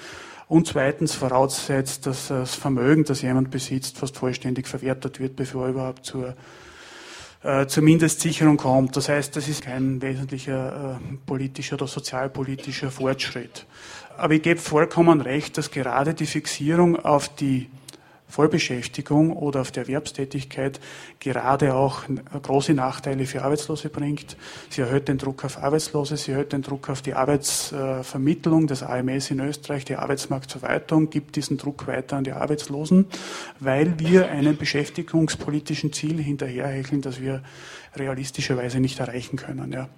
und 0.53 0.67
zweitens 0.67 1.15
voraussetzt, 1.15 2.05
dass 2.05 2.29
das 2.29 2.55
Vermögen, 2.55 3.05
das 3.05 3.23
jemand 3.23 3.51
besitzt, 3.51 3.97
fast 3.97 4.19
vollständig 4.19 4.69
verwertet 4.69 5.19
wird, 5.19 5.35
bevor 5.35 5.65
er 5.65 5.71
überhaupt 5.71 6.05
zur, 6.05 6.35
äh, 7.43 7.65
zur 7.65 7.83
Mindestsicherung 7.83 8.59
kommt. 8.59 8.95
Das 8.95 9.09
heißt, 9.09 9.35
das 9.35 9.49
ist 9.49 9.63
kein 9.63 10.03
wesentlicher 10.03 10.99
äh, 11.01 11.17
politischer 11.25 11.77
oder 11.77 11.87
sozialpolitischer 11.87 12.91
Fortschritt. 12.91 13.65
Aber 14.19 14.35
ich 14.35 14.43
gebe 14.43 14.61
vollkommen 14.61 15.23
recht, 15.23 15.57
dass 15.57 15.71
gerade 15.71 16.13
die 16.13 16.27
Fixierung 16.27 16.97
auf 17.03 17.35
die 17.35 17.71
Vollbeschäftigung 18.33 19.37
oder 19.37 19.61
auf 19.61 19.73
der 19.73 19.83
Erwerbstätigkeit 19.83 20.81
gerade 21.21 21.75
auch 21.75 22.05
große 22.43 22.73
Nachteile 22.73 23.27
für 23.27 23.43
Arbeitslose 23.43 23.91
bringt. 23.91 24.39
Sie 24.71 24.81
erhöht 24.81 25.07
den 25.09 25.19
Druck 25.19 25.45
auf 25.45 25.63
Arbeitslose, 25.63 26.17
sie 26.17 26.33
erhöht 26.33 26.55
den 26.55 26.63
Druck 26.63 26.89
auf 26.89 27.03
die 27.03 27.13
Arbeitsvermittlung, 27.13 28.67
das 28.67 28.83
AMS 28.83 29.31
in 29.31 29.41
Österreich, 29.41 29.85
die 29.85 29.97
Arbeitsmarktverwaltung 29.97 31.11
gibt 31.11 31.37
diesen 31.37 31.59
Druck 31.59 31.87
weiter 31.87 32.17
an 32.17 32.25
die 32.25 32.33
Arbeitslosen, 32.33 33.05
weil 33.61 33.99
wir 33.99 34.31
einem 34.31 34.57
beschäftigungspolitischen 34.57 35.93
Ziel 35.93 36.23
hinterherhecheln, 36.23 37.03
das 37.03 37.21
wir 37.21 37.43
realistischerweise 37.95 38.81
nicht 38.81 38.99
erreichen 38.99 39.37
können. 39.37 39.73
Ja. 39.73 39.91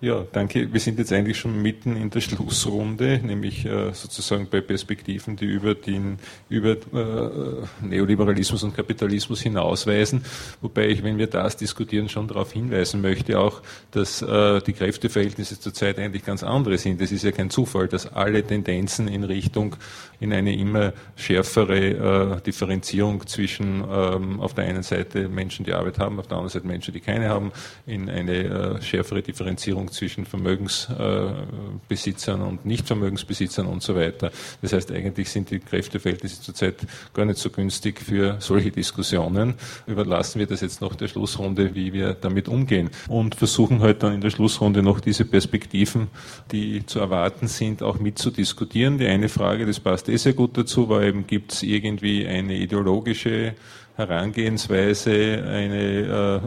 Ja, 0.00 0.24
danke. 0.30 0.72
Wir 0.72 0.78
sind 0.78 0.96
jetzt 1.00 1.12
eigentlich 1.12 1.38
schon 1.38 1.60
mitten 1.60 1.96
in 1.96 2.08
der 2.10 2.20
Schlussrunde, 2.20 3.18
nämlich 3.20 3.66
äh, 3.66 3.92
sozusagen 3.92 4.46
bei 4.48 4.60
Perspektiven, 4.60 5.34
die 5.34 5.46
über 5.46 5.74
den 5.74 6.20
über 6.48 6.70
äh, 6.70 7.66
Neoliberalismus 7.84 8.62
und 8.62 8.76
Kapitalismus 8.76 9.40
hinausweisen. 9.40 10.24
Wobei 10.60 10.86
ich, 10.86 11.02
wenn 11.02 11.18
wir 11.18 11.26
das 11.26 11.56
diskutieren, 11.56 12.08
schon 12.08 12.28
darauf 12.28 12.52
hinweisen 12.52 13.00
möchte, 13.00 13.40
auch, 13.40 13.60
dass 13.90 14.22
äh, 14.22 14.60
die 14.60 14.72
Kräfteverhältnisse 14.72 15.58
zurzeit 15.58 15.98
eigentlich 15.98 16.24
ganz 16.24 16.44
andere 16.44 16.78
sind. 16.78 17.02
Es 17.02 17.10
ist 17.10 17.24
ja 17.24 17.32
kein 17.32 17.50
Zufall, 17.50 17.88
dass 17.88 18.06
alle 18.06 18.44
Tendenzen 18.44 19.08
in 19.08 19.24
Richtung 19.24 19.74
in 20.20 20.32
eine 20.32 20.56
immer 20.56 20.92
schärfere 21.16 22.36
äh, 22.36 22.40
Differenzierung 22.42 23.26
zwischen 23.26 23.82
ähm, 23.90 24.38
auf 24.38 24.54
der 24.54 24.64
einen 24.64 24.84
Seite 24.84 25.28
Menschen, 25.28 25.64
die 25.64 25.72
Arbeit 25.72 25.98
haben, 25.98 26.20
auf 26.20 26.28
der 26.28 26.36
anderen 26.36 26.52
Seite 26.52 26.68
Menschen, 26.68 26.94
die 26.94 27.00
keine 27.00 27.28
haben, 27.28 27.50
in 27.84 28.08
eine 28.08 28.78
äh, 28.78 28.82
schärfere 28.82 29.22
Differenzierung 29.22 29.87
Trennung 29.88 29.92
zwischen 29.92 30.24
Vermögensbesitzern 30.24 32.42
und 32.42 32.64
Nichtvermögensbesitzern 32.64 33.66
und 33.66 33.82
so 33.82 33.96
weiter. 33.96 34.30
Das 34.62 34.72
heißt, 34.72 34.92
eigentlich 34.92 35.28
sind 35.30 35.50
die 35.50 35.58
Kräfteverhältnisse 35.58 36.40
zurzeit 36.40 36.76
gar 37.14 37.24
nicht 37.24 37.38
so 37.38 37.50
günstig 37.50 38.00
für 38.00 38.36
solche 38.40 38.70
Diskussionen. 38.70 39.54
Überlassen 39.86 40.38
wir 40.38 40.46
das 40.46 40.60
jetzt 40.60 40.80
noch 40.80 40.94
der 40.94 41.08
Schlussrunde, 41.08 41.74
wie 41.74 41.92
wir 41.92 42.14
damit 42.14 42.48
umgehen 42.48 42.90
und 43.08 43.34
versuchen 43.34 43.80
halt 43.80 44.02
dann 44.02 44.14
in 44.14 44.20
der 44.20 44.30
Schlussrunde 44.30 44.82
noch 44.82 45.00
diese 45.00 45.24
Perspektiven, 45.24 46.08
die 46.52 46.86
zu 46.86 47.00
erwarten 47.00 47.48
sind, 47.48 47.82
auch 47.82 47.98
mitzudiskutieren. 47.98 48.98
Die 48.98 49.06
eine 49.06 49.28
Frage, 49.28 49.66
das 49.66 49.80
passt 49.80 50.08
eh 50.08 50.16
sehr 50.16 50.34
gut 50.34 50.56
dazu, 50.56 50.88
war 50.88 51.02
eben, 51.02 51.26
gibt 51.26 51.52
es 51.52 51.62
irgendwie 51.62 52.26
eine 52.26 52.56
ideologische 52.56 53.54
Herangehensweise, 53.98 55.44
eine 55.44 56.40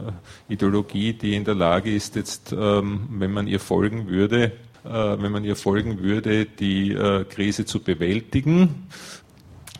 äh, 0.48 0.54
Ideologie, 0.54 1.12
die 1.12 1.36
in 1.36 1.44
der 1.44 1.56
Lage 1.56 1.94
ist, 1.94 2.16
jetzt, 2.16 2.54
ähm, 2.54 3.10
wenn 3.12 3.32
man 3.32 3.46
ihr 3.46 3.60
folgen 3.60 4.08
würde, 4.08 4.54
äh, 4.86 4.90
wenn 4.90 5.34
man 5.34 5.44
ihr 5.44 5.58
folgen 5.58 6.00
würde, 6.00 6.46
die 6.46 6.94
äh, 6.94 7.26
Krise 7.26 7.66
zu 7.66 7.82
bewältigen, 7.82 8.88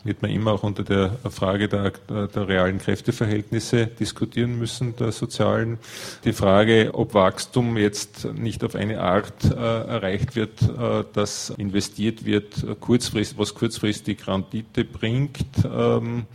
wird 0.04 0.22
man 0.22 0.32
immer 0.32 0.52
auch 0.52 0.64
unter 0.64 0.84
der 0.84 1.12
Frage 1.30 1.70
der, 1.70 1.94
der, 2.10 2.48
realen 2.48 2.80
Kräfteverhältnisse 2.80 3.88
diskutieren 3.88 4.58
müssen, 4.58 4.96
der 4.98 5.14
sozialen. 5.14 5.78
Die 6.26 6.34
Frage, 6.34 6.92
ob 6.94 7.14
Wachstum 7.14 7.78
jetzt 7.78 8.26
nicht 8.34 8.66
auf 8.66 8.76
eine 8.76 9.00
Art 9.00 9.46
äh, 9.46 9.56
erreicht 9.56 10.36
wird, 10.36 10.62
äh, 10.62 11.06
dass 11.14 11.52
investiert 11.52 12.26
wird, 12.26 12.66
kurzfristig, 12.82 13.38
was 13.38 13.54
kurzfristig 13.54 14.28
Rendite 14.28 14.84
bringt, 14.84 15.46
ähm, 15.64 16.26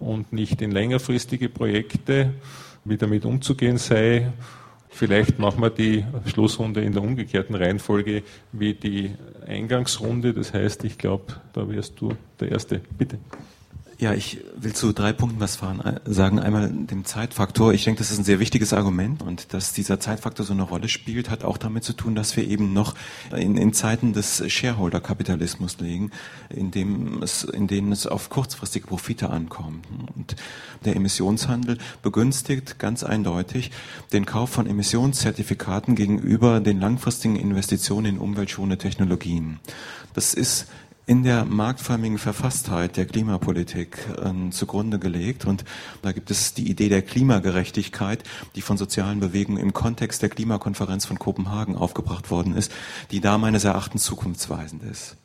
und 0.00 0.32
nicht 0.32 0.60
in 0.62 0.72
längerfristige 0.72 1.48
Projekte, 1.48 2.34
wie 2.84 2.96
damit 2.96 3.24
umzugehen 3.24 3.78
sei. 3.78 4.32
Vielleicht 4.88 5.38
machen 5.38 5.62
wir 5.62 5.70
die 5.70 6.04
Schlussrunde 6.26 6.82
in 6.82 6.92
der 6.92 7.02
umgekehrten 7.02 7.54
Reihenfolge 7.54 8.24
wie 8.52 8.74
die 8.74 9.12
Eingangsrunde. 9.46 10.34
Das 10.34 10.52
heißt, 10.52 10.82
ich 10.84 10.98
glaube, 10.98 11.34
da 11.52 11.68
wärst 11.68 12.00
du 12.00 12.16
der 12.40 12.50
Erste. 12.50 12.80
Bitte. 12.98 13.18
Ja, 14.00 14.14
ich 14.14 14.38
will 14.56 14.72
zu 14.72 14.94
drei 14.94 15.12
Punkten 15.12 15.40
was 15.40 15.58
sagen. 16.06 16.38
Einmal 16.38 16.70
dem 16.70 17.04
Zeitfaktor. 17.04 17.74
Ich 17.74 17.84
denke, 17.84 17.98
das 17.98 18.10
ist 18.10 18.16
ein 18.16 18.24
sehr 18.24 18.40
wichtiges 18.40 18.72
Argument 18.72 19.20
und 19.20 19.52
dass 19.52 19.74
dieser 19.74 20.00
Zeitfaktor 20.00 20.46
so 20.46 20.54
eine 20.54 20.62
Rolle 20.62 20.88
spielt, 20.88 21.28
hat 21.28 21.44
auch 21.44 21.58
damit 21.58 21.84
zu 21.84 21.92
tun, 21.92 22.14
dass 22.14 22.34
wir 22.34 22.48
eben 22.48 22.72
noch 22.72 22.94
in, 23.36 23.58
in 23.58 23.74
Zeiten 23.74 24.14
des 24.14 24.42
Shareholder-Kapitalismus 24.50 25.80
liegen, 25.80 26.12
in, 26.48 26.70
dem 26.70 27.22
es, 27.22 27.44
in 27.44 27.66
denen 27.66 27.92
es 27.92 28.06
auf 28.06 28.30
kurzfristige 28.30 28.86
Profite 28.86 29.28
ankommt. 29.28 29.86
Und 30.16 30.34
der 30.86 30.96
Emissionshandel 30.96 31.76
begünstigt 32.02 32.78
ganz 32.78 33.04
eindeutig 33.04 33.70
den 34.14 34.24
Kauf 34.24 34.48
von 34.48 34.66
Emissionszertifikaten 34.66 35.94
gegenüber 35.94 36.60
den 36.60 36.80
langfristigen 36.80 37.36
Investitionen 37.36 38.14
in 38.14 38.18
umweltschonende 38.18 38.78
Technologien. 38.78 39.60
Das 40.14 40.32
ist 40.32 40.68
in 41.10 41.24
der 41.24 41.44
marktförmigen 41.44 42.18
Verfasstheit 42.18 42.96
der 42.96 43.04
Klimapolitik 43.04 43.98
äh, 44.16 44.50
zugrunde 44.50 45.00
gelegt. 45.00 45.44
Und 45.44 45.64
da 46.02 46.12
gibt 46.12 46.30
es 46.30 46.54
die 46.54 46.70
Idee 46.70 46.88
der 46.88 47.02
Klimagerechtigkeit, 47.02 48.22
die 48.54 48.62
von 48.62 48.76
sozialen 48.76 49.18
Bewegungen 49.18 49.58
im 49.58 49.72
Kontext 49.72 50.22
der 50.22 50.28
Klimakonferenz 50.28 51.06
von 51.06 51.18
Kopenhagen 51.18 51.74
aufgebracht 51.74 52.30
worden 52.30 52.54
ist, 52.54 52.70
die 53.10 53.20
da 53.20 53.38
meines 53.38 53.64
Erachtens 53.64 54.04
zukunftsweisend 54.04 54.84
ist. 54.84 55.16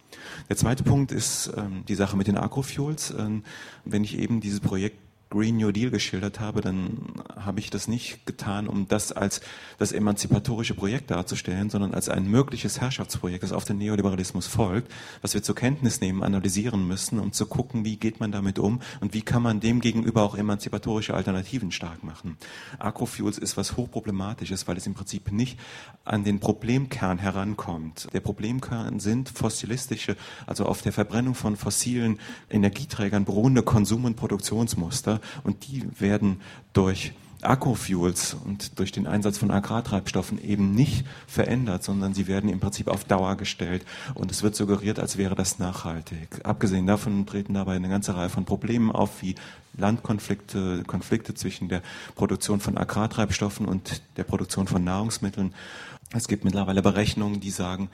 Der 0.50 0.58
zweite 0.58 0.82
Punkt 0.82 1.12
ist 1.12 1.54
ähm, 1.56 1.84
die 1.88 1.94
Sache 1.94 2.18
mit 2.18 2.26
den 2.26 2.40
Agrofuels. 2.40 3.14
Ähm, 3.16 3.44
wenn 3.84 4.04
ich 4.04 4.18
eben 4.18 4.42
dieses 4.42 4.62
Projekt 4.62 4.98
Green 5.30 5.58
New 5.58 5.72
Deal 5.72 5.90
geschildert 5.90 6.40
habe, 6.40 6.62
dann 6.62 7.24
habe 7.36 7.60
ich 7.60 7.70
das 7.70 7.88
nicht 7.88 8.26
getan, 8.26 8.68
um 8.68 8.88
das 8.88 9.12
als 9.12 9.42
das 9.80 9.92
emanzipatorische 9.92 10.76
Projekt 10.76 11.12
darzustellen, 11.12 11.70
sondern 11.70 11.94
als 11.94 12.10
ein 12.10 12.30
mögliches 12.30 12.80
Herrschaftsprojekt, 12.80 13.44
das 13.44 13.52
auf 13.52 13.66
den 13.66 13.78
Neoliberalismus 13.80 14.48
folgt, 14.48 14.92
was 15.22 15.34
wir 15.34 15.42
zur 15.42 15.56
Kenntnis 15.56 16.00
nehmen, 16.00 16.24
analysieren 16.24 16.88
müssen, 16.88 17.20
um 17.20 17.32
zu 17.32 17.48
gucken, 17.48 17.86
wie 17.86 17.98
geht 17.98 18.20
man 18.20 18.32
damit 18.32 18.60
um 18.60 18.82
und 19.02 19.14
wie 19.14 19.24
kann 19.24 19.42
man 19.42 19.60
dem 19.60 19.82
gegenüber 19.82 20.22
auch 20.22 20.36
emanzipatorische 20.38 21.16
Alternativen 21.16 21.72
stark 21.72 22.04
machen. 22.04 22.38
Agrofuels 22.78 23.38
ist 23.38 23.58
was 23.58 23.78
hochproblematisches, 23.78 24.68
weil 24.68 24.78
es 24.78 24.86
im 24.86 24.94
Prinzip 24.94 25.32
nicht 25.32 25.60
an 26.04 26.24
den 26.24 26.40
Problemkern 26.40 27.18
herankommt. 27.18 28.08
Der 28.14 28.20
Problemkern 28.20 29.00
sind 29.00 29.30
fossilistische, 29.30 30.16
also 30.46 30.66
auf 30.66 30.84
der 30.84 30.94
Verbrennung 30.94 31.34
von 31.34 31.58
fossilen 31.58 32.20
Energieträgern 32.50 33.26
beruhende 33.26 33.64
Konsum- 33.64 34.06
und 34.06 34.16
Produktionsmuster 34.16 35.15
und 35.44 35.68
die 35.68 35.84
werden 36.00 36.42
durch 36.74 37.14
Akkufuels 37.46 38.34
und 38.34 38.80
durch 38.80 38.92
den 38.92 39.08
Einsatz 39.08 39.38
von 39.38 39.52
Agrartreibstoffen 39.52 40.44
eben 40.44 40.74
nicht 40.74 41.06
verändert, 41.28 41.84
sondern 41.84 42.14
sie 42.14 42.28
werden 42.28 42.50
im 42.50 42.60
Prinzip 42.60 42.88
auf 42.88 43.04
Dauer 43.04 43.36
gestellt 43.36 43.86
und 44.14 44.32
es 44.32 44.44
wird 44.44 44.56
suggeriert, 44.56 45.00
als 45.00 45.18
wäre 45.18 45.36
das 45.36 45.60
nachhaltig. 45.60 46.42
Abgesehen 46.44 46.88
davon 46.88 47.26
treten 47.26 47.54
dabei 47.54 47.76
eine 47.76 47.90
ganze 47.90 48.16
Reihe 48.16 48.30
von 48.30 48.46
Problemen 48.46 48.92
auf, 48.92 49.22
wie 49.22 49.36
Landkonflikte, 49.78 50.84
Konflikte 50.88 51.34
zwischen 51.34 51.70
der 51.70 51.82
Produktion 52.16 52.60
von 52.60 52.78
Agrartreibstoffen 52.78 53.66
und 53.66 54.02
der 54.18 54.24
Produktion 54.24 54.68
von 54.68 54.84
Nahrungsmitteln. 54.84 55.54
Es 56.14 56.28
gibt 56.28 56.46
mittlerweile 56.46 56.82
Berechnungen, 56.82 57.42
die 57.42 57.52
sagen, 57.52 57.90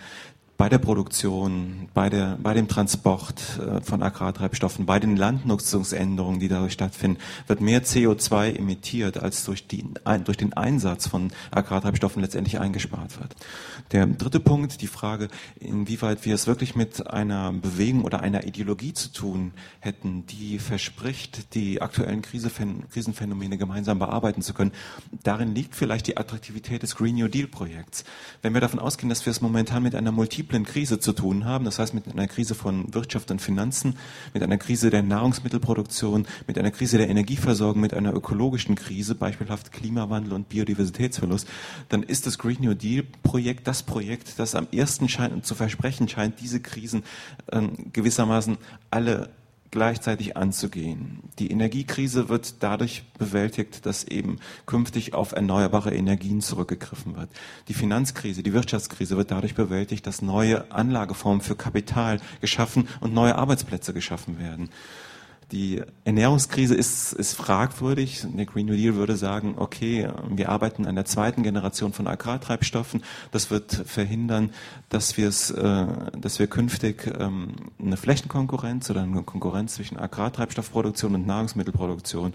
bei 0.61 0.69
der 0.69 0.77
Produktion, 0.77 1.89
bei, 1.95 2.11
der, 2.11 2.37
bei 2.39 2.53
dem 2.53 2.67
Transport 2.67 3.41
äh, 3.57 3.81
von 3.81 4.03
Agrartreibstoffen, 4.03 4.85
bei 4.85 4.99
den 4.99 5.17
Landnutzungsänderungen, 5.17 6.39
die 6.39 6.49
dadurch 6.49 6.73
stattfinden, 6.73 7.17
wird 7.47 7.61
mehr 7.61 7.83
CO2 7.83 8.59
emittiert, 8.59 9.17
als 9.17 9.43
durch, 9.43 9.65
die, 9.65 9.83
durch 10.23 10.37
den 10.37 10.53
Einsatz 10.53 11.07
von 11.07 11.31
Agrartreibstoffen 11.49 12.21
letztendlich 12.21 12.59
eingespart 12.59 13.19
wird. 13.19 13.35
Der 13.91 14.05
dritte 14.05 14.39
Punkt, 14.39 14.81
die 14.81 14.87
Frage, 14.87 15.27
inwieweit 15.59 16.25
wir 16.25 16.33
es 16.33 16.47
wirklich 16.47 16.75
mit 16.75 17.07
einer 17.07 17.51
Bewegung 17.51 18.05
oder 18.05 18.21
einer 18.21 18.45
Ideologie 18.45 18.93
zu 18.93 19.11
tun 19.11 19.51
hätten, 19.81 20.25
die 20.27 20.59
verspricht, 20.59 21.53
die 21.55 21.81
aktuellen 21.81 22.21
Krisenphänomene 22.21 23.57
gemeinsam 23.57 23.99
bearbeiten 23.99 24.41
zu 24.41 24.53
können. 24.53 24.71
Darin 25.23 25.53
liegt 25.53 25.75
vielleicht 25.75 26.07
die 26.07 26.15
Attraktivität 26.15 26.83
des 26.83 26.95
Green 26.95 27.15
New 27.15 27.27
Deal 27.27 27.47
Projekts. 27.47 28.05
Wenn 28.41 28.53
wir 28.53 28.61
davon 28.61 28.79
ausgehen, 28.79 29.09
dass 29.09 29.25
wir 29.25 29.31
es 29.31 29.41
momentan 29.41 29.83
mit 29.83 29.93
einer 29.93 30.13
multiplen 30.13 30.63
Krise 30.63 31.01
zu 31.01 31.11
tun 31.11 31.43
haben, 31.43 31.65
das 31.65 31.77
heißt 31.77 31.93
mit 31.93 32.07
einer 32.07 32.27
Krise 32.27 32.55
von 32.55 32.93
Wirtschaft 32.93 33.29
und 33.29 33.41
Finanzen, 33.41 33.97
mit 34.33 34.41
einer 34.41 34.57
Krise 34.57 34.89
der 34.89 35.03
Nahrungsmittelproduktion, 35.03 36.27
mit 36.47 36.57
einer 36.57 36.71
Krise 36.71 36.97
der 36.97 37.09
Energieversorgung, 37.09 37.81
mit 37.81 37.93
einer 37.93 38.13
ökologischen 38.13 38.75
Krise, 38.75 39.15
beispielhaft 39.15 39.73
Klimawandel 39.73 40.31
und 40.31 40.47
Biodiversitätsverlust, 40.47 41.45
dann 41.89 42.03
ist 42.03 42.25
das 42.25 42.37
Green 42.37 42.61
New 42.61 42.73
Deal 42.73 43.03
Projekt 43.23 43.67
das 43.67 43.80
Projekt, 43.83 44.39
das 44.39 44.55
am 44.55 44.67
ersten 44.71 45.09
scheint, 45.09 45.45
zu 45.45 45.55
versprechen 45.55 46.07
scheint, 46.07 46.39
diese 46.39 46.59
Krisen 46.59 47.03
äh, 47.47 47.61
gewissermaßen 47.93 48.57
alle 48.89 49.29
gleichzeitig 49.71 50.35
anzugehen. 50.35 51.19
Die 51.39 51.49
Energiekrise 51.49 52.27
wird 52.27 52.55
dadurch 52.61 53.03
bewältigt, 53.17 53.85
dass 53.85 54.03
eben 54.03 54.39
künftig 54.65 55.13
auf 55.13 55.31
erneuerbare 55.31 55.95
Energien 55.95 56.41
zurückgegriffen 56.41 57.15
wird. 57.15 57.29
Die 57.69 57.73
Finanzkrise, 57.73 58.43
die 58.43 58.53
Wirtschaftskrise 58.53 59.15
wird 59.15 59.31
dadurch 59.31 59.55
bewältigt, 59.55 60.05
dass 60.05 60.21
neue 60.21 60.69
Anlageformen 60.71 61.41
für 61.41 61.55
Kapital 61.55 62.19
geschaffen 62.41 62.89
und 62.99 63.13
neue 63.13 63.35
Arbeitsplätze 63.35 63.93
geschaffen 63.93 64.37
werden. 64.39 64.69
Die 65.51 65.81
Ernährungskrise 66.05 66.75
ist, 66.75 67.11
ist 67.11 67.33
fragwürdig. 67.33 68.25
Der 68.25 68.45
Green 68.45 68.67
New 68.67 68.75
Deal 68.75 68.95
würde 68.95 69.17
sagen, 69.17 69.55
okay, 69.57 70.07
wir 70.29 70.47
arbeiten 70.47 70.85
an 70.85 70.95
der 70.95 71.03
zweiten 71.03 71.43
Generation 71.43 71.91
von 71.91 72.07
Agrartreibstoffen. 72.07 73.03
Das 73.31 73.51
wird 73.51 73.73
verhindern, 73.73 74.51
dass 74.87 75.17
wir 75.17 75.27
es, 75.27 75.51
äh, 75.51 75.87
dass 76.17 76.39
wir 76.39 76.47
künftig 76.47 77.05
ähm, 77.19 77.55
eine 77.79 77.97
Flächenkonkurrenz 77.97 78.89
oder 78.89 79.01
eine 79.01 79.23
Konkurrenz 79.23 79.75
zwischen 79.75 79.97
Agrartreibstoffproduktion 79.97 81.15
und 81.15 81.27
Nahrungsmittelproduktion 81.27 82.33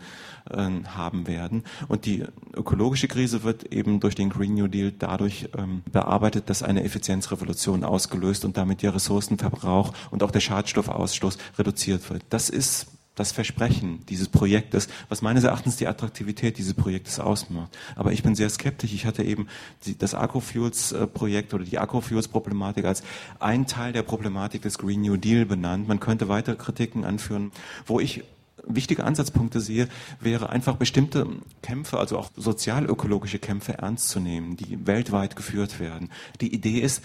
äh, 0.51 0.69
haben 0.87 1.27
werden. 1.27 1.65
Und 1.89 2.05
die 2.05 2.25
ökologische 2.57 3.09
Krise 3.09 3.43
wird 3.43 3.73
eben 3.73 4.01
durch 4.01 4.15
den 4.15 4.31
Green 4.31 4.55
New 4.55 4.69
Deal 4.69 4.93
dadurch 4.93 5.49
ähm, 5.57 5.83
bearbeitet, 5.93 6.49
dass 6.51 6.63
eine 6.63 6.85
Effizienzrevolution 6.85 7.85
ausgelöst 7.85 8.45
und 8.45 8.57
damit 8.57 8.83
der 8.83 8.95
Ressourcenverbrauch 8.95 9.93
und 10.11 10.23
auch 10.23 10.31
der 10.31 10.41
Schadstoffausstoß 10.41 11.39
reduziert 11.59 12.09
wird. 12.11 12.23
Das 12.31 12.51
ist 12.51 12.87
das 13.17 13.33
Versprechen 13.33 14.05
dieses 14.09 14.29
Projektes, 14.29 14.89
was 15.09 15.23
meines 15.23 15.43
Erachtens 15.43 15.77
die 15.77 15.89
Attraktivität 15.89 16.59
dieses 16.59 16.75
Projektes 16.75 17.19
ausmacht. 17.19 17.77
Aber 17.97 18.13
ich 18.13 18.23
bin 18.23 18.35
sehr 18.35 18.51
skeptisch. 18.51 18.93
Ich 18.93 19.07
hatte 19.07 19.23
eben 19.25 19.49
die, 19.85 19.97
das 19.97 20.15
Agrofuels-Projekt 20.15 21.55
oder 21.55 21.65
die 21.65 21.79
Agrofuels-Problematik 21.79 22.85
als 22.85 23.03
ein 23.41 23.67
Teil 23.67 23.93
der 23.93 24.03
Problematik 24.03 24.63
des 24.63 24.79
Green 24.79 25.01
New 25.01 25.17
Deal 25.17 25.47
benannt. 25.47 25.89
Man 25.89 25.99
könnte 25.99 26.29
weitere 26.29 26.57
Kritiken 26.57 27.05
anführen, 27.05 27.53
wo 27.87 28.01
ich 28.01 28.23
wichtige 28.67 29.05
Ansatzpunkte 29.05 29.61
sehe, 29.61 29.89
wäre 30.21 30.51
einfach 30.51 30.77
bestimmte 30.77 31.27
Kämpfe, 31.63 31.99
also 31.99 32.19
auch 32.19 32.31
sozialökologische 32.37 33.39
Kämpfe 33.39 33.75
ernst 33.79 34.09
zu 34.09 34.21
nehmen, 34.21 34.57
die 34.57 34.87
weltweit 34.87 35.37
geführt 35.37 35.81
werden. 35.81 36.11
Die 36.41 36.53
Idee 36.53 36.81
ist, 36.81 37.03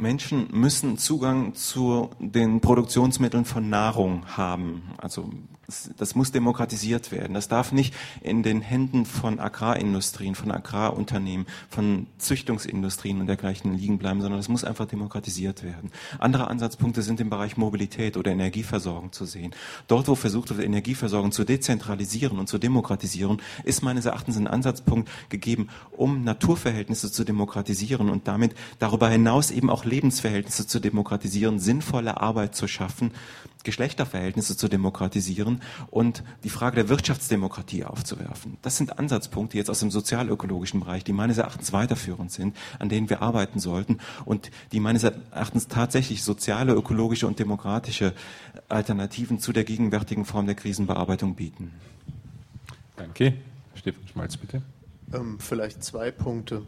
Menschen 0.00 0.48
müssen 0.52 0.96
Zugang 0.96 1.54
zu 1.54 2.10
den 2.18 2.60
Produktionsmitteln 2.60 3.44
von 3.44 3.68
Nahrung 3.68 4.24
haben. 4.36 4.82
Also 4.96 5.30
das 5.96 6.14
muss 6.14 6.32
demokratisiert 6.32 7.12
werden. 7.12 7.34
Das 7.34 7.48
darf 7.48 7.72
nicht 7.72 7.94
in 8.22 8.42
den 8.42 8.60
Händen 8.60 9.06
von 9.06 9.38
Agrarindustrien, 9.38 10.34
von 10.34 10.50
Agrarunternehmen, 10.50 11.46
von 11.68 12.06
Züchtungsindustrien 12.18 13.20
und 13.20 13.26
dergleichen 13.26 13.76
liegen 13.76 13.98
bleiben, 13.98 14.20
sondern 14.20 14.38
das 14.38 14.48
muss 14.48 14.64
einfach 14.64 14.86
demokratisiert 14.86 15.62
werden. 15.62 15.90
Andere 16.18 16.48
Ansatzpunkte 16.48 17.02
sind 17.02 17.20
im 17.20 17.30
Bereich 17.30 17.56
Mobilität 17.56 18.16
oder 18.16 18.30
Energieversorgung 18.30 19.12
zu 19.12 19.24
sehen. 19.24 19.54
Dort, 19.86 20.08
wo 20.08 20.14
versucht 20.14 20.50
wird, 20.50 20.64
Energieversorgung 20.64 21.32
zu 21.32 21.44
dezentralisieren 21.44 22.38
und 22.38 22.48
zu 22.48 22.58
demokratisieren, 22.58 23.40
ist 23.64 23.82
meines 23.82 24.04
Erachtens 24.04 24.36
ein 24.36 24.46
Ansatzpunkt 24.46 25.08
gegeben, 25.28 25.68
um 25.90 26.24
Naturverhältnisse 26.24 27.10
zu 27.12 27.24
demokratisieren 27.24 28.10
und 28.10 28.28
damit 28.28 28.54
darüber 28.78 29.08
hinaus 29.08 29.50
eben 29.50 29.70
auch 29.70 29.84
Lebensverhältnisse 29.84 30.66
zu 30.66 30.80
demokratisieren, 30.80 31.58
sinnvolle 31.58 32.20
Arbeit 32.20 32.54
zu 32.54 32.66
schaffen, 32.68 33.12
Geschlechterverhältnisse 33.64 34.56
zu 34.56 34.68
demokratisieren 34.68 35.60
und 35.90 36.22
die 36.44 36.50
Frage 36.50 36.76
der 36.76 36.88
Wirtschaftsdemokratie 36.88 37.84
aufzuwerfen. 37.84 38.56
Das 38.62 38.76
sind 38.76 38.98
Ansatzpunkte 38.98 39.56
jetzt 39.56 39.70
aus 39.70 39.80
dem 39.80 39.90
sozialökologischen 39.90 40.80
Bereich, 40.80 41.04
die 41.04 41.12
meines 41.12 41.38
Erachtens 41.38 41.72
weiterführend 41.72 42.32
sind, 42.32 42.56
an 42.78 42.88
denen 42.88 43.10
wir 43.10 43.22
arbeiten 43.22 43.58
sollten 43.58 43.98
und 44.24 44.50
die 44.72 44.80
meines 44.80 45.04
Erachtens 45.04 45.68
tatsächlich 45.68 46.22
soziale, 46.22 46.72
ökologische 46.72 47.26
und 47.26 47.38
demokratische 47.38 48.14
Alternativen 48.68 49.38
zu 49.38 49.52
der 49.52 49.64
gegenwärtigen 49.64 50.24
Form 50.24 50.46
der 50.46 50.54
Krisenbearbeitung 50.54 51.34
bieten. 51.34 51.72
Danke. 52.96 53.34
Stefan 53.74 54.06
Schmalz, 54.08 54.36
bitte. 54.36 54.62
Ähm, 55.12 55.38
vielleicht 55.38 55.82
zwei 55.82 56.10
Punkte. 56.10 56.62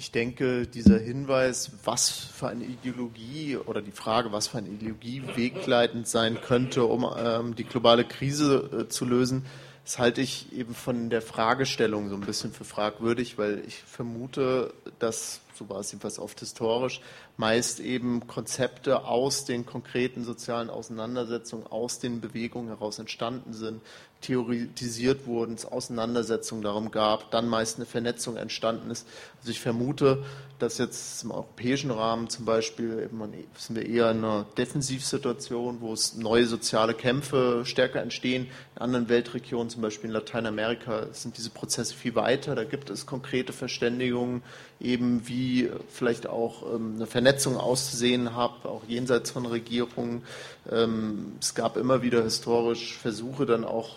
Ich 0.00 0.12
denke, 0.12 0.66
dieser 0.66 0.98
Hinweis, 0.98 1.72
was 1.84 2.08
für 2.08 2.48
eine 2.48 2.64
Ideologie 2.64 3.58
oder 3.58 3.82
die 3.82 3.90
Frage, 3.90 4.32
was 4.32 4.48
für 4.48 4.56
eine 4.56 4.70
Ideologie 4.70 5.22
wegleitend 5.36 6.08
sein 6.08 6.40
könnte, 6.40 6.86
um 6.86 7.06
ähm, 7.18 7.54
die 7.54 7.64
globale 7.64 8.06
Krise 8.06 8.86
äh, 8.86 8.88
zu 8.88 9.04
lösen, 9.04 9.44
das 9.84 9.98
halte 9.98 10.22
ich 10.22 10.54
eben 10.54 10.74
von 10.74 11.10
der 11.10 11.20
Fragestellung 11.20 12.08
so 12.08 12.14
ein 12.14 12.22
bisschen 12.22 12.50
für 12.50 12.64
fragwürdig, 12.64 13.36
weil 13.36 13.62
ich 13.66 13.82
vermute, 13.82 14.72
dass, 15.00 15.42
so 15.54 15.68
war 15.68 15.80
es 15.80 15.92
jedenfalls 15.92 16.18
oft 16.18 16.40
historisch, 16.40 17.02
meist 17.36 17.78
eben 17.78 18.26
Konzepte 18.26 19.04
aus 19.04 19.44
den 19.44 19.66
konkreten 19.66 20.24
sozialen 20.24 20.70
Auseinandersetzungen, 20.70 21.66
aus 21.66 21.98
den 21.98 22.22
Bewegungen 22.22 22.68
heraus 22.68 22.98
entstanden 22.98 23.52
sind, 23.52 23.82
theoretisiert 24.20 25.26
wurden, 25.26 25.54
es 25.54 25.64
Auseinandersetzungen 25.64 26.62
darum 26.62 26.90
gab, 26.90 27.30
dann 27.30 27.48
meist 27.48 27.76
eine 27.76 27.86
Vernetzung 27.86 28.36
entstanden 28.36 28.90
ist. 28.90 29.06
Also 29.40 29.50
ich 29.50 29.60
vermute, 29.60 30.22
dass 30.58 30.76
jetzt 30.76 31.24
im 31.24 31.30
europäischen 31.30 31.90
Rahmen 31.90 32.28
zum 32.28 32.44
Beispiel 32.44 33.02
eben 33.02 33.22
sind 33.56 33.76
wir 33.76 33.86
eher 33.86 34.10
in 34.10 34.18
einer 34.18 34.44
Defensivsituation, 34.58 35.80
wo 35.80 35.92
es 35.94 36.16
neue 36.16 36.46
soziale 36.46 36.92
Kämpfe 36.92 37.62
stärker 37.64 38.02
entstehen. 38.02 38.48
In 38.76 38.82
anderen 38.82 39.08
Weltregionen, 39.08 39.70
zum 39.70 39.80
Beispiel 39.80 40.08
in 40.08 40.14
Lateinamerika, 40.14 41.06
sind 41.12 41.38
diese 41.38 41.48
Prozesse 41.48 41.94
viel 41.94 42.14
weiter. 42.14 42.54
Da 42.54 42.64
gibt 42.64 42.90
es 42.90 43.06
konkrete 43.06 43.54
Verständigungen, 43.54 44.42
eben 44.80 45.26
wie 45.26 45.70
vielleicht 45.88 46.26
auch 46.26 46.74
ähm, 46.74 46.96
eine 46.96 47.06
Vernetzung 47.06 47.56
auszusehen 47.56 48.36
hat, 48.36 48.64
auch 48.64 48.82
jenseits 48.86 49.30
von 49.30 49.46
Regierungen. 49.46 50.22
Ähm, 50.70 51.32
es 51.40 51.54
gab 51.54 51.78
immer 51.78 52.02
wieder 52.02 52.22
historisch 52.22 52.98
Versuche, 52.98 53.46
dann 53.46 53.64
auch 53.64 53.96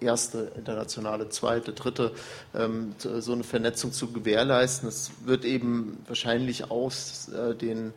erste 0.00 0.52
internationale, 0.56 1.28
zweite, 1.28 1.72
dritte, 1.72 2.12
ähm, 2.54 2.94
so 2.98 3.32
eine 3.32 3.44
Vernetzung 3.44 3.92
zu 3.92 4.12
gewährleisten. 4.12 4.88
Es 4.88 5.10
wird 5.24 5.44
eben 5.44 5.98
wahrscheinlich 6.06 6.70
aus 6.70 7.28
äh, 7.28 7.54
den 7.54 7.92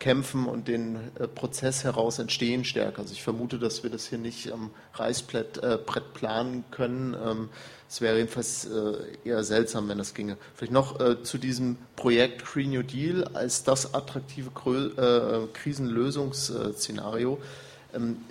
kämpfen 0.00 0.46
und 0.46 0.68
den 0.68 0.96
äh, 1.18 1.28
Prozess 1.28 1.84
heraus 1.84 2.18
entstehen 2.18 2.64
stärker. 2.64 3.00
Also 3.02 3.12
ich 3.12 3.22
vermute, 3.22 3.58
dass 3.58 3.82
wir 3.82 3.90
das 3.90 4.06
hier 4.08 4.18
nicht 4.18 4.52
am 4.52 4.70
Reißbrett 4.94 5.58
äh, 5.62 5.78
Brett 5.84 6.12
planen 6.14 6.64
können. 6.70 7.14
Ähm, 7.14 7.48
es 7.88 8.00
wäre 8.00 8.16
jedenfalls 8.16 8.66
äh, 8.66 8.94
eher 9.24 9.44
seltsam, 9.44 9.88
wenn 9.88 9.98
das 9.98 10.14
ginge. 10.14 10.36
Vielleicht 10.56 10.72
noch 10.72 11.00
äh, 11.00 11.22
zu 11.22 11.38
diesem 11.38 11.78
Projekt 11.96 12.44
Green 12.44 12.70
New 12.70 12.82
Deal 12.82 13.24
als 13.34 13.62
das 13.62 13.94
attraktive 13.94 14.50
äh, 14.50 15.46
Krisenlösungsszenario. 15.52 17.38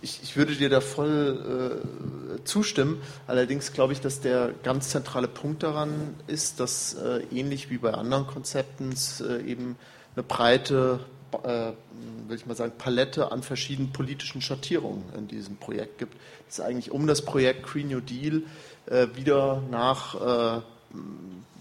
Ich, 0.02 0.22
ich, 0.24 0.36
würde 0.36 0.56
dir 0.56 0.70
da 0.70 0.82
voll 0.82 1.82
äh, 2.40 2.44
zustimmen. 2.44 3.02
Allerdings 3.28 3.72
glaube 3.72 3.94
ich, 3.94 4.02
dass 4.02 4.20
der 4.20 4.54
ganz 4.64 4.90
zentrale 4.90 5.28
Punkt 5.28 5.64
daran 5.64 6.16
ist, 6.28 6.60
dass 6.60 6.96
äh, 6.96 7.22
ähnlich 7.32 7.70
wie 7.70 7.78
bei 7.78 7.94
anderen 7.94 8.28
Konzepten 8.28 8.92
es 8.92 9.22
äh, 9.22 9.42
eben 9.42 9.78
eine 10.16 10.24
breite, 10.24 11.00
äh, 11.44 11.72
will 12.28 12.36
ich 12.36 12.46
mal 12.46 12.56
sagen, 12.56 12.74
Palette 12.78 13.32
an 13.32 13.42
verschiedenen 13.44 13.92
politischen 13.92 14.42
Schattierungen 14.42 15.04
in 15.18 15.28
diesem 15.28 15.56
Projekt 15.58 15.98
gibt. 15.98 16.16
Dass 16.48 16.60
eigentlich 16.60 16.92
um 16.92 17.08
das 17.08 17.24
Projekt 17.24 17.64
Green 17.64 17.88
New 17.88 18.02
Deal 18.02 18.44
äh, 18.88 19.08
wieder 19.16 19.62
nach 19.72 20.60
äh, 20.60 20.62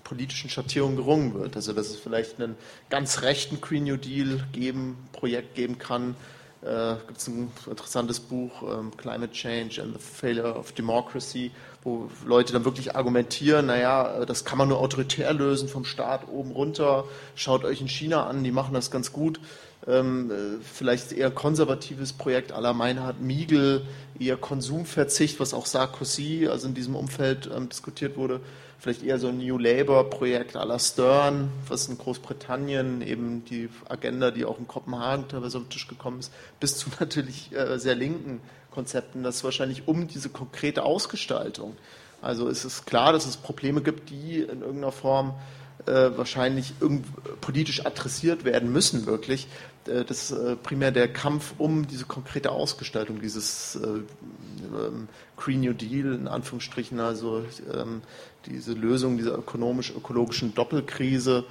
politischen 0.02 0.50
Schattierungen 0.50 0.96
gerungen 0.96 1.34
wird. 1.34 1.56
Also 1.56 1.72
dass 1.72 1.88
es 1.88 1.96
vielleicht 1.96 2.40
einen 2.40 2.56
ganz 2.90 3.22
rechten 3.22 3.60
Green 3.60 3.84
New 3.84 3.96
Deal 3.96 4.44
geben, 4.52 4.96
Projekt 5.12 5.54
geben 5.54 5.78
kann, 5.78 6.16
äh, 6.62 6.94
gibt 7.06 7.18
es 7.18 7.28
ein 7.28 7.50
interessantes 7.68 8.20
Buch, 8.20 8.62
ähm, 8.62 8.96
Climate 8.96 9.32
Change 9.32 9.82
and 9.82 9.94
the 9.94 10.00
Failure 10.00 10.54
of 10.56 10.72
Democracy, 10.72 11.50
wo 11.82 12.08
Leute 12.24 12.52
dann 12.52 12.64
wirklich 12.64 12.94
argumentieren, 12.94 13.66
naja, 13.66 14.20
äh, 14.20 14.26
das 14.26 14.44
kann 14.44 14.58
man 14.58 14.68
nur 14.68 14.78
autoritär 14.78 15.32
lösen, 15.32 15.68
vom 15.68 15.84
Staat 15.84 16.28
oben 16.28 16.52
runter, 16.52 17.04
schaut 17.34 17.64
euch 17.64 17.80
in 17.80 17.88
China 17.88 18.26
an, 18.26 18.44
die 18.44 18.52
machen 18.52 18.74
das 18.74 18.90
ganz 18.90 19.12
gut. 19.12 19.40
Ähm, 19.84 20.30
äh, 20.30 20.34
vielleicht 20.62 21.10
eher 21.10 21.32
konservatives 21.32 22.12
Projekt 22.12 22.52
aller 22.52 22.72
Meinhard 22.72 23.20
Miegel, 23.20 23.84
eher 24.18 24.36
Konsumverzicht, 24.36 25.40
was 25.40 25.54
auch 25.54 25.66
Sarkozy, 25.66 26.46
also 26.48 26.68
in 26.68 26.74
diesem 26.74 26.94
Umfeld 26.94 27.50
ähm, 27.52 27.68
diskutiert 27.68 28.16
wurde, 28.16 28.40
vielleicht 28.82 29.04
eher 29.04 29.20
so 29.20 29.28
ein 29.28 29.38
New 29.38 29.58
Labour-Projekt 29.58 30.56
à 30.56 30.64
la 30.64 30.76
Stern, 30.80 31.52
was 31.68 31.86
in 31.86 31.96
Großbritannien 31.98 33.00
eben 33.00 33.44
die 33.44 33.68
Agenda, 33.88 34.32
die 34.32 34.44
auch 34.44 34.58
in 34.58 34.66
Kopenhagen 34.66 35.28
teilweise 35.28 35.58
auf 35.58 35.64
den 35.64 35.70
Tisch 35.70 35.86
gekommen 35.86 36.18
ist, 36.18 36.32
bis 36.58 36.78
zu 36.78 36.90
natürlich 37.00 37.52
äh, 37.52 37.78
sehr 37.78 37.94
linken 37.94 38.40
Konzepten. 38.72 39.22
Das 39.22 39.36
ist 39.36 39.44
wahrscheinlich 39.44 39.86
um 39.86 40.08
diese 40.08 40.30
konkrete 40.30 40.82
Ausgestaltung. 40.82 41.76
Also 42.20 42.48
es 42.48 42.64
ist 42.64 42.84
klar, 42.84 43.12
dass 43.12 43.24
es 43.24 43.36
Probleme 43.36 43.82
gibt, 43.82 44.10
die 44.10 44.40
in 44.40 44.62
irgendeiner 44.62 44.92
Form 44.92 45.34
äh, 45.86 46.10
wahrscheinlich 46.16 46.72
politisch 47.40 47.86
adressiert 47.86 48.44
werden 48.44 48.72
müssen, 48.72 49.06
wirklich. 49.06 49.46
Äh, 49.86 50.04
das 50.04 50.32
ist 50.32 50.62
primär 50.64 50.90
der 50.90 51.06
Kampf 51.06 51.54
um 51.58 51.86
diese 51.86 52.04
konkrete 52.04 52.50
Ausgestaltung 52.50 53.20
dieses 53.20 53.76
äh, 53.76 53.86
ähm, 53.86 55.08
Green 55.36 55.60
New 55.60 55.72
Deal, 55.72 56.14
in 56.14 56.28
Anführungsstrichen, 56.28 57.00
also 57.00 57.44
ähm, 57.72 58.02
diese 58.46 58.72
Lösung 58.72 59.16
dieser 59.16 59.36
ökonomisch-ökologischen 59.38 60.54
Doppelkrise, 60.54 61.44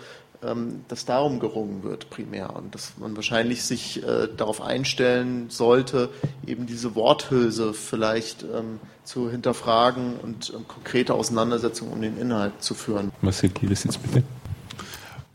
ähm, 0.44 0.86
dass 0.88 1.06
darum 1.06 1.40
gerungen 1.40 1.84
wird 1.84 2.10
primär 2.10 2.56
und 2.56 2.74
dass 2.74 2.94
man 2.98 3.16
wahrscheinlich 3.16 3.64
sich 3.64 4.04
äh, 4.04 4.28
darauf 4.36 4.62
einstellen 4.62 5.50
sollte, 5.50 6.10
eben 6.48 6.66
diese 6.66 6.96
Worthülse 6.96 7.74
vielleicht 7.74 8.44
ähm, 8.44 8.80
zu 9.04 9.30
hinterfragen 9.30 10.16
und 10.18 10.52
ähm, 10.56 10.68
konkrete 10.68 11.14
Auseinandersetzungen 11.14 11.94
um 11.94 12.02
den 12.02 12.18
Inhalt 12.18 12.54
zu 12.64 12.74
führen. 12.74 13.12
Marcel 13.22 13.50
Kieles 13.50 13.84
jetzt 13.84 14.02
bitte. 14.02 14.24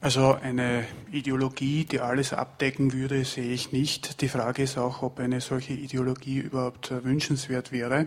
Also 0.00 0.36
eine 0.40 0.84
Ideologie, 1.10 1.84
die 1.84 2.00
alles 2.00 2.32
abdecken 2.32 2.92
würde, 2.92 3.24
sehe 3.24 3.52
ich 3.52 3.72
nicht. 3.72 4.20
Die 4.20 4.28
Frage 4.28 4.62
ist 4.62 4.78
auch, 4.78 5.02
ob 5.02 5.18
eine 5.18 5.40
solche 5.40 5.72
Ideologie 5.72 6.38
überhaupt 6.38 6.90
äh, 6.90 7.02
wünschenswert 7.04 7.72
wäre. 7.72 8.06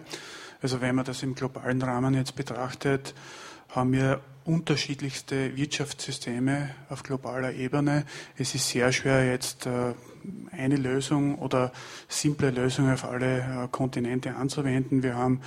Also 0.62 0.82
wenn 0.82 0.96
man 0.96 1.06
das 1.06 1.24
im 1.24 1.36
globalen 1.36 1.82
Rahmen 1.82 2.14
jetzt 2.14 2.36
betrachtet, 2.36 3.14
haben 3.70 3.94
wir 3.94 4.22
unterschiedlichste 4.46 5.56
Wirtschaftssysteme 5.56 6.72
auf 6.90 7.04
globaler 7.04 7.54
Ebene. 7.54 8.06
Es 8.38 8.56
ist 8.56 8.68
sehr 8.68 8.92
schwer, 8.92 9.26
jetzt 9.26 9.68
äh, 9.68 9.94
eine 10.52 10.76
Lösung 10.76 11.38
oder 11.38 11.72
simple 12.08 12.50
Lösungen 12.50 12.94
auf 12.94 13.06
alle 13.06 13.38
äh, 13.38 13.68
Kontinente 13.72 14.36
anzuwenden. 14.36 15.04
Wir 15.04 15.16
haben 15.16 15.42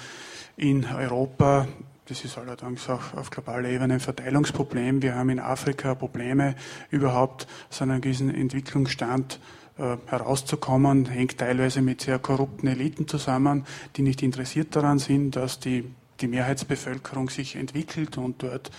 in 0.57 0.85
Europa 0.85 1.67
das 2.07 2.25
ist 2.25 2.37
allerdings 2.37 2.91
auch 2.91 3.15
auf 3.15 3.31
globaler 3.31 3.69
Ebene 3.69 3.95
ein 3.95 4.01
Verteilungsproblem. 4.01 5.03
Wir 5.03 5.15
haben 5.15 5.31
in 5.31 5.39
Afrika 5.39 5.95
Probleme, 5.95 6.57
überhaupt 6.91 7.47
einem 7.81 8.01
gewissen 8.01 8.35
Entwicklungsstand 8.35 9.39
herauszukommen, 9.77 11.07
hängt 11.07 11.39
teilweise 11.39 11.83
mit 11.83 12.03
sehr 12.03 12.19
korrupten 12.19 12.69
Eliten 12.69 13.09
zusammen, 13.09 13.65
die 13.97 14.03
nicht 14.03 14.23
interessiert 14.23 14.77
daran 14.77 14.99
sind, 14.99 15.35
dass 15.35 15.61
die, 15.61 15.85
die 16.21 16.29
Mehrheitsbevölkerung 16.29 17.31
sich 17.31 17.57
entwickelt 17.57 18.19
und 18.19 18.43
dort 18.43 18.71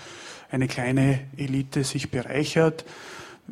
eine 0.52 0.68
kleine 0.68 1.20
Elite 1.36 1.84
sich 1.84 2.11
bereichert. 2.11 2.86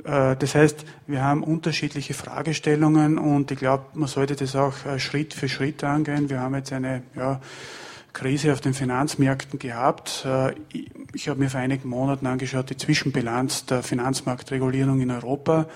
Äh, 0.04 0.36
das 0.38 0.56
heißt, 0.56 0.86
wir 1.08 1.24
haben 1.24 1.44
unterschiedliche 1.44 2.14
Fragestellungen 2.14 3.18
und 3.18 3.52
ich 3.52 3.58
glaube, 3.58 3.86
man 3.94 4.08
sollte 4.08 4.36
das 4.36 4.56
auch 4.56 4.86
äh, 4.86 5.00
Schritt 5.00 5.34
für 5.34 5.50
Schritt 5.50 5.84
angehen. 5.84 6.30
Wir 6.30 6.40
haben 6.40 6.56
jetzt 6.56 6.72
eine 6.72 7.04
ja, 7.16 7.42
Krise 8.14 8.54
auf 8.54 8.62
den 8.62 8.74
Finanzmärkten 8.74 9.60
gehabt. 9.60 10.26
Äh, 10.26 10.54
ich 11.14 11.28
habe 11.28 11.40
mir 11.40 11.50
vor 11.50 11.60
einigen 11.60 11.90
Monaten 11.90 12.28
angeschaut, 12.28 12.70
die 12.70 12.78
Zwischenbilanz 12.78 13.66
der 13.66 13.84
Finanzmarktregulierung 13.84 15.02
in 15.02 15.12
Europa. 15.12 15.68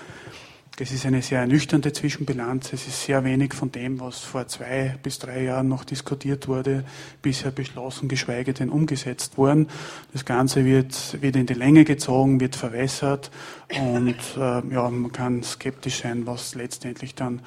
Das 0.78 0.92
ist 0.92 1.06
eine 1.06 1.22
sehr 1.22 1.40
ernüchternde 1.40 1.94
Zwischenbilanz. 1.94 2.74
Es 2.74 2.86
ist 2.86 3.04
sehr 3.04 3.24
wenig 3.24 3.54
von 3.54 3.72
dem, 3.72 3.98
was 3.98 4.18
vor 4.18 4.46
zwei 4.46 4.94
bis 5.02 5.18
drei 5.18 5.44
Jahren 5.44 5.68
noch 5.68 5.84
diskutiert 5.84 6.48
wurde, 6.48 6.84
bisher 7.22 7.50
beschlossen, 7.50 8.08
geschweige 8.08 8.52
denn 8.52 8.68
umgesetzt 8.68 9.38
worden. 9.38 9.68
Das 10.12 10.26
Ganze 10.26 10.66
wird, 10.66 11.22
wird 11.22 11.36
in 11.36 11.46
die 11.46 11.54
Länge 11.54 11.84
gezogen, 11.84 12.40
wird 12.40 12.56
verwässert 12.56 13.30
und 13.70 14.18
äh, 14.36 14.74
ja, 14.74 14.90
man 14.90 15.12
kann 15.12 15.42
skeptisch 15.42 16.02
sein, 16.02 16.26
was 16.26 16.54
letztendlich 16.54 17.14
dann 17.14 17.40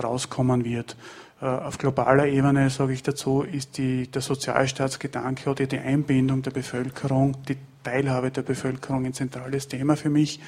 rauskommen 0.00 0.64
wird. 0.64 0.96
Äh, 1.42 1.46
auf 1.46 1.78
globaler 1.78 2.28
Ebene, 2.28 2.70
sage 2.70 2.92
ich 2.92 3.02
dazu, 3.02 3.42
ist 3.42 3.78
die, 3.78 4.06
der 4.06 4.22
Sozialstaatsgedanke 4.22 5.50
oder 5.50 5.66
die 5.66 5.80
Einbindung 5.80 6.42
der 6.42 6.52
Bevölkerung, 6.52 7.36
die 7.48 7.56
Teilhabe 7.82 8.30
der 8.30 8.42
Bevölkerung 8.42 9.06
ein 9.06 9.12
zentrales 9.12 9.66
Thema 9.66 9.96
für 9.96 10.10
mich. 10.10 10.38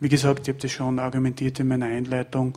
Wie 0.00 0.08
gesagt, 0.08 0.42
ich 0.42 0.48
habe 0.48 0.60
das 0.60 0.70
schon 0.70 0.98
argumentiert 0.98 1.58
in 1.60 1.68
meiner 1.68 1.86
Einleitung. 1.86 2.56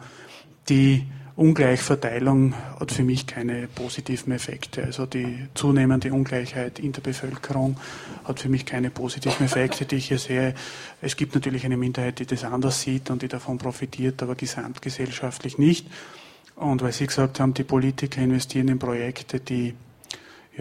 Die 0.70 1.06
Ungleichverteilung 1.36 2.54
hat 2.80 2.92
für 2.92 3.04
mich 3.04 3.26
keine 3.26 3.68
positiven 3.68 4.32
Effekte. 4.32 4.84
Also 4.84 5.08
die 5.08 5.48
zunehmende 5.56 6.14
Ungleichheit 6.14 6.78
in 6.78 6.92
der 6.92 7.02
Bevölkerung 7.02 7.78
hat 8.26 8.40
für 8.42 8.50
mich 8.50 8.66
keine 8.66 8.92
positiven 8.92 9.46
Effekte, 9.46 9.86
die 9.86 9.96
ich 9.96 10.10
hier 10.10 10.20
sehe. 10.20 10.54
Es 11.02 11.16
gibt 11.16 11.34
natürlich 11.34 11.66
eine 11.66 11.78
Minderheit, 11.78 12.20
die 12.20 12.26
das 12.26 12.44
anders 12.44 12.82
sieht 12.82 13.10
und 13.10 13.24
die 13.24 13.28
davon 13.28 13.58
profitiert, 13.58 14.22
aber 14.22 14.36
gesamtgesellschaftlich 14.36 15.58
nicht. 15.58 15.88
Und 16.56 16.84
weil 16.84 16.92
Sie 16.92 17.08
gesagt 17.08 17.40
haben, 17.40 17.56
die 17.56 17.64
Politiker 17.64 18.22
investieren 18.22 18.68
in 18.68 18.78
Projekte, 18.78 19.40
die 19.40 19.74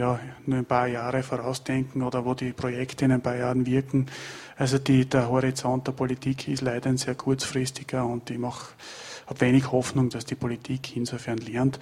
ja, 0.00 0.18
nur 0.46 0.58
ein 0.58 0.64
paar 0.64 0.88
Jahre 0.88 1.22
vorausdenken 1.22 2.02
oder 2.02 2.24
wo 2.24 2.34
die 2.34 2.52
Projekte 2.52 3.04
in 3.04 3.12
ein 3.12 3.20
paar 3.20 3.36
Jahren 3.36 3.66
wirken. 3.66 4.06
Also 4.56 4.78
die, 4.78 5.04
der 5.04 5.28
Horizont 5.28 5.86
der 5.86 5.92
Politik 5.92 6.48
ist 6.48 6.62
leider 6.62 6.90
ein 6.90 6.96
sehr 6.96 7.14
kurzfristiger 7.14 8.04
und 8.04 8.30
ich 8.30 8.38
mache 8.38 8.70
habe 9.30 9.40
wenig 9.42 9.70
Hoffnung, 9.70 10.10
dass 10.10 10.24
die 10.24 10.34
Politik 10.34 10.96
insofern 10.96 11.38
lernt. 11.38 11.78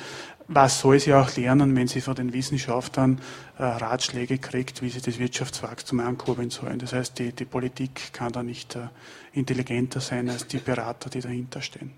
Was 0.49 0.81
soll 0.81 1.01
sie 1.01 1.15
auch 1.15 1.35
lernen, 1.35 1.75
wenn 1.75 1.89
sie 1.89 2.03
von 2.03 2.15
den 2.15 2.35
Wissenschaftlern 2.35 3.21
äh, 3.59 3.63
Ratschläge 3.63 4.37
kriegt, 4.39 4.83
wie 4.83 4.91
sie 4.91 5.01
das 5.01 5.19
Wirtschaftswachstum 5.19 6.01
ankurbeln 6.01 6.51
sollen? 6.51 6.79
Das 6.79 6.93
heißt, 6.93 7.19
die, 7.19 7.33
die 7.33 7.47
Politik 7.47 8.13
kann 8.13 8.33
da 8.33 8.43
nicht 8.43 8.77
äh, 8.77 8.89
intelligenter 9.33 10.01
sein 10.01 10.29
als 10.29 10.47
die 10.47 10.59
Berater, 10.59 11.09
die 11.09 11.21
dahinter 11.21 11.63
stehen. 11.63 11.93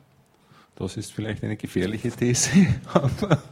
Das 0.77 0.97
ist 0.97 1.13
vielleicht 1.13 1.43
eine 1.43 1.57
gefährliche 1.57 2.11
These, 2.13 2.51
aber, 2.95 3.43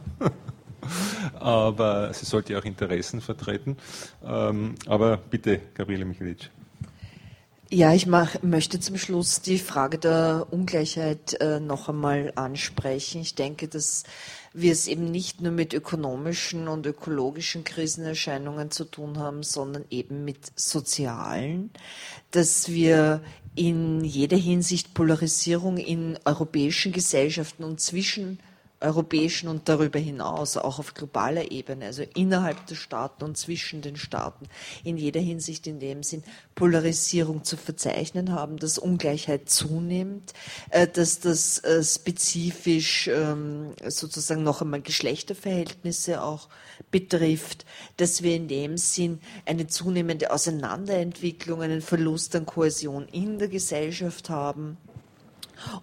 aber 1.39 2.13
sie 2.13 2.25
sollte 2.25 2.57
auch 2.57 2.65
Interessen 2.65 3.21
vertreten. 3.21 3.77
Ähm, 4.25 4.75
aber 4.85 5.17
bitte, 5.17 5.61
Gabriele 5.73 6.05
Michelic. 6.05 6.49
Ja, 7.71 7.93
ich 7.93 8.07
mach, 8.07 8.41
möchte 8.41 8.79
zum 8.79 8.97
Schluss 8.97 9.41
die 9.41 9.59
Frage 9.59 9.99
der 9.99 10.47
Ungleichheit 10.49 11.39
äh, 11.39 11.59
noch 11.59 11.87
einmal 11.87 12.33
ansprechen. 12.35 13.21
Ich 13.21 13.35
denke, 13.35 13.67
dass 13.67 14.05
wir 14.53 14.71
es 14.71 14.87
eben 14.87 15.11
nicht 15.11 15.41
nur 15.41 15.51
mit 15.51 15.75
ökonomischen 15.75 16.67
und 16.67 16.87
ökologischen 16.87 17.63
Krisenerscheinungen 17.63 18.71
zu 18.71 18.85
tun 18.85 19.19
haben, 19.19 19.43
sondern 19.43 19.85
eben 19.91 20.25
mit 20.25 20.39
sozialen, 20.55 21.69
dass 22.31 22.69
wir 22.69 23.21
in 23.53 24.03
jeder 24.03 24.37
Hinsicht 24.37 24.95
Polarisierung 24.95 25.77
in 25.77 26.17
europäischen 26.25 26.91
Gesellschaften 26.91 27.63
und 27.63 27.79
zwischen 27.79 28.39
europäischen 28.81 29.49
und 29.49 29.67
darüber 29.67 29.99
hinaus, 29.99 30.57
auch 30.57 30.79
auf 30.79 30.93
globaler 30.93 31.51
Ebene, 31.51 31.85
also 31.85 32.03
innerhalb 32.15 32.65
der 32.67 32.75
Staaten 32.75 33.23
und 33.23 33.37
zwischen 33.37 33.81
den 33.81 33.97
Staaten, 33.97 34.47
in 34.83 34.97
jeder 34.97 35.19
Hinsicht 35.19 35.67
in 35.67 35.79
dem 35.79 36.03
Sinn 36.03 36.23
Polarisierung 36.55 37.43
zu 37.43 37.57
verzeichnen 37.57 38.31
haben, 38.31 38.57
dass 38.57 38.77
Ungleichheit 38.77 39.49
zunimmt, 39.49 40.33
äh, 40.69 40.87
dass 40.87 41.19
das 41.19 41.59
äh, 41.59 41.83
spezifisch 41.83 43.07
ähm, 43.07 43.73
sozusagen 43.85 44.43
noch 44.43 44.61
einmal 44.61 44.81
Geschlechterverhältnisse 44.81 46.23
auch 46.23 46.47
betrifft, 46.91 47.65
dass 47.97 48.23
wir 48.23 48.35
in 48.35 48.47
dem 48.47 48.77
Sinn 48.77 49.19
eine 49.45 49.67
zunehmende 49.67 50.31
Auseinanderentwicklung, 50.31 51.61
einen 51.61 51.81
Verlust 51.81 52.35
an 52.35 52.45
Kohäsion 52.45 53.07
in 53.09 53.39
der 53.39 53.49
Gesellschaft 53.49 54.29
haben 54.29 54.77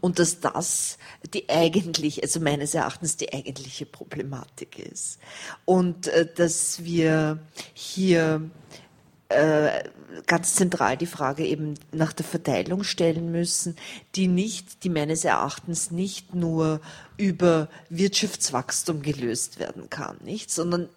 und 0.00 0.18
dass 0.18 0.40
das 0.40 0.98
die 1.34 1.48
eigentlich, 1.48 2.22
also 2.22 2.40
meines 2.40 2.74
Erachtens 2.74 3.16
die 3.16 3.32
eigentliche 3.32 3.86
Problematik 3.86 4.78
ist. 4.78 5.18
Und 5.64 6.08
äh, 6.08 6.26
dass 6.34 6.84
wir 6.84 7.38
hier 7.74 8.50
äh, 9.28 9.82
ganz 10.26 10.54
zentral 10.54 10.96
die 10.96 11.06
Frage 11.06 11.44
eben 11.44 11.74
nach 11.92 12.12
der 12.12 12.24
Verteilung 12.24 12.84
stellen 12.84 13.32
müssen, 13.32 13.76
die 14.14 14.28
nicht, 14.28 14.84
die 14.84 14.88
meines 14.88 15.24
Erachtens 15.24 15.90
nicht 15.90 16.34
nur 16.34 16.80
über 17.16 17.68
Wirtschaftswachstum 17.90 19.02
gelöst 19.02 19.58
werden 19.58 19.90
kann, 19.90 20.16
nicht, 20.24 20.50
sondern 20.50 20.88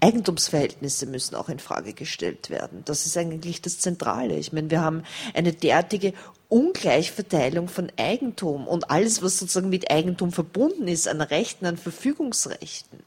Eigentumsverhältnisse 0.00 1.06
müssen 1.06 1.36
auch 1.36 1.48
in 1.48 1.60
Frage 1.60 1.92
gestellt 1.92 2.50
werden. 2.50 2.82
Das 2.84 3.06
ist 3.06 3.16
eigentlich 3.16 3.62
das 3.62 3.78
Zentrale. 3.78 4.36
Ich 4.36 4.52
meine, 4.52 4.68
wir 4.68 4.80
haben 4.80 5.04
eine 5.32 5.52
derartige 5.52 6.12
Ungleichverteilung 6.52 7.66
von 7.66 7.90
Eigentum 7.96 8.68
und 8.68 8.90
alles, 8.90 9.22
was 9.22 9.38
sozusagen 9.38 9.70
mit 9.70 9.90
Eigentum 9.90 10.32
verbunden 10.32 10.86
ist, 10.86 11.08
an 11.08 11.22
Rechten, 11.22 11.64
an 11.64 11.78
Verfügungsrechten. 11.78 12.98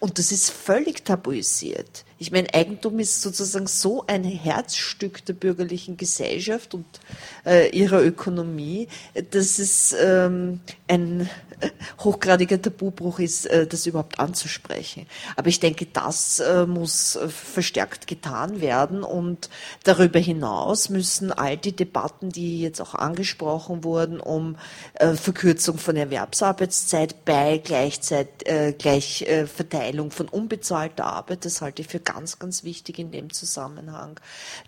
Und 0.00 0.18
das 0.18 0.32
ist 0.32 0.50
völlig 0.50 1.04
tabuisiert. 1.04 2.06
Ich 2.18 2.32
meine, 2.32 2.54
Eigentum 2.54 2.98
ist 3.00 3.20
sozusagen 3.20 3.66
so 3.66 4.04
ein 4.06 4.24
Herzstück 4.24 5.22
der 5.26 5.34
bürgerlichen 5.34 5.98
Gesellschaft 5.98 6.72
und 6.72 6.86
äh, 7.44 7.68
ihrer 7.76 8.02
Ökonomie, 8.02 8.88
dass 9.30 9.58
es 9.58 9.94
ähm, 10.00 10.60
ein 10.88 11.28
hochgradiger 12.00 12.60
Tabubruch 12.60 13.18
ist, 13.18 13.46
äh, 13.46 13.66
das 13.66 13.86
überhaupt 13.86 14.18
anzusprechen. 14.18 15.06
Aber 15.36 15.48
ich 15.48 15.60
denke, 15.60 15.86
das 15.92 16.40
äh, 16.40 16.64
muss 16.64 17.18
verstärkt 17.28 18.06
getan 18.06 18.60
werden 18.60 19.02
und 19.02 19.50
darüber 19.82 20.18
hinaus 20.18 20.88
müssen 20.88 21.32
all 21.32 21.56
die 21.56 21.76
Debatten, 21.76 22.30
die 22.30 22.60
jetzt 22.60 22.80
auch 22.80 22.93
angesprochen 22.94 23.84
wurden, 23.84 24.20
um 24.20 24.56
Verkürzung 24.98 25.78
von 25.78 25.96
Erwerbsarbeitszeit 25.96 27.24
bei 27.24 27.58
Gleichzeit, 27.58 28.28
Gleichverteilung 28.78 30.10
von 30.10 30.28
unbezahlter 30.28 31.06
Arbeit, 31.06 31.44
das 31.44 31.60
halte 31.60 31.82
ich 31.82 31.88
für 31.88 32.00
ganz, 32.00 32.38
ganz 32.38 32.64
wichtig 32.64 32.98
in 32.98 33.10
dem 33.10 33.32
Zusammenhang, 33.32 34.18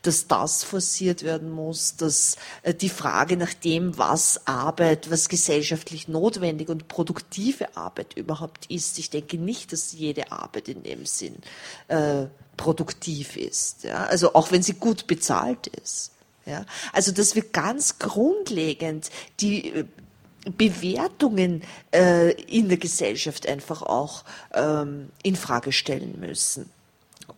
dass 0.03 0.27
das 0.27 0.65
forciert 0.65 1.23
werden 1.23 1.51
muss, 1.51 1.97
dass 1.97 2.37
die 2.81 2.89
Frage 2.89 3.37
nach 3.37 3.55
dem, 3.55 3.99
was 3.99 4.47
Arbeit, 4.47 5.11
was 5.11 5.29
gesellschaftlich 5.29 6.09
notwendig 6.09 6.69
und 6.69 6.89
produktive 6.89 7.77
Arbeit 7.77 8.15
überhaupt 8.15 8.67
ist. 8.67 8.99
Ich 8.99 9.11
denke 9.11 9.39
nicht, 9.39 9.73
dass 9.73 9.93
jede 9.93 10.33
Arbeit 10.33 10.69
in 10.69 10.83
dem 10.83 11.07
Sinn 11.07 11.37
äh, 11.89 12.27
produktiv 12.57 13.37
ist. 13.37 13.85
Ja? 13.85 14.05
Also 14.05 14.35
auch 14.35 14.53
wenn 14.53 14.63
sie 14.63 14.75
gut 14.75 15.07
bezahlt 15.07 15.67
ist. 15.67 16.13
Ja? 16.47 16.65
Also 16.93 17.13
dass 17.13 17.35
wir 17.35 17.43
ganz 17.43 17.99
grundlegend 17.99 19.11
die 19.41 19.73
äh, 19.75 19.85
Bewertungen 20.57 21.63
äh, 21.93 22.33
in 22.43 22.69
der 22.69 22.79
Gesellschaft 22.79 23.49
einfach 23.49 23.83
auch 23.83 24.25
ähm, 24.55 25.11
in 25.23 25.37
Frage 25.37 25.73
stellen 25.73 26.19
müssen. 26.21 26.71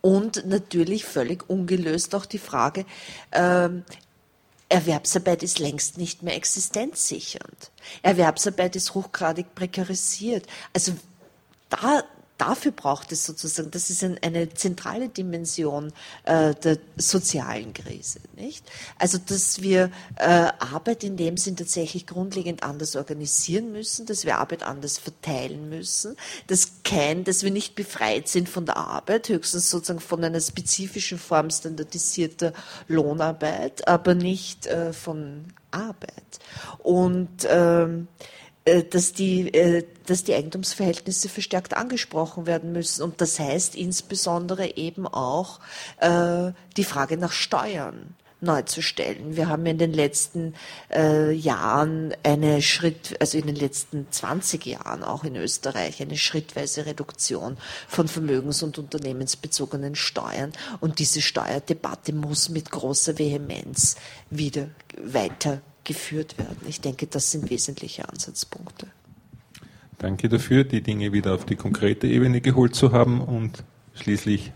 Und 0.01 0.45
natürlich 0.45 1.05
völlig 1.05 1.49
ungelöst 1.49 2.13
auch 2.13 2.25
die 2.25 2.37
Frage, 2.37 2.85
ähm, 3.31 3.83
Erwerbsarbeit 4.69 5.41
ist 5.41 5.57
längst 5.57 5.97
nicht 5.97 6.21
mehr 6.21 6.35
existenzsichernd. 6.35 7.71
Erwerbsarbeit 8.03 8.75
ist 8.75 8.93
hochgradig 8.93 9.55
prekarisiert. 9.55 10.45
Also 10.73 10.93
da 11.69 12.03
dafür 12.39 12.71
braucht 12.71 13.11
es 13.11 13.25
sozusagen, 13.25 13.69
das 13.69 13.89
ist 13.89 14.03
ein, 14.03 14.17
eine 14.23 14.51
zentrale 14.53 15.09
Dimension 15.09 15.93
äh, 16.23 16.55
der 16.55 16.79
sozialen 16.95 17.73
Krise, 17.73 18.19
nicht? 18.35 18.65
Also, 18.97 19.19
dass 19.19 19.61
wir 19.61 19.91
äh, 20.15 20.23
Arbeit 20.23 21.03
in 21.03 21.17
dem 21.17 21.37
Sinn 21.37 21.57
tatsächlich 21.57 22.07
grundlegend 22.07 22.63
anders 22.63 22.95
organisieren 22.95 23.71
müssen, 23.71 24.05
dass 24.05 24.25
wir 24.25 24.37
Arbeit 24.37 24.63
anders 24.63 24.97
verteilen 24.97 25.69
müssen, 25.69 26.15
dass 26.47 26.71
kein, 26.83 27.25
dass 27.25 27.43
wir 27.43 27.51
nicht 27.51 27.75
befreit 27.75 28.27
sind 28.29 28.47
von 28.49 28.65
der 28.65 28.77
Arbeit, 28.77 29.29
höchstens 29.29 29.69
sozusagen 29.69 29.99
von 29.99 30.23
einer 30.23 30.39
spezifischen 30.39 31.19
Form 31.19 31.49
standardisierter 31.51 32.53
Lohnarbeit, 32.87 33.87
aber 33.87 34.15
nicht 34.15 34.65
äh, 34.65 34.93
von 34.93 35.53
Arbeit. 35.71 36.39
Und 36.79 37.29
ähm, 37.47 38.07
äh, 38.17 38.38
dass 38.89 39.13
die, 39.13 39.53
äh, 39.53 39.85
dass 40.05 40.23
die 40.23 40.33
Eigentumsverhältnisse 40.33 41.29
verstärkt 41.29 41.75
angesprochen 41.75 42.45
werden 42.45 42.71
müssen. 42.71 43.03
Und 43.03 43.21
das 43.21 43.39
heißt 43.39 43.75
insbesondere 43.75 44.77
eben 44.77 45.07
auch 45.07 45.59
äh, 45.99 46.51
die 46.77 46.83
Frage 46.83 47.17
nach 47.17 47.31
Steuern 47.31 48.15
neu 48.41 48.61
zu 48.61 48.81
stellen. 48.81 49.35
Wir 49.35 49.49
haben 49.49 49.65
in 49.65 49.77
den 49.77 49.93
letzten 49.93 50.53
äh, 50.93 51.31
Jahren 51.31 52.15
eine 52.23 52.61
Schritt, 52.61 53.17
also 53.19 53.37
in 53.37 53.47
den 53.47 53.55
letzten 53.55 54.07
20 54.09 54.65
Jahren 54.65 55.03
auch 55.03 55.23
in 55.23 55.35
Österreich 55.35 56.01
eine 56.01 56.17
schrittweise 56.17 56.85
Reduktion 56.85 57.57
von 57.87 58.07
vermögens- 58.07 58.63
und 58.63 58.77
unternehmensbezogenen 58.77 59.95
Steuern. 59.95 60.53
Und 60.79 60.99
diese 60.99 61.21
Steuerdebatte 61.21 62.13
muss 62.13 62.49
mit 62.49 62.71
großer 62.71 63.17
Vehemenz 63.17 63.97
wieder 64.29 64.69
weiter 64.97 65.61
geführt 65.89 66.37
werden. 66.37 66.59
Ich 66.67 66.81
denke, 66.81 67.07
das 67.07 67.31
sind 67.31 67.49
wesentliche 67.49 68.07
Ansatzpunkte. 68.07 68.85
Danke 69.97 70.29
dafür, 70.29 70.63
die 70.63 70.81
Dinge 70.81 71.13
wieder 71.13 71.33
auf 71.33 71.45
die 71.45 71.55
konkrete 71.55 72.05
Ebene 72.05 72.41
geholt 72.41 72.75
zu 72.75 72.91
haben 72.91 73.21
und 73.21 73.63
schließlich 73.95 74.51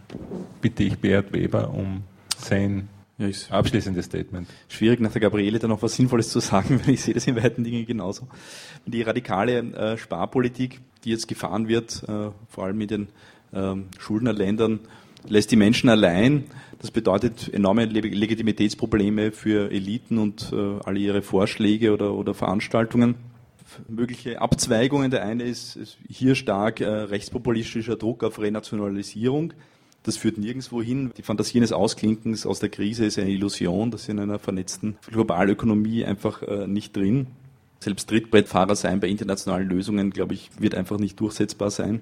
bitte 0.62 0.84
ich 0.84 1.00
Beat 1.00 1.34
Weber 1.34 1.72
um 1.72 2.04
sein 2.38 2.88
ja, 3.18 3.28
abschließendes 3.50 4.06
Statement. 4.06 4.48
Schwierig 4.70 5.00
nach 5.00 5.12
der 5.12 5.22
Gabriele 5.22 5.58
da 5.58 5.68
noch 5.68 5.82
was 5.82 5.96
Sinnvolles 5.96 6.30
zu 6.30 6.40
sagen, 6.40 6.80
weil 6.86 6.94
ich 6.94 7.02
sehe 7.02 7.16
das 7.16 7.26
in 7.26 7.36
weiten 7.36 7.64
Dingen 7.64 7.88
genauso. 7.88 8.28
Die 8.86 9.02
radikale 9.02 9.58
äh, 9.58 9.98
Sparpolitik, 9.98 10.82
die 11.04 11.10
jetzt 11.10 11.28
gefahren 11.28 11.68
wird, 11.68 12.04
äh, 12.04 12.30
vor 12.48 12.66
allem 12.66 12.80
in 12.80 12.88
den 12.88 13.08
äh, 13.54 13.74
Schuldnerländern, 13.98 14.82
lässt 15.28 15.52
die 15.52 15.56
Menschen 15.56 15.90
allein. 15.90 16.46
Das 16.80 16.92
bedeutet 16.92 17.54
enorme 17.54 17.86
Legitimitätsprobleme 17.86 19.32
für 19.32 19.72
Eliten 19.72 20.18
und 20.18 20.52
äh, 20.52 20.80
alle 20.84 21.00
ihre 21.00 21.22
Vorschläge 21.22 21.94
oder, 21.94 22.14
oder 22.14 22.34
Veranstaltungen. 22.34 23.16
Mögliche 23.88 24.42
Abzweigungen. 24.42 25.10
Der 25.10 25.24
eine 25.24 25.44
ist, 25.44 25.76
ist 25.78 25.98
hier 26.10 26.36
stark 26.36 26.82
äh, 26.82 26.88
rechtspopulistischer 26.88 27.96
Druck 27.96 28.24
auf 28.24 28.40
Renationalisierung. 28.40 29.54
Das 30.04 30.18
führt 30.18 30.38
nirgendwo 30.38 30.82
hin. 30.82 31.12
Die 31.18 31.22
Fantasie 31.22 31.60
eines 31.60 31.72
Ausklinkens 31.72 32.46
aus 32.46 32.60
der 32.60 32.70
Krise 32.70 33.06
ist 33.06 33.18
eine 33.18 33.32
Illusion. 33.32 33.90
Das 33.90 34.02
ist 34.02 34.10
in 34.10 34.20
einer 34.20 34.38
vernetzten 34.38 34.98
Globalökonomie 35.10 36.04
einfach 36.04 36.42
äh, 36.44 36.68
nicht 36.68 36.96
drin. 36.96 37.28
Selbst 37.80 38.10
Trittbrettfahrer 38.10 38.76
sein 38.76 39.00
bei 39.00 39.08
internationalen 39.08 39.68
Lösungen, 39.68 40.12
glaube 40.12 40.34
ich, 40.34 40.50
wird 40.60 40.76
einfach 40.76 41.00
nicht 41.00 41.20
durchsetzbar 41.20 41.72
sein. 41.72 42.02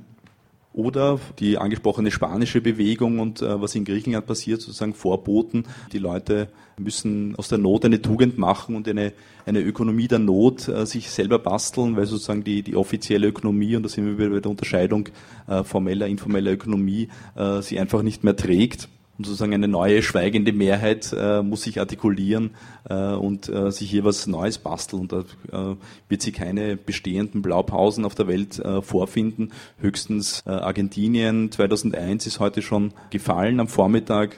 Oder 0.74 1.20
die 1.40 1.58
angesprochene 1.58 2.12
spanische 2.12 2.62
Bewegung 2.62 3.20
und 3.20 3.42
äh, 3.42 3.62
was 3.62 3.76
in 3.76 3.84
Griechenland 3.84 4.26
passiert, 4.26 4.62
sozusagen 4.62 4.94
vorboten. 4.94 5.66
Die 5.92 5.98
Leute 5.98 6.48
müssen 6.80 7.36
aus 7.36 7.50
der 7.50 7.58
Not 7.58 7.84
eine 7.84 8.02
Tugend 8.02 8.38
machen 8.38 8.76
und 8.76 8.88
eine, 8.88 9.12
eine 9.46 9.60
Ökonomie 9.62 10.08
der 10.08 10.20
Not 10.20 10.70
äh, 10.70 10.86
sich 10.86 11.10
selber 11.12 11.40
basteln, 11.40 11.98
weil 11.98 12.06
sozusagen 12.06 12.44
die, 12.44 12.64
die 12.64 12.76
offizielle 12.76 13.28
Ökonomie, 13.28 13.76
und 13.76 13.84
da 13.84 13.90
sind 13.90 14.06
wir 14.06 14.18
wieder 14.18 14.30
bei 14.30 14.40
der 14.40 14.52
Unterscheidung 14.52 15.10
äh, 15.48 15.64
formeller, 15.64 16.08
informeller 16.08 16.54
Ökonomie, 16.54 17.10
äh, 17.36 17.62
sie 17.62 17.78
einfach 17.78 18.02
nicht 18.02 18.24
mehr 18.24 18.36
trägt. 18.38 18.88
Und 19.22 19.28
sozusagen 19.28 19.54
eine 19.54 19.68
neue 19.68 20.02
schweigende 20.02 20.52
Mehrheit 20.52 21.14
äh, 21.16 21.44
muss 21.44 21.62
sich 21.62 21.80
artikulieren 21.80 22.56
äh, 22.90 22.96
und 23.14 23.50
äh, 23.50 23.70
sich 23.70 23.88
hier 23.88 24.04
was 24.04 24.26
Neues 24.26 24.58
basteln. 24.58 25.04
Und 25.04 25.12
da 25.12 25.20
äh, 25.52 25.76
wird 26.10 26.24
sie 26.24 26.32
keine 26.32 26.76
bestehenden 26.76 27.44
Blaupausen 27.44 28.04
auf 28.04 28.16
der 28.16 28.28
Welt 28.28 28.58
äh, 28.58 28.82
vorfinden. 28.82 29.52
Höchstens 29.78 30.42
äh, 30.48 30.50
Argentinien 30.50 31.52
2001 31.52 32.26
ist 32.26 32.40
heute 32.40 32.64
schon 32.64 32.94
gefallen 33.12 33.60
am 33.60 33.68
Vormittag, 33.68 34.38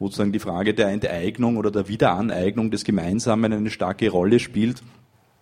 wo 0.00 0.06
sozusagen 0.06 0.32
die 0.32 0.40
Frage 0.40 0.74
der 0.74 0.88
Enteignung 0.88 1.56
oder 1.56 1.70
der 1.70 1.86
Wiederaneignung 1.86 2.72
des 2.72 2.82
Gemeinsamen 2.82 3.52
eine 3.52 3.70
starke 3.70 4.10
Rolle 4.10 4.40
spielt. 4.40 4.82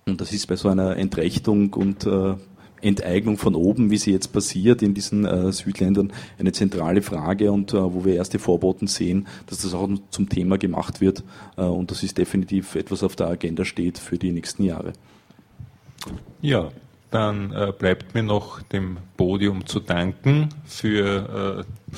Und 0.07 0.21
das 0.21 0.31
ist 0.35 0.47
bei 0.47 0.57
so 0.57 0.69
einer 0.69 0.99
Entrechtung 0.99 1.73
und 1.73 2.07
Enteignung 2.85 3.39
von 3.39 3.55
oben, 3.55 3.91
wie 3.91 3.97
sie 3.97 4.13
jetzt 4.13 4.33
passiert 4.33 4.83
in 4.83 4.95
diesen 4.95 5.25
äh, 5.25 5.53
Südländern, 5.53 6.13
eine 6.39 6.53
zentrale 6.53 7.03
Frage 7.03 7.51
und 7.51 7.73
äh, 7.73 7.77
wo 7.77 8.05
wir 8.05 8.15
erste 8.15 8.39
Vorboten 8.39 8.87
sehen, 8.87 9.27
dass 9.47 9.63
das 9.63 9.75
auch 9.75 9.89
zum 10.11 10.29
Thema 10.29 10.59
gemacht 10.59 11.01
wird 11.01 11.25
äh, 11.57 11.63
und 11.63 11.91
das 11.91 12.03
ist 12.03 12.19
definitiv 12.19 12.75
etwas 12.75 13.03
auf 13.03 13.17
der 13.17 13.29
Agenda 13.29 13.65
steht 13.65 13.99
für 13.99 14.19
die 14.19 14.33
nächsten 14.33 14.65
Jahre. 14.65 14.93
Ja, 16.43 16.71
dann 17.11 17.53
äh, 17.53 17.73
bleibt 17.77 18.15
mir 18.15 18.23
noch 18.23 18.61
dem 18.63 18.99
Podium 19.17 19.67
zu 19.67 19.81
danken 19.81 20.49
für 20.67 21.65
äh, 21.65 21.93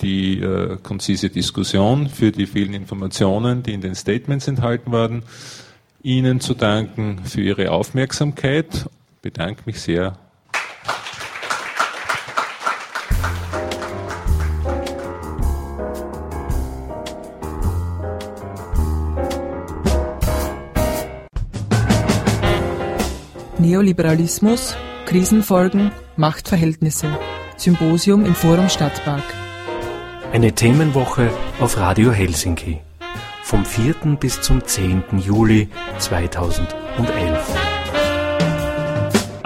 die 0.00 0.38
äh, 0.40 0.76
konzise 0.82 1.28
Diskussion, 1.28 2.08
für 2.08 2.30
die 2.30 2.46
vielen 2.46 2.74
Informationen, 2.74 3.62
die 3.62 3.72
in 3.72 3.80
den 3.80 3.94
Statements 3.94 4.48
enthalten 4.48 4.92
waren. 4.92 5.22
Ihnen 6.02 6.40
zu 6.40 6.54
danken 6.54 7.20
für 7.24 7.40
Ihre 7.40 7.70
Aufmerksamkeit. 7.70 8.88
Ich 9.24 9.32
bedanke 9.32 9.62
mich 9.64 9.80
sehr. 9.80 10.18
Neoliberalismus, 23.56 24.76
Krisenfolgen, 25.06 25.90
Machtverhältnisse. 26.16 27.08
Symposium 27.56 28.26
im 28.26 28.34
Forum 28.34 28.68
Stadtpark. 28.68 29.22
Eine 30.34 30.52
Themenwoche 30.52 31.30
auf 31.60 31.78
Radio 31.78 32.12
Helsinki. 32.12 32.82
Vom 33.42 33.64
4. 33.64 34.18
bis 34.20 34.42
zum 34.42 34.62
10. 34.62 35.18
Juli 35.18 35.70
2011. 35.98 37.33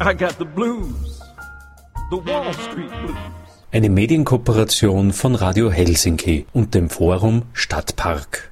I 0.00 0.14
got 0.14 0.38
the 0.38 0.46
blues, 0.46 1.20
the 2.08 2.16
Wall 2.16 2.54
Street 2.54 2.88
blues. 3.04 3.18
Eine 3.72 3.90
Medienkooperation 3.90 5.12
von 5.12 5.34
Radio 5.34 5.70
Helsinki 5.70 6.46
und 6.54 6.74
dem 6.74 6.88
Forum 6.88 7.42
Stadtpark. 7.52 8.50